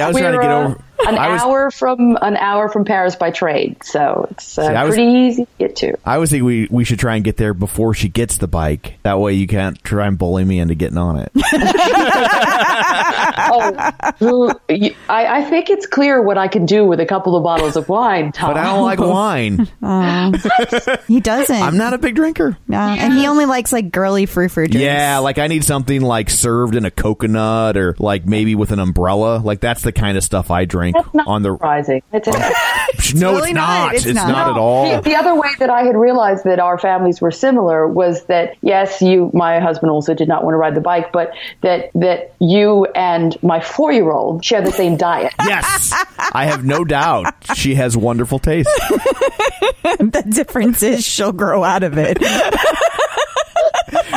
I 0.00 0.08
was 0.08 0.16
trying 0.16 0.32
to 0.34 0.38
get 0.40 0.50
uh, 0.50 0.64
over. 0.64 0.84
an 1.08 1.18
I 1.18 1.28
was, 1.32 1.42
hour 1.42 1.70
from 1.70 2.18
an 2.20 2.36
hour 2.36 2.68
from 2.68 2.84
Paris 2.84 3.16
by 3.16 3.30
train, 3.30 3.76
so 3.82 4.26
it's 4.30 4.58
uh, 4.58 4.66
See, 4.68 4.74
I 4.74 4.84
was- 4.84 4.94
pretty 4.94 5.10
easy 5.10 5.44
to 5.44 5.50
get 5.58 5.76
to. 5.76 5.96
I 6.04 6.18
was 6.18 6.30
thinking 6.30 6.44
we, 6.44 6.68
we 6.70 6.84
should 6.84 6.98
try 6.98 7.16
and 7.16 7.24
get 7.24 7.36
there 7.36 7.54
before 7.54 7.94
she 7.94 8.08
gets 8.08 8.38
the 8.38 8.48
bike. 8.48 8.98
That 9.02 9.18
way 9.20 9.34
you 9.34 9.46
can't 9.46 9.82
try 9.82 10.06
and 10.06 10.18
bully 10.18 10.44
me 10.44 10.58
into 10.58 10.74
getting 10.74 10.98
on 10.98 11.18
it. 11.20 11.32
oh, 13.50 14.60
I, 14.68 14.94
I 15.08 15.44
think 15.44 15.70
it's 15.70 15.86
clear 15.86 16.22
what 16.22 16.38
I 16.38 16.48
can 16.48 16.66
do 16.66 16.84
with 16.84 17.00
a 17.00 17.06
couple 17.06 17.36
of 17.36 17.42
bottles 17.42 17.76
of 17.76 17.88
wine. 17.88 18.32
Tom. 18.32 18.50
But 18.54 18.60
I 18.60 18.64
don't 18.64 18.84
like 18.84 18.98
wine. 19.80 21.00
He 21.08 21.20
doesn't. 21.20 21.54
I'm 21.54 21.76
not 21.76 21.94
a 21.94 21.98
big 21.98 22.14
drinker. 22.14 22.56
No, 22.68 22.78
and 22.78 23.12
he 23.14 23.26
only 23.26 23.44
likes 23.44 23.72
like 23.72 23.90
girly 23.90 24.26
frou 24.26 24.48
frou 24.48 24.66
drinks. 24.66 24.82
Yeah, 24.84 25.18
like 25.18 25.38
I 25.38 25.46
need 25.46 25.64
something 25.64 26.00
like 26.00 26.30
served 26.30 26.76
in 26.76 26.84
a 26.84 26.90
coconut 26.90 27.76
or 27.76 27.94
like 27.98 28.26
maybe 28.26 28.54
with 28.54 28.72
an 28.72 28.78
umbrella. 28.78 29.38
Like 29.38 29.60
that's 29.60 29.82
the 29.82 29.92
kind 29.92 30.16
of 30.16 30.24
stuff 30.24 30.50
I 30.50 30.64
drink 30.64 30.91
That's 30.92 31.14
not 31.14 31.26
on 31.26 31.42
the. 31.42 31.52
surprising. 31.52 32.02
It's, 33.04 33.14
no, 33.14 33.32
really 33.34 33.50
it's 33.50 33.54
not. 33.56 33.66
not. 33.86 33.94
It's 33.94 34.06
It's, 34.06 34.14
not. 34.14 34.28
not, 34.28 34.48
at 34.50 34.54
The, 34.54 34.60
all. 34.60 35.00
the 35.02 35.14
other 35.16 35.34
way 35.34 35.48
that 35.58 35.68
I 35.70 35.82
had 35.82 35.96
realized 35.96 36.44
that 36.44 36.60
our 36.60 36.78
families 36.78 37.20
were 37.20 37.30
similar 37.32 37.86
was 37.88 38.24
that 38.26 38.56
yes, 38.62 39.02
you, 39.02 39.30
my 39.34 39.58
husband 39.60 39.90
also 39.90 40.14
did 40.14 40.28
not 40.28 40.44
want 40.44 40.54
to 40.54 40.58
ride 40.58 40.74
the 40.74 40.80
bike, 40.80 41.10
but 41.12 41.32
that 41.62 41.90
that 41.94 42.34
you 42.38 42.84
and 42.94 43.36
my 43.42 43.60
four 43.60 43.92
year 43.92 44.10
old 44.10 44.44
share 44.44 44.62
the 44.62 44.70
same 44.72 44.96
diet. 44.96 45.32
Yes, 45.44 45.92
I 46.32 46.46
have 46.46 46.64
no 46.64 46.84
doubt 46.84 47.34
she 47.54 47.74
has 47.74 47.96
wonderful 47.96 48.38
taste. 48.38 48.68
the 49.82 50.24
difference 50.28 50.82
is 50.82 51.04
she'll 51.04 51.32
grow 51.32 51.62
out 51.64 51.82
of 51.82 51.94
it. 51.98 52.18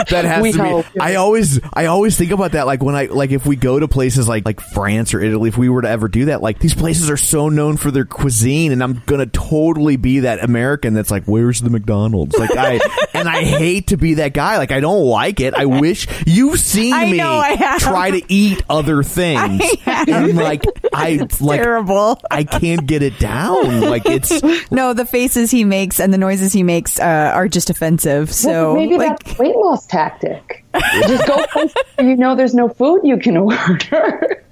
That 0.15 0.26
has 0.26 0.41
We 0.44 0.52
to 0.53 0.61
be. 0.64 0.69
hope. 0.69 0.86
I 0.99 1.15
always, 1.15 1.60
I 1.73 1.86
always 1.88 2.18
think 2.18 2.32
about 2.32 2.52
that. 2.53 2.65
Like 2.68 2.82
when 2.84 2.95
I, 2.95 3.06
like 3.06 3.32
if 3.32 3.45
we 3.45 3.56
go 3.56 3.80
to 3.80 3.88
places 3.88 4.27
like 4.27 4.45
like 4.45 4.60
France 4.61 5.14
or 5.14 5.22
Italy, 5.22 5.49
if 5.49 5.57
we 5.57 5.68
were 5.69 5.82
to 5.82 5.90
ever 5.90 6.07
do 6.07 6.26
that, 6.26 6.41
like 6.41 6.60
these 6.60 6.73
places 6.76 7.10
are 7.10 7.18
so 7.18 7.49
known 7.49 7.77
for 7.77 7.91
their 7.91 8.06
cuisine, 8.06 8.72
and 8.72 8.84
I'm 8.84 9.02
gonna 9.06 9.26
totally 9.26 9.95
be 9.98 10.19
that 10.22 10.44
American 10.44 10.94
that's 10.94 11.11
like, 11.11 11.26
where's 11.26 11.61
the 11.61 11.69
McDonald's? 11.69 12.38
Like 12.38 12.56
I, 12.56 12.80
and 13.14 13.27
I 13.27 13.44
hate 13.44 13.88
to 13.88 13.98
be 13.98 14.15
that 14.15 14.34
guy. 14.34 14.57
Like 14.57 14.72
I 14.72 14.80
don't 14.80 15.03
like 15.06 15.40
it. 15.40 15.53
I 15.53 15.65
wish 15.65 16.07
you've 16.26 16.60
seen 16.60 16.94
I 16.94 17.11
me 17.11 17.18
know 17.18 17.34
I 17.38 17.56
have. 17.56 17.80
try 17.82 18.11
to 18.11 18.22
eat 18.32 18.64
other 18.69 19.03
things, 19.03 19.61
and 19.86 20.36
like 20.36 20.64
I 20.94 21.27
like. 21.40 21.61
Terrible. 21.61 22.22
I 22.30 22.44
can't 22.44 22.86
get 22.86 23.02
it 23.02 23.18
down. 23.19 23.82
Like 23.82 24.03
it's 24.06 24.41
No, 24.72 24.94
the 24.94 25.06
faces 25.06 25.52
he 25.52 25.64
makes 25.64 25.99
and 25.99 26.14
the 26.14 26.18
noises 26.18 26.53
he 26.53 26.64
makes 26.64 26.99
uh, 26.99 27.32
are 27.34 27.48
just 27.48 27.69
offensive. 27.69 28.34
So 28.34 28.76
maybe 28.76 28.98
like, 28.98 29.18
that's 29.23 29.40
weight 29.40 29.56
loss 29.56 29.86
tactic. 29.95 30.65
Just 31.07 31.26
go 31.26 31.45
places 31.47 31.73
you 31.99 32.17
know 32.17 32.35
there's 32.35 32.53
no 32.53 32.67
food 32.67 33.01
you 33.03 33.17
can 33.17 33.38
order. 33.47 34.43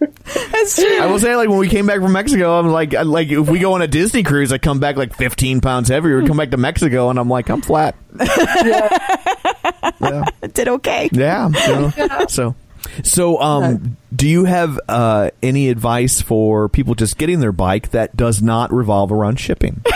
that's 0.52 0.76
true. 0.78 1.00
I 1.02 1.06
will 1.08 1.20
say, 1.20 1.36
like 1.36 1.50
when 1.50 1.58
we 1.58 1.68
came 1.68 1.86
back 1.86 2.00
from 2.00 2.14
Mexico, 2.14 2.58
I'm 2.60 2.68
like, 2.70 2.94
I- 2.94 3.02
like 3.02 3.30
if 3.30 3.50
we 3.50 3.60
go 3.60 3.74
on 3.74 3.82
a 3.82 3.88
Disney 3.88 4.24
cruise, 4.24 4.54
I 4.54 4.58
come 4.58 4.80
back 4.80 4.96
like 4.96 5.14
15 5.16 5.60
pounds 5.62 5.90
heavier. 5.90 6.22
We 6.22 6.28
come 6.28 6.38
back 6.38 6.52
to 6.52 6.58
Mexico, 6.58 7.10
and 7.10 7.20
I'm 7.20 7.30
like, 7.30 7.50
I'm 7.50 7.62
flat. 7.62 7.96
yeah, 8.20 10.24
did 10.54 10.68
okay. 10.70 11.10
yeah. 11.12 11.50
you 11.50 12.08
know. 12.08 12.26
So, 12.30 12.56
so, 13.04 13.40
um, 13.42 13.98
do 14.16 14.28
you 14.28 14.46
have 14.46 14.80
uh, 14.88 15.32
any 15.42 15.70
advice 15.70 16.22
for 16.22 16.70
people 16.70 16.96
just 16.96 17.18
getting 17.18 17.40
their 17.40 17.52
bike 17.52 17.92
that 17.92 18.16
does 18.16 18.42
not 18.42 18.72
revolve 18.74 19.12
around 19.12 19.40
shipping? 19.40 19.82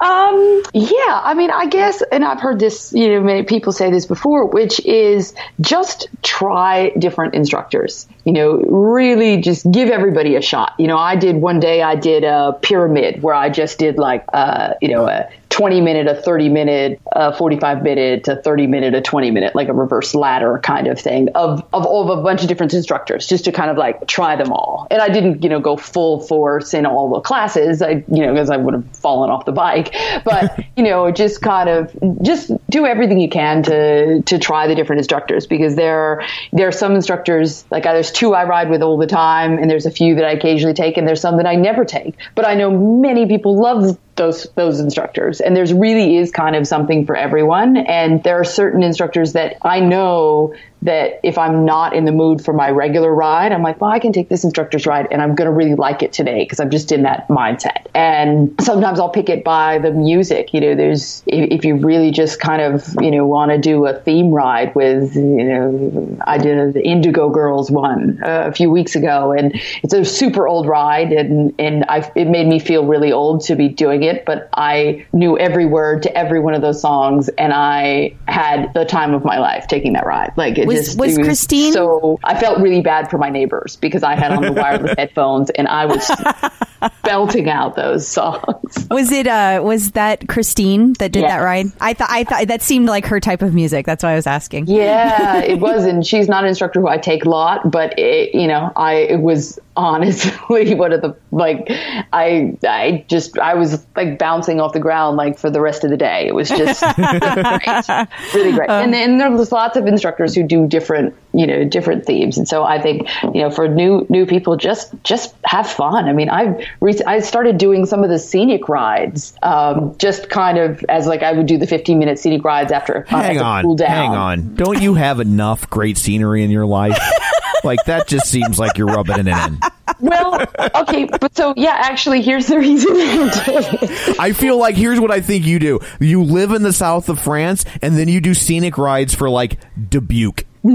Um, 0.00 0.62
yeah, 0.72 1.20
I 1.22 1.34
mean, 1.34 1.50
I 1.50 1.66
guess, 1.66 2.02
and 2.10 2.24
I've 2.24 2.40
heard 2.40 2.58
this, 2.58 2.92
you 2.94 3.10
know, 3.10 3.20
many 3.20 3.42
people 3.42 3.72
say 3.72 3.90
this 3.90 4.06
before, 4.06 4.46
which 4.46 4.80
is 4.86 5.34
just 5.60 6.08
try 6.22 6.90
different 6.98 7.34
instructors. 7.34 8.08
You 8.24 8.32
know, 8.32 8.56
really 8.56 9.42
just 9.42 9.70
give 9.70 9.90
everybody 9.90 10.36
a 10.36 10.42
shot. 10.42 10.74
You 10.78 10.86
know, 10.86 10.96
I 10.96 11.16
did 11.16 11.36
one 11.36 11.60
day, 11.60 11.82
I 11.82 11.96
did 11.96 12.24
a 12.24 12.58
pyramid 12.60 13.22
where 13.22 13.34
I 13.34 13.50
just 13.50 13.78
did 13.78 13.98
like, 13.98 14.24
uh, 14.32 14.74
you 14.80 14.88
know, 14.88 15.06
a 15.06 15.28
20 15.50 15.80
minute, 15.80 16.06
a 16.06 16.14
30 16.14 16.48
minute, 16.48 17.00
a 17.12 17.36
45 17.36 17.82
minute, 17.82 18.26
a 18.28 18.36
30 18.36 18.66
minute, 18.68 18.94
a 18.94 19.00
20 19.00 19.30
minute, 19.30 19.54
like 19.54 19.68
a 19.68 19.72
reverse 19.72 20.14
ladder 20.14 20.58
kind 20.62 20.86
of 20.86 20.98
thing 20.98 21.28
of, 21.34 21.60
of 21.72 21.84
all 21.84 22.10
of 22.10 22.18
a 22.18 22.22
bunch 22.22 22.42
of 22.42 22.48
different 22.48 22.72
instructors 22.72 23.26
just 23.26 23.44
to 23.44 23.52
kind 23.52 23.70
of 23.70 23.76
like 23.76 24.06
try 24.06 24.36
them 24.36 24.52
all. 24.52 24.86
And 24.90 25.02
I 25.02 25.08
didn't, 25.08 25.42
you 25.42 25.48
know, 25.48 25.60
go 25.60 25.76
full 25.76 26.20
force 26.20 26.72
in 26.72 26.86
all 26.86 27.10
the 27.10 27.20
classes. 27.20 27.82
I, 27.82 28.04
you 28.08 28.24
know, 28.24 28.32
because 28.32 28.48
I 28.48 28.56
would 28.56 28.74
have 28.74 28.96
fallen 28.96 29.28
off 29.28 29.44
the 29.44 29.52
bike, 29.52 29.92
but, 30.24 30.64
you 30.76 30.84
know, 30.84 31.10
just 31.10 31.42
kind 31.42 31.68
of 31.68 31.94
just 32.22 32.52
do 32.70 32.86
everything 32.86 33.20
you 33.20 33.28
can 33.28 33.64
to, 33.64 34.22
to 34.22 34.38
try 34.38 34.68
the 34.68 34.76
different 34.76 35.00
instructors 35.00 35.46
because 35.46 35.74
there 35.74 36.24
there 36.52 36.68
are 36.68 36.72
some 36.72 36.94
instructors, 36.94 37.64
like 37.70 37.82
there's 37.82 38.12
two 38.12 38.34
I 38.34 38.44
ride 38.44 38.70
with 38.70 38.82
all 38.82 38.96
the 38.96 39.06
time 39.06 39.58
and 39.58 39.68
there's 39.68 39.86
a 39.86 39.90
few 39.90 40.14
that 40.14 40.24
I 40.24 40.30
occasionally 40.30 40.74
take 40.74 40.96
and 40.96 41.08
there's 41.08 41.20
some 41.20 41.36
that 41.38 41.46
I 41.46 41.56
never 41.56 41.84
take. 41.84 42.14
But 42.36 42.46
I 42.46 42.54
know 42.54 42.70
many 42.70 43.26
people 43.26 43.60
love 43.60 43.98
those 44.20 44.46
those 44.54 44.80
instructors. 44.80 45.40
And 45.40 45.56
there's 45.56 45.72
really 45.72 46.18
is 46.18 46.30
kind 46.30 46.54
of 46.54 46.66
something 46.66 47.06
for 47.06 47.16
everyone. 47.16 47.78
And 47.78 48.22
there 48.22 48.38
are 48.38 48.44
certain 48.44 48.82
instructors 48.82 49.32
that 49.32 49.56
I 49.62 49.80
know 49.80 50.54
that 50.82 51.20
if 51.22 51.36
I'm 51.36 51.64
not 51.64 51.94
in 51.94 52.04
the 52.04 52.12
mood 52.12 52.42
for 52.42 52.54
my 52.54 52.70
regular 52.70 53.14
ride, 53.14 53.52
I'm 53.52 53.62
like, 53.62 53.80
well, 53.80 53.90
I 53.90 53.98
can 53.98 54.12
take 54.12 54.28
this 54.28 54.44
instructor's 54.44 54.86
ride 54.86 55.08
and 55.10 55.20
I'm 55.20 55.34
going 55.34 55.46
to 55.46 55.52
really 55.52 55.74
like 55.74 56.02
it 56.02 56.12
today 56.12 56.44
because 56.44 56.58
I'm 56.58 56.70
just 56.70 56.90
in 56.90 57.02
that 57.02 57.28
mindset. 57.28 57.86
And 57.94 58.54
sometimes 58.60 58.98
I'll 58.98 59.10
pick 59.10 59.28
it 59.28 59.44
by 59.44 59.78
the 59.78 59.90
music. 59.90 60.54
You 60.54 60.60
know, 60.60 60.74
there's, 60.74 61.22
if, 61.26 61.50
if 61.50 61.64
you 61.64 61.76
really 61.76 62.10
just 62.10 62.40
kind 62.40 62.62
of, 62.62 62.88
you 63.00 63.10
know, 63.10 63.26
want 63.26 63.50
to 63.50 63.58
do 63.58 63.86
a 63.86 63.94
theme 64.00 64.30
ride 64.30 64.74
with, 64.74 65.14
you 65.14 65.44
know, 65.44 66.18
I 66.26 66.38
did 66.38 66.74
the 66.74 66.82
Indigo 66.82 67.28
Girls 67.28 67.70
one 67.70 68.20
uh, 68.24 68.44
a 68.46 68.52
few 68.52 68.70
weeks 68.70 68.96
ago 68.96 69.32
and 69.32 69.60
it's 69.82 69.92
a 69.92 70.04
super 70.04 70.48
old 70.48 70.66
ride 70.66 71.12
and, 71.12 71.54
and 71.58 71.84
I, 71.88 72.10
it 72.14 72.26
made 72.26 72.46
me 72.46 72.58
feel 72.58 72.86
really 72.86 73.12
old 73.12 73.42
to 73.44 73.54
be 73.54 73.68
doing 73.68 74.02
it, 74.02 74.24
but 74.24 74.48
I 74.54 75.06
knew 75.12 75.38
every 75.38 75.66
word 75.66 76.02
to 76.04 76.16
every 76.16 76.40
one 76.40 76.54
of 76.54 76.62
those 76.62 76.80
songs 76.80 77.28
and 77.30 77.52
I 77.52 78.14
had 78.28 78.72
the 78.72 78.84
time 78.84 79.12
of 79.12 79.24
my 79.24 79.38
life 79.38 79.66
taking 79.66 79.92
that 79.92 80.06
ride. 80.06 80.32
Like, 80.36 80.56
Was- 80.74 80.96
was 80.96 81.18
Christine- 81.18 81.72
So 81.72 82.18
I 82.24 82.38
felt 82.38 82.58
really 82.60 82.80
bad 82.82 83.10
for 83.10 83.18
my 83.18 83.30
neighbors 83.30 83.76
because 83.76 84.02
I 84.02 84.14
had 84.14 84.32
on 84.32 84.42
the 84.42 84.52
wireless 84.52 84.94
headphones 84.98 85.50
and 85.50 85.68
I 85.68 85.86
was 85.86 86.10
belting 87.02 87.48
out 87.48 87.76
those 87.76 88.06
songs. 88.06 88.86
Was 88.90 89.12
it 89.12 89.26
uh 89.26 89.60
was 89.62 89.92
that 89.92 90.28
Christine 90.28 90.94
that 90.94 91.12
did 91.12 91.20
Yes. 91.22 91.30
that 91.32 91.38
ride? 91.38 91.66
I 91.80 91.92
thought 91.94 92.08
I 92.10 92.24
thought 92.24 92.48
that 92.48 92.62
seemed 92.62 92.86
like 92.86 93.06
her 93.06 93.20
type 93.20 93.42
of 93.42 93.54
music. 93.54 93.86
That's 93.86 94.02
why 94.02 94.12
I 94.12 94.14
was 94.16 94.26
asking. 94.26 94.66
Yeah, 94.66 95.38
it 95.38 95.58
was, 95.60 95.84
and 95.84 96.06
she's 96.06 96.28
not 96.28 96.44
an 96.44 96.48
instructor 96.48 96.80
who 96.80 96.88
I 96.88 96.98
take 96.98 97.24
a 97.24 97.28
lot, 97.30 97.70
but 97.70 97.98
it, 97.98 98.34
you 98.34 98.46
know, 98.46 98.72
I 98.76 98.94
it 98.94 99.20
was 99.20 99.58
honestly 99.80 100.74
one 100.74 100.92
of 100.92 101.00
the 101.02 101.16
like 101.30 101.66
I 102.12 102.56
I 102.66 103.04
just 103.08 103.38
I 103.38 103.54
was 103.54 103.84
like 103.96 104.18
bouncing 104.18 104.60
off 104.60 104.72
the 104.72 104.80
ground 104.80 105.16
like 105.16 105.38
for 105.38 105.50
the 105.50 105.60
rest 105.60 105.84
of 105.84 105.90
the 105.90 105.96
day. 105.96 106.26
It 106.26 106.34
was 106.34 106.48
just 106.48 106.82
great, 106.96 107.88
really 108.34 108.52
great. 108.52 108.70
and 108.70 108.92
then 108.92 109.18
there's 109.18 109.52
lots 109.52 109.76
of 109.76 109.86
instructors 109.86 110.34
who 110.34 110.42
do 110.42 110.66
different 110.66 111.14
you 111.32 111.46
know 111.46 111.64
different 111.64 112.04
themes, 112.04 112.38
and 112.38 112.48
so 112.48 112.64
I 112.64 112.80
think 112.80 113.08
you 113.34 113.40
know 113.42 113.50
for 113.50 113.68
new 113.68 114.06
new 114.08 114.26
people 114.26 114.56
just 114.56 114.92
just 115.04 115.34
have 115.44 115.68
fun. 115.68 116.08
I 116.08 116.12
mean, 116.12 116.28
I've 116.28 116.64
rec- 116.80 117.06
I 117.06 117.20
started 117.20 117.58
doing 117.58 117.86
some 117.86 118.02
of 118.02 118.10
the 118.10 118.18
scenic 118.18 118.68
rides, 118.68 119.34
um, 119.42 119.96
just 119.98 120.28
kind 120.28 120.58
of 120.58 120.84
as 120.88 121.06
like 121.06 121.22
I 121.22 121.32
would 121.32 121.46
do 121.46 121.56
the 121.58 121.66
15 121.66 121.98
minute 121.98 122.18
scenic 122.18 122.44
rides 122.44 122.72
after 122.72 123.06
I 123.10 123.16
had 123.16 123.24
Hang 123.26 123.38
to 123.38 123.44
on, 123.44 123.62
cool 123.62 123.76
down. 123.76 123.88
hang 123.90 124.10
on. 124.10 124.54
Don't 124.54 124.82
you 124.82 124.94
have 124.94 125.20
enough 125.20 125.68
great 125.70 125.96
scenery 125.98 126.42
in 126.42 126.50
your 126.50 126.66
life? 126.66 126.98
like 127.64 127.84
that 127.84 128.08
just 128.08 128.26
seems 128.26 128.58
like 128.58 128.76
you're 128.78 128.86
rubbing 128.88 129.18
it 129.20 129.28
in. 129.28 129.60
Well, 129.98 130.46
okay, 130.74 131.04
but 131.04 131.36
so 131.36 131.52
yeah, 131.56 131.74
actually, 131.76 132.22
here's 132.22 132.46
the 132.46 132.58
reason. 132.58 132.92
I 132.92 133.44
did 133.44 133.82
it. 133.82 134.20
I 134.20 134.32
feel 134.32 134.56
like 134.56 134.76
here's 134.76 135.00
what 135.00 135.10
I 135.10 135.20
think 135.20 135.44
you 135.44 135.58
do. 135.58 135.80
You 135.98 136.22
live 136.22 136.52
in 136.52 136.62
the 136.62 136.72
south 136.72 137.08
of 137.08 137.20
France 137.20 137.64
and 137.82 137.98
then 137.98 138.08
you 138.08 138.20
do 138.20 138.34
scenic 138.34 138.78
rides 138.78 139.14
for 139.14 139.28
like 139.28 139.58
Dubuque. 139.88 140.46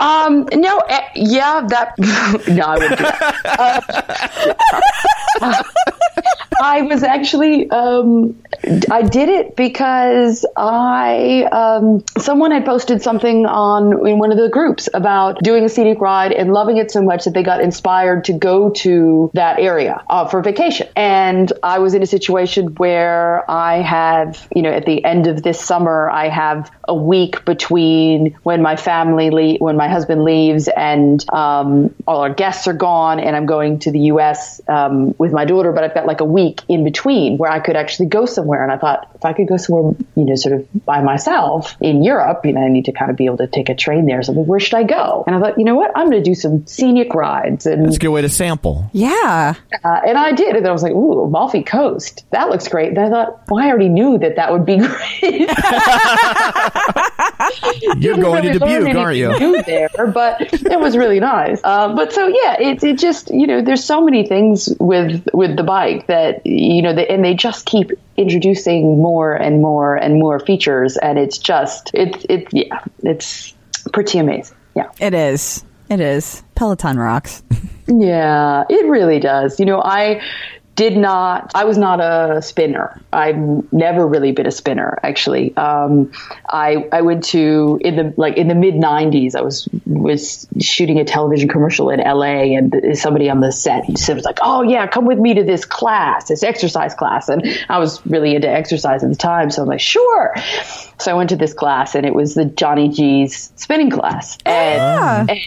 Um, 0.00 0.48
no, 0.52 0.78
eh, 0.88 1.00
yeah, 1.16 1.66
that 1.68 1.98
no, 2.48 2.62
I 2.62 2.78
wouldn't 2.78 2.98
do 2.98 3.04
that. 3.04 4.56
Uh, 5.40 5.62
I 6.60 6.82
was 6.82 7.02
actually, 7.02 7.70
um, 7.70 8.42
I 8.90 9.02
did 9.02 9.28
it 9.28 9.56
because 9.56 10.44
I, 10.56 11.44
um, 11.52 12.04
someone 12.18 12.50
had 12.50 12.64
posted 12.64 13.02
something 13.02 13.46
on 13.46 14.06
in 14.06 14.18
one 14.18 14.32
of 14.32 14.38
the 14.38 14.48
groups 14.48 14.88
about 14.92 15.42
doing 15.42 15.64
a 15.64 15.68
scenic 15.68 16.00
ride 16.00 16.32
and 16.32 16.52
loving 16.52 16.78
it 16.78 16.90
so 16.90 17.02
much 17.02 17.24
that 17.24 17.34
they 17.34 17.42
got 17.42 17.60
inspired 17.60 18.24
to 18.24 18.32
go 18.32 18.70
to 18.70 19.30
that 19.34 19.60
area 19.60 20.02
uh, 20.08 20.26
for 20.26 20.42
vacation. 20.42 20.88
And 20.96 21.52
I 21.62 21.78
was 21.78 21.94
in 21.94 22.02
a 22.02 22.06
situation 22.06 22.74
where 22.74 23.48
I 23.50 23.80
have, 23.82 24.48
you 24.54 24.62
know, 24.62 24.70
at 24.70 24.84
the 24.84 25.04
end 25.04 25.26
of 25.26 25.42
this 25.42 25.60
summer, 25.60 26.10
I 26.10 26.28
have 26.28 26.70
a 26.86 26.94
week 26.94 27.44
between 27.44 28.36
when 28.42 28.62
my 28.62 28.76
family, 28.76 29.30
le- 29.30 29.58
when 29.58 29.76
my 29.76 29.88
husband 29.88 30.24
leaves 30.24 30.68
and 30.68 31.24
um, 31.32 31.94
all 32.06 32.20
our 32.20 32.32
guests 32.34 32.66
are 32.66 32.72
gone 32.72 33.20
and 33.20 33.36
I'm 33.36 33.46
going 33.46 33.78
to 33.80 33.92
the 33.92 34.00
U.S. 34.00 34.60
Um, 34.66 35.14
with 35.18 35.32
my 35.32 35.44
daughter, 35.44 35.72
but 35.72 35.84
I've 35.84 35.94
got 35.94 36.06
like 36.06 36.17
a 36.20 36.24
week 36.24 36.62
in 36.68 36.84
between 36.84 37.38
where 37.38 37.50
I 37.50 37.60
could 37.60 37.76
actually 37.76 38.06
go 38.06 38.26
somewhere. 38.26 38.62
And 38.62 38.70
I 38.72 38.76
thought 38.78 39.10
if 39.14 39.24
I 39.24 39.32
could 39.32 39.48
go 39.48 39.56
somewhere, 39.56 39.94
you 40.16 40.24
know, 40.24 40.34
sort 40.34 40.54
of 40.54 40.66
by 40.84 41.00
myself 41.02 41.76
in 41.80 42.02
Europe, 42.02 42.44
you 42.44 42.52
know, 42.52 42.60
I 42.62 42.68
need 42.68 42.84
to 42.86 42.92
kind 42.92 43.10
of 43.10 43.16
be 43.16 43.26
able 43.26 43.38
to 43.38 43.46
take 43.46 43.68
a 43.68 43.74
train 43.74 44.06
there. 44.06 44.22
So 44.22 44.32
where 44.32 44.60
should 44.60 44.74
I 44.74 44.82
go? 44.84 45.24
And 45.26 45.34
I 45.36 45.40
thought, 45.40 45.58
you 45.58 45.64
know 45.64 45.74
what? 45.74 45.90
I'm 45.96 46.10
going 46.10 46.22
to 46.22 46.30
do 46.30 46.34
some 46.34 46.66
scenic 46.66 47.14
rides. 47.14 47.66
And 47.66 47.84
That's 47.84 47.96
a 47.96 48.00
good 48.00 48.08
way 48.08 48.22
to 48.22 48.28
sample. 48.28 48.90
Yeah. 48.92 49.54
uh, 49.84 50.00
and 50.06 50.18
I 50.18 50.32
did. 50.32 50.56
And 50.56 50.66
I 50.66 50.72
was 50.72 50.82
like, 50.82 50.92
ooh, 50.92 51.22
Amalfi 51.22 51.62
Coast. 51.62 52.24
That 52.30 52.48
looks 52.48 52.68
great. 52.68 52.88
And 52.88 52.98
I 52.98 53.08
thought, 53.10 53.42
well, 53.48 53.64
I 53.64 53.68
already 53.68 53.88
knew 53.88 54.18
that 54.18 54.36
that 54.36 54.52
would 54.52 54.64
be 54.66 54.78
great. 54.78 55.48
You're 57.98 58.16
going 58.16 58.42
to 58.42 58.48
really 58.48 58.58
learn 58.58 58.84
Dubuque, 58.84 58.96
aren't 58.96 59.16
you? 59.16 59.30
anything 59.30 59.62
there, 59.66 60.06
but 60.06 60.40
it 60.52 60.80
was 60.80 60.96
really 60.96 61.20
nice. 61.20 61.60
Uh, 61.64 61.94
but 61.94 62.12
so 62.12 62.26
yeah, 62.26 62.56
it, 62.60 62.82
it 62.82 62.98
just 62.98 63.30
you 63.30 63.46
know 63.46 63.62
there's 63.62 63.84
so 63.84 64.02
many 64.02 64.26
things 64.26 64.68
with 64.80 65.26
with 65.32 65.56
the 65.56 65.62
bike 65.62 66.06
that 66.06 66.44
you 66.46 66.82
know 66.82 66.94
they, 66.94 67.06
and 67.08 67.24
they 67.24 67.34
just 67.34 67.66
keep 67.66 67.90
introducing 68.16 69.00
more 69.00 69.34
and 69.34 69.62
more 69.62 69.96
and 69.96 70.18
more 70.18 70.38
features, 70.40 70.96
and 70.96 71.18
it's 71.18 71.38
just 71.38 71.90
it's 71.94 72.24
it's 72.28 72.52
yeah 72.52 72.82
it's 73.02 73.54
pretty 73.92 74.18
amazing. 74.18 74.56
Yeah. 74.74 74.90
It 75.00 75.14
is. 75.14 75.64
It 75.90 76.00
is. 76.00 76.42
Peloton 76.54 76.98
rocks. 76.98 77.42
Yeah, 77.90 78.64
it 78.68 78.86
really 78.86 79.18
does. 79.18 79.58
You 79.58 79.64
know, 79.64 79.80
I 79.82 80.20
did 80.78 80.96
not, 80.96 81.50
I 81.56 81.64
was 81.64 81.76
not 81.76 81.98
a 81.98 82.40
spinner. 82.40 83.02
I've 83.12 83.36
never 83.72 84.06
really 84.06 84.30
been 84.30 84.46
a 84.46 84.52
spinner, 84.52 84.96
actually. 85.02 85.54
Um, 85.56 86.12
I, 86.48 86.86
I 86.92 87.02
went 87.02 87.24
to, 87.24 87.80
in 87.80 87.96
the, 87.96 88.14
like, 88.16 88.36
in 88.36 88.46
the 88.46 88.54
mid 88.54 88.74
90s, 88.74 89.34
I 89.34 89.40
was, 89.40 89.68
was 89.86 90.46
shooting 90.60 91.00
a 91.00 91.04
television 91.04 91.48
commercial 91.48 91.90
in 91.90 91.98
LA 91.98 92.54
and 92.56 92.96
somebody 92.96 93.28
on 93.28 93.40
the 93.40 93.50
set 93.50 93.86
said, 93.98 94.14
was 94.14 94.24
like, 94.24 94.38
oh 94.40 94.62
yeah, 94.62 94.86
come 94.86 95.04
with 95.04 95.18
me 95.18 95.34
to 95.34 95.42
this 95.42 95.64
class, 95.64 96.28
this 96.28 96.44
exercise 96.44 96.94
class. 96.94 97.28
And 97.28 97.42
I 97.68 97.80
was 97.80 98.00
really 98.06 98.36
into 98.36 98.48
exercise 98.48 99.02
at 99.02 99.10
the 99.10 99.16
time. 99.16 99.50
So 99.50 99.62
I'm 99.62 99.68
like, 99.68 99.80
sure. 99.80 100.32
So 101.00 101.10
I 101.10 101.14
went 101.14 101.30
to 101.30 101.36
this 101.36 101.54
class 101.54 101.96
and 101.96 102.06
it 102.06 102.14
was 102.14 102.36
the 102.36 102.44
Johnny 102.44 102.88
G's 102.88 103.52
spinning 103.56 103.90
class. 103.90 104.38
And, 104.46 105.28
and 105.28 105.40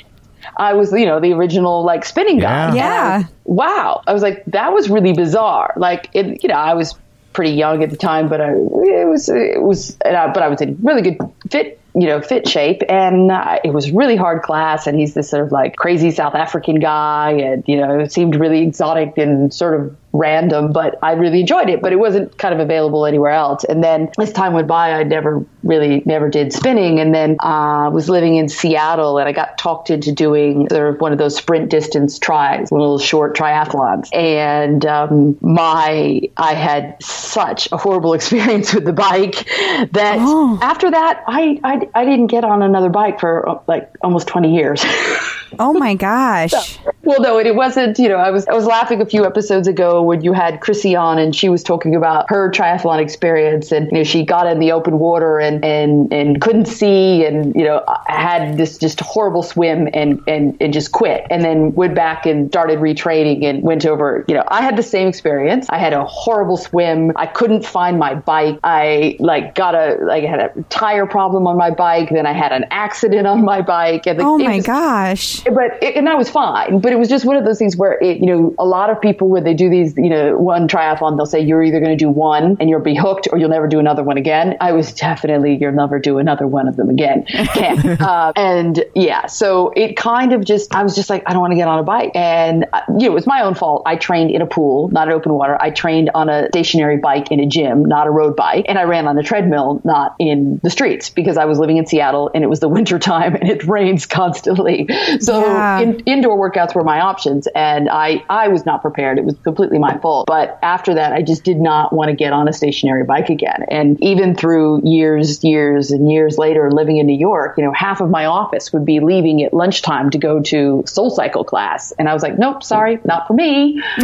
I 0.58 0.74
was, 0.74 0.92
you 0.92 1.06
know, 1.06 1.20
the 1.20 1.34
original 1.34 1.84
like 1.84 2.06
spinning 2.06 2.40
guy. 2.40 2.76
Yeah. 2.76 3.20
Yeah. 3.20 3.24
Wow. 3.46 4.02
I 4.08 4.14
was 4.14 4.22
like, 4.22 4.44
that 4.46 4.74
was 4.74 4.90
really 4.90 5.14
bizarre. 5.14 5.74
Like, 5.78 6.10
it, 6.14 6.44
you 6.44 6.50
know, 6.50 6.56
I 6.56 6.74
was 6.74 6.96
pretty 7.34 7.52
young 7.52 7.84
at 7.84 7.90
the 7.90 7.98
time, 7.98 8.28
but 8.28 8.42
I, 8.42 8.52
it 8.52 9.08
was, 9.08 9.30
it 9.30 9.62
was, 9.62 9.98
and 10.04 10.16
I, 10.16 10.32
but 10.32 10.44
I 10.44 10.48
was 10.48 10.62
in 10.62 10.78
really 10.82 11.02
good 11.02 11.18
fit, 11.50 11.80
you 11.96 12.08
know, 12.08 12.22
fit 12.22 12.48
shape. 12.48 12.82
And 12.90 13.32
uh, 13.32 13.60
it 13.64 13.74
was 13.74 13.92
really 13.92 14.16
hard 14.16 14.42
class. 14.42 14.88
And 14.88 15.00
he's 15.00 15.14
this 15.14 15.30
sort 15.30 15.46
of 15.46 15.52
like 15.52 15.76
crazy 15.76 16.12
South 16.12 16.36
African 16.36 16.80
guy. 16.80 17.32
And, 17.32 17.64
you 17.68 17.78
know, 17.78 18.00
it 18.00 18.12
seemed 18.12 18.36
really 18.36 18.64
exotic 18.64 19.18
and 19.18 19.54
sort 19.54 19.80
of 19.80 19.96
random, 20.14 20.72
but 20.72 21.00
I 21.02 21.14
really 21.14 21.42
enjoyed 21.42 21.70
it, 21.70 21.82
but 21.82 21.94
it 21.94 21.98
wasn't 21.98 22.38
kind 22.38 22.54
of 22.54 22.60
available 22.60 23.06
anywhere 23.06 23.32
else. 23.32 23.64
And 23.64 23.84
then 23.84 24.10
as 24.20 24.32
time 24.34 24.54
went 24.54 24.68
by, 24.68 24.94
I 24.94 25.04
never 25.04 25.46
really 25.64 26.04
never 26.06 26.30
did 26.30 26.54
spinning. 26.54 27.00
And 27.00 27.14
then 27.14 27.38
I 27.40 27.88
uh, 27.88 27.90
was 27.92 28.10
living 28.10 28.36
in 28.36 28.50
Seattle 28.50 29.18
and 29.18 29.28
I 29.28 29.32
got 29.32 29.58
talked 29.58 29.90
into 29.90 30.12
doing 30.12 30.68
sort 30.70 30.96
of 30.96 31.02
one 31.02 31.12
of 31.12 31.18
those 31.18 31.36
sprint 31.36 31.70
distance 31.70 32.20
tries, 32.20 32.72
little 32.72 33.00
short 33.00 33.36
triathlons. 33.36 34.14
And 34.14 34.86
um, 34.86 35.38
my, 35.42 36.22
I 36.38 36.54
had 36.54 37.02
such 37.02 37.72
a 37.72 37.78
horrible 37.78 38.14
experience 38.22 38.74
with 38.74 38.86
the 38.86 38.94
bike 38.94 39.48
that 39.92 40.18
after 40.62 40.92
that, 40.92 41.24
I, 41.28 41.60
I, 41.64 41.90
I 41.94 42.06
didn't 42.06 42.28
get 42.28 42.44
on 42.44 42.62
another 42.62 42.90
bike 42.90 43.20
for 43.20 43.48
uh, 43.48 43.60
like 43.68 43.90
almost 44.02 44.28
20 44.28 44.54
years. 44.54 44.84
Oh 45.60 45.74
my 45.74 45.94
gosh. 46.10 46.80
Well, 47.04 47.20
no, 47.20 47.40
and 47.40 47.48
it 47.48 47.56
wasn't. 47.56 47.98
You 47.98 48.10
know, 48.10 48.18
I 48.18 48.30
was 48.30 48.48
I 48.48 48.54
was 48.54 48.66
laughing 48.66 49.02
a 49.02 49.06
few 49.06 49.26
episodes 49.26 49.68
ago 49.68 50.04
when 50.04 50.22
you 50.24 50.34
had 50.34 50.62
Chrissy 50.62 50.96
on, 50.96 51.18
and 51.18 51.36
she 51.36 51.50
was 51.50 51.64
talking 51.64 51.96
about 51.96 52.26
her 52.30 52.52
triathlon 52.52 53.00
experience, 53.02 53.72
and 53.72 53.88
you 53.92 53.98
know, 54.00 54.04
she 54.04 54.24
got 54.24 54.46
in 54.48 54.60
the 54.60 54.72
open 54.72 55.00
water 55.00 55.40
and 55.40 55.66
and 55.66 56.14
and 56.14 56.40
couldn't 56.42 56.66
see, 56.68 57.26
and 57.26 57.56
you 57.56 57.64
know, 57.64 57.84
had 58.08 58.58
this 58.58 58.78
just 58.78 59.00
horrible 59.00 59.42
swim, 59.42 59.90
and 59.94 60.22
and 60.28 60.56
and 60.62 60.72
just 60.74 60.92
quit, 60.92 61.26
and 61.32 61.44
then 61.44 61.74
went 61.74 61.96
back 61.96 62.26
and 62.28 62.50
started 62.52 62.78
retraining, 62.80 63.44
and 63.46 63.64
went 63.64 63.86
over. 63.86 64.24
You 64.28 64.36
know, 64.36 64.44
I 64.48 64.62
had 64.62 64.78
the 64.78 64.84
same 64.84 65.08
experience. 65.08 65.66
I 65.70 65.80
had 65.80 65.94
a 65.94 66.06
horrible 66.06 66.58
swim. 66.58 67.12
I 67.16 67.26
couldn't 67.26 67.66
find 67.66 67.98
my 67.98 68.14
bike. 68.14 68.60
I 68.64 69.18
like 69.20 69.56
got 69.56 69.74
a 69.74 69.98
like 70.02 70.24
I 70.24 70.28
had 70.28 70.40
a 70.40 70.64
tire 70.70 71.08
problem 71.08 71.48
on 71.48 71.58
my 71.58 71.72
bike. 71.72 72.10
Then 72.10 72.28
I 72.28 72.34
had 72.34 72.52
an 72.52 72.66
accident 72.70 73.26
on 73.26 73.44
my 73.44 73.62
bike, 73.62 74.06
and 74.06 74.22
Oh 74.22 74.38
my 74.38 74.58
was- 74.58 74.66
gosh. 74.68 75.41
But 75.46 75.82
it, 75.82 75.96
and 75.96 76.08
that 76.08 76.18
was 76.18 76.30
fine. 76.30 76.80
But 76.80 76.92
it 76.92 77.00
was 77.00 77.10
just 77.10 77.26
one 77.26 77.36
of 77.36 77.46
those 77.46 77.58
things 77.58 77.76
where 77.76 77.94
it, 78.02 78.18
you 78.18 78.26
know, 78.26 78.56
a 78.60 78.66
lot 78.66 78.90
of 78.90 79.02
people 79.02 79.30
when 79.30 79.44
they 79.44 79.54
do 79.54 79.70
these, 79.70 79.96
you 79.98 80.10
know, 80.10 80.38
one 80.38 80.68
triathlon, 80.68 81.18
they'll 81.18 81.26
say 81.26 81.40
you're 81.40 81.64
either 81.64 81.80
going 81.80 81.92
to 81.92 82.04
do 82.04 82.10
one 82.10 82.58
and 82.60 82.70
you'll 82.70 82.80
be 82.80 82.96
hooked, 82.96 83.28
or 83.32 83.38
you'll 83.38 83.50
never 83.50 83.68
do 83.68 83.80
another 83.80 84.04
one 84.04 84.18
again. 84.18 84.58
I 84.62 84.72
was 84.72 84.94
definitely 84.94 85.58
you'll 85.60 85.72
never 85.72 86.00
do 86.00 86.18
another 86.18 86.48
one 86.48 86.68
of 86.68 86.76
them 86.76 86.90
again. 86.90 87.26
Uh, 88.02 88.32
and 88.36 88.84
yeah, 88.96 89.26
so 89.26 89.72
it 89.76 89.96
kind 89.96 90.34
of 90.34 90.44
just 90.44 90.74
I 90.74 90.84
was 90.84 90.96
just 90.96 91.10
like 91.10 91.24
I 91.26 91.34
don't 91.34 91.42
want 91.42 91.52
to 91.52 91.56
get 91.56 91.68
on 91.68 91.80
a 91.80 91.84
bike, 91.84 92.12
and 92.16 92.66
uh, 92.74 92.82
you 92.90 93.00
know, 93.00 93.06
it 93.08 93.14
was 93.14 93.28
my 93.28 93.42
own 93.42 93.54
fault. 93.54 93.84
I 93.86 93.96
trained 93.96 94.32
in 94.32 94.42
a 94.42 94.46
pool, 94.46 94.90
not 94.90 95.08
in 95.08 95.14
open 95.14 95.34
water. 95.34 95.58
I 95.60 95.70
trained 95.70 96.10
on 96.16 96.30
a 96.30 96.48
stationary 96.48 96.98
bike 96.98 97.32
in 97.32 97.40
a 97.40 97.46
gym, 97.46 97.86
not 97.86 98.08
a 98.08 98.12
road 98.12 98.36
bike, 98.36 98.66
and 98.68 98.78
I 98.78 98.84
ran 98.84 99.08
on 99.08 99.18
a 99.18 99.24
treadmill, 99.24 99.82
not 99.84 100.16
in 100.20 100.60
the 100.64 100.70
streets, 100.70 101.10
because 101.10 101.38
I 101.38 101.46
was 101.46 101.60
living 101.60 101.78
in 101.78 101.86
Seattle 101.86 102.32
and 102.34 102.44
it 102.44 102.48
was 102.48 102.60
the 102.60 102.70
winter 102.82 103.00
time 103.00 103.36
and 103.36 103.50
it 103.50 103.64
rains 103.66 104.06
constantly. 104.06 104.88
So 105.20 105.31
Yeah. 105.40 105.80
in, 105.80 106.00
indoor 106.02 106.38
workouts 106.38 106.76
were 106.76 106.84
my 106.84 107.00
options, 107.02 107.48
and 107.56 107.90
I 107.90 108.24
I 108.30 108.50
was 108.50 108.66
not 108.66 108.82
prepared. 108.82 109.18
It 109.18 109.26
was 109.26 109.36
completely 109.44 109.80
my 109.80 109.98
fault. 109.98 110.28
But 110.28 110.60
after 110.62 110.96
that, 110.96 111.14
I 111.14 111.22
just 111.22 111.44
did 111.44 111.60
not 111.60 111.94
want 111.94 112.10
to 112.10 112.16
get 112.16 112.34
on 112.34 112.48
a 112.48 112.54
stationary 112.54 113.04
bike 113.04 113.30
again. 113.30 113.66
And 113.70 114.02
even 114.04 114.36
through 114.36 114.82
years, 114.84 115.44
years, 115.44 115.92
and 115.92 116.12
years 116.12 116.38
later, 116.38 116.72
living 116.72 116.98
in 116.98 117.06
New 117.06 117.18
York, 117.18 117.58
you 117.58 117.64
know, 117.64 117.74
half 117.74 118.02
of 118.02 118.10
my 118.10 118.26
office 118.26 118.74
would 118.74 118.86
be 118.86 119.00
leaving 119.00 119.44
at 119.44 119.54
lunchtime 119.54 120.10
to 120.12 120.18
go 120.18 120.42
to 120.42 120.84
SoulCycle 120.86 121.46
class, 121.46 121.92
and 121.98 122.10
I 122.10 122.14
was 122.14 122.24
like, 122.24 122.38
nope, 122.38 122.64
sorry, 122.64 123.00
not 123.06 123.28
for 123.28 123.34
me. 123.34 123.82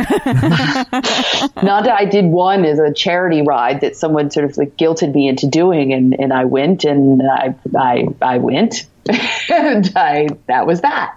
Not 1.67 1.83
that 1.85 1.95
I 1.97 2.05
did 2.05 2.25
one 2.25 2.65
as 2.65 2.79
a 2.79 2.93
charity 2.93 3.41
ride 3.41 3.81
that 3.81 3.95
someone 3.95 4.31
sort 4.31 4.49
of 4.49 4.57
like 4.57 4.77
guilted 4.77 5.13
me 5.13 5.27
into 5.27 5.47
doing, 5.47 5.93
and, 5.93 6.15
and 6.17 6.31
I 6.31 6.45
went 6.45 6.83
and 6.83 7.21
I 7.21 7.55
I 7.75 8.07
I 8.21 8.37
went. 8.37 8.85
and 9.49 9.91
I 9.95 10.27
that 10.47 10.65
was 10.65 10.81
that, 10.81 11.15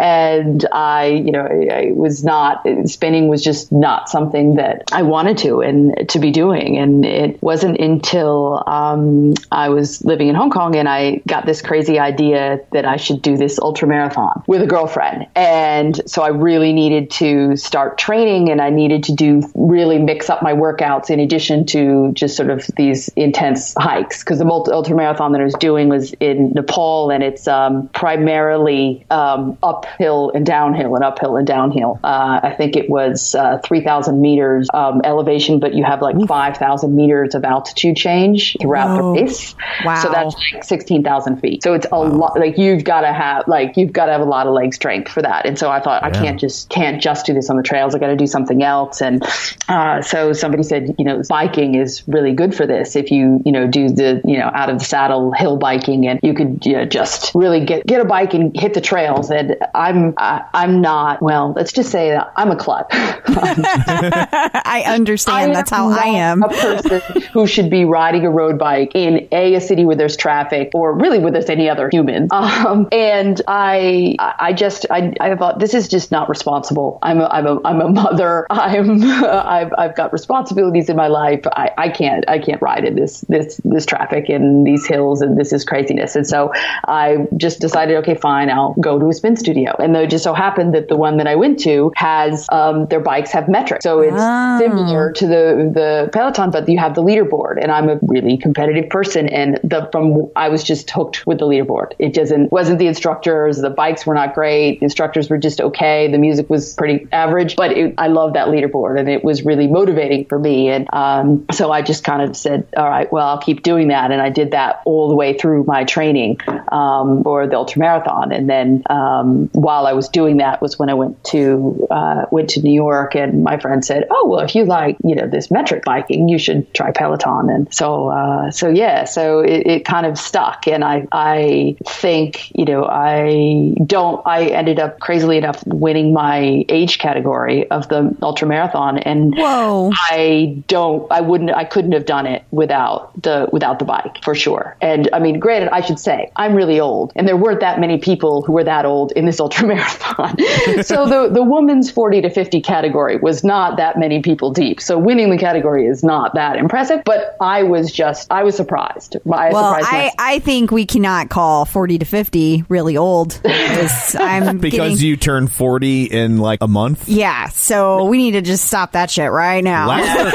and 0.00 0.64
I 0.72 1.06
you 1.06 1.32
know 1.32 1.42
I, 1.42 1.88
I 1.88 1.92
was 1.92 2.24
not 2.24 2.66
spinning 2.86 3.28
was 3.28 3.42
just 3.42 3.72
not 3.72 4.08
something 4.08 4.56
that 4.56 4.84
I 4.92 5.02
wanted 5.02 5.38
to 5.38 5.60
and 5.60 6.08
to 6.10 6.18
be 6.18 6.30
doing, 6.30 6.78
and 6.78 7.04
it 7.04 7.42
wasn't 7.42 7.78
until 7.78 8.62
um, 8.66 9.34
I 9.52 9.68
was 9.68 10.04
living 10.04 10.28
in 10.28 10.34
Hong 10.34 10.50
Kong 10.50 10.76
and 10.76 10.88
I 10.88 11.22
got 11.26 11.46
this 11.46 11.62
crazy 11.62 11.98
idea 11.98 12.60
that 12.72 12.84
I 12.84 12.96
should 12.96 13.22
do 13.22 13.36
this 13.36 13.58
ultra 13.58 13.88
marathon 13.88 14.42
with 14.46 14.62
a 14.62 14.66
girlfriend, 14.66 15.26
and 15.34 16.00
so 16.08 16.22
I 16.22 16.28
really 16.28 16.72
needed 16.72 17.10
to 17.12 17.56
start 17.56 17.98
training, 17.98 18.50
and 18.50 18.60
I 18.60 18.70
needed 18.70 19.04
to 19.04 19.14
do 19.14 19.42
really 19.54 19.98
mix 19.98 20.30
up 20.30 20.42
my 20.42 20.52
workouts 20.52 21.10
in 21.10 21.20
addition 21.20 21.66
to 21.66 22.12
just 22.12 22.36
sort 22.36 22.50
of 22.50 22.66
these 22.76 23.08
intense 23.16 23.74
hikes. 23.74 24.20
Because 24.22 24.38
the 24.38 24.46
ultra 24.46 24.96
marathon 24.96 25.32
that 25.32 25.40
I 25.40 25.44
was 25.44 25.54
doing 25.54 25.88
was 25.88 26.12
in 26.20 26.52
Nepal 26.52 27.10
and 27.10 27.22
it's 27.26 27.48
um, 27.48 27.88
primarily 27.88 29.04
um, 29.10 29.58
uphill 29.62 30.30
and 30.34 30.46
downhill 30.46 30.94
and 30.94 31.04
uphill 31.04 31.36
and 31.36 31.46
downhill. 31.46 31.98
Uh, 32.04 32.40
I 32.42 32.54
think 32.56 32.76
it 32.76 32.88
was 32.88 33.34
uh, 33.34 33.58
3,000 33.58 34.20
meters 34.20 34.68
um, 34.72 35.00
elevation, 35.04 35.58
but 35.58 35.74
you 35.74 35.84
have 35.84 36.00
like 36.02 36.16
5,000 36.26 36.94
meters 36.94 37.34
of 37.34 37.44
altitude 37.44 37.96
change 37.96 38.56
throughout 38.60 39.00
Whoa. 39.00 39.14
the 39.14 39.22
race. 39.22 39.54
Wow. 39.84 40.02
So 40.02 40.10
that's 40.10 40.36
like 40.52 40.64
16,000 40.64 41.40
feet. 41.40 41.62
So 41.62 41.74
it's 41.74 41.86
a 41.92 41.98
lot. 41.98 42.38
Like 42.38 42.56
you've 42.58 42.84
got 42.84 43.00
to 43.02 43.12
have 43.12 43.46
like 43.48 43.76
you've 43.76 43.92
got 43.92 44.06
to 44.06 44.12
have 44.12 44.20
a 44.20 44.24
lot 44.24 44.46
of 44.46 44.54
leg 44.54 44.72
strength 44.72 45.10
for 45.10 45.22
that. 45.22 45.46
And 45.46 45.58
so 45.58 45.70
I 45.70 45.80
thought 45.80 46.02
I 46.04 46.10
can't 46.10 46.38
just 46.38 46.68
can't 46.68 47.02
just 47.02 47.26
do 47.26 47.34
this 47.34 47.50
on 47.50 47.56
the 47.56 47.62
trails. 47.62 47.94
I 47.94 47.98
got 47.98 48.08
to 48.08 48.16
do 48.16 48.26
something 48.26 48.62
else. 48.62 49.02
And 49.02 49.22
uh, 49.68 50.02
so 50.02 50.32
somebody 50.32 50.62
said, 50.62 50.94
you 50.98 51.04
know, 51.04 51.22
biking 51.28 51.74
is 51.74 52.06
really 52.06 52.32
good 52.32 52.54
for 52.54 52.66
this. 52.66 52.96
If 52.96 53.10
you 53.10 53.42
you 53.44 53.52
know 53.52 53.66
do 53.66 53.88
the 53.88 54.20
you 54.24 54.38
know 54.38 54.50
out 54.54 54.70
of 54.70 54.78
the 54.78 54.84
saddle 54.84 55.32
hill 55.32 55.56
biking, 55.56 56.06
and 56.06 56.20
you 56.22 56.34
could 56.34 56.64
you 56.64 56.74
know, 56.74 56.84
just 56.84 57.05
really 57.34 57.64
get 57.64 57.86
get 57.86 58.00
a 58.00 58.04
bike 58.04 58.34
and 58.34 58.58
hit 58.58 58.74
the 58.74 58.80
trails. 58.80 59.30
And 59.30 59.56
I'm 59.74 60.14
I, 60.16 60.44
I'm 60.52 60.80
not 60.80 61.22
well. 61.22 61.52
Let's 61.54 61.72
just 61.72 61.90
say 61.90 62.10
that 62.10 62.32
I'm 62.36 62.50
a 62.50 62.56
klutz. 62.56 62.88
I 62.92 64.84
understand. 64.86 65.54
That's 65.54 65.70
how 65.70 65.90
I 65.90 66.06
am. 66.06 66.42
A 66.42 66.48
person 66.48 67.22
who 67.32 67.46
should 67.46 67.70
be 67.70 67.84
riding 67.84 68.24
a 68.24 68.30
road 68.30 68.58
bike 68.58 68.92
in 68.94 69.28
a, 69.32 69.54
a 69.54 69.60
city 69.60 69.84
where 69.84 69.96
there's 69.96 70.16
traffic, 70.16 70.70
or 70.74 70.96
really 70.96 71.18
where 71.18 71.32
there's 71.32 71.50
any 71.50 71.68
other 71.68 71.88
human. 71.90 72.28
Um, 72.30 72.88
and 72.92 73.40
I, 73.46 74.16
I 74.18 74.52
just, 74.52 74.86
I, 74.90 75.12
I 75.20 75.34
thought 75.36 75.58
this 75.58 75.74
is 75.74 75.88
just 75.88 76.10
not 76.10 76.28
responsible. 76.28 76.98
I'm, 77.02 77.20
a, 77.20 77.26
I'm 77.26 77.46
a, 77.46 77.60
I'm 77.64 77.80
a 77.80 77.88
mother. 77.88 78.46
I'm, 78.50 79.02
I've, 79.24 79.72
I've 79.76 79.96
got 79.96 80.12
responsibilities 80.12 80.88
in 80.88 80.96
my 80.96 81.08
life. 81.08 81.40
I, 81.46 81.70
I 81.76 81.88
can't, 81.88 82.28
I 82.28 82.38
can't 82.38 82.60
ride 82.62 82.84
in 82.84 82.94
this, 82.94 83.22
this, 83.22 83.60
this 83.64 83.86
traffic 83.86 84.28
and 84.28 84.66
these 84.66 84.86
hills, 84.86 85.22
and 85.22 85.38
this 85.38 85.52
is 85.52 85.64
craziness. 85.64 86.16
And 86.16 86.26
so 86.26 86.52
I 86.96 87.26
just 87.36 87.60
decided, 87.60 87.96
okay, 88.02 88.14
fine, 88.14 88.48
I'll 88.50 88.74
go 88.88 88.98
to 88.98 89.06
a 89.08 89.12
spin 89.12 89.36
studio. 89.36 89.70
And 89.78 89.94
it 89.96 90.10
just 90.10 90.24
so 90.24 90.34
happened 90.34 90.70
that 90.76 90.86
the 90.88 90.96
one 90.96 91.14
that 91.18 91.28
I 91.34 91.36
went 91.44 91.56
to 91.60 91.92
has, 91.96 92.46
um, 92.50 92.86
their 92.86 93.00
bikes 93.00 93.30
have 93.36 93.46
metrics, 93.48 93.84
so 93.88 94.00
it's 94.08 94.16
Ah. 94.18 94.56
similar 94.58 95.12
to 95.20 95.24
the 95.26 95.44
the 95.78 95.90
Peloton, 96.12 96.50
but 96.50 96.68
you 96.68 96.78
have 96.78 96.94
the 96.94 97.02
leaderboard. 97.02 97.54
And 97.62 97.70
I'm 97.76 97.88
a 97.94 97.98
really 98.14 98.36
competitive 98.46 98.88
person, 98.98 99.28
and 99.40 99.50
the 99.72 99.80
from 99.92 100.04
I 100.44 100.48
was 100.54 100.62
just 100.72 100.90
hooked 100.96 101.26
with 101.28 101.38
the 101.42 101.46
leaderboard. 101.52 101.88
It 101.98 102.12
doesn't 102.14 102.50
wasn't 102.58 102.78
the 102.78 102.88
instructors. 102.94 103.54
The 103.68 103.74
bikes 103.82 104.02
were 104.06 104.14
not 104.22 104.34
great. 104.34 104.80
The 104.80 104.84
instructors 104.90 105.28
were 105.30 105.40
just 105.48 105.60
okay. 105.68 105.98
The 106.10 106.18
music 106.26 106.46
was 106.54 106.74
pretty 106.80 107.06
average, 107.12 107.56
but 107.62 107.70
it, 107.72 107.94
I 107.98 108.08
love 108.08 108.30
that 108.38 108.46
leaderboard, 108.54 108.98
and 109.00 109.08
it 109.16 109.22
was 109.28 109.44
really 109.50 109.68
motivating 109.78 110.22
for 110.30 110.38
me. 110.48 110.56
And 110.74 110.84
um, 111.04 111.26
so 111.58 111.64
I 111.76 111.80
just 111.82 112.02
kind 112.10 112.22
of 112.26 112.36
said, 112.36 112.66
all 112.76 112.88
right, 112.96 113.08
well, 113.12 113.26
I'll 113.30 113.44
keep 113.48 113.62
doing 113.70 113.88
that, 113.88 114.10
and 114.12 114.20
I 114.28 114.30
did 114.40 114.48
that 114.58 114.72
all 114.84 115.08
the 115.12 115.18
way 115.22 115.30
through 115.40 115.60
my 115.64 115.84
training 115.84 116.30
um, 116.48 116.85
for 117.22 117.46
the 117.46 117.56
ultra 117.56 117.78
marathon. 117.80 118.32
And 118.32 118.48
then 118.48 118.82
um, 118.90 119.48
while 119.52 119.86
I 119.86 119.92
was 119.92 120.08
doing 120.08 120.38
that 120.38 120.60
was 120.60 120.78
when 120.78 120.88
I 120.88 120.94
went 120.94 121.22
to 121.24 121.86
uh, 121.90 122.26
went 122.30 122.50
to 122.50 122.62
New 122.62 122.72
York, 122.72 123.14
and 123.14 123.42
my 123.42 123.58
friend 123.58 123.84
said, 123.84 124.06
"Oh, 124.10 124.26
well, 124.28 124.40
if 124.40 124.54
you 124.54 124.64
like, 124.64 124.96
you 125.04 125.14
know, 125.14 125.26
this 125.26 125.50
metric 125.50 125.84
biking, 125.84 126.28
you 126.28 126.38
should 126.38 126.72
try 126.74 126.90
Peloton." 126.92 127.50
And 127.50 127.72
so, 127.72 128.08
uh, 128.08 128.50
so 128.50 128.68
yeah, 128.68 129.04
so 129.04 129.40
it, 129.40 129.66
it 129.66 129.84
kind 129.84 130.06
of 130.06 130.18
stuck, 130.18 130.66
and 130.66 130.84
I 130.84 131.06
I 131.12 131.76
think 131.86 132.50
you 132.56 132.64
know 132.64 132.84
I 132.84 133.74
don't 133.84 134.22
I 134.26 134.46
ended 134.46 134.78
up 134.78 134.98
crazily 135.00 135.38
enough 135.38 135.62
winning 135.66 136.12
my 136.12 136.64
age 136.68 136.98
category 136.98 137.70
of 137.70 137.88
the 137.88 138.16
ultra 138.22 138.48
marathon, 138.48 138.98
and 138.98 139.34
Whoa. 139.34 139.90
I 139.94 140.62
don't 140.68 141.10
I 141.10 141.20
wouldn't 141.20 141.50
I 141.50 141.64
couldn't 141.64 141.92
have 141.92 142.06
done 142.06 142.26
it 142.26 142.44
without 142.50 143.10
the 143.22 143.48
without 143.52 143.78
the 143.78 143.84
bike 143.84 144.22
for 144.22 144.34
sure. 144.34 144.76
And 144.80 145.08
I 145.12 145.18
mean, 145.18 145.38
granted, 145.38 145.70
I 145.70 145.80
should 145.80 145.98
say 145.98 146.30
I'm 146.36 146.54
really 146.54 146.75
old, 146.80 147.12
and 147.16 147.26
there 147.26 147.36
weren't 147.36 147.60
that 147.60 147.80
many 147.80 147.98
people 147.98 148.42
who 148.42 148.52
were 148.52 148.64
that 148.64 148.84
old 148.84 149.12
in 149.12 149.24
this 149.26 149.40
ultra 149.46 149.66
marathon. 149.66 150.36
so 150.82 151.06
the 151.06 151.30
the 151.32 151.42
woman's 151.42 151.90
40 151.90 152.22
to 152.22 152.30
50 152.30 152.60
category 152.60 153.16
was 153.16 153.44
not 153.44 153.76
that 153.78 153.98
many 153.98 154.22
people 154.22 154.52
deep. 154.52 154.80
So 154.80 154.98
winning 154.98 155.30
the 155.30 155.38
category 155.38 155.86
is 155.86 156.02
not 156.04 156.34
that 156.34 156.56
impressive. 156.56 157.02
But 157.04 157.36
I 157.40 157.62
was 157.64 157.92
just 157.92 158.30
I 158.30 158.42
was 158.44 158.56
surprised. 158.56 159.16
I 159.16 159.50
Well, 159.50 159.74
surprised 159.74 159.88
I. 159.90 160.12
I 160.18 160.38
think 160.40 160.70
we 160.70 160.86
cannot 160.86 161.28
call 161.30 161.64
40 161.64 161.98
to 161.98 162.04
50 162.04 162.64
really 162.68 162.96
old. 162.96 163.40
'cause 163.44 164.14
I'm 164.18 164.58
Because 164.58 164.78
getting, 164.78 164.96
you 164.98 165.16
turn 165.16 165.46
40 165.48 166.04
in 166.04 166.38
like 166.38 166.58
a 166.62 166.68
month? 166.68 167.08
Yeah, 167.08 167.48
so 167.48 168.04
we 168.04 168.18
need 168.18 168.32
to 168.32 168.42
just 168.42 168.64
stop 168.64 168.92
that 168.92 169.10
shit 169.10 169.30
right 169.30 169.62
now. 169.62 169.88
Less 169.88 170.32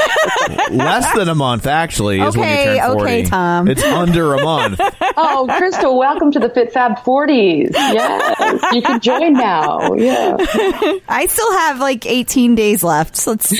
than, 0.68 0.78
less 0.78 1.14
than 1.14 1.28
a 1.28 1.34
month, 1.34 1.66
actually, 1.66 2.20
is 2.20 2.36
when 2.36 2.48
Okay, 2.48 2.74
you 2.74 2.80
turn 2.80 2.92
40. 2.94 3.02
okay, 3.02 3.22
Tom. 3.24 3.68
It's 3.68 3.82
under 3.84 4.34
a 4.34 4.42
month. 4.42 4.80
oh, 5.16 5.46
Crystal, 5.56 5.96
welcome 5.98 6.31
to 6.32 6.38
the 6.40 6.48
Fit 6.48 6.72
Fab 6.72 6.96
40s. 6.98 7.70
Yes, 7.72 8.62
you 8.72 8.82
can 8.82 9.00
join 9.00 9.32
now. 9.34 9.94
Yeah. 9.94 10.36
I 11.08 11.26
still 11.28 11.52
have 11.58 11.78
like 11.80 12.04
18 12.06 12.54
days 12.54 12.82
left. 12.82 13.16
So 13.16 13.32
let's 13.32 13.52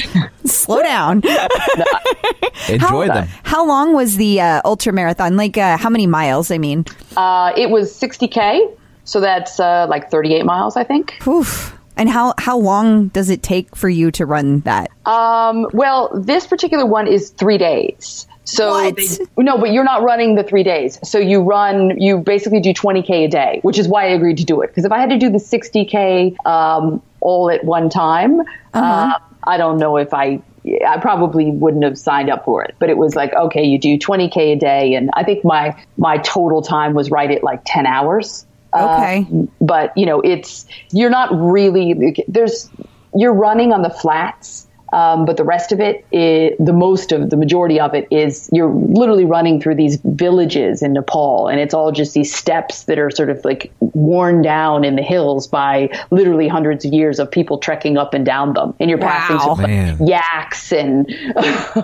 slow 0.44 0.82
down. 0.82 1.22
Enjoy 2.68 3.06
them. 3.08 3.28
How 3.42 3.66
long 3.66 3.94
was 3.94 4.16
the 4.16 4.40
uh, 4.40 4.60
ultra 4.64 4.92
marathon? 4.92 5.36
Like, 5.36 5.56
uh, 5.58 5.76
how 5.76 5.90
many 5.90 6.06
miles? 6.06 6.50
I 6.50 6.58
mean, 6.58 6.84
Uh, 7.16 7.52
it 7.56 7.70
was 7.70 7.92
60k, 7.92 8.74
so 9.04 9.20
that's 9.20 9.58
uh, 9.60 9.86
like 9.88 10.10
38 10.10 10.44
miles, 10.44 10.76
I 10.76 10.84
think. 10.84 11.26
oof. 11.26 11.78
And 11.94 12.08
how 12.08 12.32
how 12.38 12.56
long 12.56 13.08
does 13.08 13.28
it 13.28 13.42
take 13.42 13.76
for 13.76 13.86
you 13.88 14.10
to 14.12 14.24
run 14.24 14.60
that? 14.60 14.90
Um, 15.04 15.66
well, 15.74 16.08
this 16.14 16.46
particular 16.46 16.86
one 16.86 17.06
is 17.06 17.30
three 17.30 17.58
days. 17.58 18.26
So 18.44 18.72
they- 18.96 19.42
no, 19.42 19.56
but 19.58 19.72
you're 19.72 19.84
not 19.84 20.02
running 20.02 20.34
the 20.34 20.42
three 20.42 20.62
days. 20.64 20.98
So 21.08 21.18
you 21.18 21.42
run, 21.42 22.00
you 22.00 22.18
basically 22.18 22.60
do 22.60 22.72
20k 22.74 23.24
a 23.24 23.28
day, 23.28 23.60
which 23.62 23.78
is 23.78 23.86
why 23.88 24.04
I 24.04 24.08
agreed 24.08 24.38
to 24.38 24.44
do 24.44 24.60
it. 24.62 24.68
Because 24.68 24.84
if 24.84 24.92
I 24.92 24.98
had 24.98 25.10
to 25.10 25.18
do 25.18 25.30
the 25.30 25.38
60k 25.38 26.34
um, 26.44 27.00
all 27.20 27.50
at 27.50 27.64
one 27.64 27.88
time, 27.88 28.40
uh, 28.74 29.12
I 29.44 29.56
don't 29.56 29.78
know 29.78 29.96
if 29.96 30.12
I. 30.14 30.40
I 30.86 30.98
probably 31.00 31.50
wouldn't 31.50 31.82
have 31.82 31.98
signed 31.98 32.30
up 32.30 32.44
for 32.44 32.62
it, 32.62 32.76
but 32.78 32.88
it 32.88 32.96
was 32.96 33.16
like, 33.16 33.34
okay, 33.34 33.64
you 33.64 33.80
do 33.80 33.98
20k 33.98 34.52
a 34.52 34.56
day, 34.56 34.94
and 34.94 35.10
I 35.12 35.24
think 35.24 35.44
my 35.44 35.74
my 35.96 36.18
total 36.18 36.62
time 36.62 36.94
was 36.94 37.10
right 37.10 37.28
at 37.32 37.42
like 37.42 37.62
10 37.64 37.84
hours. 37.84 38.46
Okay. 38.72 39.26
Uh, 39.28 39.42
but 39.60 39.92
you 39.98 40.06
know, 40.06 40.20
it's 40.20 40.64
you're 40.92 41.10
not 41.10 41.30
really 41.32 42.14
there's 42.28 42.70
you're 43.12 43.34
running 43.34 43.72
on 43.72 43.82
the 43.82 43.90
flats. 43.90 44.68
Um, 44.92 45.24
but 45.24 45.36
the 45.36 45.44
rest 45.44 45.72
of 45.72 45.80
it, 45.80 46.04
the 46.10 46.72
most 46.74 47.12
of 47.12 47.30
the 47.30 47.36
majority 47.36 47.80
of 47.80 47.94
it 47.94 48.06
is 48.10 48.48
you're 48.52 48.70
literally 48.70 49.24
running 49.24 49.60
through 49.60 49.76
these 49.76 49.98
villages 50.04 50.82
in 50.82 50.92
Nepal, 50.92 51.48
and 51.48 51.58
it's 51.60 51.74
all 51.74 51.92
just 51.92 52.14
these 52.14 52.34
steps 52.34 52.84
that 52.84 52.98
are 52.98 53.10
sort 53.10 53.30
of 53.30 53.44
like 53.44 53.72
worn 53.80 54.42
down 54.42 54.84
in 54.84 54.96
the 54.96 55.02
hills 55.02 55.46
by 55.48 55.88
literally 56.10 56.48
hundreds 56.48 56.84
of 56.84 56.92
years 56.92 57.18
of 57.18 57.30
people 57.30 57.58
trekking 57.58 57.96
up 57.96 58.14
and 58.14 58.26
down 58.26 58.52
them, 58.52 58.74
and 58.80 58.90
you're 58.90 58.98
passing 58.98 59.36
Wow. 59.36 59.54
like 59.58 59.98
yaks 60.08 60.72
and 60.72 61.08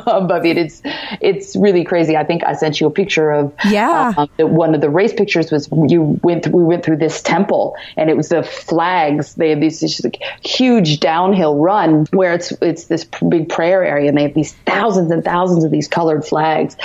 above 0.06 0.44
it. 0.44 0.58
It's 0.58 0.82
it's 1.20 1.56
really 1.56 1.84
crazy. 1.84 2.16
I 2.16 2.24
think 2.24 2.44
I 2.44 2.52
sent 2.54 2.80
you 2.80 2.86
a 2.86 2.90
picture 2.90 3.30
of 3.30 3.52
Yeah. 3.64 4.12
um, 4.16 4.28
one 4.38 4.74
of 4.74 4.80
the 4.80 4.90
race 4.90 5.12
pictures 5.12 5.50
was 5.50 5.68
you 5.88 6.18
went 6.22 6.44
th- 6.44 6.54
we 6.54 6.62
went 6.64 6.84
through 6.84 6.98
this 6.98 7.22
temple 7.22 7.76
and 7.96 8.10
it 8.10 8.16
was 8.16 8.28
the 8.28 8.42
flags. 8.42 9.34
They 9.34 9.50
have 9.50 9.60
these 9.60 9.80
this 9.80 10.02
like 10.04 10.20
huge 10.44 11.00
downhill 11.00 11.56
run 11.56 12.06
where 12.12 12.34
it's 12.34 12.52
it's 12.60 12.84
this 12.98 13.20
big 13.28 13.48
prayer 13.48 13.84
area 13.84 14.08
and 14.08 14.16
they 14.16 14.22
have 14.22 14.34
these 14.34 14.52
thousands 14.66 15.10
and 15.10 15.24
thousands 15.24 15.64
of 15.64 15.70
these 15.70 15.88
colored 15.88 16.24
flags. 16.24 16.76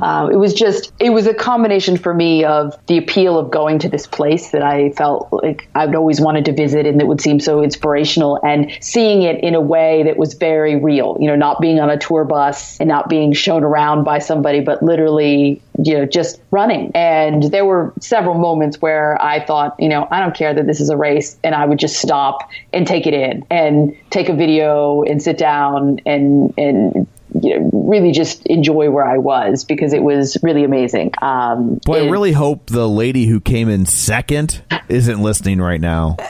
Um, 0.00 0.30
it 0.30 0.36
was 0.36 0.54
just 0.54 0.92
it 0.98 1.10
was 1.10 1.26
a 1.26 1.34
combination 1.34 1.96
for 1.96 2.12
me 2.14 2.44
of 2.44 2.78
the 2.86 2.98
appeal 2.98 3.38
of 3.38 3.50
going 3.50 3.78
to 3.80 3.88
this 3.88 4.06
place 4.06 4.50
that 4.50 4.62
I 4.62 4.90
felt 4.90 5.28
like 5.32 5.68
I'd 5.74 5.94
always 5.94 6.20
wanted 6.20 6.44
to 6.46 6.52
visit 6.52 6.86
and 6.86 7.00
that 7.00 7.06
would 7.06 7.20
seem 7.20 7.40
so 7.40 7.62
inspirational 7.62 8.38
and 8.44 8.70
seeing 8.80 9.22
it 9.22 9.42
in 9.42 9.54
a 9.54 9.60
way 9.60 10.04
that 10.04 10.16
was 10.16 10.34
very 10.34 10.76
real. 10.76 11.16
You 11.20 11.28
know, 11.28 11.36
not 11.36 11.60
being 11.60 11.80
on 11.80 11.90
a 11.90 11.98
tour 11.98 12.24
bus 12.24 12.78
and 12.80 12.88
not 12.88 13.08
being 13.08 13.32
shown 13.32 13.64
around 13.64 14.04
by 14.04 14.18
somebody, 14.18 14.60
but 14.60 14.82
literally, 14.82 15.62
you 15.78 15.98
know, 15.98 16.06
just 16.06 16.40
running. 16.50 16.92
And 16.94 17.42
there 17.44 17.64
were 17.64 17.92
several 18.00 18.34
moments 18.34 18.80
where 18.80 19.20
I 19.20 19.44
thought, 19.44 19.76
you 19.78 19.88
know, 19.88 20.06
I 20.10 20.20
don't 20.20 20.34
care 20.34 20.52
that 20.52 20.66
this 20.66 20.80
is 20.80 20.90
a 20.90 20.96
race, 20.96 21.38
and 21.42 21.54
I 21.54 21.64
would 21.64 21.78
just 21.78 22.00
stop 22.00 22.50
and 22.72 22.86
take 22.86 23.06
it 23.06 23.14
in 23.14 23.46
and 23.50 23.96
take 24.10 24.28
a 24.28 24.34
video 24.34 25.02
and 25.02 25.22
sit 25.22 25.38
down 25.38 26.00
and 26.06 26.54
and 26.58 27.06
you 27.40 27.58
know 27.58 27.70
really 27.72 28.12
just 28.12 28.44
enjoy 28.46 28.90
where 28.90 29.04
I 29.04 29.18
was 29.18 29.64
because 29.64 29.92
it 29.92 30.02
was 30.02 30.36
really 30.42 30.64
amazing. 30.64 31.12
Um, 31.22 31.80
Boy, 31.84 32.06
I 32.06 32.10
really 32.10 32.32
hope 32.32 32.66
the 32.66 32.88
lady 32.88 33.26
who 33.26 33.40
came 33.40 33.68
in 33.68 33.86
second 33.86 34.62
isn't 34.88 35.22
listening 35.22 35.60
right 35.60 35.80
now. 35.80 36.16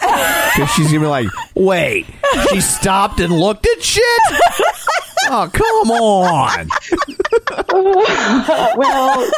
Because 0.55 0.71
she's 0.73 0.89
going 0.89 1.01
to 1.01 1.07
be 1.07 1.07
like, 1.07 1.29
wait, 1.55 2.05
she 2.51 2.61
stopped 2.61 3.21
and 3.21 3.33
looked 3.33 3.67
at 3.67 3.83
shit? 3.83 4.05
Oh, 5.31 5.49
come 5.51 5.91
on. 5.91 6.69
well, 8.77 9.31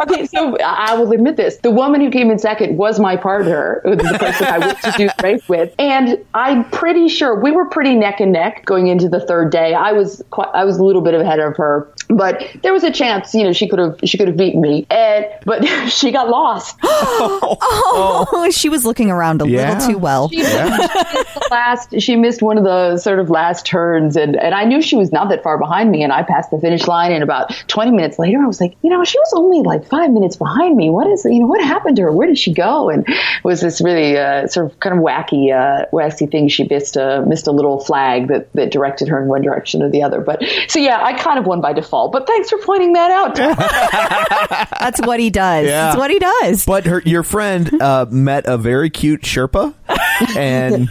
okay, 0.00 0.26
so 0.26 0.56
I 0.58 0.94
will 0.94 1.10
admit 1.12 1.36
this. 1.36 1.56
The 1.58 1.70
woman 1.70 2.00
who 2.00 2.10
came 2.10 2.30
in 2.30 2.38
second 2.38 2.76
was 2.76 3.00
my 3.00 3.16
partner, 3.16 3.80
the 3.84 3.96
person 4.18 4.46
I 4.46 4.58
went 4.58 4.80
to 4.82 4.92
do 4.96 5.06
the 5.06 5.14
race 5.22 5.48
with. 5.48 5.74
And 5.78 6.24
I'm 6.34 6.68
pretty 6.70 7.08
sure 7.08 7.40
we 7.40 7.52
were 7.52 7.68
pretty 7.68 7.94
neck 7.94 8.20
and 8.20 8.32
neck 8.32 8.64
going 8.64 8.88
into 8.88 9.08
the 9.08 9.20
third 9.20 9.50
day. 9.50 9.74
I 9.74 9.92
was 9.92 10.22
quite, 10.30 10.48
I 10.54 10.64
was 10.64 10.78
a 10.78 10.84
little 10.84 11.02
bit 11.02 11.14
ahead 11.14 11.40
of 11.40 11.56
her, 11.56 11.92
but 12.08 12.42
there 12.62 12.72
was 12.72 12.84
a 12.84 12.90
chance, 12.90 13.34
you 13.34 13.44
know, 13.44 13.52
she 13.52 13.68
could 13.68 13.78
have, 13.78 13.98
she 14.04 14.16
could 14.18 14.28
have 14.28 14.36
beaten 14.36 14.60
me. 14.60 14.86
And, 14.90 15.26
but 15.44 15.64
she 15.88 16.12
got 16.12 16.28
lost. 16.28 16.76
Oh, 17.28 18.48
she 18.54 18.68
was 18.68 18.84
looking 18.84 19.10
around 19.10 19.42
a 19.42 19.48
Yeah. 19.48 19.74
little 19.74 19.88
too 19.94 19.98
well. 19.98 20.28
She, 20.28 20.36
she 20.36 20.42
missed 20.44 21.34
the 21.34 21.48
last, 21.50 22.00
she 22.00 22.16
missed 22.16 22.42
one 22.42 22.58
of 22.58 22.64
the 22.64 22.96
sort 22.98 23.18
of 23.18 23.30
last 23.30 23.64
turns, 23.66 24.16
and, 24.16 24.36
and 24.36 24.54
I 24.54 24.64
knew 24.64 24.82
she 24.82 24.96
was 24.96 25.12
not 25.12 25.28
that 25.30 25.42
far 25.42 25.58
behind 25.58 25.90
me, 25.90 26.02
and 26.02 26.12
I 26.12 26.22
passed 26.22 26.50
the 26.50 26.58
finish 26.58 26.86
line. 26.86 27.12
And 27.12 27.22
about 27.22 27.50
20 27.68 27.90
minutes 27.92 28.18
later, 28.18 28.38
I 28.42 28.46
was 28.46 28.60
like, 28.60 28.76
you 28.82 28.90
know, 28.90 29.02
she 29.04 29.18
was 29.18 29.32
only 29.34 29.62
like 29.62 29.86
five 29.86 30.10
minutes 30.10 30.36
behind 30.36 30.76
me. 30.76 30.90
What 30.90 31.06
is, 31.06 31.24
you 31.24 31.40
know, 31.40 31.46
what 31.46 31.62
happened 31.62 31.96
to 31.96 32.02
her? 32.02 32.12
Where 32.12 32.26
did 32.26 32.38
she 32.38 32.52
go? 32.52 32.90
And 32.90 33.04
it 33.08 33.44
was 33.44 33.60
this 33.60 33.80
really 33.80 34.16
uh, 34.18 34.46
sort 34.48 34.66
of 34.70 34.78
kind 34.80 34.96
of 34.96 35.02
wacky, 35.02 35.52
uh, 35.52 35.86
wacky 35.92 36.30
thing. 36.30 36.48
She 36.48 36.64
missed 36.68 36.96
a 36.96 37.24
missed 37.26 37.46
a 37.46 37.52
little 37.52 37.80
flag 37.80 38.28
that 38.28 38.52
that 38.54 38.70
directed 38.70 39.08
her 39.08 39.20
in 39.22 39.28
one 39.28 39.42
direction 39.42 39.82
or 39.82 39.90
the 39.90 40.02
other. 40.02 40.20
But 40.20 40.42
so 40.68 40.78
yeah, 40.78 41.02
I 41.02 41.14
kind 41.14 41.38
of 41.38 41.46
won 41.46 41.60
by 41.60 41.72
default. 41.72 41.95
But 42.12 42.26
thanks 42.26 42.50
for 42.50 42.58
pointing 42.58 42.92
that 42.94 43.10
out. 43.10 43.34
That's 44.80 45.00
what 45.00 45.20
he 45.20 45.30
does. 45.30 45.66
Yeah. 45.66 45.86
That's 45.86 45.96
what 45.96 46.10
he 46.10 46.18
does. 46.18 46.64
But 46.64 46.86
her, 46.86 47.02
your 47.04 47.22
friend 47.22 47.80
uh, 47.82 48.06
met 48.10 48.44
a 48.46 48.56
very 48.58 48.90
cute 48.90 49.22
Sherpa, 49.22 49.74
and 50.36 50.88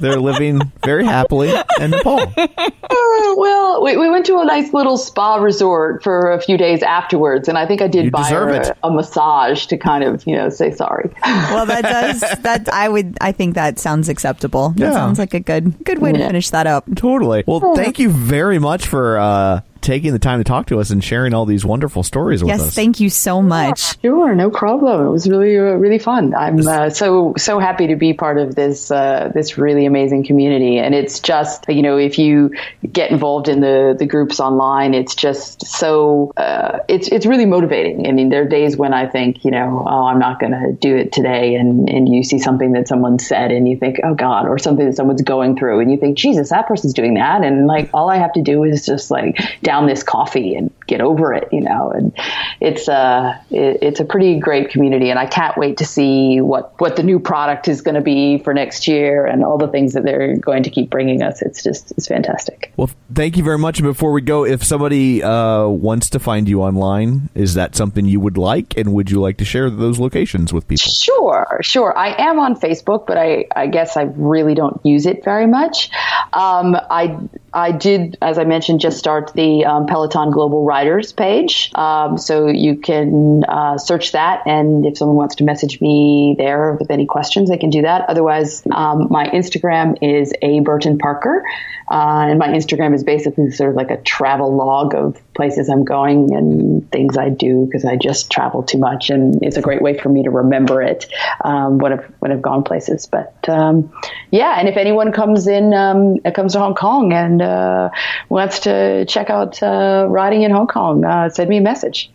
they're 0.00 0.20
living 0.20 0.60
very 0.84 1.04
happily 1.04 1.52
in 1.80 1.90
Nepal. 1.90 2.20
Uh, 2.36 3.34
well, 3.36 3.82
we, 3.82 3.96
we 3.96 4.10
went 4.10 4.26
to 4.26 4.38
a 4.38 4.44
nice 4.44 4.72
little 4.74 4.96
spa 4.98 5.36
resort 5.36 6.02
for 6.02 6.32
a 6.32 6.40
few 6.40 6.56
days 6.58 6.82
afterwards, 6.82 7.48
and 7.48 7.56
I 7.58 7.66
think 7.66 7.80
I 7.82 7.88
did 7.88 8.06
You 8.06 8.10
buy 8.10 8.28
her 8.30 8.48
a, 8.50 8.76
a 8.84 8.90
massage 8.90 9.66
to 9.66 9.76
kind 9.76 10.04
of, 10.04 10.26
you 10.26 10.34
know, 10.36 10.48
say 10.50 10.70
sorry. 10.72 11.10
well, 11.24 11.66
that 11.66 11.82
does 12.20 12.20
that. 12.42 12.68
I 12.72 12.88
would. 12.88 13.16
I 13.20 13.32
think 13.32 13.54
that 13.54 13.78
sounds 13.78 14.08
acceptable. 14.08 14.70
That 14.70 14.86
Yeah. 14.86 14.92
sounds 14.92 15.18
like 15.18 15.34
a 15.34 15.40
good 15.40 15.82
good 15.84 15.98
way 16.00 16.12
to 16.12 16.18
finish 16.18 16.50
that 16.50 16.66
up. 16.66 16.84
Totally. 16.94 17.44
Well, 17.46 17.74
thank 17.74 17.98
you 17.98 18.10
very 18.10 18.58
much 18.58 18.86
for 18.86 19.18
uh, 19.18 19.60
taking 19.86 20.12
the 20.12 20.18
time 20.18 20.40
to 20.40 20.44
talk 20.44 20.66
to 20.66 20.80
us 20.80 20.90
and 20.90 21.02
sharing 21.02 21.32
all 21.32 21.46
these 21.46 21.64
wonderful 21.64 22.02
stories 22.02 22.42
with 22.42 22.48
Yes, 22.48 22.60
us. 22.60 22.66
Yes, 22.66 22.74
thank 22.74 23.00
you 23.00 23.08
so 23.08 23.40
much. 23.40 24.00
Sure, 24.02 24.34
no 24.34 24.50
problem. 24.50 25.06
It 25.06 25.10
was 25.10 25.28
really, 25.28 25.56
uh, 25.56 25.62
really 25.62 26.00
fun. 26.00 26.34
I'm 26.34 26.66
uh, 26.66 26.90
so, 26.90 27.34
so 27.38 27.60
happy 27.60 27.86
to 27.86 27.96
be 27.96 28.12
part 28.12 28.38
of 28.38 28.56
this, 28.56 28.90
uh, 28.90 29.30
this 29.32 29.56
really 29.56 29.86
amazing 29.86 30.24
community. 30.24 30.78
And 30.78 30.92
it's 30.92 31.20
just, 31.20 31.66
you 31.68 31.82
know, 31.82 31.96
if 31.98 32.18
you 32.18 32.50
get 32.90 33.12
involved 33.12 33.48
in 33.48 33.60
the, 33.60 33.94
the 33.96 34.06
groups 34.06 34.40
online, 34.40 34.92
it's 34.92 35.14
just 35.14 35.64
so, 35.64 36.32
uh, 36.36 36.80
it's, 36.88 37.06
it's 37.08 37.24
really 37.24 37.46
motivating. 37.46 38.08
I 38.08 38.12
mean, 38.12 38.28
there 38.28 38.42
are 38.42 38.48
days 38.48 38.76
when 38.76 38.92
I 38.92 39.06
think, 39.06 39.44
you 39.44 39.52
know, 39.52 39.84
oh, 39.86 40.06
I'm 40.06 40.18
not 40.18 40.40
going 40.40 40.52
to 40.52 40.72
do 40.72 40.96
it 40.96 41.12
today. 41.12 41.54
And, 41.54 41.88
and 41.88 42.08
you 42.08 42.24
see 42.24 42.40
something 42.40 42.72
that 42.72 42.88
someone 42.88 43.20
said 43.20 43.52
and 43.52 43.68
you 43.68 43.78
think, 43.78 44.00
oh 44.02 44.14
God, 44.14 44.48
or 44.48 44.58
something 44.58 44.86
that 44.86 44.96
someone's 44.96 45.22
going 45.22 45.56
through 45.56 45.78
and 45.78 45.92
you 45.92 45.96
think, 45.96 46.18
Jesus, 46.18 46.50
that 46.50 46.66
person's 46.66 46.92
doing 46.92 47.14
that. 47.14 47.44
And 47.44 47.68
like, 47.68 47.88
all 47.94 48.10
I 48.10 48.16
have 48.16 48.32
to 48.32 48.42
do 48.42 48.64
is 48.64 48.84
just 48.84 49.12
like 49.12 49.38
down 49.62 49.75
this 49.84 50.02
coffee 50.02 50.54
and 50.54 50.72
get 50.86 51.02
over 51.02 51.34
it, 51.34 51.48
you 51.52 51.60
know, 51.60 51.90
and 51.90 52.16
it's 52.60 52.88
a 52.88 53.38
it, 53.50 53.78
it's 53.82 54.00
a 54.00 54.04
pretty 54.06 54.38
great 54.38 54.70
community 54.70 55.10
and 55.10 55.18
I 55.18 55.26
can't 55.26 55.58
wait 55.58 55.76
to 55.78 55.84
see 55.84 56.40
what 56.40 56.80
what 56.80 56.96
the 56.96 57.02
new 57.02 57.20
product 57.20 57.68
is 57.68 57.82
going 57.82 57.96
to 57.96 58.00
be 58.00 58.38
for 58.38 58.54
next 58.54 58.88
year 58.88 59.26
and 59.26 59.44
all 59.44 59.58
the 59.58 59.68
things 59.68 59.92
that 59.92 60.04
they're 60.04 60.38
going 60.38 60.62
to 60.62 60.70
keep 60.70 60.88
bringing 60.88 61.22
us. 61.22 61.42
It's 61.42 61.62
just 61.62 61.90
it's 61.92 62.06
fantastic. 62.06 62.72
Well, 62.78 62.90
thank 63.12 63.36
you 63.36 63.44
very 63.44 63.58
much. 63.58 63.78
And 63.78 63.86
before 63.86 64.12
we 64.12 64.22
go, 64.22 64.46
if 64.46 64.64
somebody 64.64 65.22
uh, 65.22 65.66
wants 65.66 66.08
to 66.10 66.18
find 66.18 66.48
you 66.48 66.62
online, 66.62 67.28
is 67.34 67.54
that 67.54 67.74
something 67.74 68.06
you 68.06 68.20
would 68.20 68.38
like? 68.38 68.76
And 68.78 68.94
would 68.94 69.10
you 69.10 69.20
like 69.20 69.38
to 69.38 69.44
share 69.44 69.68
those 69.68 69.98
locations 69.98 70.52
with 70.52 70.68
people? 70.68 70.90
Sure, 70.90 71.58
sure. 71.62 71.96
I 71.96 72.14
am 72.28 72.38
on 72.38 72.54
Facebook, 72.54 73.06
but 73.06 73.18
I, 73.18 73.46
I 73.54 73.66
guess 73.66 73.96
I 73.96 74.02
really 74.02 74.54
don't 74.54 74.80
use 74.84 75.06
it 75.06 75.24
very 75.24 75.46
much. 75.46 75.90
Um, 76.32 76.76
I 76.90 77.18
I 77.56 77.72
did, 77.72 78.18
as 78.20 78.36
I 78.38 78.44
mentioned, 78.44 78.80
just 78.80 78.98
start 78.98 79.32
the 79.32 79.64
um, 79.64 79.86
Peloton 79.86 80.30
Global 80.30 80.66
Riders 80.66 81.10
page, 81.10 81.70
um, 81.74 82.18
so 82.18 82.48
you 82.48 82.76
can 82.76 83.44
uh, 83.44 83.78
search 83.78 84.12
that, 84.12 84.42
and 84.46 84.84
if 84.84 84.98
someone 84.98 85.16
wants 85.16 85.36
to 85.36 85.44
message 85.44 85.80
me 85.80 86.34
there 86.36 86.74
with 86.74 86.90
any 86.90 87.06
questions, 87.06 87.48
they 87.48 87.56
can 87.56 87.70
do 87.70 87.80
that. 87.80 88.10
Otherwise, 88.10 88.62
um, 88.70 89.08
my 89.10 89.26
Instagram 89.28 89.96
is 90.02 90.34
a 90.42 90.60
Burton 90.60 90.98
Parker, 90.98 91.42
uh, 91.90 92.26
and 92.28 92.38
my 92.38 92.48
Instagram 92.48 92.94
is 92.94 93.04
basically 93.04 93.50
sort 93.50 93.70
of 93.70 93.76
like 93.76 93.90
a 93.90 93.96
travel 93.98 94.54
log 94.54 94.94
of 94.94 95.20
places 95.34 95.68
I'm 95.68 95.84
going 95.84 96.34
and 96.34 96.90
things 96.90 97.16
I 97.16 97.28
do 97.28 97.66
because 97.66 97.84
I 97.84 97.96
just 97.96 98.30
travel 98.30 98.62
too 98.62 98.78
much, 98.78 99.10
and 99.10 99.38
it's 99.42 99.56
a 99.56 99.62
great 99.62 99.82
way 99.82 99.96
for 99.96 100.08
me 100.08 100.24
to 100.24 100.30
remember 100.30 100.82
it 100.82 101.06
um, 101.44 101.78
when 101.78 101.92
I've 101.92 102.04
when 102.18 102.32
I've 102.32 102.42
gone 102.42 102.64
places. 102.64 103.06
But 103.06 103.48
um, 103.48 103.92
yeah, 104.30 104.58
and 104.58 104.68
if 104.68 104.76
anyone 104.76 105.12
comes 105.12 105.46
in, 105.46 105.72
um, 105.74 106.18
comes 106.34 106.54
to 106.54 106.58
Hong 106.58 106.74
Kong 106.74 107.12
and 107.12 107.40
uh, 107.40 107.90
wants 108.28 108.60
to 108.60 109.04
check 109.06 109.30
out 109.30 109.62
uh, 109.62 110.06
riding 110.08 110.42
in 110.42 110.50
Hong 110.50 110.66
Kong, 110.66 111.04
uh, 111.04 111.28
send 111.28 111.48
me 111.48 111.58
a 111.58 111.62
message. 111.62 112.10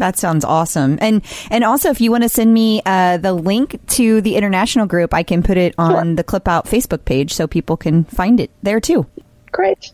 That 0.00 0.18
sounds 0.18 0.44
awesome. 0.44 0.98
And 1.00 1.22
and 1.50 1.62
also, 1.62 1.90
if 1.90 2.00
you 2.00 2.10
want 2.10 2.24
to 2.24 2.28
send 2.28 2.52
me 2.52 2.82
uh, 2.84 3.18
the 3.18 3.32
link 3.32 3.78
to 3.98 4.20
the 4.20 4.34
international 4.34 4.86
group, 4.86 5.14
I 5.14 5.22
can 5.22 5.42
put 5.42 5.56
it 5.56 5.74
on 5.78 5.90
Sure. 6.08 6.14
the 6.16 6.24
Clip 6.24 6.48
Out 6.48 6.64
Facebook 6.64 7.04
page 7.04 7.32
so 7.32 7.46
people 7.46 7.76
can 7.76 8.04
find 8.04 8.40
it 8.40 8.50
there 8.62 8.80
too. 8.80 9.06
Great. 9.52 9.92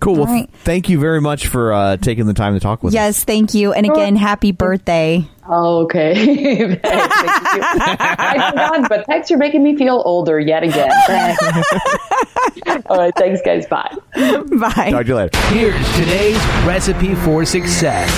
Cool. 0.00 0.14
Well, 0.14 0.26
All 0.26 0.32
right. 0.34 0.50
thank 0.64 0.88
you 0.88 0.98
very 0.98 1.20
much 1.20 1.46
for 1.46 1.72
uh, 1.72 1.96
taking 1.96 2.26
the 2.26 2.34
time 2.34 2.54
to 2.54 2.60
talk 2.60 2.82
with 2.82 2.90
us. 2.90 2.94
Yes, 2.94 3.24
thank 3.24 3.54
you. 3.54 3.72
And 3.72 3.86
again, 3.86 4.16
happy 4.16 4.50
birthday. 4.52 5.24
Okay. 5.48 6.14
Thank 6.26 6.40
you. 6.40 6.78
I 6.84 8.50
forgot, 8.50 8.88
but 8.88 9.06
thanks 9.06 9.28
for 9.28 9.36
making 9.36 9.62
me 9.62 9.76
feel 9.76 10.02
older 10.04 10.38
yet 10.38 10.62
again. 10.62 10.90
All 12.86 12.96
right. 12.98 13.12
Thanks, 13.16 13.40
guys. 13.42 13.66
Bye. 13.66 13.92
Bye. 14.14 14.90
Talk 14.90 15.02
to 15.02 15.08
you 15.08 15.14
later. 15.16 15.38
Here's 15.48 15.92
today's 15.96 16.36
recipe 16.64 17.14
for 17.16 17.44
success. 17.44 18.10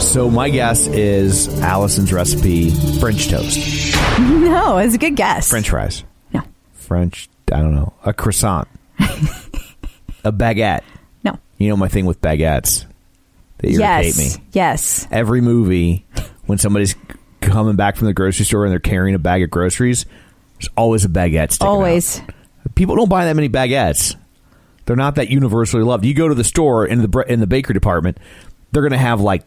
So 0.00 0.30
my 0.30 0.48
guess 0.48 0.86
is 0.86 1.48
Allison's 1.60 2.12
recipe: 2.12 2.70
French 2.98 3.28
toast, 3.28 3.94
No, 4.18 4.78
it's 4.78 4.94
a 4.94 4.98
good 4.98 5.16
guess. 5.16 5.50
French 5.50 5.68
fries, 5.70 6.02
No, 6.32 6.42
French. 6.72 7.28
I 7.52 7.60
don't 7.60 7.74
know, 7.74 7.92
a 8.04 8.12
croissant, 8.12 8.68
a 10.24 10.32
baguette. 10.32 10.82
no. 11.24 11.38
You 11.58 11.68
know 11.68 11.76
my 11.76 11.88
thing 11.88 12.06
with 12.06 12.20
baguettes. 12.20 12.86
They 13.58 13.70
irritate 13.70 14.04
yes, 14.16 14.18
me. 14.38 14.44
yes. 14.52 15.08
Every 15.10 15.40
movie, 15.40 16.06
when 16.46 16.58
somebody's 16.58 16.94
coming 17.40 17.76
back 17.76 17.96
from 17.96 18.06
the 18.06 18.14
grocery 18.14 18.44
store 18.44 18.64
and 18.64 18.72
they're 18.72 18.78
carrying 18.80 19.14
a 19.14 19.18
bag 19.18 19.42
of 19.42 19.50
groceries, 19.50 20.04
there's 20.58 20.68
always 20.76 21.04
a 21.04 21.08
baguette 21.08 21.52
sticking 21.52 21.66
out. 21.68 21.72
Always. 21.72 22.22
people 22.74 22.96
don't 22.96 23.08
buy 23.08 23.24
that 23.26 23.34
many 23.36 23.48
baguettes. 23.48 24.14
They're 24.86 24.96
not 24.96 25.16
that 25.16 25.28
universally 25.28 25.82
loved. 25.82 26.04
You 26.04 26.14
go 26.14 26.28
to 26.28 26.34
the 26.34 26.44
store 26.44 26.86
in 26.86 27.02
the 27.02 27.24
in 27.28 27.40
the 27.40 27.46
bakery 27.46 27.74
department, 27.74 28.18
they're 28.72 28.82
going 28.82 28.92
to 28.92 28.98
have 28.98 29.20
like 29.20 29.42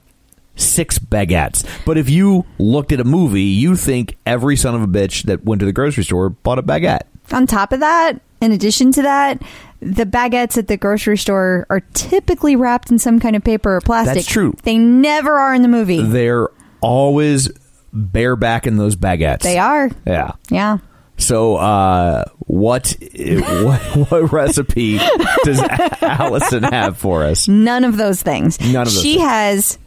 six 0.56 1.00
baguettes. 1.00 1.66
But 1.86 1.98
if 1.98 2.10
you 2.10 2.46
looked 2.60 2.92
at 2.92 3.00
a 3.00 3.04
movie, 3.04 3.42
you 3.44 3.76
think 3.76 4.18
every 4.26 4.56
son 4.56 4.76
of 4.76 4.82
a 4.82 4.88
bitch 4.88 5.24
that 5.24 5.44
went 5.46 5.60
to 5.60 5.66
the 5.66 5.74
grocery 5.74 6.04
store 6.04 6.30
bought 6.30 6.60
a 6.60 6.64
baguette. 6.64 7.02
On 7.32 7.48
top 7.48 7.72
of 7.72 7.80
that, 7.80 8.20
in 8.42 8.52
addition 8.52 8.92
to 8.94 9.02
that, 9.04 9.42
the 9.80 10.06
baguettes 10.06 10.58
at 10.58 10.68
the 10.68 10.78
grocery 10.78 11.18
store 11.18 11.66
are 11.70 11.80
typically 11.94 12.56
wrapped 12.56 12.92
in 12.92 13.00
some 13.00 13.20
kind 13.20 13.36
of 13.36 13.44
paper 13.44 13.76
or 13.76 13.82
plastic. 13.82 14.16
That's 14.16 14.28
true. 14.28 14.54
They 14.64 14.78
never 14.78 15.34
are 15.40 15.54
in 15.56 15.62
the 15.62 15.68
movie. 15.68 16.02
They're 16.04 16.50
always 16.82 17.50
bareback 17.94 18.68
in 18.68 18.78
those 18.78 18.96
baguettes. 18.96 19.42
they 19.42 19.58
are. 19.58 19.90
Yeah. 20.06 20.32
Yeah. 20.50 20.78
So, 21.18 21.56
uh, 21.58 22.26
what, 22.48 22.96
what 23.16 23.80
what 24.10 24.32
recipe 24.32 24.98
does 25.44 25.60
Allison 26.02 26.64
have 26.64 26.98
for 26.98 27.24
us? 27.24 27.48
None 27.48 27.84
of 27.84 27.96
those 27.98 28.22
things. 28.24 28.60
None 28.60 28.88
of 28.88 28.94
those 28.94 29.02
She 29.04 29.16
things. 29.16 29.24
has 29.28 29.78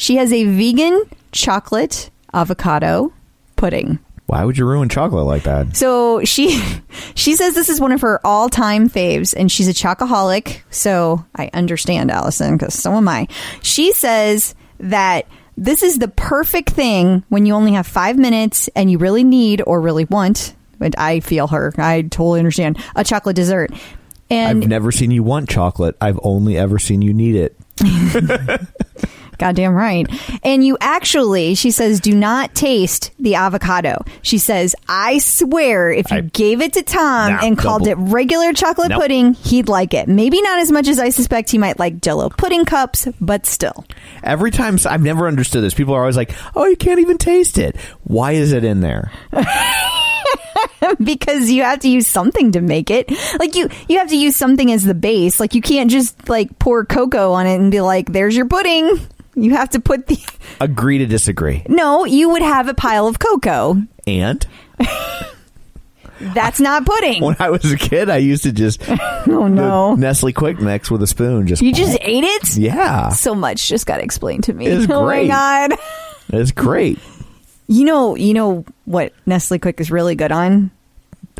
she 0.00 0.16
has 0.16 0.32
a 0.32 0.44
vegan 0.44 1.02
chocolate 1.30 2.08
avocado 2.32 3.12
pudding. 3.56 3.98
Why 4.24 4.46
would 4.46 4.56
you 4.56 4.64
ruin 4.64 4.88
chocolate 4.88 5.26
like 5.26 5.42
that? 5.42 5.76
So 5.76 6.24
she 6.24 6.58
she 7.14 7.36
says 7.36 7.54
this 7.54 7.68
is 7.68 7.82
one 7.82 7.92
of 7.92 8.00
her 8.00 8.18
all 8.24 8.48
time 8.48 8.88
faves, 8.88 9.34
and 9.36 9.52
she's 9.52 9.68
a 9.68 9.74
chocoholic. 9.74 10.62
So 10.70 11.26
I 11.36 11.50
understand 11.52 12.10
Allison 12.10 12.56
because 12.56 12.72
so 12.72 12.92
am 12.94 13.08
I. 13.08 13.28
She 13.60 13.92
says 13.92 14.54
that 14.78 15.26
this 15.58 15.82
is 15.82 15.98
the 15.98 16.08
perfect 16.08 16.70
thing 16.70 17.22
when 17.28 17.44
you 17.44 17.52
only 17.52 17.72
have 17.72 17.86
five 17.86 18.16
minutes 18.16 18.70
and 18.74 18.90
you 18.90 18.96
really 18.96 19.22
need 19.22 19.62
or 19.66 19.82
really 19.82 20.06
want. 20.06 20.54
But 20.78 20.98
I 20.98 21.20
feel 21.20 21.46
her. 21.48 21.74
I 21.76 22.00
totally 22.02 22.38
understand 22.40 22.82
a 22.96 23.04
chocolate 23.04 23.36
dessert. 23.36 23.70
And 24.30 24.62
I've 24.62 24.68
never 24.70 24.92
seen 24.92 25.10
you 25.10 25.22
want 25.22 25.50
chocolate. 25.50 25.94
I've 26.00 26.20
only 26.22 26.56
ever 26.56 26.78
seen 26.78 27.02
you 27.02 27.12
need 27.12 27.36
it. 27.36 27.56
Goddamn 29.40 29.74
right. 29.74 30.06
And 30.44 30.64
you 30.64 30.76
actually, 30.80 31.54
she 31.54 31.70
says, 31.70 31.98
do 31.98 32.14
not 32.14 32.54
taste 32.54 33.10
the 33.18 33.36
avocado. 33.36 34.04
She 34.20 34.36
says, 34.38 34.76
I 34.86 35.18
swear 35.18 35.90
if 35.90 36.10
you 36.10 36.18
I- 36.18 36.20
gave 36.20 36.60
it 36.60 36.74
to 36.74 36.82
Tom 36.82 37.32
Nah, 37.32 37.38
and 37.42 37.56
called 37.58 37.84
double- 37.84 38.06
it 38.06 38.12
regular 38.12 38.52
chocolate 38.52 38.90
Nope. 38.90 39.00
pudding, 39.00 39.32
he'd 39.34 39.68
like 39.68 39.94
it. 39.94 40.08
Maybe 40.08 40.42
not 40.42 40.58
as 40.60 40.70
much 40.70 40.86
as 40.88 40.98
I 41.00 41.08
suspect 41.08 41.50
he 41.50 41.56
might 41.58 41.78
like 41.78 42.02
jello 42.02 42.28
pudding 42.28 42.66
cups, 42.66 43.08
but 43.20 43.46
still. 43.46 43.86
Every 44.22 44.50
time, 44.50 44.78
I've 44.86 45.02
never 45.02 45.26
understood 45.26 45.64
this. 45.64 45.72
People 45.74 45.94
are 45.94 46.00
always 46.00 46.16
like, 46.18 46.32
oh, 46.54 46.66
you 46.66 46.76
can't 46.76 47.00
even 47.00 47.16
taste 47.16 47.56
it. 47.56 47.76
Why 48.04 48.32
is 48.32 48.52
it 48.52 48.62
in 48.62 48.80
there? 48.80 49.10
because 51.02 51.50
you 51.50 51.62
have 51.62 51.80
to 51.80 51.88
use 51.88 52.06
something 52.06 52.52
to 52.52 52.60
make 52.60 52.90
it. 52.90 53.10
Like 53.38 53.54
you, 53.54 53.68
you 53.88 53.98
have 53.98 54.08
to 54.10 54.16
use 54.16 54.36
something 54.36 54.70
as 54.72 54.84
the 54.84 54.94
base. 54.94 55.40
Like 55.40 55.54
you 55.54 55.62
can't 55.62 55.90
just 55.90 56.28
like 56.28 56.58
pour 56.58 56.84
cocoa 56.84 57.32
on 57.32 57.46
it 57.46 57.56
and 57.60 57.70
be 57.70 57.80
like, 57.80 58.12
there's 58.12 58.36
your 58.36 58.46
pudding. 58.46 58.98
You 59.42 59.52
have 59.52 59.70
to 59.70 59.80
put 59.80 60.06
the, 60.06 60.18
Agree 60.60 60.98
to 60.98 61.06
disagree. 61.06 61.64
no, 61.68 62.04
you 62.04 62.28
would 62.30 62.42
have 62.42 62.68
a 62.68 62.74
pile 62.74 63.06
of 63.06 63.18
cocoa. 63.18 63.82
And 64.06 64.46
That's 66.34 66.60
not 66.60 66.84
pudding. 66.84 67.22
when 67.22 67.36
I 67.38 67.48
was 67.48 67.72
a 67.72 67.78
kid, 67.78 68.10
I 68.10 68.18
used 68.18 68.42
to 68.42 68.52
just 68.52 68.82
Oh 69.26 69.48
no. 69.48 69.94
Nestle 69.94 70.32
Quik 70.34 70.60
Mix 70.60 70.90
with 70.90 71.02
a 71.02 71.06
spoon. 71.06 71.46
Just 71.46 71.62
You 71.62 71.72
just 71.72 71.96
ate 72.02 72.24
it? 72.24 72.56
yeah, 72.58 73.08
So 73.10 73.34
much 73.34 73.68
just 73.68 73.86
got 73.86 74.00
explained 74.00 74.44
to 74.44 74.52
me. 74.52 74.66
It's 74.66 74.90
oh 74.90 75.04
great. 75.04 75.28
my 75.28 75.68
god. 75.68 75.78
it's 76.28 76.52
great. 76.52 76.98
You 77.68 77.84
know, 77.84 78.16
you 78.16 78.34
know 78.34 78.64
what 78.84 79.14
Nestle 79.24 79.58
Quik 79.58 79.80
is 79.80 79.90
really 79.90 80.14
good 80.14 80.30
on? 80.32 80.70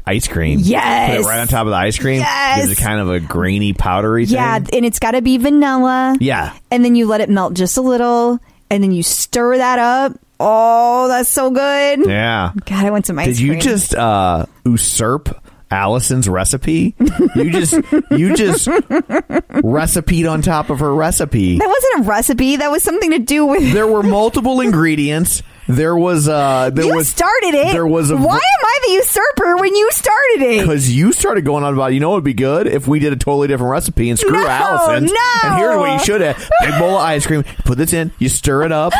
Ice 0.06 0.26
cream. 0.28 0.60
Yes. 0.62 1.16
Put 1.16 1.24
it 1.24 1.28
right 1.28 1.40
on 1.40 1.46
top 1.48 1.66
of 1.66 1.70
the 1.70 1.76
ice 1.76 1.98
cream. 1.98 2.20
Yes. 2.20 2.66
Gives 2.66 2.78
it 2.78 2.82
kind 2.82 3.00
of 3.00 3.10
a 3.10 3.20
grainy, 3.20 3.72
powdery 3.72 4.24
Yeah, 4.24 4.58
thing. 4.58 4.78
and 4.78 4.86
it's 4.86 4.98
got 4.98 5.12
to 5.12 5.22
be 5.22 5.36
vanilla. 5.38 6.16
Yeah. 6.20 6.52
And 6.70 6.84
then 6.84 6.94
you 6.96 7.06
let 7.06 7.20
it 7.20 7.28
melt 7.28 7.54
just 7.54 7.76
a 7.76 7.80
little 7.82 8.38
and 8.70 8.82
then 8.82 8.92
you 8.92 9.02
stir 9.02 9.58
that 9.58 9.78
up. 9.78 10.12
Oh, 10.40 11.06
that's 11.08 11.28
so 11.28 11.50
good. 11.50 12.06
Yeah. 12.08 12.52
God, 12.64 12.84
I 12.86 12.90
want 12.90 13.06
some 13.06 13.18
ice 13.18 13.26
cream. 13.26 13.34
Did 13.34 13.40
you 13.40 13.50
cream. 13.52 13.60
just 13.60 13.94
uh, 13.94 14.46
usurp 14.64 15.28
Allison's 15.70 16.28
recipe? 16.28 16.94
You 17.36 17.50
just 17.50 17.74
you 18.10 18.34
just 18.34 18.66
recipeed 18.66 20.30
on 20.30 20.42
top 20.42 20.70
of 20.70 20.80
her 20.80 20.94
recipe. 20.94 21.58
That 21.58 21.68
wasn't 21.68 22.06
a 22.06 22.08
recipe. 22.08 22.56
That 22.56 22.70
was 22.70 22.82
something 22.82 23.10
to 23.12 23.18
do 23.18 23.46
with 23.46 23.72
There 23.72 23.86
were 23.86 24.02
multiple 24.02 24.60
ingredients. 24.62 25.42
There 25.76 25.96
was 25.96 26.28
uh 26.28 26.70
there 26.72 26.84
You 26.86 26.94
was 26.94 27.08
started 27.08 27.54
it. 27.54 27.72
There 27.72 27.86
was 27.86 28.10
a 28.10 28.16
Why 28.16 28.34
am 28.34 28.64
I 28.64 28.78
the 28.86 28.92
usurper 28.94 29.56
when 29.56 29.74
you 29.74 29.90
started 29.92 30.42
it? 30.42 30.60
because 30.62 30.90
you 30.90 31.12
started 31.12 31.44
going 31.44 31.64
on 31.64 31.74
about 31.74 31.92
you 31.94 32.00
know 32.00 32.12
it 32.12 32.16
would 32.16 32.24
be 32.24 32.34
good 32.34 32.66
if 32.66 32.86
we 32.88 32.98
did 32.98 33.12
a 33.12 33.16
totally 33.16 33.48
different 33.48 33.70
recipe 33.70 34.10
and 34.10 34.18
screw 34.18 34.32
No, 34.32 34.46
Allison's. 34.46 35.12
no. 35.12 35.20
And 35.44 35.54
here's 35.58 35.76
what 35.76 35.92
you 35.92 36.04
should 36.04 36.20
have: 36.20 36.36
big 36.62 36.78
bowl 36.78 36.96
of 36.96 37.02
ice 37.02 37.26
cream. 37.26 37.44
Put 37.64 37.78
this 37.78 37.92
in. 37.92 38.12
You 38.18 38.28
stir 38.28 38.64
it 38.64 38.72
up. 38.72 38.92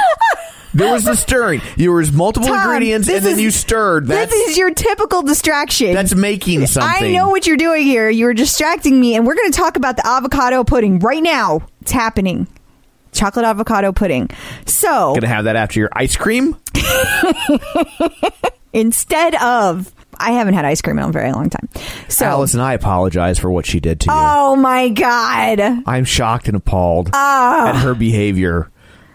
There 0.72 0.92
was 0.92 1.02
the 1.02 1.16
stirring. 1.16 1.60
There 1.76 1.90
was 1.90 2.12
multiple 2.12 2.48
Tom, 2.48 2.60
ingredients, 2.60 3.08
and 3.08 3.24
then 3.24 3.32
is- 3.32 3.40
you 3.40 3.50
stirred. 3.50 4.06
That's 4.06 4.30
this 4.30 4.50
is 4.50 4.56
your 4.56 4.72
typical 4.72 5.22
distraction. 5.22 5.94
that's 5.94 6.14
making 6.14 6.64
something. 6.68 7.08
I 7.08 7.10
know 7.10 7.28
what 7.30 7.44
you're 7.48 7.56
doing 7.56 7.82
here. 7.84 8.08
You're 8.08 8.34
distracting 8.34 9.00
me, 9.00 9.16
and 9.16 9.26
we're 9.26 9.34
going 9.34 9.50
to 9.50 9.58
talk 9.58 9.76
about 9.76 9.96
the 9.96 10.06
avocado 10.06 10.62
pudding 10.62 11.00
right 11.00 11.22
now. 11.24 11.62
It's 11.80 11.90
happening. 11.90 12.46
Chocolate 13.12 13.44
avocado 13.44 13.92
pudding. 13.92 14.30
So 14.66 15.14
Gonna 15.14 15.26
have 15.28 15.44
that 15.44 15.56
after 15.56 15.80
your 15.80 15.90
ice 15.92 16.16
cream. 16.16 16.56
instead 18.72 19.34
of, 19.36 19.92
I 20.18 20.32
haven't 20.32 20.54
had 20.54 20.64
ice 20.64 20.80
cream 20.80 20.98
in 20.98 21.04
a 21.04 21.12
very 21.12 21.32
long 21.32 21.50
time. 21.50 21.68
So, 22.08 22.42
and 22.42 22.62
I 22.62 22.74
apologize 22.74 23.38
for 23.38 23.50
what 23.50 23.66
she 23.66 23.80
did 23.80 24.00
to 24.00 24.06
you. 24.06 24.16
oh 24.16 24.56
my 24.56 24.88
god, 24.90 25.60
I'm 25.86 26.04
shocked 26.04 26.48
and 26.48 26.56
appalled 26.56 27.10
ah. 27.12 27.70
at 27.70 27.76
her 27.76 27.94
behavior. 27.94 28.70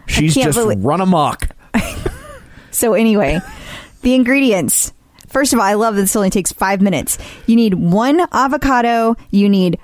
She's 0.07 0.35
just 0.35 0.57
believe- 0.57 0.83
run 0.83 1.01
amok. 1.01 1.49
So 2.75 2.93
anyway, 2.93 3.39
the 4.01 4.15
ingredients. 4.15 4.91
First 5.29 5.53
of 5.53 5.59
all, 5.59 5.65
I 5.65 5.75
love 5.75 5.95
that 5.95 6.01
this 6.01 6.15
only 6.15 6.29
takes 6.29 6.51
five 6.51 6.81
minutes. 6.81 7.17
You 7.47 7.55
need 7.55 7.73
one 7.73 8.27
avocado. 8.33 9.15
You 9.31 9.47
need 9.47 9.79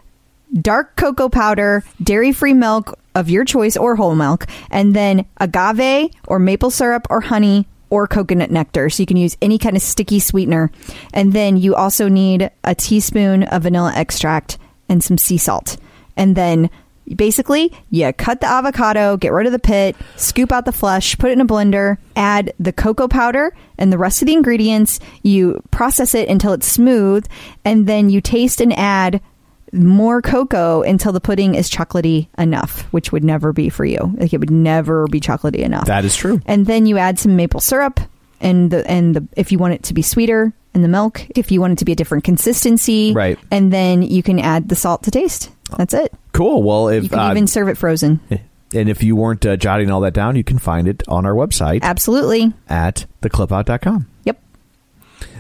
dark 0.59 0.95
cocoa 0.95 1.29
powder, 1.29 1.83
dairy-free 2.01 2.53
milk 2.53 2.97
of 3.15 3.29
your 3.29 3.45
choice 3.45 3.77
or 3.77 3.95
whole 3.95 4.15
milk, 4.15 4.47
and 4.69 4.95
then 4.95 5.25
agave 5.37 6.11
or 6.27 6.39
maple 6.39 6.71
syrup 6.71 7.07
or 7.09 7.21
honey 7.21 7.67
or 7.89 8.07
coconut 8.07 8.49
nectar. 8.51 8.89
So 8.89 9.03
you 9.03 9.07
can 9.07 9.17
use 9.17 9.37
any 9.41 9.57
kind 9.57 9.75
of 9.75 9.81
sticky 9.81 10.19
sweetener. 10.19 10.71
And 11.13 11.33
then 11.33 11.57
you 11.57 11.75
also 11.75 12.07
need 12.07 12.49
a 12.63 12.73
teaspoon 12.73 13.43
of 13.43 13.63
vanilla 13.63 13.93
extract 13.95 14.57
and 14.89 15.03
some 15.03 15.17
sea 15.17 15.37
salt. 15.37 15.77
And 16.17 16.35
then 16.35 16.69
basically 17.15 17.73
you 17.89 18.13
cut 18.13 18.39
the 18.39 18.47
avocado 18.47 19.17
get 19.17 19.33
rid 19.33 19.45
of 19.45 19.51
the 19.51 19.59
pit 19.59 19.95
scoop 20.15 20.51
out 20.51 20.65
the 20.65 20.71
flesh 20.71 21.17
put 21.17 21.29
it 21.29 21.33
in 21.33 21.41
a 21.41 21.45
blender 21.45 21.97
add 22.15 22.53
the 22.59 22.71
cocoa 22.71 23.07
powder 23.07 23.53
and 23.77 23.91
the 23.91 23.97
rest 23.97 24.21
of 24.21 24.27
the 24.27 24.33
ingredients 24.33 24.99
you 25.23 25.61
process 25.71 26.15
it 26.15 26.29
until 26.29 26.53
it's 26.53 26.67
smooth 26.67 27.25
and 27.65 27.87
then 27.87 28.09
you 28.09 28.21
taste 28.21 28.61
and 28.61 28.71
add 28.77 29.19
more 29.73 30.22
cocoa 30.22 30.81
until 30.84 31.11
the 31.11 31.22
pudding 31.22 31.56
is 31.56 31.69
chocolatey 31.69 32.27
enough 32.38 32.81
which 32.93 33.11
would 33.11 33.23
never 33.23 33.53
be 33.53 33.69
for 33.69 33.85
you 33.85 34.14
like 34.18 34.34
it 34.34 34.39
would 34.39 34.52
never 34.52 35.07
be 35.07 35.19
chocolatey 35.19 35.60
enough 35.60 35.85
That 35.85 36.03
is 36.06 36.15
true. 36.15 36.41
and 36.45 36.65
then 36.65 36.85
you 36.85 36.98
add 36.98 37.18
some 37.19 37.35
maple 37.35 37.60
syrup 37.61 37.99
and 38.41 38.69
the 38.72 38.85
and 38.89 39.15
the 39.15 39.27
if 39.38 39.52
you 39.52 39.57
want 39.57 39.73
it 39.76 39.84
to 39.84 39.93
be 39.93 40.02
sweeter 40.02 40.52
and 40.73 40.84
the 40.84 40.88
milk 40.89 41.26
if 41.38 41.52
you 41.52 41.61
want 41.61 41.73
it 41.73 41.80
to 41.80 41.85
be 41.85 41.91
a 41.91 41.95
different 41.95 42.23
consistency 42.23 43.14
Right. 43.14 43.39
and 43.49 43.72
then 43.72 44.02
you 44.02 44.23
can 44.23 44.39
add 44.39 44.68
the 44.69 44.76
salt 44.76 45.03
to 45.03 45.11
taste 45.11 45.49
that's 45.77 45.93
it 45.93 46.11
Cool. 46.34 46.64
Well, 46.64 46.88
if 46.88 47.03
you 47.03 47.10
can 47.10 47.19
uh, 47.19 47.31
even 47.31 47.45
serve 47.45 47.68
it 47.68 47.77
frozen. 47.77 48.22
and 48.73 48.88
if 48.89 49.03
you 49.03 49.18
weren't 49.18 49.45
uh, 49.45 49.57
jotting 49.57 49.91
all 49.91 49.99
that 49.99 50.14
down, 50.14 50.38
you 50.38 50.45
can 50.45 50.60
find 50.60 50.88
it 50.88 51.03
on 51.10 51.26
our 51.26 51.34
website 51.34 51.81
Absolutely. 51.81 52.53
at 52.69 53.06
theclipout.com. 53.22 54.07
Yep. 54.23 54.41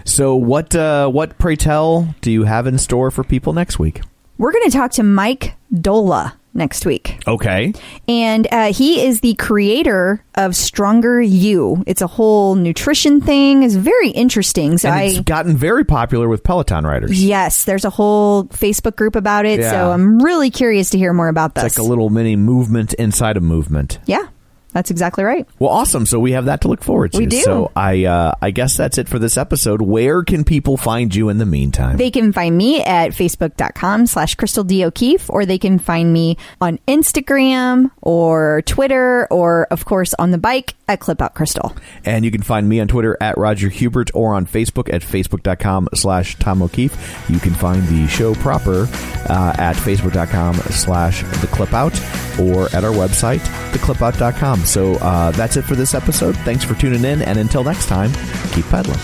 So, 0.03 0.35
what 0.35 0.75
uh, 0.75 1.07
what 1.07 1.37
pray 1.37 1.55
tell 1.55 2.13
do 2.19 2.29
you 2.29 2.43
have 2.43 2.67
in 2.67 2.77
store 2.77 3.09
for 3.09 3.23
people 3.23 3.53
next 3.53 3.79
week? 3.79 4.01
We're 4.41 4.53
going 4.53 4.71
to 4.71 4.75
talk 4.75 4.93
to 4.93 5.03
Mike 5.03 5.53
Doehla 5.71 6.33
next 6.55 6.83
week. 6.83 7.19
Okay. 7.27 7.73
And 8.07 8.47
uh, 8.51 8.73
he 8.73 9.05
is 9.05 9.21
the 9.21 9.35
creator 9.35 10.25
of 10.33 10.55
Stronger 10.55 11.21
U. 11.21 11.83
It's 11.85 12.01
a 12.01 12.07
whole 12.07 12.55
nutrition 12.55 13.21
thing. 13.21 13.61
It's 13.61 13.75
very 13.75 14.09
interesting. 14.09 14.79
So 14.79 14.89
And 14.89 14.97
I. 14.97 15.03
it's 15.03 15.19
gotten 15.19 15.55
very 15.55 15.85
popular 15.85 16.27
with 16.27 16.43
Peloton 16.43 16.87
riders. 16.87 17.23
Yes, 17.23 17.65
there's 17.65 17.85
a 17.85 17.91
whole 17.91 18.45
Facebook 18.45 18.95
group 18.95 19.15
about 19.15 19.45
it. 19.45 19.59
Yeah. 19.59 19.69
So 19.69 19.91
I'm 19.91 20.17
really 20.17 20.49
curious 20.49 20.89
to 20.89 20.97
hear 20.97 21.13
more 21.13 21.27
about 21.27 21.53
this. 21.53 21.63
It's 21.63 21.77
like 21.77 21.85
a 21.85 21.87
little 21.87 22.09
mini 22.09 22.35
movement 22.35 22.95
inside 22.95 23.37
a 23.37 23.41
movement. 23.41 23.99
yeah. 24.07 24.27
That's 24.73 24.91
exactly 24.91 25.23
right. 25.23 25.47
Well, 25.59 25.69
awesome. 25.69 26.05
So 26.05 26.19
we 26.19 26.31
have 26.31 26.45
that 26.45 26.61
to 26.61 26.67
look 26.67 26.83
forward 26.83 27.11
to. 27.13 27.17
We 27.19 27.25
do. 27.25 27.41
So 27.41 27.71
I, 27.75 28.05
uh, 28.05 28.35
I 28.41 28.51
guess 28.51 28.77
that's 28.77 28.97
it 28.97 29.09
for 29.09 29.19
this 29.19 29.37
episode. 29.37 29.81
Where 29.81 30.23
can 30.23 30.43
people 30.43 30.77
find 30.77 31.13
you 31.13 31.29
in 31.29 31.37
the 31.37 31.45
meantime? 31.45 31.97
They 31.97 32.11
can 32.11 32.31
find 32.33 32.57
me 32.57 32.81
at 32.81 33.11
facebook.com 33.11 34.07
slash 34.07 34.35
Crystal 34.35 34.63
D. 34.63 34.85
O'Keefe, 34.85 35.29
or 35.29 35.45
they 35.45 35.57
can 35.57 35.79
find 35.79 36.11
me 36.13 36.37
on 36.59 36.79
Instagram 36.87 37.91
or 38.01 38.61
Twitter, 38.65 39.27
or 39.31 39.67
of 39.71 39.85
course 39.85 40.13
on 40.15 40.31
the 40.31 40.37
bike 40.37 40.75
at 40.87 40.99
Clip 40.99 41.21
Out 41.21 41.33
Crystal. 41.35 41.75
And 42.05 42.25
you 42.25 42.31
can 42.31 42.41
find 42.41 42.67
me 42.67 42.79
on 42.79 42.87
Twitter 42.87 43.17
at 43.21 43.37
Roger 43.37 43.69
Hubert 43.69 44.11
or 44.13 44.33
on 44.33 44.45
Facebook 44.45 44.93
at 44.93 45.01
facebook.com 45.01 45.89
slash 45.93 46.35
Tom 46.37 46.61
O'Keefe. 46.61 47.29
You 47.29 47.39
can 47.39 47.53
find 47.53 47.83
the 47.87 48.07
show 48.07 48.35
proper 48.35 48.87
uh, 49.29 49.55
at 49.57 49.75
facebook.com 49.75 50.55
slash 50.55 51.23
the 51.39 51.47
clip 51.47 51.73
out 51.73 51.93
or 52.39 52.65
at 52.75 52.83
our 52.83 52.93
website, 52.93 53.39
theclipout.com. 53.71 54.60
So 54.65 54.95
uh, 54.95 55.31
that's 55.31 55.57
it 55.57 55.63
for 55.63 55.75
this 55.75 55.93
episode. 55.93 56.35
Thanks 56.37 56.63
for 56.63 56.75
tuning 56.75 57.03
in. 57.03 57.21
And 57.21 57.37
until 57.37 57.63
next 57.63 57.87
time, 57.87 58.11
keep 58.53 58.65
pedaling. 58.65 58.99